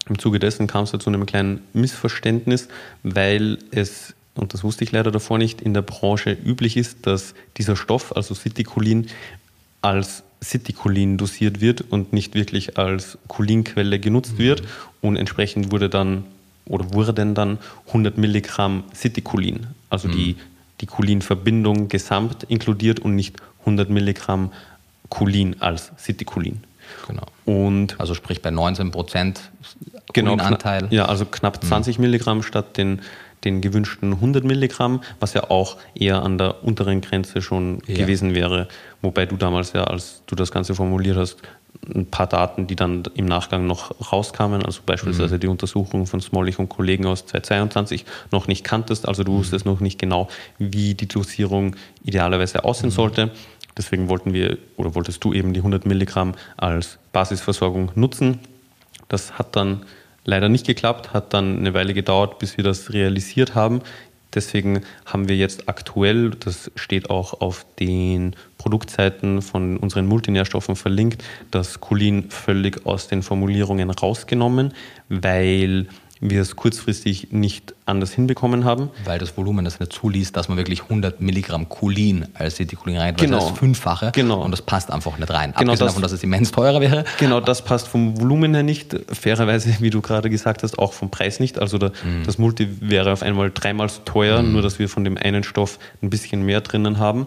Im 0.08 0.18
Zuge 0.18 0.38
dessen 0.38 0.66
kam 0.66 0.84
es 0.84 0.90
zu 0.90 0.98
einem 1.06 1.26
kleinen 1.26 1.60
Missverständnis, 1.72 2.68
weil 3.02 3.58
es, 3.70 4.14
und 4.34 4.52
das 4.52 4.64
wusste 4.64 4.84
ich 4.84 4.92
leider 4.92 5.10
davor 5.10 5.38
nicht, 5.38 5.60
in 5.60 5.74
der 5.74 5.82
Branche 5.82 6.32
üblich 6.32 6.76
ist, 6.76 7.06
dass 7.06 7.34
dieser 7.56 7.76
Stoff, 7.76 8.14
also 8.16 8.34
Citicolin, 8.34 9.06
als 9.80 10.22
Citicolin 10.42 11.18
dosiert 11.18 11.60
wird 11.60 11.82
und 11.82 12.12
nicht 12.12 12.34
wirklich 12.34 12.78
als 12.78 13.16
Cholinquelle 13.28 14.00
genutzt 14.00 14.38
wird. 14.38 14.62
Und 15.00 15.16
entsprechend 15.16 15.70
wurde 15.70 15.88
dann 15.88 16.24
oder 16.64 16.92
wurden 16.92 17.34
dann 17.34 17.58
100 17.88 18.18
Milligramm 18.18 18.84
Citicolin, 18.94 19.66
also 19.90 20.08
die, 20.08 20.36
die 20.80 20.86
Cholin-Verbindung 20.86 21.88
gesamt 21.88 22.44
inkludiert 22.44 23.00
und 23.00 23.14
nicht 23.14 23.36
100 23.60 23.90
Milligramm 23.90 24.52
Cholin 25.08 25.60
als 25.60 25.92
Citicolin. 25.98 26.62
Genau. 27.06 27.24
Und 27.44 27.98
Also 28.00 28.14
sprich 28.14 28.42
bei 28.42 28.50
19 28.50 28.90
Prozent 28.90 29.40
genau, 30.12 30.36
Anteil. 30.36 30.88
ja, 30.90 31.06
also 31.06 31.24
knapp 31.24 31.62
20 31.64 31.98
Milligramm 31.98 32.42
statt 32.42 32.76
den, 32.76 33.00
den 33.44 33.60
gewünschten 33.60 34.12
100 34.14 34.44
Milligramm, 34.44 35.02
was 35.20 35.34
ja 35.34 35.50
auch 35.50 35.76
eher 35.94 36.22
an 36.22 36.38
der 36.38 36.64
unteren 36.64 37.00
Grenze 37.00 37.42
schon 37.42 37.82
Ja. 37.86 37.96
gewesen 37.96 38.34
wäre. 38.34 38.68
Wobei 39.00 39.26
du 39.26 39.36
damals 39.36 39.72
ja, 39.72 39.84
als 39.84 40.22
du 40.26 40.34
das 40.36 40.50
Ganze 40.52 40.74
formuliert 40.74 41.16
hast, 41.16 41.38
ein 41.92 42.06
paar 42.06 42.28
Daten, 42.28 42.68
die 42.68 42.76
dann 42.76 43.02
im 43.14 43.24
Nachgang 43.26 43.66
noch 43.66 44.12
rauskamen, 44.12 44.64
also 44.64 44.82
beispielsweise 44.86 45.38
die 45.40 45.48
Untersuchung 45.48 46.06
von 46.06 46.20
Smollich 46.20 46.58
und 46.60 46.68
Kollegen 46.68 47.06
aus 47.06 47.26
2022 47.26 48.04
noch 48.30 48.46
nicht 48.46 48.62
kanntest, 48.62 49.08
also 49.08 49.24
du 49.24 49.32
wusstest 49.32 49.66
noch 49.66 49.80
nicht 49.80 49.98
genau, 49.98 50.28
wie 50.58 50.94
die 50.94 51.08
Dosierung 51.08 51.74
idealerweise 52.04 52.64
aussehen 52.64 52.90
sollte. 52.90 53.30
Deswegen 53.76 54.08
wollten 54.08 54.32
wir 54.32 54.58
oder 54.76 54.94
wolltest 54.94 55.24
du 55.24 55.32
eben 55.32 55.52
die 55.52 55.60
100 55.60 55.86
Milligramm 55.86 56.34
als 56.56 56.98
Basisversorgung 57.12 57.92
nutzen. 57.94 58.38
Das 59.08 59.38
hat 59.38 59.56
dann 59.56 59.84
leider 60.24 60.48
nicht 60.48 60.66
geklappt, 60.66 61.12
hat 61.12 61.34
dann 61.34 61.58
eine 61.58 61.74
Weile 61.74 61.94
gedauert, 61.94 62.38
bis 62.38 62.56
wir 62.56 62.64
das 62.64 62.92
realisiert 62.92 63.54
haben. 63.54 63.82
Deswegen 64.34 64.80
haben 65.04 65.28
wir 65.28 65.36
jetzt 65.36 65.68
aktuell, 65.68 66.30
das 66.30 66.70
steht 66.74 67.10
auch 67.10 67.40
auf 67.40 67.66
den 67.78 68.34
Produktseiten 68.56 69.42
von 69.42 69.76
unseren 69.76 70.06
Multinährstoffen 70.06 70.74
verlinkt, 70.74 71.22
das 71.50 71.80
Cholin 71.80 72.30
völlig 72.30 72.86
aus 72.86 73.08
den 73.08 73.22
Formulierungen 73.22 73.90
rausgenommen, 73.90 74.72
weil 75.10 75.86
wir 76.24 76.40
es 76.40 76.54
kurzfristig 76.54 77.28
nicht 77.32 77.74
anders 77.84 78.12
hinbekommen 78.12 78.64
haben. 78.64 78.90
Weil 79.04 79.18
das 79.18 79.36
Volumen 79.36 79.64
das 79.64 79.80
nicht 79.80 79.92
zuließ, 79.92 80.30
dass 80.30 80.48
man 80.48 80.56
wirklich 80.56 80.84
100 80.84 81.20
Milligramm 81.20 81.68
Cholin 81.68 82.26
als 82.34 82.54
Ceticolin 82.56 82.96
rein, 82.96 83.16
Genau. 83.16 83.38
das 83.40 83.50
ist 83.50 83.58
Fünffache 83.58 84.12
Genau. 84.14 84.40
und 84.40 84.52
das 84.52 84.62
passt 84.62 84.92
einfach 84.92 85.18
nicht 85.18 85.30
rein. 85.30 85.52
Genau, 85.58 85.72
Abgesehen 85.72 85.78
das- 85.78 85.86
davon, 85.88 86.02
dass 86.02 86.12
es 86.12 86.22
immens 86.22 86.52
teurer 86.52 86.80
wäre. 86.80 87.04
Genau, 87.18 87.40
das 87.40 87.64
passt 87.64 87.88
vom 87.88 88.18
Volumen 88.20 88.54
her 88.54 88.62
nicht. 88.62 88.96
Fairerweise, 89.12 89.74
wie 89.80 89.90
du 89.90 90.00
gerade 90.00 90.30
gesagt 90.30 90.62
hast, 90.62 90.78
auch 90.78 90.92
vom 90.92 91.10
Preis 91.10 91.40
nicht. 91.40 91.58
Also 91.58 91.76
der, 91.76 91.90
das 92.24 92.38
Multi 92.38 92.68
wäre 92.80 93.12
auf 93.12 93.22
einmal 93.22 93.50
dreimal 93.52 93.88
so 93.88 94.00
teuer, 94.04 94.42
nur 94.42 94.62
dass 94.62 94.78
wir 94.78 94.88
von 94.88 95.02
dem 95.02 95.16
einen 95.18 95.42
Stoff 95.42 95.80
ein 96.02 96.08
bisschen 96.10 96.42
mehr 96.46 96.60
drinnen 96.60 96.98
haben. 96.98 97.26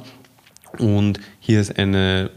Und 0.78 1.20
hier 1.46 1.62
ist 1.62 1.78
eine 1.78 2.32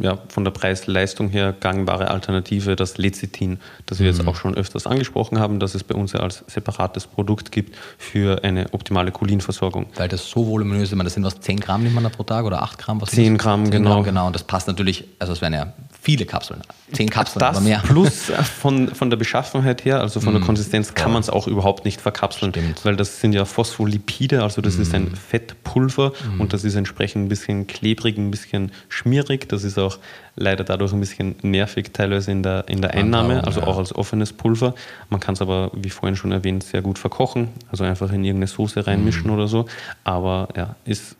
ja, 0.00 0.18
von 0.28 0.44
der 0.44 0.52
Preis-Leistung 0.52 1.30
her 1.30 1.52
gangbare 1.58 2.12
Alternative, 2.12 2.76
das 2.76 2.96
Lecithin, 2.96 3.58
das 3.86 3.98
wir 3.98 4.06
jetzt 4.06 4.24
auch 4.24 4.36
schon 4.36 4.54
öfters 4.54 4.86
angesprochen 4.86 5.40
haben, 5.40 5.58
dass 5.58 5.74
es 5.74 5.82
bei 5.82 5.96
uns 5.96 6.12
ja 6.12 6.20
als 6.20 6.44
separates 6.46 7.08
Produkt 7.08 7.50
gibt 7.50 7.76
für 7.98 8.44
eine 8.44 8.72
optimale 8.72 9.10
Cholinversorgung. 9.10 9.86
Weil 9.96 10.08
das 10.08 10.30
so 10.30 10.46
voluminös 10.46 10.90
ist, 10.90 10.94
meine, 10.94 11.08
das 11.08 11.14
sind 11.14 11.24
was, 11.24 11.40
10 11.40 11.58
Gramm 11.58 11.82
nimmt 11.82 11.96
man 11.96 12.04
da 12.04 12.10
pro 12.10 12.22
Tag 12.22 12.44
oder 12.44 12.62
8 12.62 12.78
Gramm? 12.78 13.00
Was 13.00 13.10
sind 13.10 13.24
10 13.24 13.34
das? 13.34 13.42
Gramm, 13.42 13.64
10 13.64 13.70
genau. 13.72 13.94
Gramm, 13.94 14.04
genau. 14.04 14.26
Und 14.28 14.36
das 14.36 14.44
passt 14.44 14.68
natürlich, 14.68 15.04
also 15.18 15.32
es 15.32 15.40
wären 15.40 15.54
ja 15.54 15.72
viele 16.00 16.24
Kapseln. 16.24 16.60
10 16.92 17.10
Kapseln, 17.10 17.40
Das 17.40 17.56
aber 17.56 17.64
mehr. 17.64 17.80
plus 17.84 18.30
von, 18.60 18.94
von 18.94 19.10
der 19.10 19.16
Beschaffenheit 19.16 19.84
her, 19.84 20.00
also 20.00 20.20
von 20.20 20.34
der 20.34 20.42
Konsistenz, 20.42 20.94
kann 20.94 21.12
man 21.12 21.20
es 21.20 21.30
auch 21.30 21.48
überhaupt 21.48 21.84
nicht 21.84 22.00
verkapseln, 22.00 22.52
Stimmt. 22.52 22.84
weil 22.84 22.96
das 22.96 23.20
sind 23.20 23.32
ja 23.32 23.44
Phospholipide, 23.44 24.42
also 24.42 24.60
das 24.62 24.76
ist 24.76 24.94
ein 24.94 25.14
Fettpulver 25.16 26.12
und 26.38 26.52
das 26.52 26.64
ist 26.64 26.74
entsprechend 26.74 27.24
ein 27.24 27.28
bisschen 27.28 27.66
klebrig, 27.66 28.18
ein 28.18 28.30
bisschen 28.30 28.51
schmierig. 28.88 29.48
Das 29.48 29.64
ist 29.64 29.78
auch 29.78 29.98
leider 30.36 30.64
dadurch 30.64 30.92
ein 30.92 31.00
bisschen 31.00 31.36
nervig 31.42 31.92
teilweise 31.92 32.30
in 32.30 32.42
der, 32.42 32.68
in 32.68 32.80
der 32.80 32.94
Einnahme, 32.94 33.44
also 33.44 33.62
auch 33.62 33.78
als 33.78 33.94
offenes 33.94 34.32
Pulver. 34.32 34.74
Man 35.10 35.20
kann 35.20 35.34
es 35.34 35.42
aber, 35.42 35.70
wie 35.74 35.90
vorhin 35.90 36.16
schon 36.16 36.32
erwähnt, 36.32 36.62
sehr 36.62 36.82
gut 36.82 36.98
verkochen, 36.98 37.48
also 37.70 37.84
einfach 37.84 38.12
in 38.12 38.24
irgendeine 38.24 38.46
Soße 38.46 38.86
reinmischen 38.86 39.30
oder 39.30 39.48
so. 39.48 39.66
Aber 40.04 40.48
ja, 40.56 40.76
ist 40.84 41.16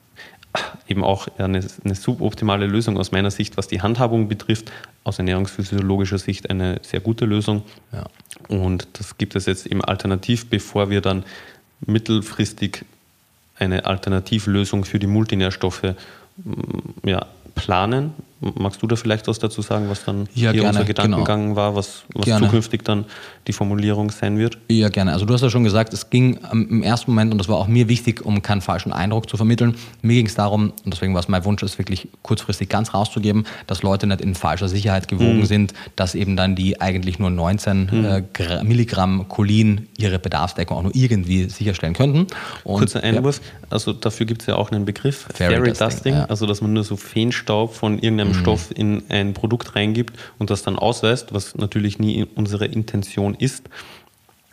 eben 0.89 1.05
auch 1.05 1.29
eine, 1.39 1.61
eine 1.85 1.95
suboptimale 1.95 2.67
Lösung 2.67 2.99
aus 2.99 3.13
meiner 3.13 3.31
Sicht, 3.31 3.57
was 3.57 3.69
die 3.69 3.81
Handhabung 3.81 4.29
betrifft. 4.29 4.71
Aus 5.05 5.19
ernährungsphysiologischer 5.19 6.19
Sicht 6.19 6.51
eine 6.51 6.79
sehr 6.83 7.01
gute 7.01 7.25
Lösung. 7.25 7.63
Ja. 7.93 8.05
Und 8.49 8.87
das 8.95 9.19
gibt 9.19 9.35
es 9.35 9.47
jetzt 9.47 9.67
eben 9.67 9.83
alternativ, 9.83 10.49
bevor 10.49 10.91
wir 10.91 11.01
dann 11.01 11.25
mittelfristig 11.87 12.85
eine 13.59 13.87
Alternativlösung 13.87 14.85
für 14.85 14.99
die 14.99 15.07
Multinährstoffe 15.07 15.95
ja, 17.05 17.27
planen. 17.55 18.13
Magst 18.59 18.83
du 18.83 18.87
da 18.89 18.97
vielleicht 18.97 19.29
was 19.29 19.39
dazu 19.39 19.63
sagen, 19.63 19.89
was 19.89 20.05
dann 20.05 20.23
Ja, 20.35 20.51
hier 20.51 20.63
gerne, 20.63 20.69
unser 20.71 20.85
Gedankengang 20.85 21.55
war, 21.55 21.77
was, 21.77 22.03
was 22.13 22.27
zukünftig 22.39 22.83
dann 22.85 23.05
die 23.47 23.53
Formulierung 23.53 24.11
sein 24.11 24.37
wird? 24.39 24.59
Ja, 24.69 24.89
gerne. 24.89 25.13
Also 25.13 25.25
du 25.27 25.33
hast 25.33 25.43
ja 25.43 25.51
schon 25.51 25.63
gesagt, 25.65 25.93
es 25.93 26.11
ging 26.11 26.39
im 26.51 26.83
ersten 26.83 27.13
Moment, 27.13 27.31
und 27.33 27.39
das 27.39 27.49
war 27.49 27.57
auch 27.57 27.69
mir 27.69 27.89
wichtig, 27.89 28.25
um 28.25 28.43
keinen 28.43 28.61
falschen 28.61 28.93
Eindruck 28.93 29.29
zu 29.31 29.37
vermitteln, 29.37 29.77
mir 30.03 30.15
ging 30.15 30.27
es 30.27 30.35
darum, 30.35 30.73
und 30.85 30.93
deswegen 30.93 31.15
war 31.15 31.21
es 31.21 31.29
mein 31.29 31.45
Wunsch, 31.45 31.63
es 31.63 31.79
wirklich 31.79 32.09
kurzfristig 32.23 32.69
ganz 32.69 32.93
rauszugeben, 32.95 33.45
dass 33.69 33.83
Leute 33.83 34.07
nicht 34.09 34.21
in 34.21 34.35
falscher 34.35 34.69
Sicherheit 34.69 35.07
gewogen 35.09 35.39
Mhm. 35.41 35.47
sind, 35.47 35.73
dass 35.95 36.15
eben 36.17 36.37
dann 36.37 36.57
die 36.57 36.81
eigentlich 36.81 37.19
nur 37.21 37.31
19 37.31 37.89
äh, 37.89 38.23
Gra- 38.35 38.65
Milligramm 38.65 39.29
Cholin 39.29 39.87
ihre 39.99 40.19
Bedarfsdeckung 40.19 40.77
auch 40.79 40.83
nur 40.83 40.95
irgendwie 40.97 41.49
sicherstellen 41.49 41.95
könnten. 41.95 42.27
Und, 42.65 42.79
Kurzer 42.81 43.03
Einwurf, 43.05 43.41
also 43.71 43.93
dafür 43.93 44.27
gibt 44.27 44.43
es 44.43 44.47
ja 44.49 44.57
auch 44.57 44.73
einen 44.73 44.85
Begriff, 44.85 45.27
Fairy 45.33 45.55
Fairy, 45.55 45.69
Dusting, 45.71 45.87
Dusting, 45.89 46.15
ja. 46.15 46.25
also 46.25 46.47
dass 46.47 46.61
man 46.61 46.73
nur 46.73 46.83
so 46.85 46.97
Feenstaub 46.97 47.75
von 47.75 47.99
irgendeinem 47.99 48.32
Stoff 48.35 48.71
in 48.75 49.03
ein 49.09 49.35
Produkt 49.35 49.75
reingibt 49.75 50.19
und 50.39 50.51
das 50.51 50.63
dann 50.63 50.77
ausweist, 50.77 51.33
was 51.33 51.55
natürlich 51.57 51.99
nie 51.99 52.27
unsere 52.35 52.67
Intention 52.67 53.35
ist. 53.35 53.69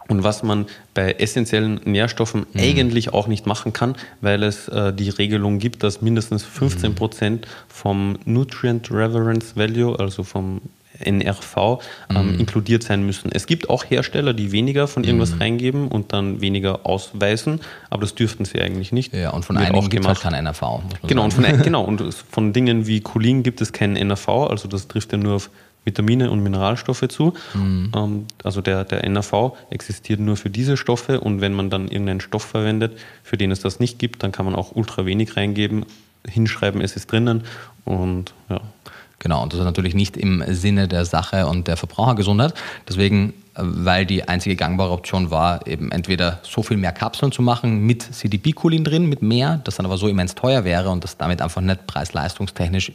und 0.07 0.23
was 0.23 0.41
man 0.41 0.65
bei 0.95 1.11
essentiellen 1.13 1.81
Nährstoffen 1.85 2.47
mhm. 2.53 2.59
eigentlich 2.59 3.13
auch 3.13 3.27
nicht 3.27 3.45
machen 3.45 3.73
kann, 3.73 3.95
weil 4.21 4.41
es 4.41 4.67
äh, 4.67 4.91
die 4.91 5.09
Regelung 5.09 5.59
gibt, 5.59 5.83
dass 5.83 6.01
mindestens 6.01 6.43
15 6.43 6.95
Prozent 6.95 7.47
vom 7.67 8.17
Nutrient 8.25 8.89
Reverence 8.89 9.55
Value, 9.55 9.99
also 9.99 10.23
vom 10.23 10.61
NRV, 10.99 11.79
ähm, 12.09 12.33
mhm. 12.33 12.39
inkludiert 12.39 12.83
sein 12.83 13.05
müssen. 13.05 13.31
Es 13.31 13.47
gibt 13.47 13.69
auch 13.69 13.85
Hersteller, 13.89 14.33
die 14.33 14.51
weniger 14.51 14.87
von 14.87 15.03
irgendwas 15.03 15.35
mhm. 15.35 15.41
reingeben 15.41 15.87
und 15.87 16.13
dann 16.13 16.41
weniger 16.41 16.85
ausweisen, 16.85 17.61
aber 17.89 18.01
das 18.01 18.15
dürften 18.15 18.45
sie 18.45 18.61
eigentlich 18.61 18.91
nicht. 18.91 19.13
Ja, 19.13 19.31
und 19.31 19.45
von 19.45 19.57
Wird 19.57 19.67
einigen 19.67 19.89
gibt 19.89 20.03
es 20.03 20.07
halt 20.07 20.21
kein 20.21 20.33
NRV. 20.33 20.81
Genau 21.07 21.23
und, 21.23 21.33
von, 21.33 21.43
genau, 21.63 21.83
und 21.83 22.13
von 22.13 22.53
Dingen 22.53 22.87
wie 22.87 23.01
Cholin 23.01 23.43
gibt 23.43 23.61
es 23.61 23.73
keinen 23.73 23.95
NRV, 23.95 24.27
also 24.27 24.67
das 24.67 24.87
trifft 24.87 25.11
ja 25.11 25.17
nur 25.17 25.35
auf 25.35 25.49
Vitamine 25.85 26.29
und 26.29 26.41
Mineralstoffe 26.41 27.07
zu. 27.07 27.33
Mhm. 27.53 27.91
Ähm, 27.95 28.25
also 28.43 28.61
der, 28.61 28.83
der 28.83 29.07
NAV 29.09 29.53
existiert 29.69 30.19
nur 30.19 30.37
für 30.37 30.49
diese 30.49 30.77
Stoffe 30.77 31.19
und 31.19 31.41
wenn 31.41 31.53
man 31.53 31.69
dann 31.69 31.87
irgendeinen 31.87 32.21
Stoff 32.21 32.43
verwendet, 32.43 32.97
für 33.23 33.37
den 33.37 33.51
es 33.51 33.59
das 33.59 33.79
nicht 33.79 33.99
gibt, 33.99 34.23
dann 34.23 34.31
kann 34.31 34.45
man 34.45 34.55
auch 34.55 34.75
ultra 34.75 35.05
wenig 35.05 35.35
reingeben, 35.37 35.85
hinschreiben, 36.27 36.81
es 36.81 36.95
ist 36.95 37.11
drinnen 37.11 37.43
und 37.85 38.33
ja. 38.49 38.61
Genau, 39.19 39.43
und 39.43 39.51
das 39.53 39.59
ist 39.59 39.65
natürlich 39.65 39.95
nicht 39.95 40.15
im 40.17 40.43
Sinne 40.47 40.87
der 40.87 41.05
Sache 41.05 41.45
und 41.47 41.67
der 41.67 41.77
Verbrauchergesundheit. 41.77 42.53
Deswegen 42.87 43.33
weil 43.61 44.05
die 44.05 44.27
einzige 44.27 44.55
gangbare 44.55 44.91
Option 44.91 45.31
war, 45.31 45.65
eben 45.67 45.91
entweder 45.91 46.39
so 46.43 46.63
viel 46.63 46.77
mehr 46.77 46.91
Kapseln 46.91 47.31
zu 47.31 47.41
machen 47.41 47.85
mit 47.85 48.03
CDP-Cholin 48.03 48.83
drin, 48.83 49.07
mit 49.07 49.21
mehr, 49.21 49.61
das 49.63 49.75
dann 49.75 49.85
aber 49.85 49.97
so 49.97 50.07
immens 50.07 50.35
teuer 50.35 50.63
wäre 50.63 50.89
und 50.89 51.03
das 51.03 51.17
damit 51.17 51.41
einfach 51.41 51.61
nicht 51.61 51.87
preis-leistungstechnisch 51.87 52.93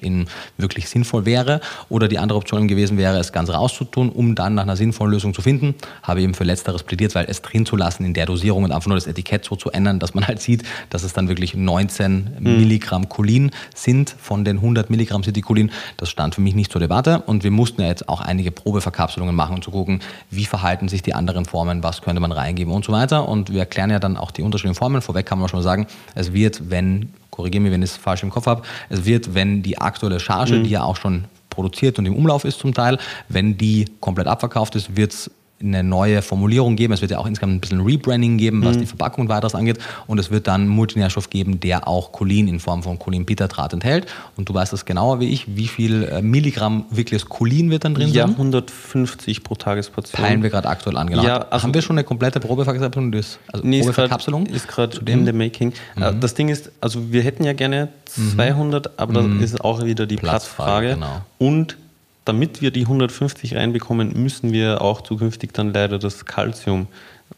wirklich 0.56 0.88
sinnvoll 0.88 1.26
wäre, 1.26 1.60
oder 1.88 2.08
die 2.08 2.18
andere 2.18 2.38
Option 2.38 2.68
gewesen 2.68 2.98
wäre, 2.98 3.18
es 3.18 3.32
ganz 3.32 3.50
rauszutun, 3.50 4.10
um 4.10 4.34
dann 4.34 4.54
nach 4.54 4.62
einer 4.62 4.76
sinnvollen 4.76 5.12
Lösung 5.12 5.34
zu 5.34 5.42
finden. 5.42 5.74
Habe 6.02 6.22
eben 6.22 6.34
für 6.34 6.44
Letzteres 6.44 6.82
plädiert, 6.82 7.14
weil 7.14 7.26
es 7.28 7.42
drin 7.42 7.66
zu 7.66 7.76
lassen 7.76 8.04
in 8.04 8.14
der 8.14 8.26
Dosierung 8.26 8.64
und 8.64 8.72
einfach 8.72 8.88
nur 8.88 8.96
das 8.96 9.06
Etikett 9.06 9.44
so 9.44 9.56
zu 9.56 9.70
ändern, 9.70 9.98
dass 9.98 10.14
man 10.14 10.26
halt 10.26 10.40
sieht, 10.40 10.62
dass 10.90 11.02
es 11.02 11.12
dann 11.12 11.28
wirklich 11.28 11.54
19 11.54 12.36
mhm. 12.38 12.56
Milligramm 12.56 13.08
Cholin 13.08 13.50
sind 13.74 14.14
von 14.18 14.44
den 14.44 14.56
100 14.58 14.90
Milligramm 14.90 15.22
CDP-Cholin. 15.22 15.70
Das 15.96 16.10
stand 16.10 16.34
für 16.34 16.40
mich 16.40 16.54
nicht 16.54 16.72
zur 16.72 16.80
Debatte 16.80 17.20
und 17.26 17.44
wir 17.44 17.50
mussten 17.50 17.82
ja 17.82 17.88
jetzt 17.88 18.08
auch 18.08 18.20
einige 18.20 18.50
Probeverkapselungen 18.50 19.34
machen, 19.34 19.56
um 19.56 19.62
zu 19.62 19.70
gucken, 19.70 20.00
wie 20.30 20.46
verhalten 20.54 20.88
sich 20.88 21.02
die 21.02 21.14
anderen 21.14 21.46
Formen, 21.46 21.82
was 21.82 22.00
könnte 22.00 22.20
man 22.20 22.30
reingeben 22.30 22.72
und 22.72 22.84
so 22.84 22.92
weiter. 22.92 23.28
Und 23.28 23.52
wir 23.52 23.58
erklären 23.58 23.90
ja 23.90 23.98
dann 23.98 24.16
auch 24.16 24.30
die 24.30 24.42
unterschiedlichen 24.42 24.78
Formen. 24.78 25.02
Vorweg 25.02 25.26
kann 25.26 25.40
man 25.40 25.48
schon 25.48 25.58
mal 25.58 25.64
sagen, 25.64 25.88
es 26.14 26.32
wird, 26.32 26.70
wenn, 26.70 27.12
korrigiere 27.30 27.60
mich, 27.60 27.72
wenn 27.72 27.82
ich 27.82 27.90
es 27.90 27.96
falsch 27.96 28.22
im 28.22 28.30
Kopf 28.30 28.46
habe, 28.46 28.62
es 28.88 29.04
wird, 29.04 29.34
wenn 29.34 29.64
die 29.64 29.78
aktuelle 29.78 30.20
Charge, 30.20 30.54
mhm. 30.54 30.64
die 30.64 30.70
ja 30.70 30.84
auch 30.84 30.94
schon 30.94 31.24
produziert 31.50 31.98
und 31.98 32.06
im 32.06 32.14
Umlauf 32.14 32.44
ist 32.44 32.60
zum 32.60 32.72
Teil, 32.72 32.98
wenn 33.28 33.58
die 33.58 33.86
komplett 33.98 34.28
abverkauft 34.28 34.76
ist, 34.76 34.96
wird 34.96 35.12
es 35.12 35.30
eine 35.64 35.82
neue 35.82 36.22
Formulierung 36.22 36.76
geben. 36.76 36.92
Es 36.92 37.00
wird 37.00 37.10
ja 37.10 37.18
auch 37.18 37.26
insgesamt 37.26 37.54
ein 37.54 37.60
bisschen 37.60 37.80
Rebranding 37.80 38.36
geben, 38.38 38.64
was 38.64 38.76
mhm. 38.76 38.80
die 38.80 38.86
Verpackung 38.86 39.22
und 39.22 39.28
weiteres 39.28 39.54
angeht. 39.54 39.78
Und 40.06 40.18
es 40.18 40.30
wird 40.30 40.46
dann 40.46 40.68
Multinährstoff 40.68 41.30
geben, 41.30 41.60
der 41.60 41.88
auch 41.88 42.12
Cholin 42.12 42.48
in 42.48 42.60
Form 42.60 42.82
von 42.82 42.98
Cholinbittertrat 42.98 43.72
enthält. 43.72 44.06
Und 44.36 44.48
du 44.48 44.54
weißt 44.54 44.72
das 44.72 44.84
genauer 44.84 45.20
wie 45.20 45.30
ich. 45.30 45.56
Wie 45.56 45.68
viel 45.68 46.04
äh, 46.04 46.22
Milligramm 46.22 46.84
wirkliches 46.90 47.28
Cholin 47.28 47.70
wird 47.70 47.84
dann 47.84 47.94
drin 47.94 48.08
ja, 48.08 48.26
sein? 48.26 48.32
Ja, 48.32 48.38
150 48.38 49.42
pro 49.42 49.54
Tagesportion. 49.54 50.22
Teilen 50.22 50.42
wir 50.42 50.50
gerade 50.50 50.68
aktuell 50.68 50.96
an. 50.96 51.08
Genau. 51.08 51.24
Ja, 51.24 51.38
also 51.38 51.64
Haben 51.64 51.74
wir 51.74 51.82
schon 51.82 51.96
eine 51.96 52.04
komplette 52.04 52.40
Probeverkapselung? 52.40 53.14
Also 53.14 53.34
nee, 53.62 53.80
Probeverkapselung? 53.80 54.46
Ist 54.46 54.68
gerade 54.68 55.00
in 55.10 55.26
the 55.26 55.32
making. 55.32 55.72
Äh, 55.96 56.12
mhm. 56.12 56.20
Das 56.20 56.34
Ding 56.34 56.48
ist, 56.48 56.70
also 56.80 57.12
wir 57.12 57.22
hätten 57.22 57.44
ja 57.44 57.52
gerne 57.52 57.88
200, 58.06 58.86
mhm. 58.86 58.92
aber 58.96 59.22
mhm. 59.22 59.40
das 59.40 59.52
ist 59.52 59.60
auch 59.60 59.84
wieder 59.84 60.06
die 60.06 60.16
Platzfrage. 60.16 60.94
Platzfrage. 60.94 60.94
Genau. 60.94 61.22
Und 61.38 61.76
damit 62.24 62.60
wir 62.62 62.70
die 62.70 62.82
150 62.82 63.54
reinbekommen, 63.54 64.22
müssen 64.22 64.52
wir 64.52 64.80
auch 64.80 65.02
zukünftig 65.02 65.52
dann 65.52 65.72
leider 65.72 65.98
das 65.98 66.24
Calcium, 66.24 66.86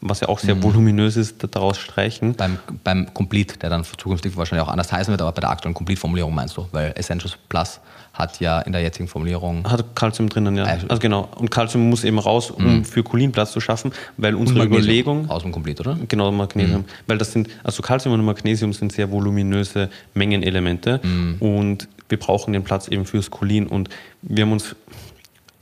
was 0.01 0.21
ja 0.21 0.29
auch 0.29 0.39
sehr 0.39 0.55
mhm. 0.55 0.63
voluminös 0.63 1.17
ist, 1.17 1.47
daraus 1.51 1.79
streichen. 1.79 2.35
Beim, 2.35 2.59
beim 2.85 3.13
Complete, 3.13 3.59
der 3.59 3.71
dann 3.71 3.85
zukünftig 3.85 4.37
wahrscheinlich 4.37 4.67
auch 4.67 4.71
anders 4.71 4.93
heißen 4.93 5.11
wird, 5.11 5.21
aber 5.21 5.33
bei 5.33 5.41
der 5.41 5.51
aktuellen 5.51 5.75
Complete-Formulierung 5.75 6.35
meinst 6.35 6.57
du, 6.57 6.69
weil 6.73 6.93
Essentials 6.97 7.37
Plus 7.49 7.81
hat 8.19 8.41
ja 8.41 8.61
in 8.61 8.73
der 8.73 8.81
jetzigen 8.81 9.09
Formulierung. 9.09 9.71
Hat 9.71 9.95
Calcium 9.95 10.29
drinnen, 10.29 10.57
ja. 10.57 10.65
Also, 10.65 10.89
also 10.89 11.01
genau. 11.01 11.29
Und 11.37 11.51
Calcium 11.51 11.89
muss 11.91 12.03
eben 12.03 12.19
raus, 12.19 12.51
um 12.51 12.79
mhm. 12.79 12.85
für 12.85 13.03
Cholin 13.03 13.31
Platz 13.31 13.53
zu 13.53 13.61
schaffen, 13.61 13.93
weil 14.17 14.35
unsere 14.35 14.65
Überlegung. 14.65 15.29
Aus 15.29 15.43
dem 15.43 15.53
Complete, 15.53 15.83
oder? 15.83 15.99
Genau, 16.09 16.33
Magnesium. 16.33 16.83
Mhm. 16.83 16.87
Weil 17.07 17.19
das 17.19 17.33
sind, 17.33 17.49
also 17.63 17.83
Calcium 17.83 18.15
und 18.15 18.25
Magnesium 18.25 18.73
sind 18.73 18.93
sehr 18.93 19.11
voluminöse 19.11 19.91
Mengenelemente. 20.15 21.01
Mhm. 21.03 21.37
Und 21.41 21.89
wir 22.09 22.19
brauchen 22.19 22.53
den 22.53 22.65
Platz 22.65 22.89
eben 22.89 23.05
fürs 23.05 23.31
Cholin. 23.31 23.67
Und 23.67 23.91
wir 24.23 24.45
haben 24.45 24.53
uns 24.53 24.75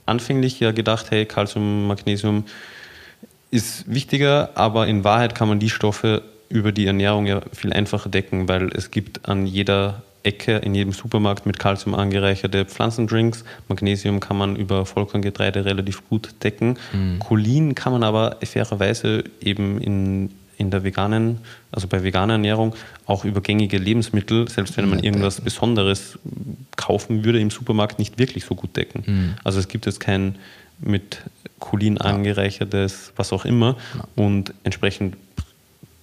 anfänglich 0.05 0.59
ja 0.59 0.71
gedacht, 0.71 1.11
hey, 1.11 1.25
Calcium, 1.25 1.87
Magnesium 1.87 2.45
ist 3.51 3.91
wichtiger, 3.91 4.51
aber 4.55 4.87
in 4.87 5.03
Wahrheit 5.03 5.35
kann 5.35 5.49
man 5.49 5.59
die 5.59 5.69
Stoffe 5.69 6.23
über 6.49 6.71
die 6.71 6.85
Ernährung 6.85 7.25
ja 7.25 7.41
viel 7.53 7.73
einfacher 7.73 8.09
decken, 8.09 8.47
weil 8.47 8.69
es 8.69 8.91
gibt 8.91 9.27
an 9.27 9.45
jeder 9.45 10.03
Ecke 10.25 10.57
in 10.57 10.75
jedem 10.75 10.93
Supermarkt 10.93 11.45
mit 11.45 11.59
Calcium 11.59 11.95
angereicherte 11.95 12.65
Pflanzendrinks. 12.65 13.43
Magnesium 13.67 14.19
kann 14.19 14.37
man 14.37 14.55
über 14.55 14.85
Vollkorngetreide 14.85 15.65
relativ 15.65 16.07
gut 16.09 16.35
decken. 16.43 16.77
Mhm. 16.93 17.19
Cholin 17.19 17.75
kann 17.75 17.93
man 17.93 18.03
aber 18.03 18.37
fairerweise 18.43 19.23
eben 19.41 19.79
in 19.79 20.31
in 20.57 20.71
der 20.71 20.83
veganen, 20.83 21.39
also 21.71 21.87
bei 21.87 22.03
veganer 22.03 22.33
Ernährung 22.33 22.75
auch 23.05 23.25
über 23.25 23.41
gängige 23.41 23.77
Lebensmittel, 23.77 24.47
selbst 24.49 24.77
wenn 24.77 24.89
man 24.89 24.99
irgendwas 24.99 25.41
Besonderes 25.41 26.17
kaufen 26.75 27.23
würde 27.23 27.39
im 27.39 27.49
Supermarkt, 27.49 27.99
nicht 27.99 28.17
wirklich 28.17 28.45
so 28.45 28.55
gut 28.55 28.75
decken. 28.77 29.03
Mhm. 29.05 29.35
Also 29.43 29.59
es 29.59 29.67
gibt 29.67 29.85
jetzt 29.85 29.99
kein 29.99 30.35
mit 30.79 31.21
Cholin 31.59 31.97
angereichertes, 31.97 33.13
was 33.15 33.31
auch 33.33 33.45
immer. 33.45 33.77
Und 34.15 34.53
entsprechend 34.63 35.15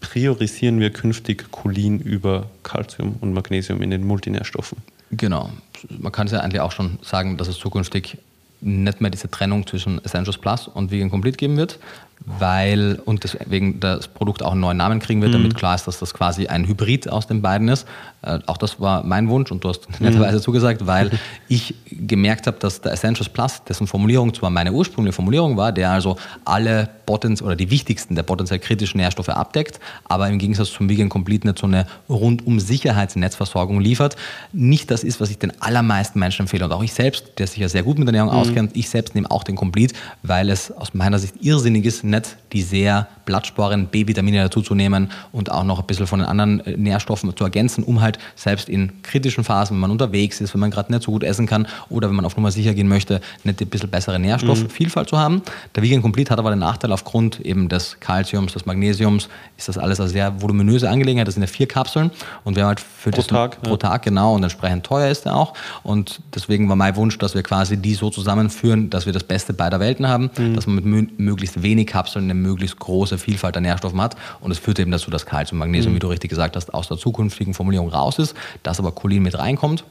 priorisieren 0.02 0.78
wir 0.80 0.90
künftig 0.90 1.50
Cholin 1.50 1.98
über 1.98 2.50
Calcium 2.62 3.16
und 3.20 3.32
Magnesium 3.32 3.80
in 3.80 3.90
den 3.90 4.04
Multinährstoffen. 4.06 4.78
Genau. 5.12 5.50
Man 5.88 6.12
kann 6.12 6.26
es 6.26 6.32
ja 6.32 6.40
eigentlich 6.40 6.60
auch 6.60 6.72
schon 6.72 6.98
sagen, 7.02 7.38
dass 7.38 7.48
es 7.48 7.56
zukünftig 7.56 8.18
nicht 8.60 9.00
mehr 9.00 9.10
diese 9.10 9.30
Trennung 9.30 9.66
zwischen 9.66 10.04
Essentials 10.04 10.38
Plus 10.38 10.68
und 10.68 10.90
Vegan 10.90 11.10
Complete 11.10 11.36
geben 11.36 11.56
wird, 11.56 11.78
weil 12.24 13.00
und 13.04 13.24
deswegen 13.24 13.80
das 13.80 14.08
Produkt 14.08 14.42
auch 14.42 14.52
einen 14.52 14.60
neuen 14.60 14.76
Namen 14.76 15.00
kriegen 15.00 15.22
wird, 15.22 15.34
damit 15.34 15.54
mhm. 15.54 15.56
klar 15.56 15.74
ist, 15.74 15.86
dass 15.86 15.98
das 15.98 16.14
quasi 16.14 16.46
ein 16.46 16.66
Hybrid 16.66 17.08
aus 17.10 17.26
den 17.26 17.42
beiden 17.42 17.68
ist. 17.68 17.86
Äh, 18.22 18.38
auch 18.46 18.56
das 18.56 18.80
war 18.80 19.04
mein 19.04 19.28
Wunsch 19.28 19.50
und 19.50 19.64
du 19.64 19.68
hast 19.68 19.88
mhm. 20.00 20.06
netterweise 20.06 20.40
zugesagt, 20.40 20.86
weil 20.86 21.10
ich 21.48 21.74
gemerkt 21.90 22.46
habe, 22.46 22.58
dass 22.58 22.80
der 22.80 22.92
Essentials 22.92 23.28
Plus, 23.28 23.64
dessen 23.64 23.86
Formulierung 23.86 24.32
zwar 24.34 24.50
meine 24.50 24.72
ursprüngliche 24.72 25.14
Formulierung 25.14 25.56
war, 25.56 25.72
der 25.72 25.90
also 25.90 26.16
alle 26.44 26.88
Potenz 27.06 27.42
oder 27.42 27.56
die 27.56 27.70
wichtigsten 27.70 28.14
der 28.14 28.22
potenziell 28.22 28.60
kritischen 28.60 28.98
Nährstoffe 28.98 29.28
abdeckt, 29.28 29.80
aber 30.04 30.28
im 30.28 30.38
Gegensatz 30.38 30.72
zum 30.72 30.88
Vegan 30.88 31.08
Complete 31.08 31.46
nicht 31.46 31.58
so 31.58 31.66
eine 31.66 31.86
rundum 32.08 32.60
Sicherheitsnetzversorgung 32.60 33.80
liefert, 33.80 34.16
nicht 34.52 34.90
das 34.90 35.02
ist, 35.04 35.20
was 35.20 35.30
ich 35.30 35.38
den 35.38 35.60
allermeisten 35.60 36.18
Menschen 36.18 36.42
empfehle. 36.42 36.64
Und 36.64 36.72
auch 36.72 36.82
ich 36.82 36.92
selbst, 36.92 37.32
der 37.38 37.46
sich 37.46 37.58
ja 37.58 37.68
sehr 37.68 37.82
gut 37.82 37.98
mit 37.98 38.06
Ernährung 38.06 38.30
mhm. 38.30 38.36
auskennt, 38.36 38.76
ich 38.76 38.88
selbst 38.88 39.14
nehme 39.14 39.30
auch 39.30 39.44
den 39.44 39.56
Complete, 39.56 39.94
weil 40.22 40.48
es 40.50 40.70
aus 40.70 40.94
meiner 40.94 41.18
Sicht 41.18 41.34
irrsinnig 41.40 41.84
ist, 41.84 42.04
nicht 42.12 42.36
die 42.52 42.62
sehr 42.62 43.08
Blattsporen, 43.24 43.86
B-Vitamine 43.86 44.42
dazuzunehmen 44.42 45.10
und 45.30 45.50
auch 45.50 45.64
noch 45.64 45.80
ein 45.80 45.86
bisschen 45.86 46.06
von 46.06 46.18
den 46.18 46.28
anderen 46.28 46.60
äh, 46.66 46.76
Nährstoffen 46.76 47.34
zu 47.36 47.44
ergänzen, 47.44 47.84
um 47.84 48.00
halt 48.00 48.18
selbst 48.36 48.68
in 48.68 49.02
kritischen 49.02 49.44
Phasen, 49.44 49.76
wenn 49.76 49.80
man 49.80 49.90
unterwegs 49.90 50.40
ist, 50.40 50.54
wenn 50.54 50.60
man 50.60 50.70
gerade 50.70 50.92
nicht 50.92 51.04
so 51.04 51.12
gut 51.12 51.22
essen 51.22 51.46
kann 51.46 51.66
oder 51.88 52.08
wenn 52.08 52.16
man 52.16 52.24
auf 52.24 52.36
Nummer 52.36 52.50
sicher 52.50 52.74
gehen 52.74 52.88
möchte, 52.88 53.20
nicht 53.44 53.60
ein 53.60 53.68
bisschen 53.68 53.90
bessere 53.90 54.18
Nährstoffvielfalt 54.18 55.06
mhm. 55.06 55.10
zu 55.10 55.18
haben. 55.18 55.42
Der 55.74 55.82
Vegan 55.82 56.02
Complete 56.02 56.30
hat 56.30 56.38
aber 56.38 56.50
den 56.50 56.58
Nachteil 56.58 56.92
aufgrund 56.92 57.40
eben 57.40 57.68
des 57.68 57.98
Calciums, 58.00 58.52
des 58.52 58.66
Magnesiums, 58.66 59.28
ist 59.56 59.68
das 59.68 59.78
alles 59.78 60.00
eine 60.00 60.08
sehr 60.08 60.42
voluminöse 60.42 60.90
Angelegenheit. 60.90 61.28
Das 61.28 61.34
sind 61.34 61.42
ja 61.42 61.48
vier 61.48 61.66
Kapseln 61.66 62.10
und 62.44 62.56
wir 62.56 62.64
haben 62.64 62.68
halt 62.68 62.80
für 62.80 63.10
pro 63.10 63.22
Tag, 63.22 63.62
pro 63.62 63.72
ja. 63.72 63.76
Tag 63.76 64.02
genau 64.02 64.34
und 64.34 64.42
entsprechend 64.42 64.84
teuer 64.84 65.10
ist 65.10 65.26
er 65.26 65.36
auch 65.36 65.54
und 65.82 66.20
deswegen 66.34 66.68
war 66.68 66.76
mein 66.76 66.96
Wunsch, 66.96 67.18
dass 67.18 67.34
wir 67.34 67.42
quasi 67.42 67.76
die 67.76 67.94
so 67.94 68.10
zusammenführen, 68.10 68.90
dass 68.90 69.06
wir 69.06 69.12
das 69.12 69.24
Beste 69.24 69.52
beider 69.52 69.80
Welten 69.80 70.08
haben, 70.08 70.30
mhm. 70.36 70.54
dass 70.54 70.66
man 70.66 70.82
mit 70.82 71.18
möglichst 71.18 71.62
wenig 71.62 71.91
Kapseln 71.92 72.24
eine 72.24 72.34
möglichst 72.34 72.78
große 72.78 73.18
Vielfalt 73.18 73.56
an 73.56 73.62
Nährstoffen 73.64 74.00
hat. 74.00 74.16
Und 74.40 74.50
es 74.50 74.58
führt 74.58 74.78
eben 74.78 74.90
dazu, 74.90 75.10
dass 75.10 75.26
Kalzium, 75.26 75.58
Magnesium, 75.58 75.92
mhm. 75.92 75.96
wie 75.96 76.00
du 76.00 76.08
richtig 76.08 76.30
gesagt 76.30 76.56
hast, 76.56 76.72
aus 76.72 76.88
der 76.88 76.96
zukünftigen 76.96 77.54
Formulierung 77.54 77.88
raus 77.88 78.18
ist, 78.18 78.34
dass 78.62 78.78
aber 78.78 78.92
Cholin 78.92 79.22
mit 79.22 79.38
reinkommt 79.38 79.84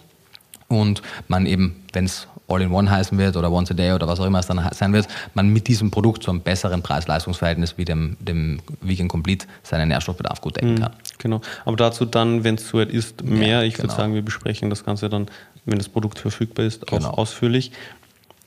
und 0.71 1.01
man 1.27 1.45
eben, 1.45 1.83
wenn 1.93 2.05
es 2.05 2.27
All-in-One 2.47 2.89
heißen 2.89 3.17
wird 3.17 3.37
oder 3.37 3.51
Once 3.51 3.71
a 3.71 3.73
Day 3.73 3.93
oder 3.93 4.07
was 4.07 4.19
auch 4.19 4.25
immer 4.25 4.39
es 4.39 4.47
dann 4.47 4.69
sein 4.73 4.93
wird, 4.93 5.07
man 5.33 5.49
mit 5.49 5.67
diesem 5.67 5.91
Produkt 5.91 6.23
zu 6.23 6.31
einem 6.31 6.41
besseren 6.41 6.81
Preis-Leistungs-Verhältnis 6.81 7.77
wie 7.77 7.85
dem, 7.85 8.17
dem 8.19 8.59
Vegan 8.81 9.07
Complete 9.07 9.45
seinen 9.63 9.89
Nährstoffbedarf 9.89 10.41
gut 10.41 10.57
decken 10.57 10.73
mhm, 10.73 10.79
kann. 10.79 10.93
Genau, 11.17 11.41
aber 11.65 11.77
dazu 11.77 12.05
dann, 12.05 12.43
wenn 12.43 12.55
es 12.55 12.67
soweit 12.67 12.89
ist, 12.89 13.23
mehr. 13.23 13.47
Ja, 13.47 13.63
ich 13.63 13.75
genau. 13.75 13.85
würde 13.85 13.95
sagen, 13.95 14.13
wir 14.13 14.21
besprechen 14.21 14.69
das 14.69 14.83
Ganze 14.83 15.09
dann, 15.09 15.27
wenn 15.65 15.77
das 15.77 15.89
Produkt 15.89 16.19
verfügbar 16.19 16.65
ist, 16.65 16.87
auch 16.91 16.97
genau. 16.97 17.11
ausführlich. 17.11 17.71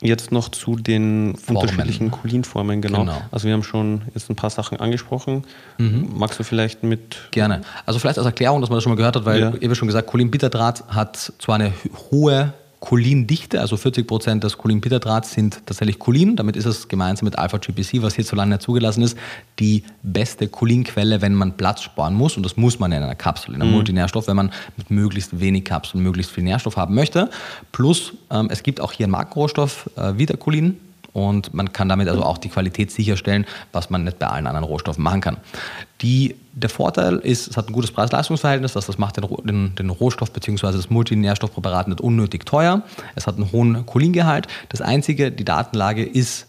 Jetzt 0.04 0.32
noch 0.32 0.50
zu 0.50 0.76
den 0.76 1.34
Formen. 1.36 1.62
unterschiedlichen 1.62 2.10
Cholinformen, 2.10 2.82
genau. 2.82 3.00
genau. 3.00 3.22
Also 3.30 3.46
wir 3.46 3.54
haben 3.54 3.62
schon 3.62 4.02
jetzt 4.14 4.30
ein 4.30 4.36
paar 4.36 4.50
Sachen 4.50 4.78
angesprochen. 4.78 5.44
Mhm. 5.78 6.10
Magst 6.14 6.38
du 6.38 6.44
vielleicht 6.44 6.82
mit... 6.82 7.16
Gerne. 7.30 7.62
Also 7.86 7.98
vielleicht 7.98 8.18
als 8.18 8.26
Erklärung, 8.26 8.60
dass 8.60 8.68
man 8.68 8.76
das 8.76 8.82
schon 8.84 8.92
mal 8.92 8.96
gehört 8.96 9.16
hat, 9.16 9.24
weil 9.24 9.40
ja. 9.40 9.54
eben 9.54 9.74
schon 9.74 9.88
gesagt, 9.88 10.08
Cholinbitterdraht 10.08 10.84
hat 10.88 11.32
zwar 11.38 11.54
eine 11.56 11.72
hohe 12.10 12.52
Cholindichte, 12.84 13.62
also 13.62 13.78
40 13.78 14.06
Prozent 14.06 14.44
des 14.44 14.58
Cholinbitterdrahts 14.58 15.32
sind 15.32 15.62
tatsächlich 15.64 15.98
Cholin. 15.98 16.36
Damit 16.36 16.54
ist 16.54 16.66
es 16.66 16.86
gemeinsam 16.86 17.24
mit 17.24 17.38
Alpha-GPC, 17.38 18.02
was 18.02 18.14
hierzulande 18.14 18.56
nicht 18.56 18.62
zugelassen 18.62 19.02
ist, 19.02 19.16
die 19.58 19.84
beste 20.02 20.48
Cholinquelle, 20.48 21.22
wenn 21.22 21.32
man 21.32 21.56
Platz 21.56 21.80
sparen 21.80 22.12
muss. 22.12 22.36
Und 22.36 22.42
das 22.42 22.58
muss 22.58 22.78
man 22.78 22.92
in 22.92 23.02
einer 23.02 23.14
Kapsel, 23.14 23.54
in 23.54 23.62
einem 23.62 23.70
mhm. 23.70 23.76
Multinährstoff, 23.76 24.28
wenn 24.28 24.36
man 24.36 24.52
mit 24.76 24.90
möglichst 24.90 25.40
wenig 25.40 25.64
Kapseln 25.64 26.02
möglichst 26.02 26.30
viel 26.30 26.44
Nährstoff 26.44 26.76
haben 26.76 26.94
möchte. 26.94 27.30
Plus, 27.72 28.12
ähm, 28.30 28.48
es 28.50 28.62
gibt 28.62 28.82
auch 28.82 28.92
hier 28.92 29.04
einen 29.04 29.12
Makrostoff, 29.12 29.88
äh, 29.96 30.18
Vitacholin, 30.18 30.78
und 31.14 31.54
man 31.54 31.72
kann 31.72 31.88
damit 31.88 32.08
also 32.08 32.24
auch 32.24 32.36
die 32.36 32.50
Qualität 32.50 32.90
sicherstellen, 32.90 33.46
was 33.72 33.88
man 33.88 34.04
nicht 34.04 34.18
bei 34.18 34.26
allen 34.26 34.46
anderen 34.46 34.66
Rohstoffen 34.66 35.02
machen 35.02 35.22
kann. 35.22 35.36
Die, 36.02 36.34
der 36.52 36.68
Vorteil 36.68 37.16
ist, 37.18 37.48
es 37.48 37.56
hat 37.56 37.68
ein 37.68 37.72
gutes 37.72 37.92
Preis-Leistungs-Verhältnis, 37.92 38.72
das, 38.72 38.86
das 38.86 38.98
macht 38.98 39.16
den, 39.16 39.26
den, 39.44 39.74
den 39.76 39.90
Rohstoff 39.90 40.32
bzw. 40.32 40.72
das 40.72 40.90
Multinährstoffpräparat 40.90 41.88
nicht 41.88 42.00
unnötig 42.00 42.44
teuer. 42.44 42.82
Es 43.14 43.26
hat 43.26 43.36
einen 43.36 43.52
hohen 43.52 43.86
Cholingehalt. 43.86 44.48
Das 44.68 44.82
Einzige, 44.82 45.30
die 45.30 45.44
Datenlage 45.44 46.04
ist 46.04 46.48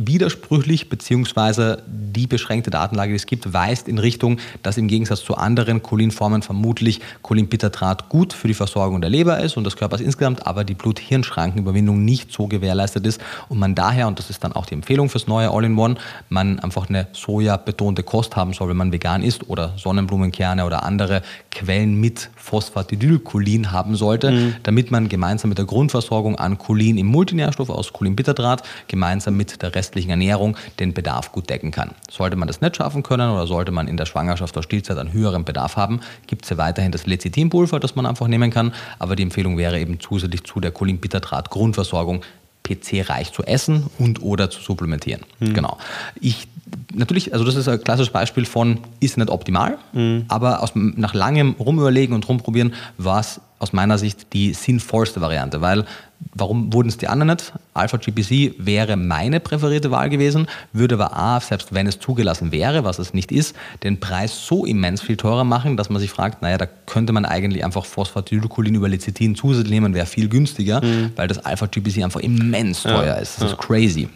widersprüchlich, 0.00 0.88
beziehungsweise 0.88 1.82
die 1.86 2.26
beschränkte 2.26 2.70
Datenlage, 2.70 3.10
die 3.10 3.16
es 3.16 3.26
gibt, 3.26 3.52
weist 3.52 3.88
in 3.88 3.98
Richtung, 3.98 4.38
dass 4.62 4.76
im 4.76 4.88
Gegensatz 4.88 5.24
zu 5.24 5.36
anderen 5.36 5.82
Cholinformen 5.82 6.42
vermutlich 6.42 7.00
Cholinbittertrat 7.22 8.08
gut 8.08 8.32
für 8.32 8.48
die 8.48 8.54
Versorgung 8.54 9.00
der 9.00 9.10
Leber 9.10 9.40
ist 9.40 9.56
und 9.56 9.64
des 9.64 9.76
Körpers 9.76 10.00
insgesamt, 10.00 10.46
aber 10.46 10.64
die 10.64 10.74
Blut-Hirn-Schrankenüberwindung 10.74 12.04
nicht 12.04 12.32
so 12.32 12.46
gewährleistet 12.46 13.06
ist 13.06 13.20
und 13.48 13.58
man 13.58 13.74
daher, 13.74 14.08
und 14.08 14.18
das 14.18 14.30
ist 14.30 14.44
dann 14.44 14.52
auch 14.52 14.66
die 14.66 14.74
Empfehlung 14.74 15.08
fürs 15.08 15.26
neue 15.26 15.50
All-in-One, 15.50 15.96
man 16.28 16.58
einfach 16.60 16.88
eine 16.88 17.08
sojabetonte 17.12 18.02
Kost 18.02 18.36
haben 18.36 18.52
soll, 18.52 18.68
wenn 18.68 18.76
man 18.76 18.92
vegan 18.92 19.22
ist 19.22 19.48
oder 19.48 19.74
Sonnenblumenkerne 19.76 20.64
oder 20.64 20.84
andere 20.84 21.22
Quellen 21.50 22.00
mit 22.00 22.30
Phosphatidylcholin 22.36 23.72
haben 23.72 23.96
sollte, 23.96 24.30
mhm. 24.30 24.54
damit 24.62 24.90
man 24.90 25.08
gemeinsam 25.08 25.48
mit 25.48 25.58
der 25.58 25.64
Grundversorgung 25.64 26.36
an 26.36 26.58
Cholin 26.58 26.98
im 26.98 27.06
Multinährstoff 27.06 27.70
aus 27.70 27.92
Cholinbitterdraht 27.92 28.62
gemeinsam 28.88 29.36
mit 29.36 29.62
der 29.62 29.74
restlichen 29.86 30.10
Ernährung 30.10 30.56
den 30.80 30.92
Bedarf 30.92 31.32
gut 31.32 31.48
decken 31.48 31.70
kann. 31.70 31.92
Sollte 32.10 32.36
man 32.36 32.48
das 32.48 32.60
nicht 32.60 32.76
schaffen 32.76 33.02
können 33.02 33.30
oder 33.30 33.46
sollte 33.46 33.72
man 33.72 33.88
in 33.88 33.96
der 33.96 34.06
Schwangerschaft 34.06 34.56
oder 34.56 34.62
Stillzeit 34.62 34.98
einen 34.98 35.12
höheren 35.12 35.44
Bedarf 35.44 35.76
haben, 35.76 36.00
gibt 36.26 36.44
es 36.44 36.50
ja 36.50 36.58
weiterhin 36.58 36.92
das 36.92 37.06
Lecithinpulver, 37.06 37.80
das 37.80 37.94
man 37.94 38.06
einfach 38.06 38.26
nehmen 38.26 38.50
kann. 38.50 38.72
Aber 38.98 39.16
die 39.16 39.22
Empfehlung 39.22 39.56
wäre 39.56 39.78
eben 39.78 40.00
zusätzlich 40.00 40.44
zu 40.44 40.60
der 40.60 40.72
Cholinbitterdraht 40.72 41.50
Grundversorgung 41.50 42.22
PC-reich 42.64 43.32
zu 43.32 43.44
essen 43.44 43.88
und 43.98 44.22
oder 44.22 44.50
zu 44.50 44.60
supplementieren. 44.60 45.22
Mhm. 45.38 45.54
Genau. 45.54 45.78
Ich 46.20 46.48
natürlich, 46.94 47.32
also 47.32 47.44
das 47.44 47.54
ist 47.54 47.68
ein 47.68 47.82
klassisches 47.82 48.12
Beispiel 48.12 48.44
von 48.44 48.80
ist 49.00 49.18
nicht 49.18 49.30
optimal, 49.30 49.78
mhm. 49.92 50.24
aber 50.28 50.62
aus, 50.62 50.72
nach 50.74 51.14
langem 51.14 51.54
Rumüberlegen 51.58 52.14
und 52.14 52.28
Rumprobieren 52.28 52.74
war 52.98 53.20
es 53.20 53.40
aus 53.58 53.72
meiner 53.72 53.96
Sicht 53.96 54.32
die 54.34 54.52
sinnvollste 54.52 55.20
Variante, 55.20 55.62
weil 55.62 55.86
warum 56.34 56.72
wurden 56.72 56.88
es 56.88 56.98
die 56.98 57.08
anderen 57.08 57.28
nicht? 57.28 57.52
Alpha 57.74 57.96
GPC 57.96 58.54
wäre 58.58 58.96
meine 58.96 59.40
präferierte 59.40 59.90
Wahl 59.90 60.10
gewesen, 60.10 60.46
würde 60.72 60.96
aber 60.96 61.16
A, 61.16 61.40
selbst 61.40 61.72
wenn 61.72 61.86
es 61.86 61.98
zugelassen 61.98 62.52
wäre, 62.52 62.84
was 62.84 62.98
es 62.98 63.14
nicht 63.14 63.32
ist, 63.32 63.56
den 63.82 63.98
Preis 63.98 64.46
so 64.46 64.66
immens 64.66 65.00
viel 65.00 65.16
teurer 65.16 65.44
machen, 65.44 65.76
dass 65.76 65.88
man 65.88 66.00
sich 66.00 66.10
fragt, 66.10 66.42
naja, 66.42 66.58
da 66.58 66.66
könnte 66.66 67.12
man 67.12 67.24
eigentlich 67.24 67.64
einfach 67.64 67.84
Phosphatidylcholin 67.86 68.74
über 68.74 68.88
Lecithin 68.88 69.34
zusätzlich 69.34 69.70
nehmen, 69.70 69.94
wäre 69.94 70.06
viel 70.06 70.28
günstiger, 70.28 70.84
mhm. 70.84 71.12
weil 71.16 71.28
das 71.28 71.38
Alpha 71.38 71.66
GPC 71.66 72.02
einfach 72.04 72.20
immens 72.20 72.82
teuer 72.82 73.06
ja. 73.06 73.14
ist. 73.14 73.40
Das 73.40 73.50
ja. 73.50 73.56
ist 73.56 73.58
crazy. 73.58 74.08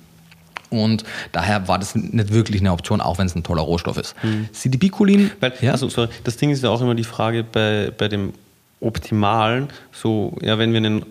Und 0.71 1.05
daher 1.33 1.69
war 1.69 1.79
das 1.79 1.95
nicht 1.95 2.33
wirklich 2.33 2.61
eine 2.61 2.73
Option, 2.73 3.01
auch 3.01 3.19
wenn 3.19 3.27
es 3.27 3.35
ein 3.35 3.43
toller 3.43 3.63
Rohstoff 3.63 3.99
ist. 3.99 4.15
Mhm. 4.23 4.49
CDP-Cholin. 4.53 5.31
Ja? 5.61 5.73
Also, 5.73 5.89
sorry, 5.89 6.09
das 6.25 6.37
Ding 6.37 6.51
ist 6.51 6.63
ja 6.63 6.71
auch 6.71 6.81
immer 6.81 6.95
die 6.95 7.05
Frage 7.05 7.45
bei, 7.45 7.93
bei 7.97 8.09
dem 8.09 8.33
Optimalen, 8.81 9.69
so, 9.93 10.37
ja, 10.41 10.59
wenn 10.59 10.73
wir 10.73 10.79
einen 10.79 11.05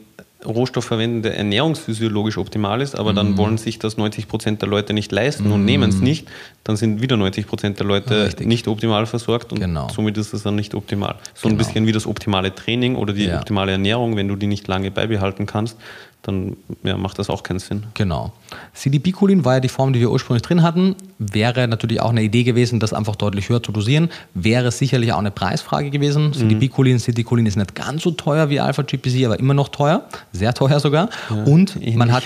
Rohstoff 0.45 0.86
verwenden, 0.86 1.22
der 1.22 1.38
ernährungsphysiologisch 1.38 2.38
optimal 2.38 2.81
ist, 2.81 2.98
aber 2.98 3.11
dann 3.11 3.31
mhm. 3.31 3.38
wollen 3.38 3.57
sich 3.57 3.77
das 3.77 3.98
90 3.98 4.30
Prozent 4.30 4.61
der 4.61 4.69
Leute 4.69 4.94
nicht 4.94 5.11
leisten 5.11 5.48
mhm. 5.48 5.53
und 5.53 5.65
nehmen 5.65 5.90
es 5.90 5.99
nicht, 5.99 6.30
dann 6.64 6.77
sind 6.77 7.02
wieder 7.02 7.18
90 7.18 7.45
Prozent 7.45 7.80
der 7.80 7.86
Leute 7.86 8.26
Richtig. 8.26 8.48
nicht 8.48 8.68
optimal 8.69 9.06
versorgt 9.06 9.52
und 9.52 9.60
genau. 9.60 9.90
somit 9.90 10.18
ist 10.18 10.34
es 10.34 10.44
dann 10.44 10.56
nicht 10.56 10.76
optimal. 10.76 11.15
So 11.34 11.49
genau. 11.49 11.56
ein 11.56 11.57
bisschen 11.57 11.88
wie 11.88 11.91
das 11.91 12.07
optimale 12.07 12.56
Training 12.56 12.95
oder 12.95 13.11
die 13.11 13.26
ja. 13.26 13.40
optimale 13.40 13.73
Ernährung, 13.73 14.15
wenn 14.15 14.30
du 14.30 14.38
die 14.38 14.48
nicht 14.48 14.65
lange 14.69 14.91
beibehalten 14.91 15.45
kannst, 15.45 15.77
dann 16.21 16.57
ja, 16.83 16.97
macht 16.97 17.17
das 17.17 17.29
auch 17.29 17.43
keinen 17.43 17.59
Sinn. 17.59 17.83
Genau. 17.93 18.33
CDP-Cholin 18.73 19.45
war 19.45 19.55
ja 19.55 19.59
die 19.61 19.69
Form, 19.69 19.93
die 19.93 20.01
wir 20.01 20.11
ursprünglich 20.11 20.41
drin 20.41 20.63
hatten. 20.63 20.95
Wäre 21.17 21.67
natürlich 21.67 22.01
auch 22.01 22.09
eine 22.09 22.21
Idee 22.21 22.43
gewesen, 22.43 22.79
das 22.79 22.93
einfach 22.93 23.15
deutlich 23.15 23.47
höher 23.47 23.63
zu 23.63 23.71
dosieren. 23.71 24.09
Wäre 24.33 24.71
sicherlich 24.71 25.13
auch 25.13 25.19
eine 25.19 25.31
Preisfrage 25.31 25.89
gewesen. 25.89 26.27
Mhm. 26.27 26.33
CDP-Cholin, 26.33 26.97
CT-Cholin 26.97 27.45
ist 27.45 27.55
nicht 27.55 27.73
ganz 27.73 28.03
so 28.03 28.11
teuer 28.11 28.49
wie 28.49 28.59
Alpha-GPC, 28.59 29.25
aber 29.25 29.39
immer 29.39 29.53
noch 29.53 29.69
teuer. 29.69 30.03
Sehr 30.33 30.53
teuer 30.53 30.79
sogar. 30.81 31.09
Ja, 31.29 31.43
Und 31.43 31.95
man 31.95 32.11
hat, 32.11 32.23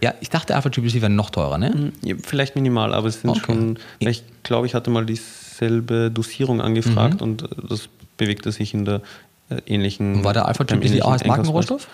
ja, 0.00 0.14
ich 0.20 0.28
dachte 0.28 0.56
Alpha-GPC 0.56 1.00
wäre 1.00 1.10
noch 1.10 1.30
teurer, 1.30 1.58
ne? 1.58 1.92
Mhm, 2.02 2.18
vielleicht 2.20 2.56
minimal, 2.56 2.92
aber 2.92 3.06
es 3.06 3.20
sind 3.20 3.30
okay. 3.30 3.40
schon, 3.46 3.78
ich 4.00 4.24
glaube, 4.42 4.66
ich 4.66 4.74
hatte 4.74 4.90
mal 4.90 5.06
dieselbe 5.06 6.10
Dosierung 6.10 6.60
angefragt 6.60 7.20
mhm. 7.20 7.22
und 7.22 7.48
das 7.68 7.88
bewegte 8.16 8.50
sich 8.50 8.74
in 8.74 8.84
der 8.84 9.00
äh, 9.48 9.60
ähnlichen. 9.66 10.24
War 10.24 10.32
der 10.32 10.46
Alpha-GPC 10.46 11.02
auch 11.02 11.12
als 11.12 11.24
Markenrohstoff? 11.24 11.86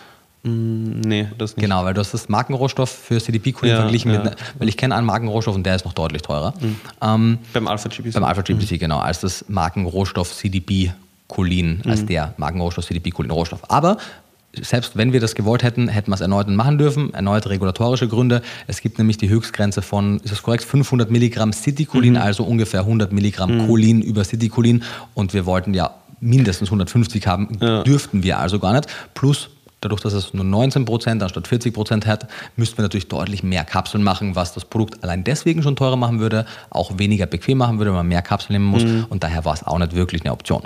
Mm, 0.43 1.01
nee, 1.01 1.29
das 1.37 1.57
nicht. 1.57 1.65
Genau, 1.65 1.85
weil 1.85 1.95
du 1.95 2.01
hast 2.01 2.15
das 2.15 2.29
Markenrohstoff 2.29 2.91
für 2.91 3.21
CDP-Cooling 3.21 3.75
ja, 3.75 3.81
verglichen 3.81 4.13
ja. 4.13 4.23
mit, 4.23 4.37
weil 4.59 4.69
ich 4.69 4.77
kenne 4.77 4.95
einen 4.95 5.07
Markenrohstoff 5.07 5.55
und 5.55 5.65
der 5.65 5.77
ist 5.77 5.85
noch 5.85 5.93
deutlich 5.93 6.23
teurer. 6.23 6.55
Mhm. 6.61 6.77
Ähm, 7.03 7.39
beim 7.53 7.69
Alpha 7.69 7.89
GPC. 7.89 8.15
Beim 8.15 8.25
Alpha 8.25 8.43
GPC, 8.43 8.73
mhm. 8.73 8.79
genau, 8.79 8.99
als 8.99 9.21
das 9.21 9.45
Markenrohstoff 9.49 10.35
CDP 10.35 10.93
Cholin, 11.27 11.83
als 11.87 12.03
mhm. 12.03 12.07
der 12.07 12.35
Markenrohstoff 12.37 12.87
CDP 12.87 13.11
Cholin 13.11 13.31
Rohstoff. 13.31 13.61
Aber 13.69 13.99
selbst 14.61 14.97
wenn 14.97 15.13
wir 15.13 15.21
das 15.21 15.35
gewollt 15.35 15.63
hätten, 15.63 15.89
hätten 15.89 16.11
wir 16.11 16.15
es 16.15 16.21
erneut 16.21 16.49
machen 16.49 16.79
dürfen, 16.79 17.13
erneut 17.13 17.47
regulatorische 17.49 18.09
Gründe. 18.09 18.43
Es 18.67 18.81
gibt 18.81 18.99
nämlich 18.99 19.19
die 19.19 19.29
Höchstgrenze 19.29 19.83
von, 19.83 20.21
ist 20.21 20.33
das 20.33 20.43
korrekt, 20.43 20.65
500 20.65 21.11
Milligramm 21.11 21.53
Citicolin, 21.53 22.15
mhm. 22.15 22.21
also 22.21 22.45
ungefähr 22.45 22.81
100 22.81 23.13
Milligramm 23.13 23.59
mhm. 23.59 23.67
Cholin 23.67 24.03
über 24.03 24.25
Citicolin 24.25 24.83
und 25.15 25.35
wir 25.35 25.47
wollten 25.47 25.75
ja 25.75 25.95
mindestens 26.21 26.69
150 26.69 27.27
haben, 27.27 27.59
ja. 27.61 27.83
dürften 27.85 28.23
wir 28.23 28.39
also 28.39 28.59
gar 28.59 28.73
nicht. 28.73 28.89
Plus 29.15 29.51
Dadurch, 29.81 30.01
dass 30.01 30.13
es 30.13 30.35
nur 30.35 30.45
19 30.45 30.85
Prozent 30.85 31.23
anstatt 31.23 31.47
40 31.47 31.73
Prozent 31.73 32.07
hat, 32.07 32.27
müssten 32.57 32.79
wir 32.79 32.83
natürlich 32.83 33.09
deutlich 33.09 33.45
mehr 33.45 33.65
Kapseln 33.65 34.03
machen, 34.03 34.35
was 34.35 34.53
das 34.53 34.65
Produkt 34.65 35.05
allein 35.05 35.23
deswegen 35.23 35.63
schon 35.63 35.77
teurer 35.77 35.97
machen 35.97 36.19
würde, 36.19 36.47
auch 36.71 36.99
weniger 36.99 37.27
bequem 37.27 37.59
machen 37.59 37.79
würde, 37.79 37.93
wenn 37.93 37.99
man 37.99 38.09
mehr 38.09 38.23
Kapseln 38.23 38.55
nehmen 38.55 38.65
muss. 38.65 38.85
Mhm. 38.85 39.07
Und 39.09 39.23
daher 39.23 39.45
war 39.45 39.55
es 39.55 39.65
auch 39.65 39.79
nicht 39.79 39.95
wirklich 39.95 40.23
eine 40.23 40.33
Option. 40.33 40.63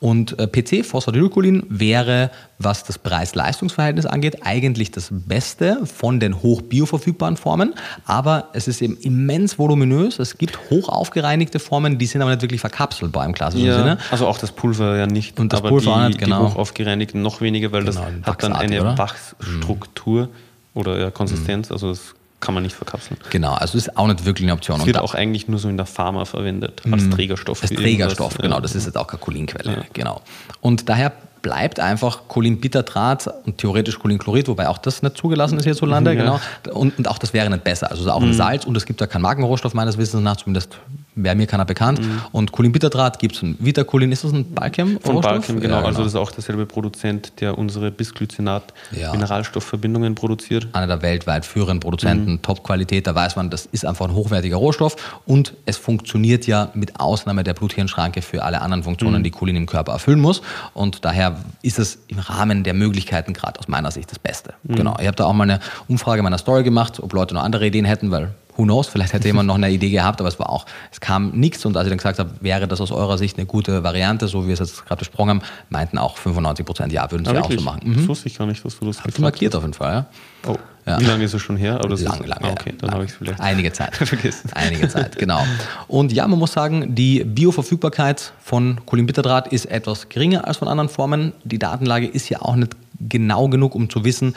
Und 0.00 0.38
äh, 0.38 0.46
PC, 0.46 0.84
Phosphatidylcholin, 0.84 1.64
wäre, 1.68 2.30
was 2.58 2.84
das 2.84 2.98
Preis-Leistungs-Verhältnis 2.98 4.04
angeht, 4.04 4.44
eigentlich 4.44 4.90
das 4.90 5.08
Beste 5.10 5.86
von 5.86 6.20
den 6.20 6.42
hoch 6.42 6.60
bioverfügbaren 6.60 7.38
Formen. 7.38 7.74
Aber 8.04 8.48
es 8.52 8.68
ist 8.68 8.82
eben 8.82 8.96
immens 8.98 9.58
voluminös. 9.58 10.18
Es 10.18 10.36
gibt 10.36 10.58
hoch 10.70 10.90
aufgereinigte 10.90 11.58
Formen, 11.58 11.98
die 11.98 12.06
sind 12.06 12.20
aber 12.20 12.32
nicht 12.32 12.42
wirklich 12.42 12.60
verkapselbar 12.60 13.24
im 13.24 13.32
klassischen 13.32 13.66
ja, 13.66 13.78
Sinne. 13.78 13.98
Also 14.10 14.26
auch 14.26 14.36
das 14.36 14.52
Pulver 14.52 14.96
ja 14.96 15.06
nicht. 15.06 15.40
Und 15.40 15.52
das 15.54 15.62
Pulver 15.62 16.02
die, 16.02 16.08
nicht, 16.08 16.18
genau. 16.18 16.46
Die 16.46 16.52
hoch 16.52 16.56
aufgereinigten 16.56 17.22
noch 17.22 17.40
weniger, 17.40 17.72
weil 17.72 17.84
genau, 17.84 18.02
das 18.22 18.26
hat 18.26 18.41
dann 18.42 18.52
eine 18.52 18.80
oder? 18.80 18.98
Wachsstruktur 18.98 20.22
mhm. 20.22 20.28
oder 20.74 20.98
ja, 20.98 21.10
Konsistenz. 21.10 21.68
Mhm. 21.68 21.74
Also 21.74 21.88
das 21.90 22.14
kann 22.40 22.54
man 22.54 22.62
nicht 22.64 22.74
verkapseln. 22.74 23.18
Genau, 23.30 23.52
also 23.52 23.78
ist 23.78 23.96
auch 23.96 24.08
nicht 24.08 24.24
wirklich 24.24 24.44
eine 24.44 24.52
Option. 24.52 24.80
Es 24.80 24.86
wird 24.86 24.98
auch 24.98 25.14
eigentlich 25.14 25.48
nur 25.48 25.58
so 25.58 25.68
in 25.68 25.76
der 25.76 25.86
Pharma 25.86 26.24
verwendet, 26.24 26.82
als 26.90 27.04
mhm. 27.04 27.12
Trägerstoff. 27.12 27.62
Als 27.62 27.70
Trägerstoff, 27.70 28.36
genau. 28.38 28.60
Das 28.60 28.74
ist 28.74 28.84
jetzt 28.84 28.98
auch 28.98 29.06
keine 29.06 29.20
Cholinquelle. 29.20 29.72
Ja. 29.72 29.82
Genau. 29.92 30.20
Und 30.60 30.88
daher 30.88 31.12
bleibt 31.42 31.80
einfach 31.80 32.28
Cholinbitterdraht 32.28 33.28
und 33.46 33.58
theoretisch 33.58 33.98
Cholinchlorid, 33.98 34.48
wobei 34.48 34.68
auch 34.68 34.78
das 34.78 35.02
nicht 35.02 35.16
zugelassen 35.16 35.58
ist 35.58 35.64
hierzulande. 35.64 36.12
Ja. 36.12 36.20
genau. 36.20 36.40
Und, 36.78 36.98
und, 36.98 37.08
auch 37.08 37.18
das 37.18 37.32
wäre 37.32 37.48
nicht 37.48 37.64
besser. 37.64 37.90
Also 37.90 38.10
auch 38.10 38.22
ein 38.22 38.28
mhm. 38.28 38.34
Salz 38.34 38.64
und 38.64 38.76
es 38.76 38.86
gibt 38.86 39.00
da 39.00 39.06
keinen 39.06 39.22
Markenrohstoff 39.22 39.72
meines 39.72 39.98
Wissens 39.98 40.22
nach, 40.22 40.36
zumindest 40.36 40.78
wäre 41.14 41.34
mir 41.34 41.46
keiner 41.46 41.64
bekannt. 41.64 42.00
Mhm. 42.00 42.20
Und 42.32 42.52
Cholinbitterdraht 42.52 43.18
gibt 43.18 43.36
es 43.36 43.42
ein 43.42 43.56
Vitacholin, 43.58 44.12
ist 44.12 44.24
das 44.24 44.32
ein 44.32 44.52
Balchem? 44.52 44.98
Von 45.00 45.20
Balchem, 45.20 45.60
genau. 45.60 45.74
Ja, 45.74 45.80
genau. 45.80 45.88
Also 45.88 46.04
das 46.04 46.12
ist 46.12 46.18
auch 46.18 46.30
derselbe 46.30 46.64
Produzent, 46.66 47.40
der 47.40 47.58
unsere 47.58 47.90
Bisglycinat-Mineralstoffverbindungen 47.90 50.12
ja. 50.12 50.18
produziert. 50.18 50.68
Einer 50.72 50.86
der 50.86 51.02
weltweit 51.02 51.44
führenden 51.44 51.80
Produzenten, 51.80 52.30
mhm. 52.32 52.42
Top-Qualität, 52.42 53.06
da 53.06 53.14
weiß 53.14 53.36
man, 53.36 53.50
das 53.50 53.66
ist 53.66 53.84
einfach 53.84 54.08
ein 54.08 54.14
hochwertiger 54.14 54.56
Rohstoff 54.56 55.20
und 55.26 55.52
es 55.66 55.76
funktioniert 55.76 56.46
ja 56.46 56.70
mit 56.74 56.98
Ausnahme 56.98 57.44
der 57.44 57.52
Bluthirnschranke 57.54 58.22
für 58.22 58.42
alle 58.42 58.62
anderen 58.62 58.82
Funktionen, 58.82 59.18
mhm. 59.18 59.24
die 59.24 59.30
Cholin 59.30 59.56
im 59.56 59.66
Körper 59.66 59.92
erfüllen 59.92 60.20
muss. 60.20 60.40
Und 60.74 61.04
daher 61.04 61.36
ist 61.62 61.78
es 61.78 61.98
im 62.08 62.18
Rahmen 62.18 62.64
der 62.64 62.74
Möglichkeiten 62.74 63.32
gerade 63.32 63.60
aus 63.60 63.68
meiner 63.68 63.90
Sicht 63.90 64.10
das 64.10 64.18
Beste. 64.18 64.54
Mhm. 64.62 64.76
Genau. 64.76 64.96
Ich 65.00 65.06
habe 65.06 65.16
da 65.16 65.26
auch 65.26 65.32
mal 65.32 65.44
eine 65.44 65.60
Umfrage 65.88 66.20
in 66.20 66.24
meiner 66.24 66.38
Story 66.38 66.62
gemacht, 66.62 67.00
ob 67.00 67.12
Leute 67.12 67.34
noch 67.34 67.42
andere 67.42 67.66
Ideen 67.66 67.84
hätten, 67.84 68.10
weil 68.10 68.34
who 68.56 68.64
knows, 68.64 68.88
vielleicht 68.88 69.12
hätte 69.12 69.28
jemand 69.28 69.46
noch 69.46 69.54
eine 69.54 69.70
Idee 69.70 69.90
gehabt, 69.90 70.20
aber 70.20 70.28
es 70.28 70.38
war 70.38 70.50
auch, 70.50 70.66
es 70.90 71.00
kam 71.00 71.30
nichts 71.30 71.64
und 71.64 71.76
als 71.76 71.86
ich 71.86 71.90
dann 71.90 71.98
gesagt 71.98 72.18
habe, 72.18 72.30
wäre 72.40 72.68
das 72.68 72.80
aus 72.80 72.92
eurer 72.92 73.18
Sicht 73.18 73.38
eine 73.38 73.46
gute 73.46 73.82
Variante, 73.82 74.28
so 74.28 74.44
wie 74.44 74.48
wir 74.48 74.54
es 74.54 74.60
jetzt 74.60 74.84
gerade 74.84 75.00
besprochen 75.00 75.30
haben, 75.30 75.42
meinten 75.70 75.98
auch 75.98 76.16
95 76.16 76.66
Prozent 76.66 76.92
ja, 76.92 77.10
würden 77.10 77.24
sie 77.24 77.32
ja, 77.32 77.40
auch 77.40 77.50
so 77.50 77.60
machen. 77.60 77.80
Mhm. 77.84 77.96
Das 77.96 78.08
wusste 78.08 78.28
ich 78.28 78.36
gar 78.36 78.46
nicht, 78.46 78.64
dass 78.64 78.78
du 78.78 78.86
das 78.86 79.02
Hast 79.02 79.18
du 79.18 79.22
markiert 79.22 79.54
hast. 79.54 79.58
auf 79.58 79.64
jeden 79.64 79.74
Fall, 79.74 79.92
ja. 79.92 80.06
Oh. 80.50 80.56
Ja. 80.84 80.98
Wie 80.98 81.04
lange 81.04 81.22
ist 81.22 81.32
es 81.32 81.40
schon 81.40 81.56
her? 81.56 81.80
Oder 81.84 81.96
lange, 81.96 82.26
lange. 82.26 82.44
Ah, 82.44 82.50
okay, 82.50 82.74
dann 82.76 82.90
habe 82.90 83.04
ich 83.04 83.12
es 83.12 83.16
vielleicht. 83.16 83.40
Einige 83.40 83.72
Zeit. 83.72 83.94
vergessen. 84.08 84.50
Einige 84.52 84.88
Zeit, 84.88 85.16
genau. 85.16 85.40
Und 85.86 86.12
ja, 86.12 86.26
man 86.26 86.40
muss 86.40 86.52
sagen, 86.52 86.96
die 86.96 87.22
Bioverfügbarkeit 87.22 88.32
von 88.40 88.80
Cholinbitterdraht 88.84 89.46
ist 89.52 89.66
etwas 89.66 90.08
geringer 90.08 90.44
als 90.44 90.56
von 90.56 90.66
anderen 90.66 90.88
Formen. 90.88 91.34
Die 91.44 91.60
Datenlage 91.60 92.08
ist 92.08 92.28
ja 92.30 92.42
auch 92.42 92.56
nicht 92.56 92.76
genau 93.08 93.48
genug, 93.48 93.76
um 93.76 93.90
zu 93.90 94.04
wissen, 94.04 94.34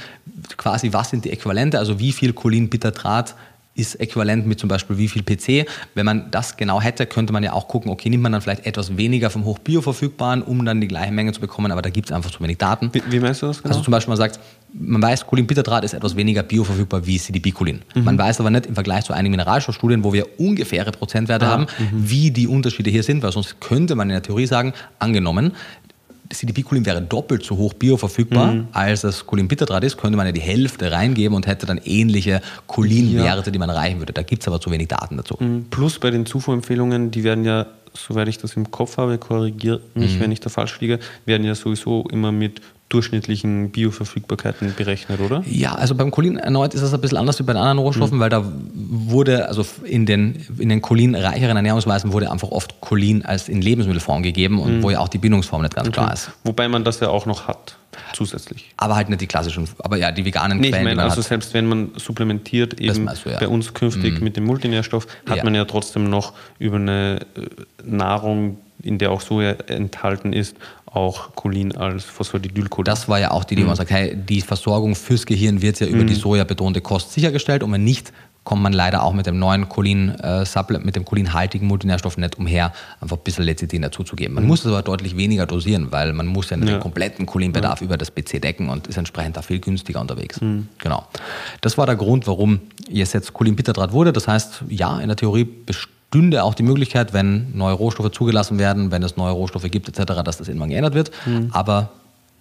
quasi, 0.57 0.93
was 0.93 1.09
sind 1.09 1.25
die 1.25 1.31
Äquivalente, 1.31 1.79
also 1.79 1.99
wie 1.99 2.11
viel 2.11 2.33
Cholin-Bittertrat 2.33 3.35
ist 3.75 3.99
äquivalent 3.99 4.47
mit 4.47 4.59
zum 4.59 4.69
Beispiel 4.69 4.97
wie 4.97 5.07
viel 5.07 5.21
PC. 5.21 5.67
Wenn 5.93 6.05
man 6.05 6.31
das 6.31 6.57
genau 6.57 6.81
hätte, 6.81 7.05
könnte 7.05 7.33
man 7.33 7.43
ja 7.43 7.53
auch 7.53 7.67
gucken, 7.67 7.91
okay, 7.91 8.09
nimmt 8.09 8.23
man 8.23 8.31
dann 8.31 8.41
vielleicht 8.41 8.65
etwas 8.65 8.97
weniger 8.97 9.29
vom 9.29 9.45
Hochbioverfügbaren, 9.45 10.41
um 10.41 10.63
dann 10.65 10.79
die 10.81 10.87
gleiche 10.87 11.11
Menge 11.11 11.33
zu 11.33 11.41
bekommen, 11.41 11.71
aber 11.71 11.81
da 11.81 11.89
gibt 11.89 12.09
es 12.09 12.15
einfach 12.15 12.31
zu 12.31 12.41
wenig 12.41 12.57
Daten. 12.57 12.89
Wie, 12.93 13.03
wie 13.09 13.19
meinst 13.19 13.41
du 13.41 13.47
das 13.47 13.61
genau? 13.61 13.73
Also 13.73 13.83
zum 13.83 13.91
Beispiel 13.91 14.11
man 14.11 14.17
sagt, 14.17 14.39
man 14.77 15.01
weiß, 15.01 15.27
Cholinbitterdraht 15.27 15.83
ist 15.83 15.93
etwas 15.93 16.15
weniger 16.15 16.43
bioverfügbar 16.43 17.05
wie 17.05 17.17
CDB-Cholin. 17.17 17.81
Mhm. 17.93 18.03
Man 18.03 18.17
weiß 18.17 18.39
aber 18.39 18.49
nicht 18.49 18.65
im 18.65 18.75
Vergleich 18.75 19.05
zu 19.05 19.13
einigen 19.13 19.31
Mineralstoffstudien, 19.31 20.03
wo 20.03 20.13
wir 20.13 20.39
ungefähre 20.39 20.91
Prozentwerte 20.91 21.47
ah, 21.47 21.51
haben, 21.51 21.63
mhm. 21.63 21.89
wie 22.09 22.31
die 22.31 22.47
Unterschiede 22.47 22.89
hier 22.89 23.03
sind, 23.03 23.23
weil 23.23 23.31
sonst 23.31 23.61
könnte 23.61 23.95
man 23.95 24.09
in 24.09 24.13
der 24.13 24.23
Theorie 24.23 24.47
sagen, 24.47 24.73
angenommen, 24.99 25.53
CDP-Cholin 26.29 26.85
wäre 26.85 27.01
doppelt 27.01 27.43
so 27.43 27.57
hoch 27.57 27.73
bioverfügbar, 27.73 28.53
mhm. 28.53 28.67
als 28.71 29.01
das 29.01 29.25
Cholinbitterdraht 29.25 29.83
ist, 29.83 29.97
könnte 29.97 30.17
man 30.17 30.25
ja 30.25 30.31
die 30.31 30.41
Hälfte 30.41 30.91
reingeben 30.91 31.35
und 31.35 31.47
hätte 31.47 31.65
dann 31.65 31.79
ähnliche 31.83 32.41
Cholinwerte, 32.67 33.47
ja. 33.47 33.51
die 33.51 33.59
man 33.59 33.69
erreichen 33.69 33.99
würde. 33.99 34.13
Da 34.13 34.23
gibt 34.23 34.41
es 34.41 34.47
aber 34.47 34.59
zu 34.59 34.71
wenig 34.71 34.87
Daten 34.87 35.17
dazu. 35.17 35.37
Mhm. 35.39 35.65
Plus 35.69 35.99
bei 35.99 36.11
den 36.11 36.25
Zufuhrempfehlungen, 36.25 37.11
die 37.11 37.23
werden 37.23 37.45
ja, 37.45 37.67
soweit 37.93 38.27
ich 38.27 38.37
das 38.37 38.53
im 38.55 38.71
Kopf 38.71 38.97
habe, 38.97 39.17
korrigiert 39.17 39.95
mich, 39.95 40.15
mhm. 40.15 40.21
wenn 40.21 40.31
ich 40.31 40.39
da 40.39 40.49
falsch 40.49 40.79
liege, 40.79 40.99
werden 41.25 41.45
ja 41.45 41.55
sowieso 41.55 42.05
immer 42.11 42.31
mit 42.31 42.61
durchschnittlichen 42.89 43.71
Bioverfügbarkeiten 43.71 44.73
berechnet, 44.75 45.19
oder? 45.19 45.43
Ja, 45.49 45.73
also 45.73 45.95
beim 45.95 46.11
Cholin 46.11 46.37
erneut 46.37 46.75
ist 46.75 46.81
es 46.81 46.93
ein 46.93 47.01
bisschen 47.01 47.17
anders 47.17 47.39
wie 47.39 47.43
bei 47.43 47.53
den 47.53 47.61
anderen 47.61 47.79
Rohstoffen, 47.79 48.17
mhm. 48.17 48.21
weil 48.21 48.29
da 48.29 48.45
wurde, 48.73 49.47
also 49.47 49.65
in 49.83 50.05
den, 50.05 50.45
in 50.59 50.69
den 50.69 50.81
cholinreicheren 50.81 51.57
Ernährungsweisen 51.57 52.13
wurde 52.13 52.31
einfach 52.31 52.49
oft 52.49 52.79
Cholin 52.81 53.25
als 53.25 53.49
in 53.49 53.61
Lebensmittelform 53.61 54.21
gegeben 54.21 54.59
und 54.59 54.77
mhm. 54.77 54.83
wo 54.83 54.91
ja 54.91 54.99
auch 54.99 55.07
die 55.07 55.17
Bindungsform 55.17 55.63
nicht 55.63 55.75
ganz 55.75 55.87
okay. 55.87 55.95
klar 55.95 56.13
ist. 56.13 56.31
Wobei 56.43 56.67
man 56.67 56.83
das 56.83 56.99
ja 56.99 57.09
auch 57.09 57.25
noch 57.25 57.47
hat, 57.47 57.75
zusätzlich. 58.13 58.71
Aber 58.77 58.95
halt 58.95 59.09
nicht 59.09 59.21
die 59.21 59.27
klassischen, 59.27 59.67
aber 59.79 59.97
ja, 59.97 60.11
die 60.11 60.23
veganen 60.23 60.59
nee, 60.59 60.69
Quellen. 60.69 60.87
Ich 60.87 60.95
meine, 60.95 61.03
also 61.03 61.17
hat. 61.17 61.25
selbst 61.25 61.55
wenn 61.55 61.65
man 61.65 61.91
supplementiert, 61.95 62.79
eben 62.79 63.07
du, 63.07 63.29
ja. 63.31 63.39
bei 63.39 63.47
uns 63.47 63.73
künftig 63.73 64.19
mhm. 64.19 64.23
mit 64.23 64.37
dem 64.37 64.45
Multinährstoff, 64.45 65.07
hat 65.27 65.37
ja. 65.37 65.43
man 65.43 65.55
ja 65.55 65.65
trotzdem 65.65 66.07
noch 66.07 66.33
über 66.59 66.75
eine 66.75 67.21
äh, 67.35 67.41
Nahrung, 67.83 68.59
in 68.85 68.97
der 68.97 69.11
auch 69.11 69.21
Soja 69.21 69.51
enthalten 69.67 70.33
ist, 70.33 70.55
auch 70.85 71.35
Cholin 71.35 71.75
als 71.75 72.05
Phosphatidylcholin. 72.05 72.85
Das 72.85 73.09
war 73.09 73.19
ja 73.19 73.31
auch 73.31 73.43
die, 73.43 73.55
die 73.55 73.61
mhm. 73.63 73.67
man 73.67 73.75
sagt, 73.75 73.91
hey, 73.91 74.15
die 74.15 74.41
Versorgung 74.41 74.95
fürs 74.95 75.25
Gehirn 75.25 75.61
wird 75.61 75.79
ja 75.79 75.87
über 75.87 76.03
mhm. 76.03 76.07
die 76.07 76.15
sojabetonte 76.15 76.81
Kost 76.81 77.11
sichergestellt 77.11 77.63
und 77.63 77.71
wenn 77.71 77.83
nicht, 77.83 78.13
kommt 78.45 78.61
man 78.61 78.73
leider 78.73 79.03
auch 79.03 79.13
mit 79.13 79.25
dem 79.25 79.39
neuen 79.39 79.67
Cholin, 79.67 80.09
äh, 80.21 80.45
mit 80.83 80.95
dem 80.95 81.03
cholinhaltigen 81.03 81.67
Multinährstoff 81.67 82.15
nicht 82.17 82.37
umher, 82.37 82.71
einfach 83.01 83.17
ein 83.17 83.23
bisschen 83.23 83.43
Lecithin 83.43 83.81
dazuzugeben. 83.81 84.35
Man 84.35 84.43
mhm. 84.43 84.49
muss 84.49 84.59
es 84.59 84.67
aber 84.67 84.83
deutlich 84.83 85.17
weniger 85.17 85.47
dosieren, 85.47 85.91
weil 85.91 86.13
man 86.13 86.27
muss 86.27 86.51
ja, 86.51 86.57
ja. 86.57 86.63
den 86.63 86.79
kompletten 86.79 87.25
Cholinbedarf 87.25 87.81
ja. 87.81 87.85
über 87.85 87.97
das 87.97 88.11
PC 88.13 88.39
decken 88.39 88.69
und 88.69 88.85
ist 88.85 88.97
entsprechend 88.97 89.35
da 89.35 89.41
viel 89.41 89.59
günstiger 89.59 89.99
unterwegs. 89.99 90.39
Mhm. 90.39 90.67
Genau. 90.77 91.07
Das 91.61 91.77
war 91.79 91.87
der 91.87 91.95
Grund, 91.95 92.27
warum 92.27 92.61
jetzt 92.87 93.33
Cholinbitterdraht 93.33 93.91
wurde. 93.91 94.13
Das 94.13 94.27
heißt, 94.27 94.65
ja, 94.69 94.99
in 94.99 95.07
der 95.07 95.17
Theorie 95.17 95.43
bestimmt 95.43 95.95
stünde 96.15 96.45
auch 96.45 96.53
die 96.55 96.63
Möglichkeit, 96.63 97.11
wenn 97.11 97.51
neue 97.57 97.73
Rohstoffe 97.73 98.09
zugelassen 98.11 98.57
werden, 98.57 98.89
wenn 98.89 99.03
es 99.03 99.17
neue 99.17 99.33
Rohstoffe 99.33 99.69
gibt 99.69 99.89
etc., 99.89 100.21
dass 100.23 100.37
das 100.37 100.47
irgendwann 100.47 100.69
geändert 100.69 100.93
wird. 100.93 101.11
Mhm. 101.25 101.49
Aber 101.51 101.89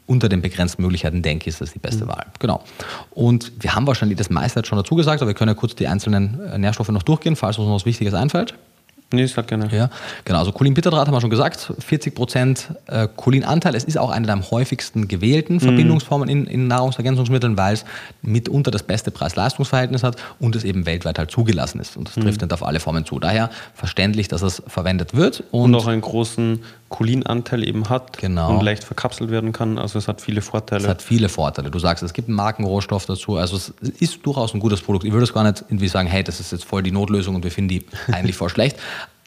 unter 0.06 0.28
den 0.28 0.42
begrenzten 0.42 0.82
Möglichkeiten 0.82 1.22
denke 1.22 1.44
ich, 1.44 1.54
ist 1.54 1.60
das 1.60 1.72
die 1.72 1.80
beste 1.80 2.04
mhm. 2.04 2.10
Wahl. 2.10 2.26
Genau. 2.38 2.62
Und 3.10 3.50
wir 3.58 3.74
haben 3.74 3.84
wahrscheinlich 3.86 4.16
das 4.16 4.30
meiste 4.30 4.60
jetzt 4.60 4.68
schon 4.68 4.78
dazu 4.78 4.94
gesagt, 4.94 5.22
aber 5.22 5.30
wir 5.30 5.34
können 5.34 5.48
ja 5.48 5.54
kurz 5.54 5.74
die 5.74 5.88
einzelnen 5.88 6.40
äh, 6.52 6.56
Nährstoffe 6.56 6.90
noch 6.90 7.02
durchgehen, 7.02 7.34
falls 7.34 7.58
uns 7.58 7.66
noch 7.66 7.74
was 7.74 7.84
Wichtiges 7.84 8.14
einfällt. 8.14 8.54
Nee, 9.12 9.26
sag 9.26 9.46
gerne. 9.46 9.68
Ja, 9.70 9.90
genau. 10.24 10.40
Also 10.40 10.52
Cholinbitterdraht 10.52 11.06
haben 11.06 11.14
wir 11.14 11.20
schon 11.20 11.30
gesagt, 11.30 11.72
40 11.78 12.14
Prozent 12.14 12.68
äh, 12.86 13.06
Cholinanteil. 13.14 13.74
Es 13.74 13.84
ist 13.84 13.96
auch 13.98 14.10
eine 14.10 14.26
der 14.26 14.34
am 14.34 14.50
häufigsten 14.50 15.08
gewählten 15.08 15.54
mhm. 15.54 15.60
Verbindungsformen 15.60 16.28
in, 16.28 16.46
in 16.46 16.66
Nahrungsergänzungsmitteln, 16.66 17.56
weil 17.56 17.74
es 17.74 17.84
mitunter 18.22 18.70
das 18.70 18.82
beste 18.82 19.10
Preis-Leistungs-Verhältnis 19.10 20.02
hat 20.02 20.16
und 20.40 20.56
es 20.56 20.64
eben 20.64 20.86
weltweit 20.86 21.18
halt 21.18 21.30
zugelassen 21.30 21.80
ist. 21.80 21.96
Und 21.96 22.08
das 22.08 22.14
trifft 22.14 22.40
mhm. 22.40 22.46
nicht 22.46 22.52
auf 22.52 22.64
alle 22.64 22.80
Formen 22.80 23.04
zu. 23.04 23.20
Daher 23.20 23.50
verständlich, 23.74 24.28
dass 24.28 24.42
es 24.42 24.62
verwendet 24.66 25.14
wird. 25.14 25.44
Und, 25.50 25.74
und 25.74 25.80
auch 25.80 25.86
einen 25.86 26.00
großen 26.00 26.60
Cholinanteil 26.88 27.66
eben 27.66 27.88
hat 27.88 28.18
genau. 28.18 28.50
und 28.50 28.62
leicht 28.62 28.84
verkapselt 28.84 29.30
werden 29.30 29.52
kann. 29.52 29.78
Also 29.78 29.98
es 29.98 30.06
hat 30.06 30.20
viele 30.20 30.42
Vorteile. 30.42 30.84
Es 30.84 30.88
hat 30.88 31.02
viele 31.02 31.28
Vorteile. 31.28 31.70
Du 31.70 31.78
sagst, 31.78 32.02
es 32.02 32.12
gibt 32.12 32.28
einen 32.28 32.36
Markenrohstoff 32.36 33.06
dazu. 33.06 33.36
Also 33.36 33.56
es 33.56 33.70
ist 33.98 34.24
durchaus 34.24 34.54
ein 34.54 34.60
gutes 34.60 34.80
Produkt. 34.80 35.04
Ich 35.04 35.12
würde 35.12 35.24
es 35.24 35.32
gar 35.32 35.42
nicht 35.42 35.64
irgendwie 35.68 35.88
sagen, 35.88 36.08
hey, 36.08 36.22
das 36.22 36.40
ist 36.40 36.52
jetzt 36.52 36.64
voll 36.64 36.82
die 36.82 36.92
Notlösung 36.92 37.34
und 37.34 37.44
wir 37.44 37.50
finden 37.50 37.68
die 37.68 37.86
eigentlich 38.12 38.36
voll 38.36 38.48
schlecht 38.48 38.76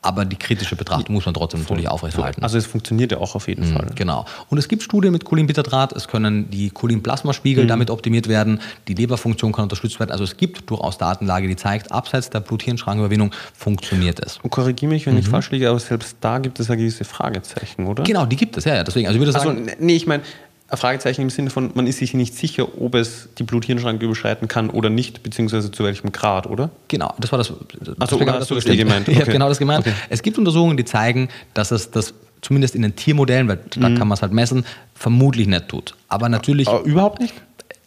aber 0.08 0.24
die 0.24 0.38
kritische 0.38 0.76
Betrachtung 0.76 1.14
muss 1.14 1.26
man 1.26 1.34
trotzdem 1.34 1.62
natürlich 1.62 1.90
aufrechterhalten. 1.90 2.42
Also 2.42 2.58
es 2.58 2.66
funktioniert 2.66 3.12
ja 3.12 3.18
auch 3.18 3.36
auf 3.36 3.48
jeden 3.48 3.70
mhm, 3.70 3.74
Fall. 3.74 3.88
Genau. 3.96 4.26
Und 4.50 4.58
es 4.58 4.70
gibt 4.70 4.84
Studien 4.84 5.12
mit 5.12 5.26
Cholinbitterdraht, 5.26 5.92
es 5.94 6.08
können 6.08 6.50
die 6.50 6.70
Cholin-Plasmaspiegel 6.70 7.66
mhm. 7.66 7.68
damit 7.68 7.90
optimiert 7.90 8.30
werden, 8.30 8.62
die 8.88 8.94
Leberfunktion 8.94 9.52
kann 9.52 9.64
unterstützt 9.64 10.00
werden. 10.00 10.12
Also 10.12 10.24
es 10.24 10.38
gibt 10.38 10.70
durchaus 10.70 10.98
Datenlage, 10.98 11.48
die 11.48 11.58
zeigt, 11.58 11.92
abseits 11.92 12.30
der 12.30 12.40
Blut-Hirn-Schrankenüberwindung 12.40 13.32
funktioniert 13.54 14.26
es. 14.26 14.40
Und 14.42 14.50
korrigiere 14.50 14.92
mich, 14.92 15.06
wenn 15.06 15.14
mhm. 15.14 15.20
ich 15.20 15.28
falsch 15.28 15.52
liege, 15.52 15.70
aber 15.70 15.80
selbst 15.80 16.18
da 16.22 16.40
gibt 16.40 16.60
es 16.60 16.70
ja 16.70 16.76
gewisse 16.76 17.04
Fragezeichen, 17.04 17.86
oder? 17.86 18.04
Genau, 18.04 18.26
die 18.26 18.38
gibt 18.38 18.56
es, 18.56 18.64
ja, 18.64 18.76
ja. 18.76 18.84
Deswegen, 18.84 19.08
also 19.08 19.18
ich 19.18 19.22
würde 19.22 19.34
sagen... 19.34 19.68
Also, 19.68 19.72
nee, 19.80 19.96
ich 19.96 20.08
meine, 20.08 20.24
ein 20.70 20.78
Fragezeichen 20.78 21.22
im 21.22 21.30
Sinne 21.30 21.50
von, 21.50 21.72
man 21.76 21.88
ist 21.88 22.00
sich 22.00 22.14
nicht 22.14 22.36
sicher, 22.36 22.68
ob 22.82 22.96
es 22.96 23.30
die 23.38 23.44
Blut-Hirn-Schranke 23.44 24.06
überschreiten 24.06 24.48
kann 24.48 24.70
oder 24.70 24.90
nicht, 24.90 25.24
beziehungsweise 25.24 25.72
zu 25.72 25.84
welchem 25.84 26.12
Grad, 26.12 26.48
oder? 26.48 26.70
Genau, 26.90 27.14
das 27.20 27.32
war 27.32 27.38
das. 27.38 27.54
das 27.80 28.00
Achso, 28.02 28.20
hast 28.20 28.52
du 28.52 28.56
das 28.56 28.66
gemeint? 28.66 29.08
Okay. 29.08 29.12
Ich 29.12 29.22
habe 29.22 29.32
genau 29.32 29.48
das 29.48 29.60
gemeint. 29.60 29.88
Okay. 29.88 29.96
Es 30.10 30.22
gibt 30.22 30.38
Untersuchungen, 30.38 30.76
die 30.76 30.84
zeigen, 30.84 31.30
dass 31.54 31.72
es 31.72 31.92
das 31.92 32.14
zumindest 32.42 32.76
in 32.76 32.82
den 32.82 32.96
Tiermodellen, 32.96 33.48
weil 33.48 33.60
da 33.76 33.90
mhm. 33.90 33.98
kann 33.98 34.08
man 34.08 34.16
es 34.16 34.22
halt 34.22 34.34
messen, 34.34 34.66
vermutlich 34.94 35.48
nicht 35.48 35.70
tut. 35.70 35.96
Aber 36.10 36.28
natürlich. 36.30 36.68
Aber 36.68 36.84
überhaupt 36.84 37.22
nicht? 37.22 37.34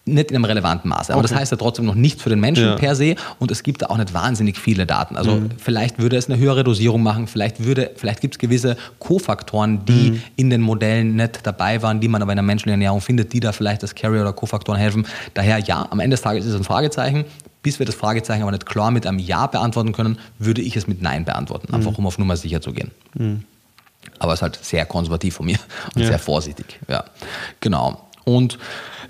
Nicht 0.06 0.30
in 0.30 0.36
einem 0.36 0.44
relevanten 0.44 0.88
Maße. 0.88 1.12
Aber 1.12 1.20
okay. 1.20 1.30
das 1.30 1.38
heißt 1.38 1.52
ja 1.52 1.58
trotzdem 1.58 1.84
noch 1.84 1.94
nichts 1.94 2.22
für 2.22 2.30
den 2.30 2.40
Menschen 2.40 2.64
ja. 2.64 2.76
per 2.76 2.94
se 2.94 3.16
und 3.38 3.50
es 3.50 3.62
gibt 3.62 3.82
da 3.82 3.86
auch 3.86 3.98
nicht 3.98 4.14
wahnsinnig 4.14 4.58
viele 4.58 4.86
Daten. 4.86 5.16
Also 5.16 5.32
mhm. 5.32 5.50
vielleicht 5.58 5.98
würde 5.98 6.16
es 6.16 6.28
eine 6.28 6.38
höhere 6.38 6.64
Dosierung 6.64 7.02
machen, 7.02 7.26
vielleicht, 7.26 7.58
vielleicht 7.58 8.20
gibt 8.20 8.34
es 8.34 8.38
gewisse 8.38 8.76
Kofaktoren, 8.98 9.84
die 9.84 10.12
mhm. 10.12 10.22
in 10.36 10.50
den 10.50 10.62
Modellen 10.62 11.16
nicht 11.16 11.40
dabei 11.46 11.82
waren, 11.82 12.00
die 12.00 12.08
man 12.08 12.22
aber 12.22 12.32
in 12.32 12.36
der 12.36 12.42
menschlichen 12.42 12.72
Ernährung 12.72 13.00
findet, 13.00 13.32
die 13.32 13.40
da 13.40 13.52
vielleicht 13.52 13.82
als 13.82 13.94
Carrier 13.94 14.22
oder 14.22 14.32
Kofaktoren 14.32 14.80
helfen. 14.80 15.06
Daher 15.34 15.58
ja, 15.58 15.86
am 15.90 16.00
Ende 16.00 16.14
des 16.14 16.22
Tages 16.22 16.44
ist 16.44 16.52
es 16.52 16.56
ein 16.56 16.64
Fragezeichen. 16.64 17.24
Bis 17.62 17.78
wir 17.78 17.84
das 17.84 17.94
Fragezeichen 17.94 18.40
aber 18.40 18.52
nicht 18.52 18.64
klar 18.64 18.90
mit 18.90 19.06
einem 19.06 19.18
Ja 19.18 19.46
beantworten 19.46 19.92
können, 19.92 20.18
würde 20.38 20.62
ich 20.62 20.76
es 20.76 20.86
mit 20.86 21.02
Nein 21.02 21.26
beantworten, 21.26 21.66
mhm. 21.68 21.74
einfach 21.74 21.98
um 21.98 22.06
auf 22.06 22.16
Nummer 22.16 22.36
sicher 22.38 22.62
zu 22.62 22.72
gehen. 22.72 22.90
Mhm. 23.14 23.44
Aber 24.18 24.32
es 24.32 24.38
ist 24.38 24.42
halt 24.42 24.58
sehr 24.62 24.86
konservativ 24.86 25.34
von 25.34 25.46
mir 25.46 25.58
und 25.94 26.00
ja. 26.00 26.08
sehr 26.08 26.18
vorsichtig. 26.18 26.80
Ja, 26.88 27.04
genau. 27.60 28.08
Und 28.24 28.58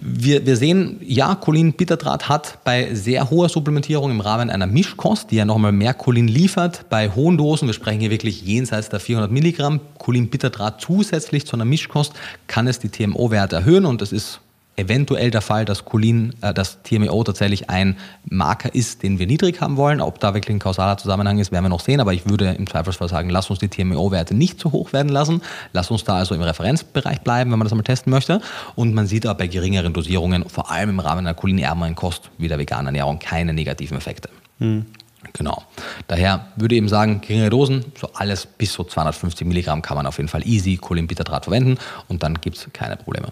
wir, 0.01 0.47
wir 0.47 0.57
sehen, 0.57 0.99
ja, 1.03 1.35
Cholin-Bitterdraht 1.35 2.29
hat 2.29 2.59
bei 2.65 2.95
sehr 2.95 3.31
hoher 3.31 3.49
Supplementierung 3.49 4.11
im 4.11 4.21
Rahmen 4.21 4.51
einer 4.51 4.67
Mischkost, 4.67 5.31
die 5.31 5.37
ja 5.37 5.45
nochmal 5.45 5.73
mehr 5.73 5.95
Cholin 5.95 6.29
liefert, 6.29 6.87
bei 6.89 7.11
hohen 7.11 7.37
Dosen, 7.37 7.69
wir 7.69 7.75
sprechen 7.75 8.01
hier 8.01 8.11
wirklich 8.11 8.43
jenseits 8.43 8.89
der 8.89 9.01
400 9.01 9.31
Milligramm, 9.31 9.81
Cholin-Bitterdraht 9.99 10.81
zusätzlich 10.81 11.47
zu 11.47 11.57
einer 11.57 11.65
Mischkost, 11.65 12.15
kann 12.47 12.67
es 12.67 12.79
die 12.79 12.89
TMO-Werte 12.89 13.57
erhöhen 13.57 13.85
und 13.85 14.01
das 14.01 14.13
ist 14.13 14.41
eventuell 14.77 15.31
der 15.31 15.41
Fall, 15.41 15.65
dass 15.65 15.85
Cholin, 15.85 16.35
äh, 16.41 16.55
dass 16.55 16.83
TMAO 16.83 17.25
tatsächlich 17.25 17.71
ein 17.71 17.97
Marker 18.29 18.75
ist, 18.75 19.03
den 19.03 19.19
wir 19.19 19.27
niedrig 19.27 19.61
haben 19.61 19.77
wollen. 19.77 20.01
Ob 20.01 20.21
da 20.21 20.35
wirklich 20.35 20.57
ein 20.57 20.59
kausaler 20.59 20.97
Zusammenhang 20.97 21.39
ist, 21.39 21.53
werden 21.53 21.65
wir 21.65 21.69
noch 21.69 21.81
sehen. 21.81 22.01
Aber 22.01 22.13
ich 22.13 22.29
würde 22.29 22.51
im 22.51 22.67
Zweifelsfall 22.67 23.09
sagen, 23.09 23.31
lass 23.31 23.51
uns 23.51 23.59
die 23.59 23.69
TMAO-Werte 23.69 24.35
nicht 24.35 24.59
zu 24.59 24.73
hoch 24.73 24.93
werden 24.93 25.11
lassen. 25.11 25.43
Lass 25.73 25.91
uns 25.91 26.05
da 26.05 26.17
also 26.17 26.35
im 26.35 26.43
Referenzbereich 26.43 27.21
bleiben, 27.21 27.51
wenn 27.51 27.59
man 27.59 27.67
das 27.67 27.73
einmal 27.73 27.85
testen 27.85 28.11
möchte. 28.11 28.41
Und 28.75 28.95
man 28.95 29.07
sieht 29.07 29.27
auch 29.27 29.35
bei 29.35 29.47
geringeren 29.47 29.93
Dosierungen, 29.93 30.49
vor 30.49 30.71
allem 30.71 30.91
im 30.91 31.01
Rahmen 31.01 31.27
einer 31.27 31.35
cholinärmeren 31.35 31.95
Kost 31.95 32.31
wie 32.39 32.49
der 32.49 32.59
veganen 32.59 32.87
Ernährung, 32.87 33.19
keine 33.19 33.53
negativen 33.53 33.97
Effekte. 33.97 34.31
Hm. 34.59 34.87
Genau. 35.35 35.63
Daher 36.09 36.47
würde 36.57 36.75
ich 36.75 36.79
eben 36.79 36.89
sagen, 36.89 37.21
geringere 37.21 37.51
Dosen, 37.51 37.85
so 37.99 38.09
alles 38.15 38.47
bis 38.47 38.73
so 38.73 38.85
250 38.85 39.47
Milligramm 39.47 39.83
kann 39.83 39.97
man 39.97 40.07
auf 40.07 40.17
jeden 40.17 40.29
Fall 40.29 40.47
easy 40.47 40.77
Cholinbitterdraht 40.77 41.45
verwenden 41.45 41.79
und 42.09 42.23
dann 42.23 42.41
gibt 42.41 42.57
es 42.57 42.69
keine 42.73 42.97
Probleme. 42.97 43.29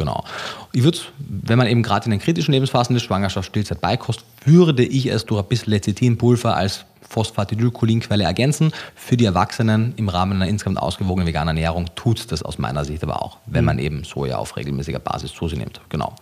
Genau. 0.00 0.24
Ich 0.72 0.82
würde, 0.82 0.96
wenn 1.18 1.58
man 1.58 1.66
eben 1.66 1.82
gerade 1.82 2.06
in 2.06 2.10
den 2.10 2.20
kritischen 2.20 2.52
Lebensphasen 2.52 2.94
des 2.94 3.02
Schwangerschaft, 3.02 3.46
Stillzeit 3.46 3.82
beikost, 3.82 4.24
würde 4.46 4.82
ich 4.82 5.04
es 5.04 5.26
durch 5.26 5.42
ein 5.42 5.46
bisschen 5.46 5.74
Lecithinpulver 5.74 6.56
als 6.56 6.86
Phosphatidylcholinquelle 7.06 8.24
ergänzen. 8.24 8.72
Für 8.94 9.18
die 9.18 9.26
Erwachsenen 9.26 9.92
im 9.96 10.08
Rahmen 10.08 10.40
einer 10.40 10.48
insgesamt 10.48 10.78
ausgewogenen 10.78 11.26
veganen 11.26 11.54
Ernährung 11.54 11.90
tut 11.96 12.18
es 12.18 12.26
das 12.26 12.42
aus 12.42 12.56
meiner 12.56 12.86
Sicht 12.86 13.02
aber 13.02 13.20
auch, 13.20 13.36
wenn 13.44 13.60
mhm. 13.60 13.66
man 13.66 13.78
eben 13.78 14.04
Soja 14.04 14.38
auf 14.38 14.56
regelmäßiger 14.56 15.00
Basis 15.00 15.34
zu 15.34 15.48
sich 15.48 15.58
nimmt. 15.58 15.82
Genau. 15.90 16.14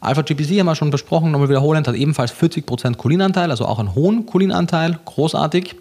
Alpha-GPC 0.00 0.58
haben 0.58 0.66
wir 0.66 0.74
schon 0.74 0.90
besprochen, 0.90 1.30
nochmal 1.30 1.50
wiederholend, 1.50 1.86
hat 1.86 1.94
ebenfalls 1.94 2.32
40% 2.32 2.96
Cholinanteil, 2.96 3.50
also 3.50 3.66
auch 3.66 3.78
einen 3.78 3.94
hohen 3.94 4.24
Cholinanteil, 4.24 4.98
großartig. 5.04 5.76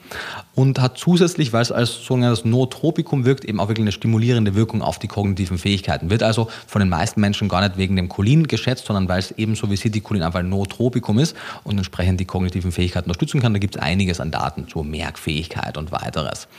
Und 0.55 0.81
hat 0.81 0.97
zusätzlich, 0.97 1.53
weil 1.53 1.61
es 1.61 1.71
als 1.71 2.03
sogenanntes 2.03 2.43
Nootropikum 2.43 3.23
wirkt, 3.23 3.45
eben 3.45 3.61
auch 3.61 3.69
wirklich 3.69 3.85
eine 3.85 3.93
stimulierende 3.93 4.55
Wirkung 4.55 4.81
auf 4.81 4.99
die 4.99 5.07
kognitiven 5.07 5.57
Fähigkeiten. 5.57 6.09
Wird 6.09 6.21
also 6.21 6.49
von 6.67 6.81
den 6.81 6.89
meisten 6.89 7.21
Menschen 7.21 7.47
gar 7.47 7.61
nicht 7.61 7.77
wegen 7.77 7.95
dem 7.95 8.09
Cholin 8.09 8.45
geschätzt, 8.45 8.85
sondern 8.85 9.07
weil 9.07 9.19
es 9.19 9.31
ebenso 9.37 9.71
wie 9.71 9.77
Citicholin 9.77 10.21
einfach 10.21 10.39
ein 10.39 10.49
Nootropikum 10.49 11.17
ist 11.17 11.33
und 11.63 11.77
entsprechend 11.77 12.19
die 12.19 12.25
kognitiven 12.25 12.73
Fähigkeiten 12.73 13.05
unterstützen 13.09 13.39
kann. 13.39 13.53
Da 13.53 13.59
gibt 13.59 13.77
es 13.77 13.81
einiges 13.81 14.19
an 14.19 14.31
Daten 14.31 14.67
zur 14.67 14.83
Merkfähigkeit 14.83 15.77
und 15.77 15.93
weiteres. 15.93 16.49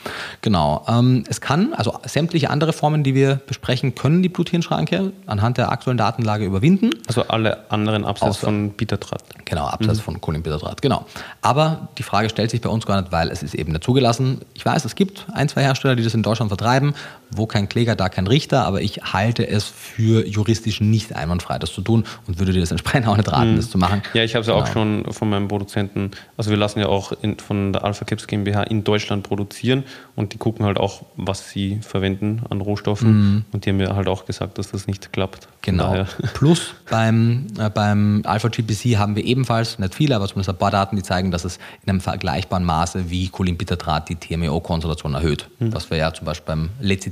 Genau. 0.41 0.83
Ähm, 0.87 1.23
es 1.29 1.39
kann, 1.39 1.73
also 1.75 1.93
sämtliche 2.03 2.49
andere 2.49 2.73
Formen, 2.73 3.03
die 3.03 3.13
wir 3.13 3.35
besprechen, 3.35 3.93
können 3.93 4.23
die 4.23 4.29
Blut-Hirn-Schranke 4.29 5.13
anhand 5.27 5.59
der 5.59 5.71
aktuellen 5.71 5.99
Datenlage 5.99 6.45
überwinden. 6.45 6.89
Also 7.07 7.27
alle 7.27 7.50
anderen 7.69 8.05
abseits 8.05 8.37
Außer- 8.37 8.45
von 8.45 8.69
Bitterdraht. 8.71 9.23
Genau, 9.45 9.65
abseits 9.65 9.99
von 9.99 10.19
Kohlenhydrate, 10.21 10.77
genau. 10.81 11.05
Aber 11.41 11.89
die 11.97 12.03
Frage 12.03 12.29
stellt 12.29 12.51
sich 12.51 12.61
bei 12.61 12.69
uns 12.69 12.85
gar 12.85 13.01
nicht, 13.01 13.11
weil 13.11 13.29
es 13.29 13.43
ist 13.43 13.53
eben 13.55 13.71
nicht 13.71 13.83
zugelassen. 13.83 14.41
Ich 14.53 14.65
weiß, 14.65 14.85
es 14.85 14.95
gibt 14.95 15.27
ein, 15.33 15.49
zwei 15.49 15.61
Hersteller, 15.63 15.95
die 15.95 16.03
das 16.03 16.13
in 16.13 16.23
Deutschland 16.23 16.49
vertreiben. 16.49 16.93
Wo 17.33 17.45
kein 17.45 17.69
Kläger, 17.69 17.95
da 17.95 18.09
kein 18.09 18.27
Richter. 18.27 18.65
Aber 18.65 18.81
ich 18.81 19.01
halte 19.13 19.47
es 19.47 19.65
für 19.65 20.25
juristisch 20.27 20.81
nicht 20.81 21.15
einwandfrei, 21.15 21.59
das 21.59 21.73
zu 21.73 21.81
tun 21.81 22.03
und 22.27 22.39
würde 22.39 22.51
dir 22.53 22.59
das 22.59 22.71
entsprechend 22.71 23.07
auch 23.07 23.17
nicht 23.17 23.31
raten, 23.31 23.55
das 23.55 23.69
zu 23.69 23.77
machen. 23.77 24.01
Ja, 24.13 24.23
ich 24.23 24.35
habe 24.35 24.41
es 24.41 24.47
ja 24.47 24.53
auch 24.53 24.61
Genau. 24.61 24.73
schon 24.73 25.11
von 25.13 25.29
meinem 25.29 25.47
Produzenten, 25.47 26.11
also 26.37 26.49
wir 26.51 26.57
lassen 26.57 26.79
ja 26.79 26.87
auch 26.87 27.11
in, 27.21 27.37
von 27.39 27.73
der 27.73 27.83
Alpha 27.83 28.05
Caps 28.05 28.27
GmbH 28.27 28.63
in 28.63 28.83
Deutschland 28.83 29.23
produzieren 29.23 29.83
und 30.15 30.33
die 30.33 30.37
gucken 30.37 30.65
halt 30.65 30.77
auch, 30.77 31.03
was 31.15 31.49
sie 31.49 31.79
verwenden 31.81 32.41
an 32.49 32.61
Rohstoffen 32.61 33.45
und 33.51 33.65
die 33.65 33.69
haben 33.69 33.77
mir 33.77 33.95
halt 33.95 34.07
auch 34.07 34.25
gesagt, 34.25 34.57
dass 34.57 34.71
das 34.71 34.87
nicht 34.87 35.11
klappt. 35.13 35.47
Genau. 35.61 36.05
Plus 36.33 36.73
beim, 36.89 37.47
äh, 37.59 37.69
beim 37.69 38.21
Alpha 38.25 38.47
GPC 38.49 38.97
haben 38.97 39.15
wir 39.15 39.23
ebenfalls, 39.23 39.79
nicht 39.79 39.95
viele, 39.95 40.15
aber 40.15 40.27
zumindest 40.27 40.49
ein 40.49 40.57
paar 40.57 40.71
Daten, 40.71 40.95
die 40.95 41.03
zeigen, 41.03 41.31
dass 41.31 41.45
es 41.45 41.57
in 41.83 41.89
einem 41.89 42.01
vergleichbaren 42.01 42.65
Maße 42.65 43.09
wie 43.09 43.29
Cholinbitterdraht 43.29 44.09
die 44.09 44.15
TMEO-Konzentration 44.15 45.13
erhöht. 45.13 45.47
Was 45.59 45.89
wir 45.89 45.97
ja 45.97 46.13
zum 46.13 46.25
Beispiel 46.25 46.45
beim 46.47 46.69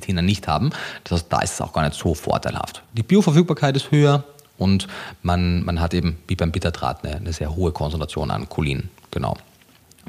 Lecithiner 0.10 0.22
nicht 0.22 0.48
haben. 0.48 0.72
Das 1.04 1.14
heißt, 1.20 1.28
da 1.30 1.42
ist 1.42 1.54
es 1.54 1.62
auch 1.62 1.74
gar 1.74 1.84
nicht 1.84 1.96
so 1.98 2.14
vorteilhaft. 2.14 2.82
Die 2.94 3.04
Bioverfügbarkeit 3.04 3.76
ist 3.76 3.92
höher 3.92 4.24
und 4.58 4.88
man, 5.22 5.64
man 5.64 5.80
hat 5.80 5.94
eben 5.94 6.18
wie 6.28 6.36
beim 6.36 6.52
Bitterdraht 6.52 7.04
eine, 7.04 7.18
eine 7.18 7.34
sehr 7.34 7.56
hohe 7.56 7.72
Konzentration 7.72 8.32
an 8.32 8.50
Cholin. 8.50 8.90
Genau. 9.12 9.36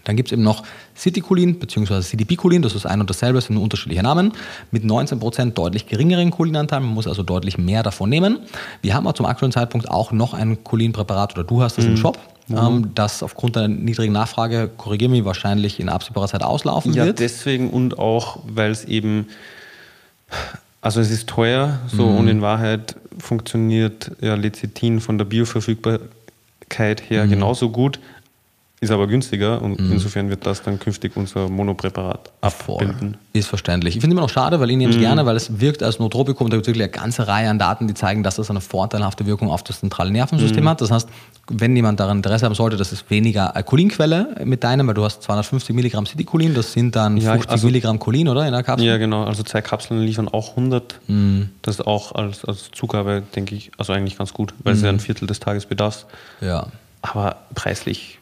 Dann 0.04 0.16
gibt 0.16 0.30
es 0.30 0.32
eben 0.32 0.42
noch 0.42 0.62
Citicolin 0.96 1.58
bzw. 1.58 2.00
CDP-Cholin, 2.00 2.62
das 2.62 2.74
ist 2.74 2.86
ein 2.86 3.00
und 3.00 3.10
dasselbe, 3.10 3.38
sind 3.40 3.56
nur 3.56 3.62
unterschiedliche 3.64 4.02
Namen, 4.02 4.32
mit 4.70 4.82
19% 4.82 5.52
deutlich 5.52 5.86
geringeren 5.88 6.30
Cholinanteil, 6.30 6.80
man 6.80 6.94
muss 6.94 7.06
also 7.06 7.22
deutlich 7.22 7.58
mehr 7.58 7.82
davon 7.82 8.08
nehmen. 8.08 8.38
Wir 8.80 8.94
haben 8.94 9.06
auch 9.06 9.12
zum 9.12 9.26
aktuellen 9.26 9.52
Zeitpunkt 9.52 9.90
auch 9.90 10.10
noch 10.10 10.32
ein 10.32 10.64
Cholinpräparat, 10.64 11.34
oder 11.34 11.44
du 11.44 11.62
hast 11.62 11.76
es 11.76 11.84
im 11.84 11.98
Shop, 11.98 12.18
ähm, 12.48 12.92
das 12.94 13.22
aufgrund 13.22 13.56
der 13.56 13.68
niedrigen 13.68 14.14
Nachfrage, 14.14 14.70
korrigiere 14.74 15.10
mich, 15.10 15.24
wahrscheinlich 15.26 15.78
in 15.80 15.90
absehbarer 15.90 16.28
Zeit 16.28 16.42
auslaufen 16.42 16.94
Ja, 16.94 17.04
wird. 17.04 17.18
deswegen 17.18 17.68
und 17.68 17.98
auch, 17.98 18.38
weil 18.46 18.70
es 18.70 18.86
eben, 18.86 19.26
also 20.80 21.00
es 21.00 21.10
ist 21.10 21.28
teuer, 21.28 21.78
so 21.88 22.06
Mhm. 22.08 22.16
und 22.18 22.28
in 22.28 22.42
Wahrheit 22.42 22.96
funktioniert 23.18 24.12
ja 24.20 24.34
Lecithin 24.34 25.00
von 25.00 25.18
der 25.18 25.24
Bioverfügbarkeit 25.26 27.02
her 27.10 27.26
Mhm. 27.26 27.30
genauso 27.30 27.70
gut, 27.70 27.98
ist 28.82 28.90
aber 28.90 29.06
günstiger 29.06 29.60
und 29.60 29.78
insofern 29.78 30.30
wird 30.30 30.46
das 30.46 30.62
dann 30.62 30.78
künftig 30.78 31.14
unser 31.14 31.50
Monopräparat 31.50 32.30
abbilden. 32.40 33.18
Ist 33.34 33.48
verständlich. 33.48 33.94
Ich 33.96 34.00
finde 34.00 34.14
immer 34.14 34.22
noch 34.22 34.30
schade, 34.30 34.58
weil 34.58 34.70
ich 34.70 34.76
nehme 34.78 34.90
es 34.94 34.98
gerne, 34.98 35.26
weil 35.26 35.36
es 35.36 35.60
wirkt 35.60 35.82
als 35.82 35.98
Nootropikum. 35.98 36.48
Da 36.48 36.56
gibt 36.56 36.66
es 36.66 36.68
wirklich 36.68 36.84
eine 36.84 36.90
ganze 36.90 37.28
Reihe 37.28 37.50
an 37.50 37.58
Daten, 37.58 37.88
die 37.88 37.94
zeigen, 37.94 38.22
dass 38.22 38.36
das 38.36 38.48
eine 38.48 38.62
vorteilhafte 38.62 39.26
Wirkung 39.26 39.50
auf 39.50 39.62
das 39.62 39.80
zentrale 39.80 40.10
Nervensystem 40.10 40.66
hat. 40.66 40.80
Das 40.80 40.90
heißt, 40.90 41.10
wenn 41.50 41.76
jemand 41.76 42.00
daran 42.00 42.18
Interesse 42.18 42.46
haben 42.46 42.54
sollte, 42.54 42.78
das 42.78 42.90
ist 42.90 43.10
weniger 43.10 43.54
Alkoholinquelle 43.54 44.36
mit 44.44 44.64
deinem, 44.64 44.86
weil 44.86 44.94
du 44.94 45.04
hast 45.04 45.24
250 45.24 45.74
Milligramm 45.76 46.06
Citicolin, 46.06 46.54
das 46.54 46.72
sind 46.72 46.96
dann 46.96 47.18
Ja, 47.18 47.32
50 47.32 47.50
also- 47.50 47.66
Milligramm 47.66 47.98
Cholin, 47.98 48.28
oder? 48.28 48.46
In 48.46 48.52
der 48.52 48.62
Kapsel? 48.62 48.86
Ja, 48.88 48.96
genau. 48.96 49.24
Also 49.24 49.42
zwei 49.42 49.60
Kapseln 49.60 50.00
liefern 50.00 50.28
auch 50.28 50.56
100. 50.56 51.00
Mhm. 51.06 51.50
Das 51.60 51.74
ist 51.80 51.86
auch 51.86 52.14
als, 52.14 52.46
als 52.46 52.70
Zugabe, 52.72 53.22
denke 53.36 53.54
ich, 53.56 53.72
also 53.76 53.92
eigentlich 53.92 54.16
ganz 54.16 54.32
gut, 54.32 54.54
weil 54.64 54.72
es 54.72 54.80
ja 54.80 54.88
ein 54.88 55.00
Viertel 55.00 55.26
des 55.26 55.38
Tagesbedarfs. 55.38 56.06
Ja. 56.40 56.68
Aber 57.02 57.36
preislich 57.54 58.19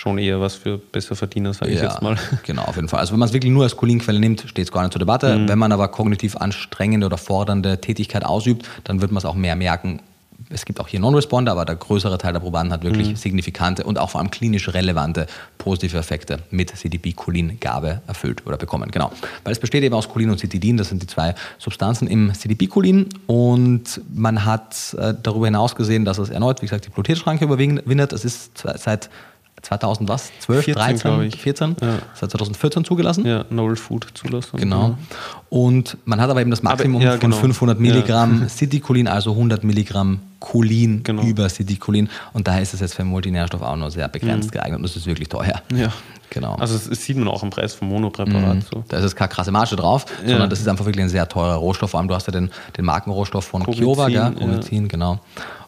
schon 0.00 0.16
eher 0.18 0.40
was 0.40 0.54
für 0.54 0.78
Besserverdiener, 0.78 1.52
sage 1.52 1.72
ich 1.72 1.78
Ja, 1.78 1.84
jetzt 1.90 2.00
mal. 2.02 2.16
genau, 2.46 2.62
auf 2.62 2.76
jeden 2.76 2.88
Fall. 2.88 3.00
Also 3.00 3.12
wenn 3.12 3.18
man 3.20 3.28
es 3.28 3.34
wirklich 3.34 3.52
nur 3.52 3.64
als 3.64 3.76
Cholinquelle 3.76 4.18
nimmt, 4.18 4.40
steht 4.46 4.64
es 4.64 4.72
gar 4.72 4.80
nicht 4.82 4.92
zur 4.92 4.98
Debatte. 4.98 5.36
Mhm. 5.36 5.48
Wenn 5.48 5.58
man 5.58 5.72
aber 5.72 5.88
kognitiv 5.88 6.36
anstrengende 6.36 7.06
oder 7.06 7.18
fordernde 7.18 7.80
Tätigkeit 7.80 8.24
ausübt, 8.24 8.66
dann 8.84 9.00
wird 9.02 9.12
man 9.12 9.18
es 9.18 9.24
auch 9.26 9.34
mehr 9.34 9.56
merken. 9.56 10.00
Es 10.48 10.64
gibt 10.64 10.80
auch 10.80 10.88
hier 10.88 11.00
Non-Responder, 11.00 11.52
aber 11.52 11.66
der 11.66 11.76
größere 11.76 12.16
Teil 12.16 12.32
der 12.32 12.40
Probanden 12.40 12.72
hat 12.72 12.82
wirklich 12.82 13.10
Mhm. 13.10 13.16
signifikante 13.16 13.84
und 13.84 13.98
auch 13.98 14.08
vor 14.10 14.20
allem 14.20 14.30
klinisch 14.30 14.70
relevante 14.72 15.26
positive 15.58 15.98
Effekte 15.98 16.38
mit 16.50 16.70
CDP-Cholin-Gabe 16.74 18.00
erfüllt 18.06 18.46
oder 18.46 18.56
bekommen. 18.56 18.90
Genau. 18.90 19.12
Weil 19.44 19.52
es 19.52 19.60
besteht 19.60 19.82
eben 19.84 19.94
aus 19.94 20.08
Cholin 20.08 20.30
und 20.30 20.38
Citidin, 20.40 20.78
das 20.78 20.88
sind 20.88 21.02
die 21.02 21.06
zwei 21.06 21.34
Substanzen 21.58 22.08
im 22.08 22.32
CDP-Cholin 22.32 23.08
und 23.26 24.00
man 24.14 24.44
hat 24.46 24.94
äh, 24.98 25.12
darüber 25.22 25.46
hinaus 25.46 25.74
gesehen, 25.76 26.06
dass 26.06 26.16
es 26.18 26.30
erneut, 26.30 26.62
wie 26.62 26.66
gesagt, 26.66 26.86
die 26.86 26.90
Bluthirnschranke 26.90 27.44
überwindet. 27.44 28.12
Das 28.12 28.24
ist 28.24 28.64
seit 28.76 29.10
2000 29.62 30.08
was? 30.08 30.30
12, 30.40 30.64
14, 30.64 30.74
13, 30.82 30.98
glaube 31.10 31.26
ich. 31.26 31.36
14? 31.36 31.76
Ja. 31.80 31.98
Seit 32.14 32.30
2014 32.30 32.84
zugelassen. 32.84 33.26
Ja, 33.26 33.44
Novel 33.50 33.76
Food 33.76 34.06
Zulassung. 34.14 34.58
Genau. 34.60 34.96
Und 35.48 35.96
man 36.04 36.20
hat 36.20 36.30
aber 36.30 36.40
eben 36.40 36.50
das 36.50 36.62
Maximum 36.62 37.00
ja, 37.02 37.12
von 37.12 37.20
genau. 37.20 37.36
500 37.36 37.76
Ja. 37.76 37.82
Milligramm 37.82 38.48
Citicolin, 38.48 39.08
also 39.08 39.32
100 39.32 39.64
Milligramm 39.64 40.20
Cholin 40.40 41.02
Genau. 41.02 41.22
über 41.22 41.48
Citicolin. 41.48 42.08
Und 42.32 42.48
daher 42.48 42.62
ist 42.62 42.72
es 42.74 42.80
jetzt 42.80 42.94
für 42.94 43.04
Multinährstoff 43.04 43.60
auch 43.62 43.76
nur 43.76 43.90
sehr 43.90 44.08
begrenzt 44.08 44.52
geeignet 44.52 44.78
und 44.78 44.84
es 44.86 44.96
ist 44.96 45.06
wirklich 45.06 45.28
teuer. 45.28 45.60
Ja. 45.74 45.92
Genau. 46.30 46.54
Also 46.54 46.76
es, 46.76 46.86
es 46.86 47.04
sieht 47.04 47.16
man 47.16 47.26
auch 47.28 47.42
am 47.42 47.50
Preis 47.50 47.74
vom 47.74 47.88
Monopräparat. 47.88 48.62
So. 48.72 48.84
Da 48.88 48.98
ist 48.98 49.02
jetzt 49.02 49.16
keine 49.16 49.28
krasse 49.28 49.50
Marge 49.50 49.74
drauf, 49.76 50.06
Ja. 50.22 50.30
sondern 50.30 50.48
das 50.48 50.60
ist 50.60 50.68
einfach 50.68 50.84
wirklich 50.86 51.02
ein 51.04 51.08
sehr 51.10 51.28
teurer 51.28 51.56
Rohstoff. 51.56 51.90
Vor 51.90 51.98
allem, 51.98 52.08
du 52.08 52.14
hast 52.14 52.26
ja 52.28 52.32
den, 52.32 52.50
den 52.76 52.84
Markenrohstoff 52.84 53.44
von 53.46 53.64
Covizin, 53.64 53.84
Kiowa, 53.84 54.08
ja. 54.08 54.30
Covizin, 54.30 54.86
genau. 54.88 55.18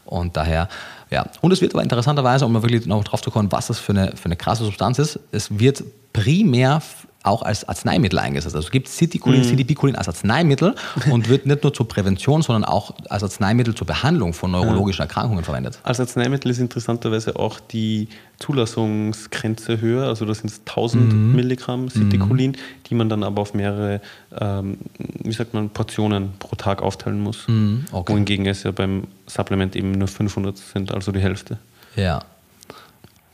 Und 0.05 0.37
daher, 0.37 0.69
ja. 1.13 1.27
Und 1.41 1.53
es 1.53 1.61
wird 1.61 1.75
aber 1.75 1.83
interessanterweise, 1.83 2.47
um 2.47 2.55
wirklich 2.55 2.87
noch 2.87 3.05
drauf 3.05 3.23
zu 3.23 3.31
kommen, 3.31 3.53
was 3.53 3.69
das 3.69 3.79
für 3.79 3.93
eine, 3.93 4.17
für 4.17 4.27
eine 4.27 4.37
krasse 4.37 4.65
Substanz 4.65 4.99
ist, 4.99 5.21
es 5.31 5.59
wird 5.59 5.85
primär 6.13 6.83
auch 7.25 7.43
als 7.43 7.69
Arzneimittel 7.69 8.19
eingesetzt. 8.19 8.55
Also 8.55 8.67
es 8.67 8.73
gibt 8.73 8.89
Citicolin, 8.89 9.45
CDP-Colin 9.45 9.97
als 9.97 10.09
Arzneimittel 10.09 10.75
und 11.11 11.29
wird 11.29 11.47
nicht 11.47 11.63
nur 11.63 11.73
zur 11.73 11.87
Prävention, 11.87 12.43
sondern 12.43 12.65
auch 12.65 12.95
als 13.09 13.23
Arzneimittel 13.23 13.75
zur 13.75 13.87
Behandlung 13.87 14.33
von 14.33 14.51
neurologischen 14.51 15.03
Erkrankungen 15.03 15.45
verwendet. 15.45 15.79
Als 15.83 16.01
Arzneimittel 16.01 16.51
ist 16.51 16.59
interessanterweise 16.59 17.37
auch 17.37 17.61
die 17.61 18.09
Zulassungsgrenze 18.39 19.81
höher, 19.81 20.09
also 20.09 20.25
das 20.25 20.39
sind 20.39 20.53
1000 20.67 21.13
Mhm. 21.13 21.37
Milligramm 21.37 21.89
Citicolin, 21.89 22.57
die 22.89 22.95
man 22.95 23.09
dann 23.09 23.23
aber 23.23 23.43
auf 23.43 23.55
mehrere, 23.55 24.01
ähm, 24.39 24.79
wie 24.99 25.33
sagt 25.33 25.55
man, 25.55 25.71
Portionen 25.71 26.31
pro 26.39 26.57
Tag 26.57 26.83
aufteilen 26.83 27.21
muss. 27.21 27.47
Mhm, 27.49 27.87
okay. 27.93 28.13
Wohingegen 28.13 28.47
es 28.47 28.63
ja 28.65 28.73
beim 28.73 29.05
Supplement 29.27 29.77
eben 29.77 29.93
nur 29.93 30.09
500 30.09 30.57
sind, 30.57 30.93
also 30.93 31.13
die 31.13 31.21
Hälfte. 31.21 31.59
Ja. 31.97 32.23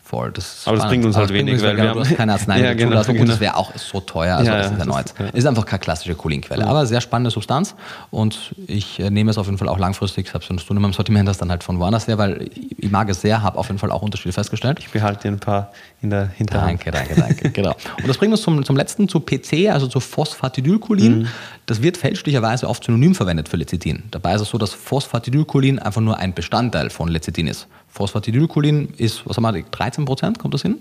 Voll. 0.09 0.33
Das 0.33 0.63
Aber 0.65 0.77
das 0.77 0.85
spannend. 0.85 0.89
bringt 0.91 1.05
uns 1.05 1.17
halt 1.17 1.29
das 1.29 1.35
wenig, 1.35 1.61
weil 1.63 1.77
genau, 1.77 1.95
wir 1.97 2.05
haben- 2.05 2.17
keine 2.17 2.33
Arzneimittel 2.33 2.67
Ja, 2.71 2.75
genau, 2.75 2.91
Zulassung 2.93 3.15
und 3.17 3.21
genau. 3.25 3.35
es 3.35 3.41
wäre 3.41 3.57
auch 3.57 3.73
so 3.77 4.01
teuer. 4.01 4.37
Also 4.39 4.51
Ja, 4.51 4.57
das 4.57 4.67
ist 4.69 4.73
das 4.73 4.81
erneut. 4.87 5.05
ist- 5.07 5.19
ja. 5.19 5.27
Ist 5.27 5.47
einfach 5.47 5.67
keine 5.67 5.81
klassische 5.81 6.15
Cholinquelle. 6.15 6.67
Aber 6.67 6.87
sehr 6.87 7.03
spannende 7.03 7.31
Substanz 7.31 7.75
und 8.11 8.55
ich 8.67 8.99
äh, 9.01 9.11
nehme 9.11 9.31
es 9.31 9.37
auf 9.37 9.45
jeden 9.47 9.59
Fall 9.59 9.69
auch 9.69 9.79
langfristig, 9.79 10.31
selbst 10.31 10.49
wenn 10.49 10.57
du 10.57 10.63
in 10.75 10.81
meinem 10.81 10.95
Sortiment 10.95 11.29
hast, 11.29 11.43
dann 11.43 11.51
halt 11.51 11.63
von 11.63 11.79
woanders 11.79 12.07
her, 12.09 12.17
weil 12.17 12.49
ich, 12.79 12.91
mag 12.91 13.11
es 13.11 13.21
sehr, 13.21 13.43
habe 13.43 13.59
auf 13.59 13.67
jeden 13.67 13.79
Fall 13.79 13.91
auch 13.93 14.01
Unterschiede 14.01 14.33
festgestellt. 14.33 14.79
Ich 14.81 14.89
behalte 14.89 15.29
ein 15.29 15.39
paar 15.41 15.73
in 16.01 16.09
der 16.09 16.29
Hinterhand. 16.29 16.69
Danke, 16.87 16.91
danke, 16.91 17.15
danke. 17.15 17.51
genau. 17.53 17.75
Und 17.99 18.09
das 18.09 18.17
bringt 18.17 18.33
uns 18.33 18.41
zum, 18.41 18.65
zum 18.65 18.77
letzten, 18.77 19.09
zu 19.11 19.21
PC, 19.21 19.69
also 19.71 19.89
zu 19.89 20.01
Phosphatidylcholin. 20.01 21.19
Mhm. 21.19 21.29
Das 21.67 21.83
wird 21.83 21.99
fälschlicherweise 21.99 22.67
oft 22.67 22.83
synonym 22.85 23.15
verwendet 23.15 23.51
für 23.51 23.59
Lecithin. 23.59 24.05
Dabei 24.11 24.35
ist 24.35 24.41
es 24.41 24.49
so, 24.49 24.57
dass 24.57 24.73
Phosphatidylcholin 24.73 25.79
einfach 25.79 26.01
nur 26.01 26.17
ein 26.17 26.33
Bestandteil 26.33 26.89
von 26.89 27.09
Lecithin 27.09 27.47
ist. 27.47 27.67
Phosphatidylcholin 27.99 28.95
ist, 28.97 29.27
was 29.27 29.37
haben 29.37 29.43
wir, 29.43 29.63
13 29.63 30.05
Prozent, 30.05 30.39
kommt 30.39 30.55
das 30.55 30.63
hin? 30.63 30.79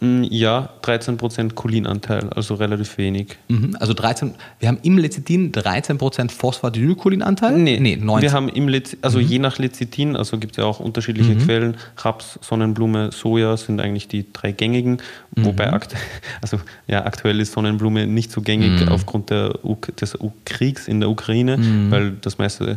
Mm, 0.00 0.22
Ja, 0.30 0.70
13% 0.82 1.54
Cholinanteil, 1.54 2.28
also 2.30 2.54
relativ 2.54 2.98
wenig. 2.98 3.36
Mhm, 3.48 3.76
Also 3.80 3.94
13, 3.94 4.34
wir 4.60 4.68
haben 4.68 4.78
im 4.82 4.96
Lecithin 4.98 5.50
13% 5.52 6.30
Phosphatidylcholinanteil? 6.30 7.58
Nee, 7.58 7.78
nee 7.80 7.96
19. 7.96 8.22
wir 8.22 8.32
haben 8.32 8.48
im 8.48 8.68
Lec 8.68 8.96
also 9.02 9.18
je 9.18 9.38
nach 9.38 9.58
Lecithin, 9.58 10.16
also 10.16 10.38
gibt 10.38 10.52
es 10.52 10.56
ja 10.58 10.64
auch 10.64 10.80
unterschiedliche 10.80 11.36
Quellen, 11.36 11.76
Raps, 11.98 12.38
Sonnenblume, 12.42 13.10
Soja 13.12 13.56
sind 13.56 13.80
eigentlich 13.80 14.08
die 14.08 14.24
drei 14.32 14.52
gängigen, 14.52 14.98
wobei 15.36 15.72
akt 15.72 15.94
also, 16.42 16.58
ja, 16.86 17.04
aktuell 17.04 17.40
ist 17.40 17.52
Sonnenblume 17.52 18.06
nicht 18.06 18.30
so 18.30 18.40
gängig 18.40 18.88
aufgrund 18.88 19.30
der 19.30 19.64
Uk 19.64 19.96
des 19.96 20.16
Kriegs 20.44 20.86
in 20.88 21.00
der 21.00 21.10
Ukraine, 21.10 21.58
weil 21.90 22.12
das 22.20 22.38
meiste, 22.38 22.76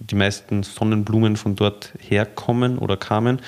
die 0.00 0.14
meisten 0.14 0.62
Sonnenblumen 0.62 1.36
von 1.36 1.56
dort 1.56 1.92
herkommen 1.98 2.78
oder 2.78 2.96
kamen. 2.96 3.38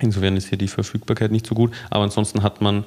Insofern 0.00 0.36
ist 0.36 0.48
hier 0.48 0.58
die 0.58 0.68
Verfügbarkeit 0.68 1.30
nicht 1.30 1.46
so 1.46 1.54
gut, 1.54 1.72
aber 1.90 2.04
ansonsten 2.04 2.42
hat 2.42 2.60
man 2.60 2.84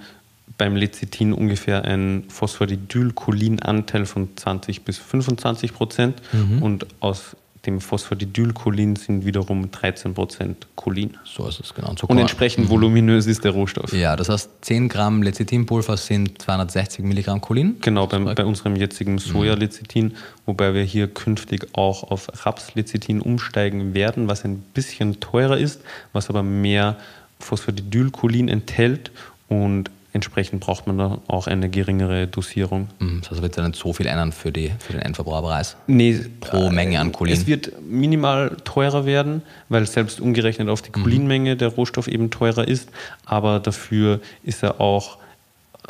beim 0.57 0.75
Lecithin 0.75 1.33
ungefähr 1.33 1.85
einen 1.85 2.29
Phosphatidylcholin-Anteil 2.29 4.05
von 4.05 4.35
20 4.35 4.81
bis 4.83 4.97
25 4.97 5.73
Prozent. 5.73 6.21
Und 6.61 6.87
aus 6.99 7.35
dem 7.65 7.81
Phosphatidylcholin 7.81 8.95
sind 8.95 9.25
wiederum 9.25 9.69
13 9.69 10.13
Prozent 10.13 10.67
Cholin. 10.75 11.17
so 11.25 11.47
ist 11.47 11.59
es, 11.59 11.73
genau. 11.73 11.89
Und 11.89 11.99
Zucker. 11.99 12.17
entsprechend 12.17 12.69
voluminös 12.69 13.25
ist 13.27 13.43
der 13.43 13.51
Rohstoff. 13.51 13.91
Ja, 13.91 14.15
das 14.15 14.29
heißt, 14.29 14.49
10 14.61 14.87
Gramm 14.87 15.21
Lecithinpulver 15.21 15.97
sind 15.97 16.41
260 16.41 17.03
Milligramm 17.03 17.41
Cholin. 17.41 17.77
Genau, 17.81 18.07
beim, 18.07 18.25
bei 18.33 18.45
unserem 18.45 18.75
jetzigen 18.75 19.17
Soja-Lecithin, 19.17 20.15
wobei 20.45 20.73
wir 20.73 20.83
hier 20.83 21.07
künftig 21.07 21.67
auch 21.73 22.03
auf 22.03 22.29
Raps-Lecithin 22.45 23.21
umsteigen 23.21 23.93
werden, 23.93 24.27
was 24.29 24.45
ein 24.45 24.59
bisschen 24.73 25.19
teurer 25.19 25.57
ist, 25.57 25.81
was 26.13 26.29
aber 26.29 26.43
mehr 26.43 26.97
Phosphatidylcholin 27.39 28.47
enthält 28.47 29.11
und 29.49 29.89
entsprechend 30.19 30.59
braucht 30.59 30.85
man 30.85 30.97
da 30.97 31.19
auch 31.27 31.47
eine 31.47 31.69
geringere 31.69 32.27
Dosierung. 32.27 32.89
Mhm, 32.99 33.21
Also 33.29 33.41
wird 33.41 33.53
es 33.53 33.57
ja 33.57 33.65
nicht 33.67 33.79
so 33.79 33.93
viel 33.93 34.05
ändern 34.05 34.31
für, 34.33 34.51
die, 34.51 34.71
für 34.79 34.93
den 34.93 35.01
Endverbraucherpreis. 35.01 35.77
Nee, 35.87 36.19
Pro 36.41 36.69
Menge 36.69 36.99
an 36.99 37.11
Cholin. 37.13 37.33
Es 37.33 37.47
wird 37.47 37.71
minimal 37.81 38.57
teurer 38.65 39.05
werden, 39.05 39.41
weil 39.69 39.85
selbst 39.87 40.19
umgerechnet 40.19 40.67
auf 40.67 40.81
die 40.81 40.91
Cholinmenge 40.91 41.55
der 41.55 41.69
Rohstoff 41.69 42.07
eben 42.07 42.29
teurer 42.31 42.67
ist, 42.67 42.89
aber 43.25 43.59
dafür 43.59 44.19
ist 44.43 44.61
er 44.61 44.81
auch, 44.81 45.17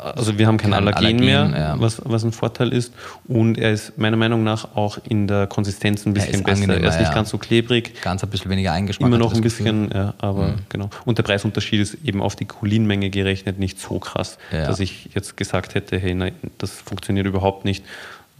also 0.00 0.38
wir 0.38 0.46
haben 0.46 0.56
kein, 0.56 0.70
Kein 0.70 0.80
Allergen, 0.80 0.98
Allergen, 0.98 1.24
mehr, 1.24 1.52
ja. 1.56 1.74
was, 1.78 2.00
was 2.04 2.24
ein 2.24 2.32
Vorteil 2.32 2.72
ist 2.72 2.92
und 3.28 3.58
er 3.58 3.72
ist 3.72 3.96
meiner 3.98 4.16
Meinung 4.16 4.42
nach 4.44 4.74
auch 4.76 4.98
in 5.08 5.26
der 5.26 5.46
Konsistenz 5.46 6.06
ein 6.06 6.14
bisschen 6.14 6.34
ist 6.34 6.44
besser. 6.44 6.68
Er 6.80 6.88
ist 6.88 6.98
nicht 6.98 7.08
ja. 7.08 7.14
ganz 7.14 7.30
so 7.30 7.38
klebrig, 7.38 8.00
Ganz 8.02 8.22
ein 8.24 8.30
bisschen 8.30 8.50
weniger 8.50 8.72
eingeschmack. 8.72 9.06
immer 9.08 9.18
noch 9.18 9.32
ein 9.34 9.42
Gefühl. 9.42 9.64
bisschen, 9.64 9.90
ja, 9.94 10.14
aber 10.18 10.54
genau. 10.68 10.90
Und 11.04 11.18
der 11.18 11.22
Preisunterschied 11.22 11.80
ist 11.80 11.98
eben 12.04 12.20
auf 12.22 12.36
die 12.36 12.46
Cholinmenge 12.46 13.10
gerechnet 13.10 13.58
nicht 13.58 13.80
so 13.80 13.98
krass, 13.98 14.38
Ja. 14.52 14.66
dass 14.66 14.80
ich 14.80 15.10
jetzt 15.14 15.36
gesagt 15.36 15.74
hätte, 15.74 15.98
hey, 15.98 16.14
nein, 16.14 16.32
das 16.58 16.70
funktioniert 16.72 17.26
überhaupt 17.26 17.64
nicht. 17.64 17.84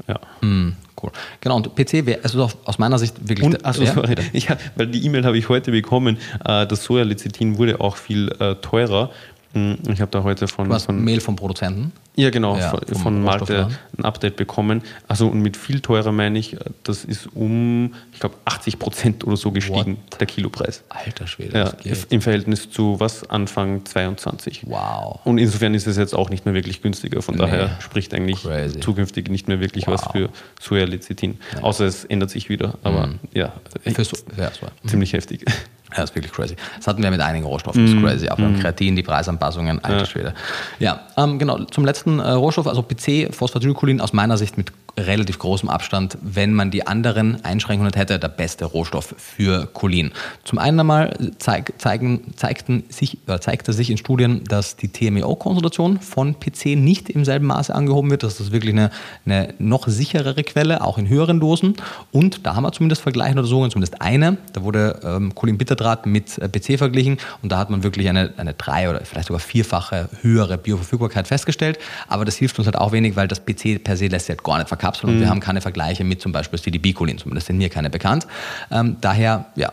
Ja. 0.08 0.18
Mhm, 0.40 0.76
cool. 1.02 1.10
Genau, 1.42 1.56
und 1.56 1.74
PC 1.74 2.06
wäre, 2.06 2.20
also 2.22 2.48
aus 2.64 2.78
meiner 2.78 2.98
Sicht 2.98 3.16
wirklich. 3.28 3.44
Und, 3.46 3.64
also, 3.66 3.82
ja, 3.82 3.92
sorry, 3.92 4.14
hab- 4.16 4.58
weil 4.76 4.86
die 4.86 5.04
E-Mail 5.04 5.24
habe 5.26 5.36
ich 5.36 5.48
heute 5.50 5.72
bekommen, 5.72 6.16
äh, 6.44 6.66
das 6.66 6.84
Sojalecithin 6.84 7.58
wurde 7.58 7.80
auch 7.82 7.96
viel 7.96 8.30
äh, 8.40 8.54
teurer. 8.56 9.10
Ich 9.52 10.00
habe 10.00 10.10
da 10.12 10.22
heute 10.22 10.46
von, 10.46 10.68
Du 10.68 10.74
hast 10.74 10.84
von 10.84 11.02
Mail 11.02 11.18
vom 11.20 11.34
Produzenten. 11.34 11.92
ja 12.14 12.30
genau 12.30 12.56
Ja, 12.56 12.68
von, 12.70 12.80
von 12.96 13.22
Malte 13.22 13.68
ein 13.98 14.04
Update 14.04 14.36
bekommen. 14.36 14.82
Also 15.08 15.26
und 15.26 15.40
mit 15.40 15.56
viel 15.56 15.80
teurer 15.80 16.12
meine 16.12 16.38
ich, 16.38 16.56
das 16.84 17.04
ist 17.04 17.26
um, 17.34 17.94
ich 18.12 18.20
glaube 18.20 18.36
80 18.44 18.78
Prozent 18.78 19.26
oder 19.26 19.36
so 19.36 19.50
gestiegen 19.50 19.96
der 20.20 20.26
Kilopreis. 20.28 20.84
Alter 20.88 21.26
Schwede. 21.26 21.58
Ja. 21.82 21.94
Im 22.10 22.20
Verhältnis 22.22 22.70
zu 22.70 23.00
was 23.00 23.28
Anfang 23.28 23.84
22. 23.84 24.62
Wow. 24.66 25.18
Und 25.24 25.38
insofern 25.38 25.74
ist 25.74 25.88
es 25.88 25.96
jetzt 25.96 26.14
auch 26.14 26.30
nicht 26.30 26.44
mehr 26.44 26.54
wirklich 26.54 26.80
günstiger. 26.80 27.20
Von 27.20 27.34
Nee. 27.34 27.40
daher 27.40 27.76
spricht 27.80 28.14
eigentlich 28.14 28.42
Crazy. 28.42 28.78
zukünftig 28.78 29.28
nicht 29.30 29.48
mehr 29.48 29.58
wirklich 29.58 29.88
was 29.88 30.04
Wow. 30.06 30.12
für 30.12 30.28
Sojalecithin. 30.60 31.38
Außer 31.60 31.86
es 31.86 32.04
ändert 32.04 32.30
sich 32.30 32.48
wieder. 32.50 32.74
Aber 32.84 33.10
ja, 33.34 33.52
Für 33.92 34.04
so, 34.04 34.16
ja, 34.38 34.50
so. 34.52 34.68
ziemlich 34.88 35.12
heftig. 35.12 35.44
Ja, 35.92 36.00
das 36.02 36.10
ist 36.10 36.16
wirklich 36.16 36.32
crazy. 36.32 36.56
Das 36.76 36.86
hatten 36.86 37.02
wir 37.02 37.10
mit 37.10 37.20
einigen 37.20 37.44
Rohstoffen, 37.44 37.84
das 37.86 37.94
ist 37.94 38.00
crazy. 38.02 38.28
Auch 38.28 38.36
beim 38.36 38.58
Kreatin, 38.60 38.96
die 38.96 39.02
Preisanpassungen, 39.02 39.78
alter 39.84 39.94
Mhm. 39.94 39.98
Ja. 40.00 40.06
Schwede. 40.06 40.34
Ja, 40.78 41.00
ähm, 41.16 41.38
genau, 41.38 41.64
zum 41.64 41.84
letzten 41.84 42.18
äh, 42.20 42.30
Rohstoff, 42.30 42.66
also 42.66 42.82
PC, 42.82 43.34
Phosphatidylcholin, 43.34 44.00
aus 44.00 44.12
meiner 44.12 44.36
Sicht 44.36 44.56
mit 44.56 44.72
relativ 45.06 45.38
großem 45.38 45.68
Abstand, 45.68 46.18
wenn 46.22 46.54
man 46.54 46.70
die 46.70 46.86
anderen 46.86 47.44
Einschränkungen 47.44 47.92
hätte, 47.94 48.18
der 48.18 48.28
beste 48.28 48.64
Rohstoff 48.64 49.14
für 49.16 49.66
Cholin. 49.66 50.12
Zum 50.44 50.58
einen 50.58 50.80
einmal 50.80 51.32
zeig, 51.38 51.74
zeigen, 51.78 52.32
zeigten 52.36 52.84
sich, 52.88 53.18
oder 53.26 53.40
zeigte 53.40 53.72
sich 53.72 53.90
in 53.90 53.96
Studien, 53.96 54.44
dass 54.44 54.76
die 54.76 54.88
TMEO-Konzentration 54.88 56.00
von 56.00 56.38
PC 56.38 56.76
nicht 56.76 57.10
im 57.10 57.24
selben 57.24 57.46
Maße 57.46 57.74
angehoben 57.74 58.10
wird. 58.10 58.22
Das 58.22 58.40
ist 58.40 58.52
wirklich 58.52 58.72
eine, 58.72 58.90
eine 59.26 59.54
noch 59.58 59.88
sicherere 59.88 60.42
Quelle, 60.44 60.82
auch 60.82 60.98
in 60.98 61.08
höheren 61.08 61.40
Dosen. 61.40 61.74
Und 62.12 62.46
da 62.46 62.54
haben 62.54 62.64
wir 62.64 62.72
zumindest 62.72 63.02
vergleichende 63.02 63.42
Untersuchungen, 63.42 63.70
zumindest 63.70 64.00
eine, 64.00 64.38
da 64.52 64.62
wurde 64.62 65.00
ähm, 65.04 65.34
Cholinbitterdrat 65.34 66.06
mit 66.06 66.38
äh, 66.38 66.48
PC 66.48 66.78
verglichen 66.78 67.18
und 67.42 67.52
da 67.52 67.58
hat 67.58 67.70
man 67.70 67.82
wirklich 67.82 68.08
eine, 68.08 68.32
eine 68.36 68.54
drei- 68.54 68.88
oder 68.88 69.00
vielleicht 69.04 69.28
sogar 69.28 69.40
vierfache 69.40 70.08
höhere 70.22 70.58
Bioverfügbarkeit 70.58 71.28
festgestellt. 71.28 71.78
Aber 72.08 72.24
das 72.24 72.36
hilft 72.36 72.58
uns 72.58 72.66
halt 72.66 72.76
auch 72.76 72.92
wenig, 72.92 73.16
weil 73.16 73.28
das 73.28 73.44
PC 73.44 73.82
per 73.82 73.96
se 73.96 74.06
lässt 74.06 74.26
sich 74.26 74.36
halt 74.36 74.44
gar 74.44 74.58
nicht 74.58 74.68
verkapseln 74.90 75.14
und 75.14 75.20
wir 75.20 75.28
haben 75.28 75.40
keine 75.40 75.60
Vergleiche 75.60 76.04
mit 76.04 76.20
zum 76.20 76.32
Beispiel 76.32 76.58
CDB-Cholin, 76.58 77.18
zumindest 77.18 77.46
sind 77.46 77.58
mir 77.58 77.68
keine 77.68 77.90
bekannt. 77.90 78.26
Ähm, 78.70 78.96
daher, 79.00 79.46
ja, 79.56 79.72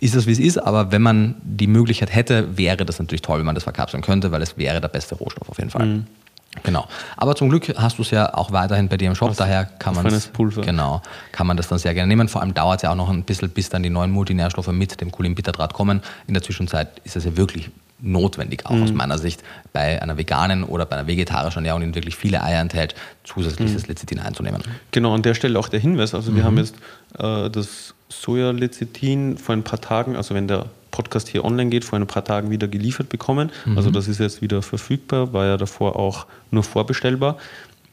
ist 0.00 0.14
es, 0.14 0.26
wie 0.26 0.32
es 0.32 0.38
ist, 0.38 0.58
aber 0.58 0.92
wenn 0.92 1.02
man 1.02 1.34
die 1.42 1.66
Möglichkeit 1.66 2.14
hätte, 2.14 2.56
wäre 2.56 2.84
das 2.84 2.98
natürlich 2.98 3.22
toll, 3.22 3.40
wenn 3.40 3.46
man 3.46 3.56
das 3.56 3.64
verkapseln 3.64 4.02
könnte, 4.02 4.30
weil 4.30 4.42
es 4.42 4.56
wäre 4.56 4.80
der 4.80 4.88
beste 4.88 5.16
Rohstoff 5.16 5.48
auf 5.48 5.58
jeden 5.58 5.70
Fall. 5.70 6.04
Genau. 6.62 6.86
Aber 7.16 7.36
zum 7.36 7.50
Glück 7.50 7.74
hast 7.76 7.98
du 7.98 8.02
es 8.02 8.10
ja 8.10 8.34
auch 8.34 8.52
weiterhin 8.52 8.88
bei 8.88 8.96
dir 8.96 9.08
im 9.08 9.14
Shop, 9.14 9.36
daher 9.36 9.64
kann 9.64 9.94
man 9.94 10.06
Pulver. 10.32 10.62
Genau, 10.62 11.02
kann 11.30 11.46
man 11.46 11.56
das 11.56 11.68
dann 11.68 11.78
sehr 11.78 11.94
gerne 11.94 12.08
nehmen. 12.08 12.28
Vor 12.28 12.40
allem 12.40 12.54
dauert 12.54 12.78
es 12.78 12.82
ja 12.82 12.92
auch 12.92 12.96
noch 12.96 13.10
ein 13.10 13.24
bisschen, 13.24 13.50
bis 13.50 13.68
dann 13.68 13.82
die 13.82 13.90
neuen 13.90 14.10
Multinährstoffe 14.10 14.68
mit 14.68 15.00
dem 15.00 15.12
Cholinbitterdrat 15.12 15.74
kommen. 15.74 16.00
In 16.26 16.34
der 16.34 16.42
Zwischenzeit 16.42 17.00
ist 17.04 17.16
es 17.16 17.24
ja 17.24 17.36
wirklich 17.36 17.70
notwendig, 18.00 18.66
auch 18.66 18.80
aus 18.80 18.92
meiner 18.92 19.18
Sicht, 19.18 19.42
bei 19.72 20.00
einer 20.00 20.16
veganen 20.16 20.64
oder 20.64 20.86
bei 20.86 20.96
einer 20.96 21.06
vegetarischen 21.06 21.64
Ernährung, 21.64 21.92
die 21.92 21.94
wirklich 21.96 22.16
viele 22.16 22.42
Eier 22.42 22.60
enthält, 22.60 22.94
zusätzliches 23.24 23.88
Lecithin 23.88 24.20
einzunehmen. 24.20 24.62
Genau, 24.92 25.14
an 25.14 25.22
der 25.22 25.34
Stelle 25.34 25.58
auch 25.58 25.68
der 25.68 25.80
Hinweis. 25.80 26.14
Also 26.14 26.34
wir 26.36 26.44
haben 26.44 26.58
jetzt 26.58 26.76
äh, 27.18 27.50
das 27.50 27.94
Sojalecithin 28.08 29.36
vor 29.38 29.54
ein 29.54 29.64
paar 29.64 29.80
Tagen, 29.80 30.16
also 30.16 30.34
wenn 30.34 30.48
der 30.48 30.66
Podcast 30.90 31.28
hier 31.28 31.44
online 31.44 31.70
geht, 31.70 31.84
vor 31.84 31.98
ein 31.98 32.06
paar 32.06 32.24
Tagen 32.24 32.50
wieder 32.50 32.66
geliefert 32.68 33.08
bekommen. 33.08 33.50
Also 33.76 33.90
das 33.90 34.08
ist 34.08 34.18
jetzt 34.20 34.40
wieder 34.42 34.62
verfügbar, 34.62 35.32
war 35.32 35.46
ja 35.46 35.56
davor 35.56 35.96
auch 35.96 36.26
nur 36.50 36.62
vorbestellbar. 36.62 37.36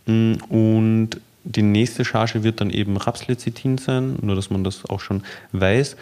Mm, 0.06 0.34
Und 0.50 1.10
die 1.44 1.62
nächste 1.62 2.06
Charge 2.06 2.44
wird 2.44 2.62
dann 2.62 2.70
eben 2.70 2.98
Rapslecithin 2.98 3.78
sein, 3.78 4.18
nur 4.22 4.36
dass 4.36 4.50
man 4.50 4.64
das 4.64 4.86
auch 4.90 5.00
schon 5.00 5.24
weiß. 5.52 5.96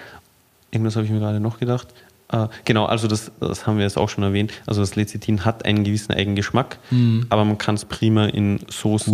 Irgendwas 0.71 0.95
habe 0.95 1.05
ich 1.05 1.11
mir 1.11 1.19
gerade 1.19 1.39
noch 1.39 1.59
gedacht. 1.59 1.87
Äh, 2.31 2.47
genau, 2.65 2.85
also 2.85 3.07
das, 3.07 3.31
das 3.39 3.67
haben 3.67 3.77
wir 3.77 3.83
jetzt 3.83 3.97
auch 3.97 4.09
schon 4.09 4.23
erwähnt. 4.23 4.51
Also 4.65 4.81
das 4.81 4.95
Lecithin 4.95 5.45
hat 5.45 5.65
einen 5.65 5.83
gewissen 5.83 6.13
Eigengeschmack, 6.13 6.79
aber 7.29 7.45
man 7.45 7.57
kann 7.57 7.75
es 7.75 7.85
prima 7.85 8.25
in 8.25 8.59
Soßen, 8.69 9.13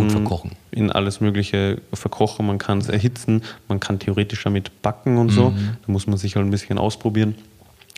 in 0.70 0.90
alles 0.90 1.20
Mögliche 1.20 1.80
verkochen. 1.92 2.46
Man 2.46 2.58
kann 2.58 2.78
es 2.78 2.88
erhitzen, 2.88 3.42
man 3.68 3.80
kann 3.80 3.98
theoretisch 3.98 4.42
damit 4.44 4.82
backen 4.82 5.18
und 5.18 5.30
so. 5.30 5.52
Da 5.86 5.92
muss 5.92 6.06
man 6.06 6.16
sich 6.16 6.36
halt 6.36 6.46
ein 6.46 6.50
bisschen 6.50 6.78
ausprobieren. 6.78 7.34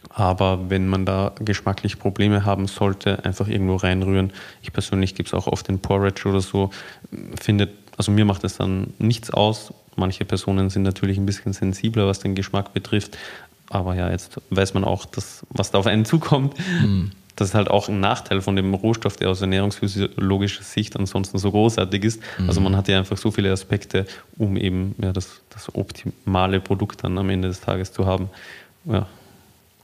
Aber 0.08 0.68
wenn 0.68 0.88
man 0.88 1.06
da 1.06 1.32
geschmacklich 1.38 1.98
Probleme 1.98 2.44
haben 2.44 2.66
sollte, 2.66 3.24
einfach 3.24 3.46
irgendwo 3.48 3.76
reinrühren. 3.76 4.32
Ich 4.60 4.72
persönlich 4.72 5.14
gebe 5.14 5.26
es 5.26 5.34
auch 5.34 5.46
oft 5.46 5.68
in 5.68 5.78
Porridge 5.78 6.28
oder 6.28 6.40
so. 6.40 6.70
Findet, 7.40 7.70
also 7.96 8.10
mir 8.10 8.24
macht 8.24 8.42
es 8.44 8.56
dann 8.56 8.92
nichts 8.98 9.30
aus. 9.30 9.72
Manche 9.94 10.24
Personen 10.24 10.70
sind 10.70 10.82
natürlich 10.82 11.18
ein 11.18 11.26
bisschen 11.26 11.52
sensibler, 11.52 12.06
was 12.06 12.18
den 12.18 12.34
Geschmack 12.34 12.72
betrifft. 12.74 13.16
Aber 13.72 13.94
ja, 13.94 14.10
jetzt 14.10 14.38
weiß 14.50 14.74
man 14.74 14.84
auch, 14.84 15.06
dass, 15.06 15.46
was 15.48 15.70
da 15.70 15.78
auf 15.78 15.86
einen 15.86 16.04
zukommt. 16.04 16.54
Das 17.34 17.48
ist 17.48 17.54
halt 17.54 17.70
auch 17.70 17.88
ein 17.88 17.98
Nachteil 17.98 18.42
von 18.42 18.56
dem 18.56 18.74
Rohstoff, 18.74 19.16
der 19.16 19.30
aus 19.30 19.40
ernährungsphysiologischer 19.40 20.62
Sicht 20.62 20.96
ansonsten 20.96 21.38
so 21.38 21.50
großartig 21.50 22.04
ist. 22.04 22.22
Also 22.46 22.60
man 22.60 22.76
hat 22.76 22.88
ja 22.88 22.98
einfach 22.98 23.16
so 23.16 23.30
viele 23.30 23.50
Aspekte, 23.50 24.06
um 24.36 24.58
eben 24.58 24.94
ja, 25.02 25.12
das, 25.14 25.40
das 25.48 25.74
optimale 25.74 26.60
Produkt 26.60 27.02
dann 27.04 27.16
am 27.16 27.30
Ende 27.30 27.48
des 27.48 27.60
Tages 27.60 27.92
zu 27.92 28.04
haben. 28.04 28.28
Ja, 28.84 29.06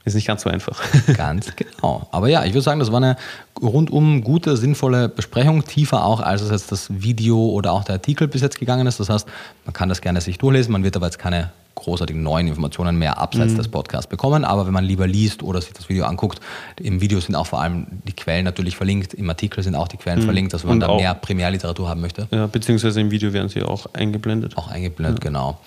ist 0.09 0.15
nicht 0.15 0.27
ganz 0.27 0.41
so 0.43 0.49
einfach. 0.49 0.79
Ganz 1.17 1.55
genau. 1.55 2.07
Aber 2.11 2.27
ja, 2.27 2.43
ich 2.45 2.51
würde 2.53 2.61
sagen, 2.61 2.79
das 2.79 2.91
war 2.91 2.97
eine 2.97 3.15
rundum 3.61 4.21
gute, 4.23 4.57
sinnvolle 4.57 5.09
Besprechung, 5.09 5.63
tiefer 5.65 6.03
auch, 6.05 6.19
als 6.19 6.41
es 6.41 6.51
jetzt 6.51 6.71
das 6.71 6.87
Video 7.01 7.37
oder 7.49 7.71
auch 7.73 7.83
der 7.83 7.95
Artikel 7.95 8.27
bis 8.27 8.41
jetzt 8.41 8.59
gegangen 8.59 8.87
ist. 8.87 8.99
Das 8.99 9.09
heißt, 9.09 9.27
man 9.65 9.73
kann 9.73 9.89
das 9.89 10.01
gerne 10.01 10.21
sich 10.21 10.37
durchlesen, 10.37 10.71
man 10.71 10.83
wird 10.83 10.95
aber 10.95 11.05
jetzt 11.07 11.19
keine 11.19 11.51
großartigen 11.75 12.21
neuen 12.21 12.47
Informationen 12.47 12.97
mehr 12.99 13.11
Mhm. 13.13 13.17
abseits 13.19 13.55
des 13.55 13.69
Podcasts 13.69 14.07
bekommen. 14.09 14.43
Aber 14.43 14.65
wenn 14.65 14.73
man 14.73 14.83
lieber 14.83 15.07
liest 15.07 15.43
oder 15.43 15.61
sich 15.61 15.71
das 15.71 15.87
Video 15.87 16.03
anguckt, 16.05 16.39
im 16.77 16.99
Video 16.99 17.19
sind 17.21 17.35
auch 17.35 17.47
vor 17.47 17.61
allem 17.61 17.87
die 18.05 18.11
Quellen 18.13 18.43
natürlich 18.43 18.75
verlinkt, 18.75 19.13
im 19.13 19.29
Artikel 19.29 19.63
sind 19.63 19.75
auch 19.75 19.87
die 19.87 19.95
Quellen 19.97 20.21
verlinkt, 20.21 20.53
dass 20.53 20.63
man 20.65 20.71
Mhm. 20.71 20.73
Und 20.73 20.79
da 20.81 20.87
auch- 20.89 20.99
mehr 20.99 21.13
Primärliteratur 21.13 21.87
haben 21.87 22.01
möchte. 22.01 22.27
ja, 22.31 22.47
beziehungsweise 22.47 22.99
im 22.99 23.11
Video 23.11 23.31
werden 23.31 23.47
sie 23.47 23.63
auch 23.63 23.85
eingeblendet. 23.93 24.57
Auch 24.57 24.67
eingeblendet, 24.69 25.21
genau. 25.21 25.57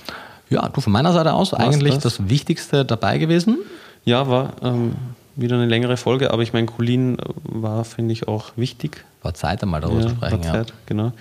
Ja, 0.51 0.69
du 0.69 0.83
von 0.83 0.93
meiner 0.93 1.15
Seite 1.15 1.33
aus 1.33 1.55
eigentlich 1.55 1.95
das? 1.95 2.03
das 2.19 2.29
Wichtigste 2.29 2.85
dabei 2.85 3.17
gewesen. 3.17 3.57
Ja, 4.05 4.29
war 4.29 4.55
ähm, 4.63 4.97
wieder 5.37 5.57
eine 5.57 5.67
längere 5.67 5.97
Folge, 5.97 6.31
aber 6.33 6.43
ich 6.43 6.53
meine, 6.53 6.67
Cholin 6.67 7.19
äh, 7.19 7.23
war, 7.45 7.85
finde 7.85 8.13
ich, 8.13 8.29
auch 8.29 8.53
wichtig. 8.57 9.05
War 9.23 9.35
Zeit, 9.35 9.63
einmal 9.63 9.81
darüber 9.81 10.01
zu 10.03 10.09
Ja, 10.09 10.15
sprechen. 10.15 10.39
war 10.39 10.45
Ja. 10.47 10.53
Zeit, 10.53 10.73
genau. 10.87 11.13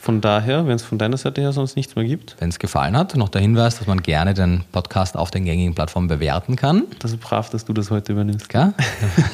Von 0.00 0.20
daher, 0.20 0.66
wenn 0.66 0.74
es 0.74 0.82
von 0.82 0.98
deiner 0.98 1.16
Seite 1.16 1.42
her 1.42 1.52
sonst 1.52 1.76
nichts 1.76 1.94
mehr 1.94 2.04
gibt, 2.04 2.34
Wenn 2.40 2.48
es 2.48 2.58
gefallen 2.58 2.96
hat, 2.96 3.14
noch 3.14 3.28
der 3.28 3.40
Hinweis, 3.40 3.78
dass 3.78 3.86
man 3.86 4.02
gerne 4.02 4.34
den 4.34 4.64
Podcast 4.72 5.16
auf 5.16 5.30
den 5.30 5.44
gängigen 5.44 5.76
Plattformen 5.76 6.08
bewerten 6.08 6.56
kann. 6.56 6.84
das 6.98 7.12
ist 7.12 7.20
brav, 7.20 7.50
dass 7.50 7.64
du 7.66 7.72
das 7.72 7.88
heute 7.92 8.10
übernimmst. 8.10 8.48
Gell? 8.48 8.72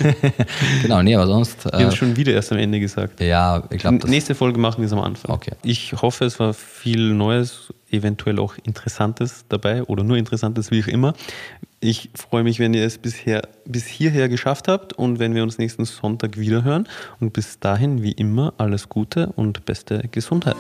genau, 0.83 1.01
nee, 1.03 1.15
aber 1.15 1.27
sonst. 1.27 1.65
Wir 1.65 1.73
haben 1.73 1.81
Äh, 1.85 1.89
es 1.89 1.95
schon 1.95 2.17
wieder 2.17 2.33
erst 2.35 2.53
am 2.53 2.59
Ende 2.59 2.81
gesagt. 2.81 3.21
ja, 3.21 3.63
ich 3.71 3.79
glaube. 3.79 4.07
Nächste 4.11 4.35
Folge 4.35 4.59
machen 4.59 4.81
wir 4.81 4.87
es 4.87 4.93
am 4.93 5.01
Anfang. 5.01 5.31
Okay. 5.35 5.53
Ich 5.63 5.95
hoffe, 6.03 6.27
es 6.27 6.39
war 6.39 6.53
viel 6.53 7.15
Neues, 7.15 7.73
eventuell 7.91 8.39
auch 8.39 8.55
Interessantes 8.63 9.47
dabei 9.49 9.85
oder 9.85 10.05
nur 10.05 10.19
Interessantes, 10.19 10.71
wie 10.71 10.83
auch 10.83 10.89
immer. 10.89 11.15
Ich 11.81 12.11
freue 12.15 12.43
mich, 12.43 12.59
wenn 12.59 12.75
ihr 12.75 12.85
es 12.85 12.99
bisher, 12.99 13.43
bis 13.65 13.87
hierher 13.87 14.29
geschafft 14.29 14.67
habt 14.67 14.95
und 14.95 15.21
wenn 15.21 15.37
wir 15.37 15.45
uns 15.45 15.59
nächsten 15.59 15.85
Sonntag 15.85 16.37
wiederhören. 16.37 16.89
Und 17.21 17.33
bis 17.33 17.61
dahin, 17.61 18.03
wie 18.03 18.11
immer, 18.11 18.53
alles 18.59 18.89
Gute 18.89 19.29
und 19.37 19.65
beste 19.65 20.03
Gesundheit. 20.11 20.57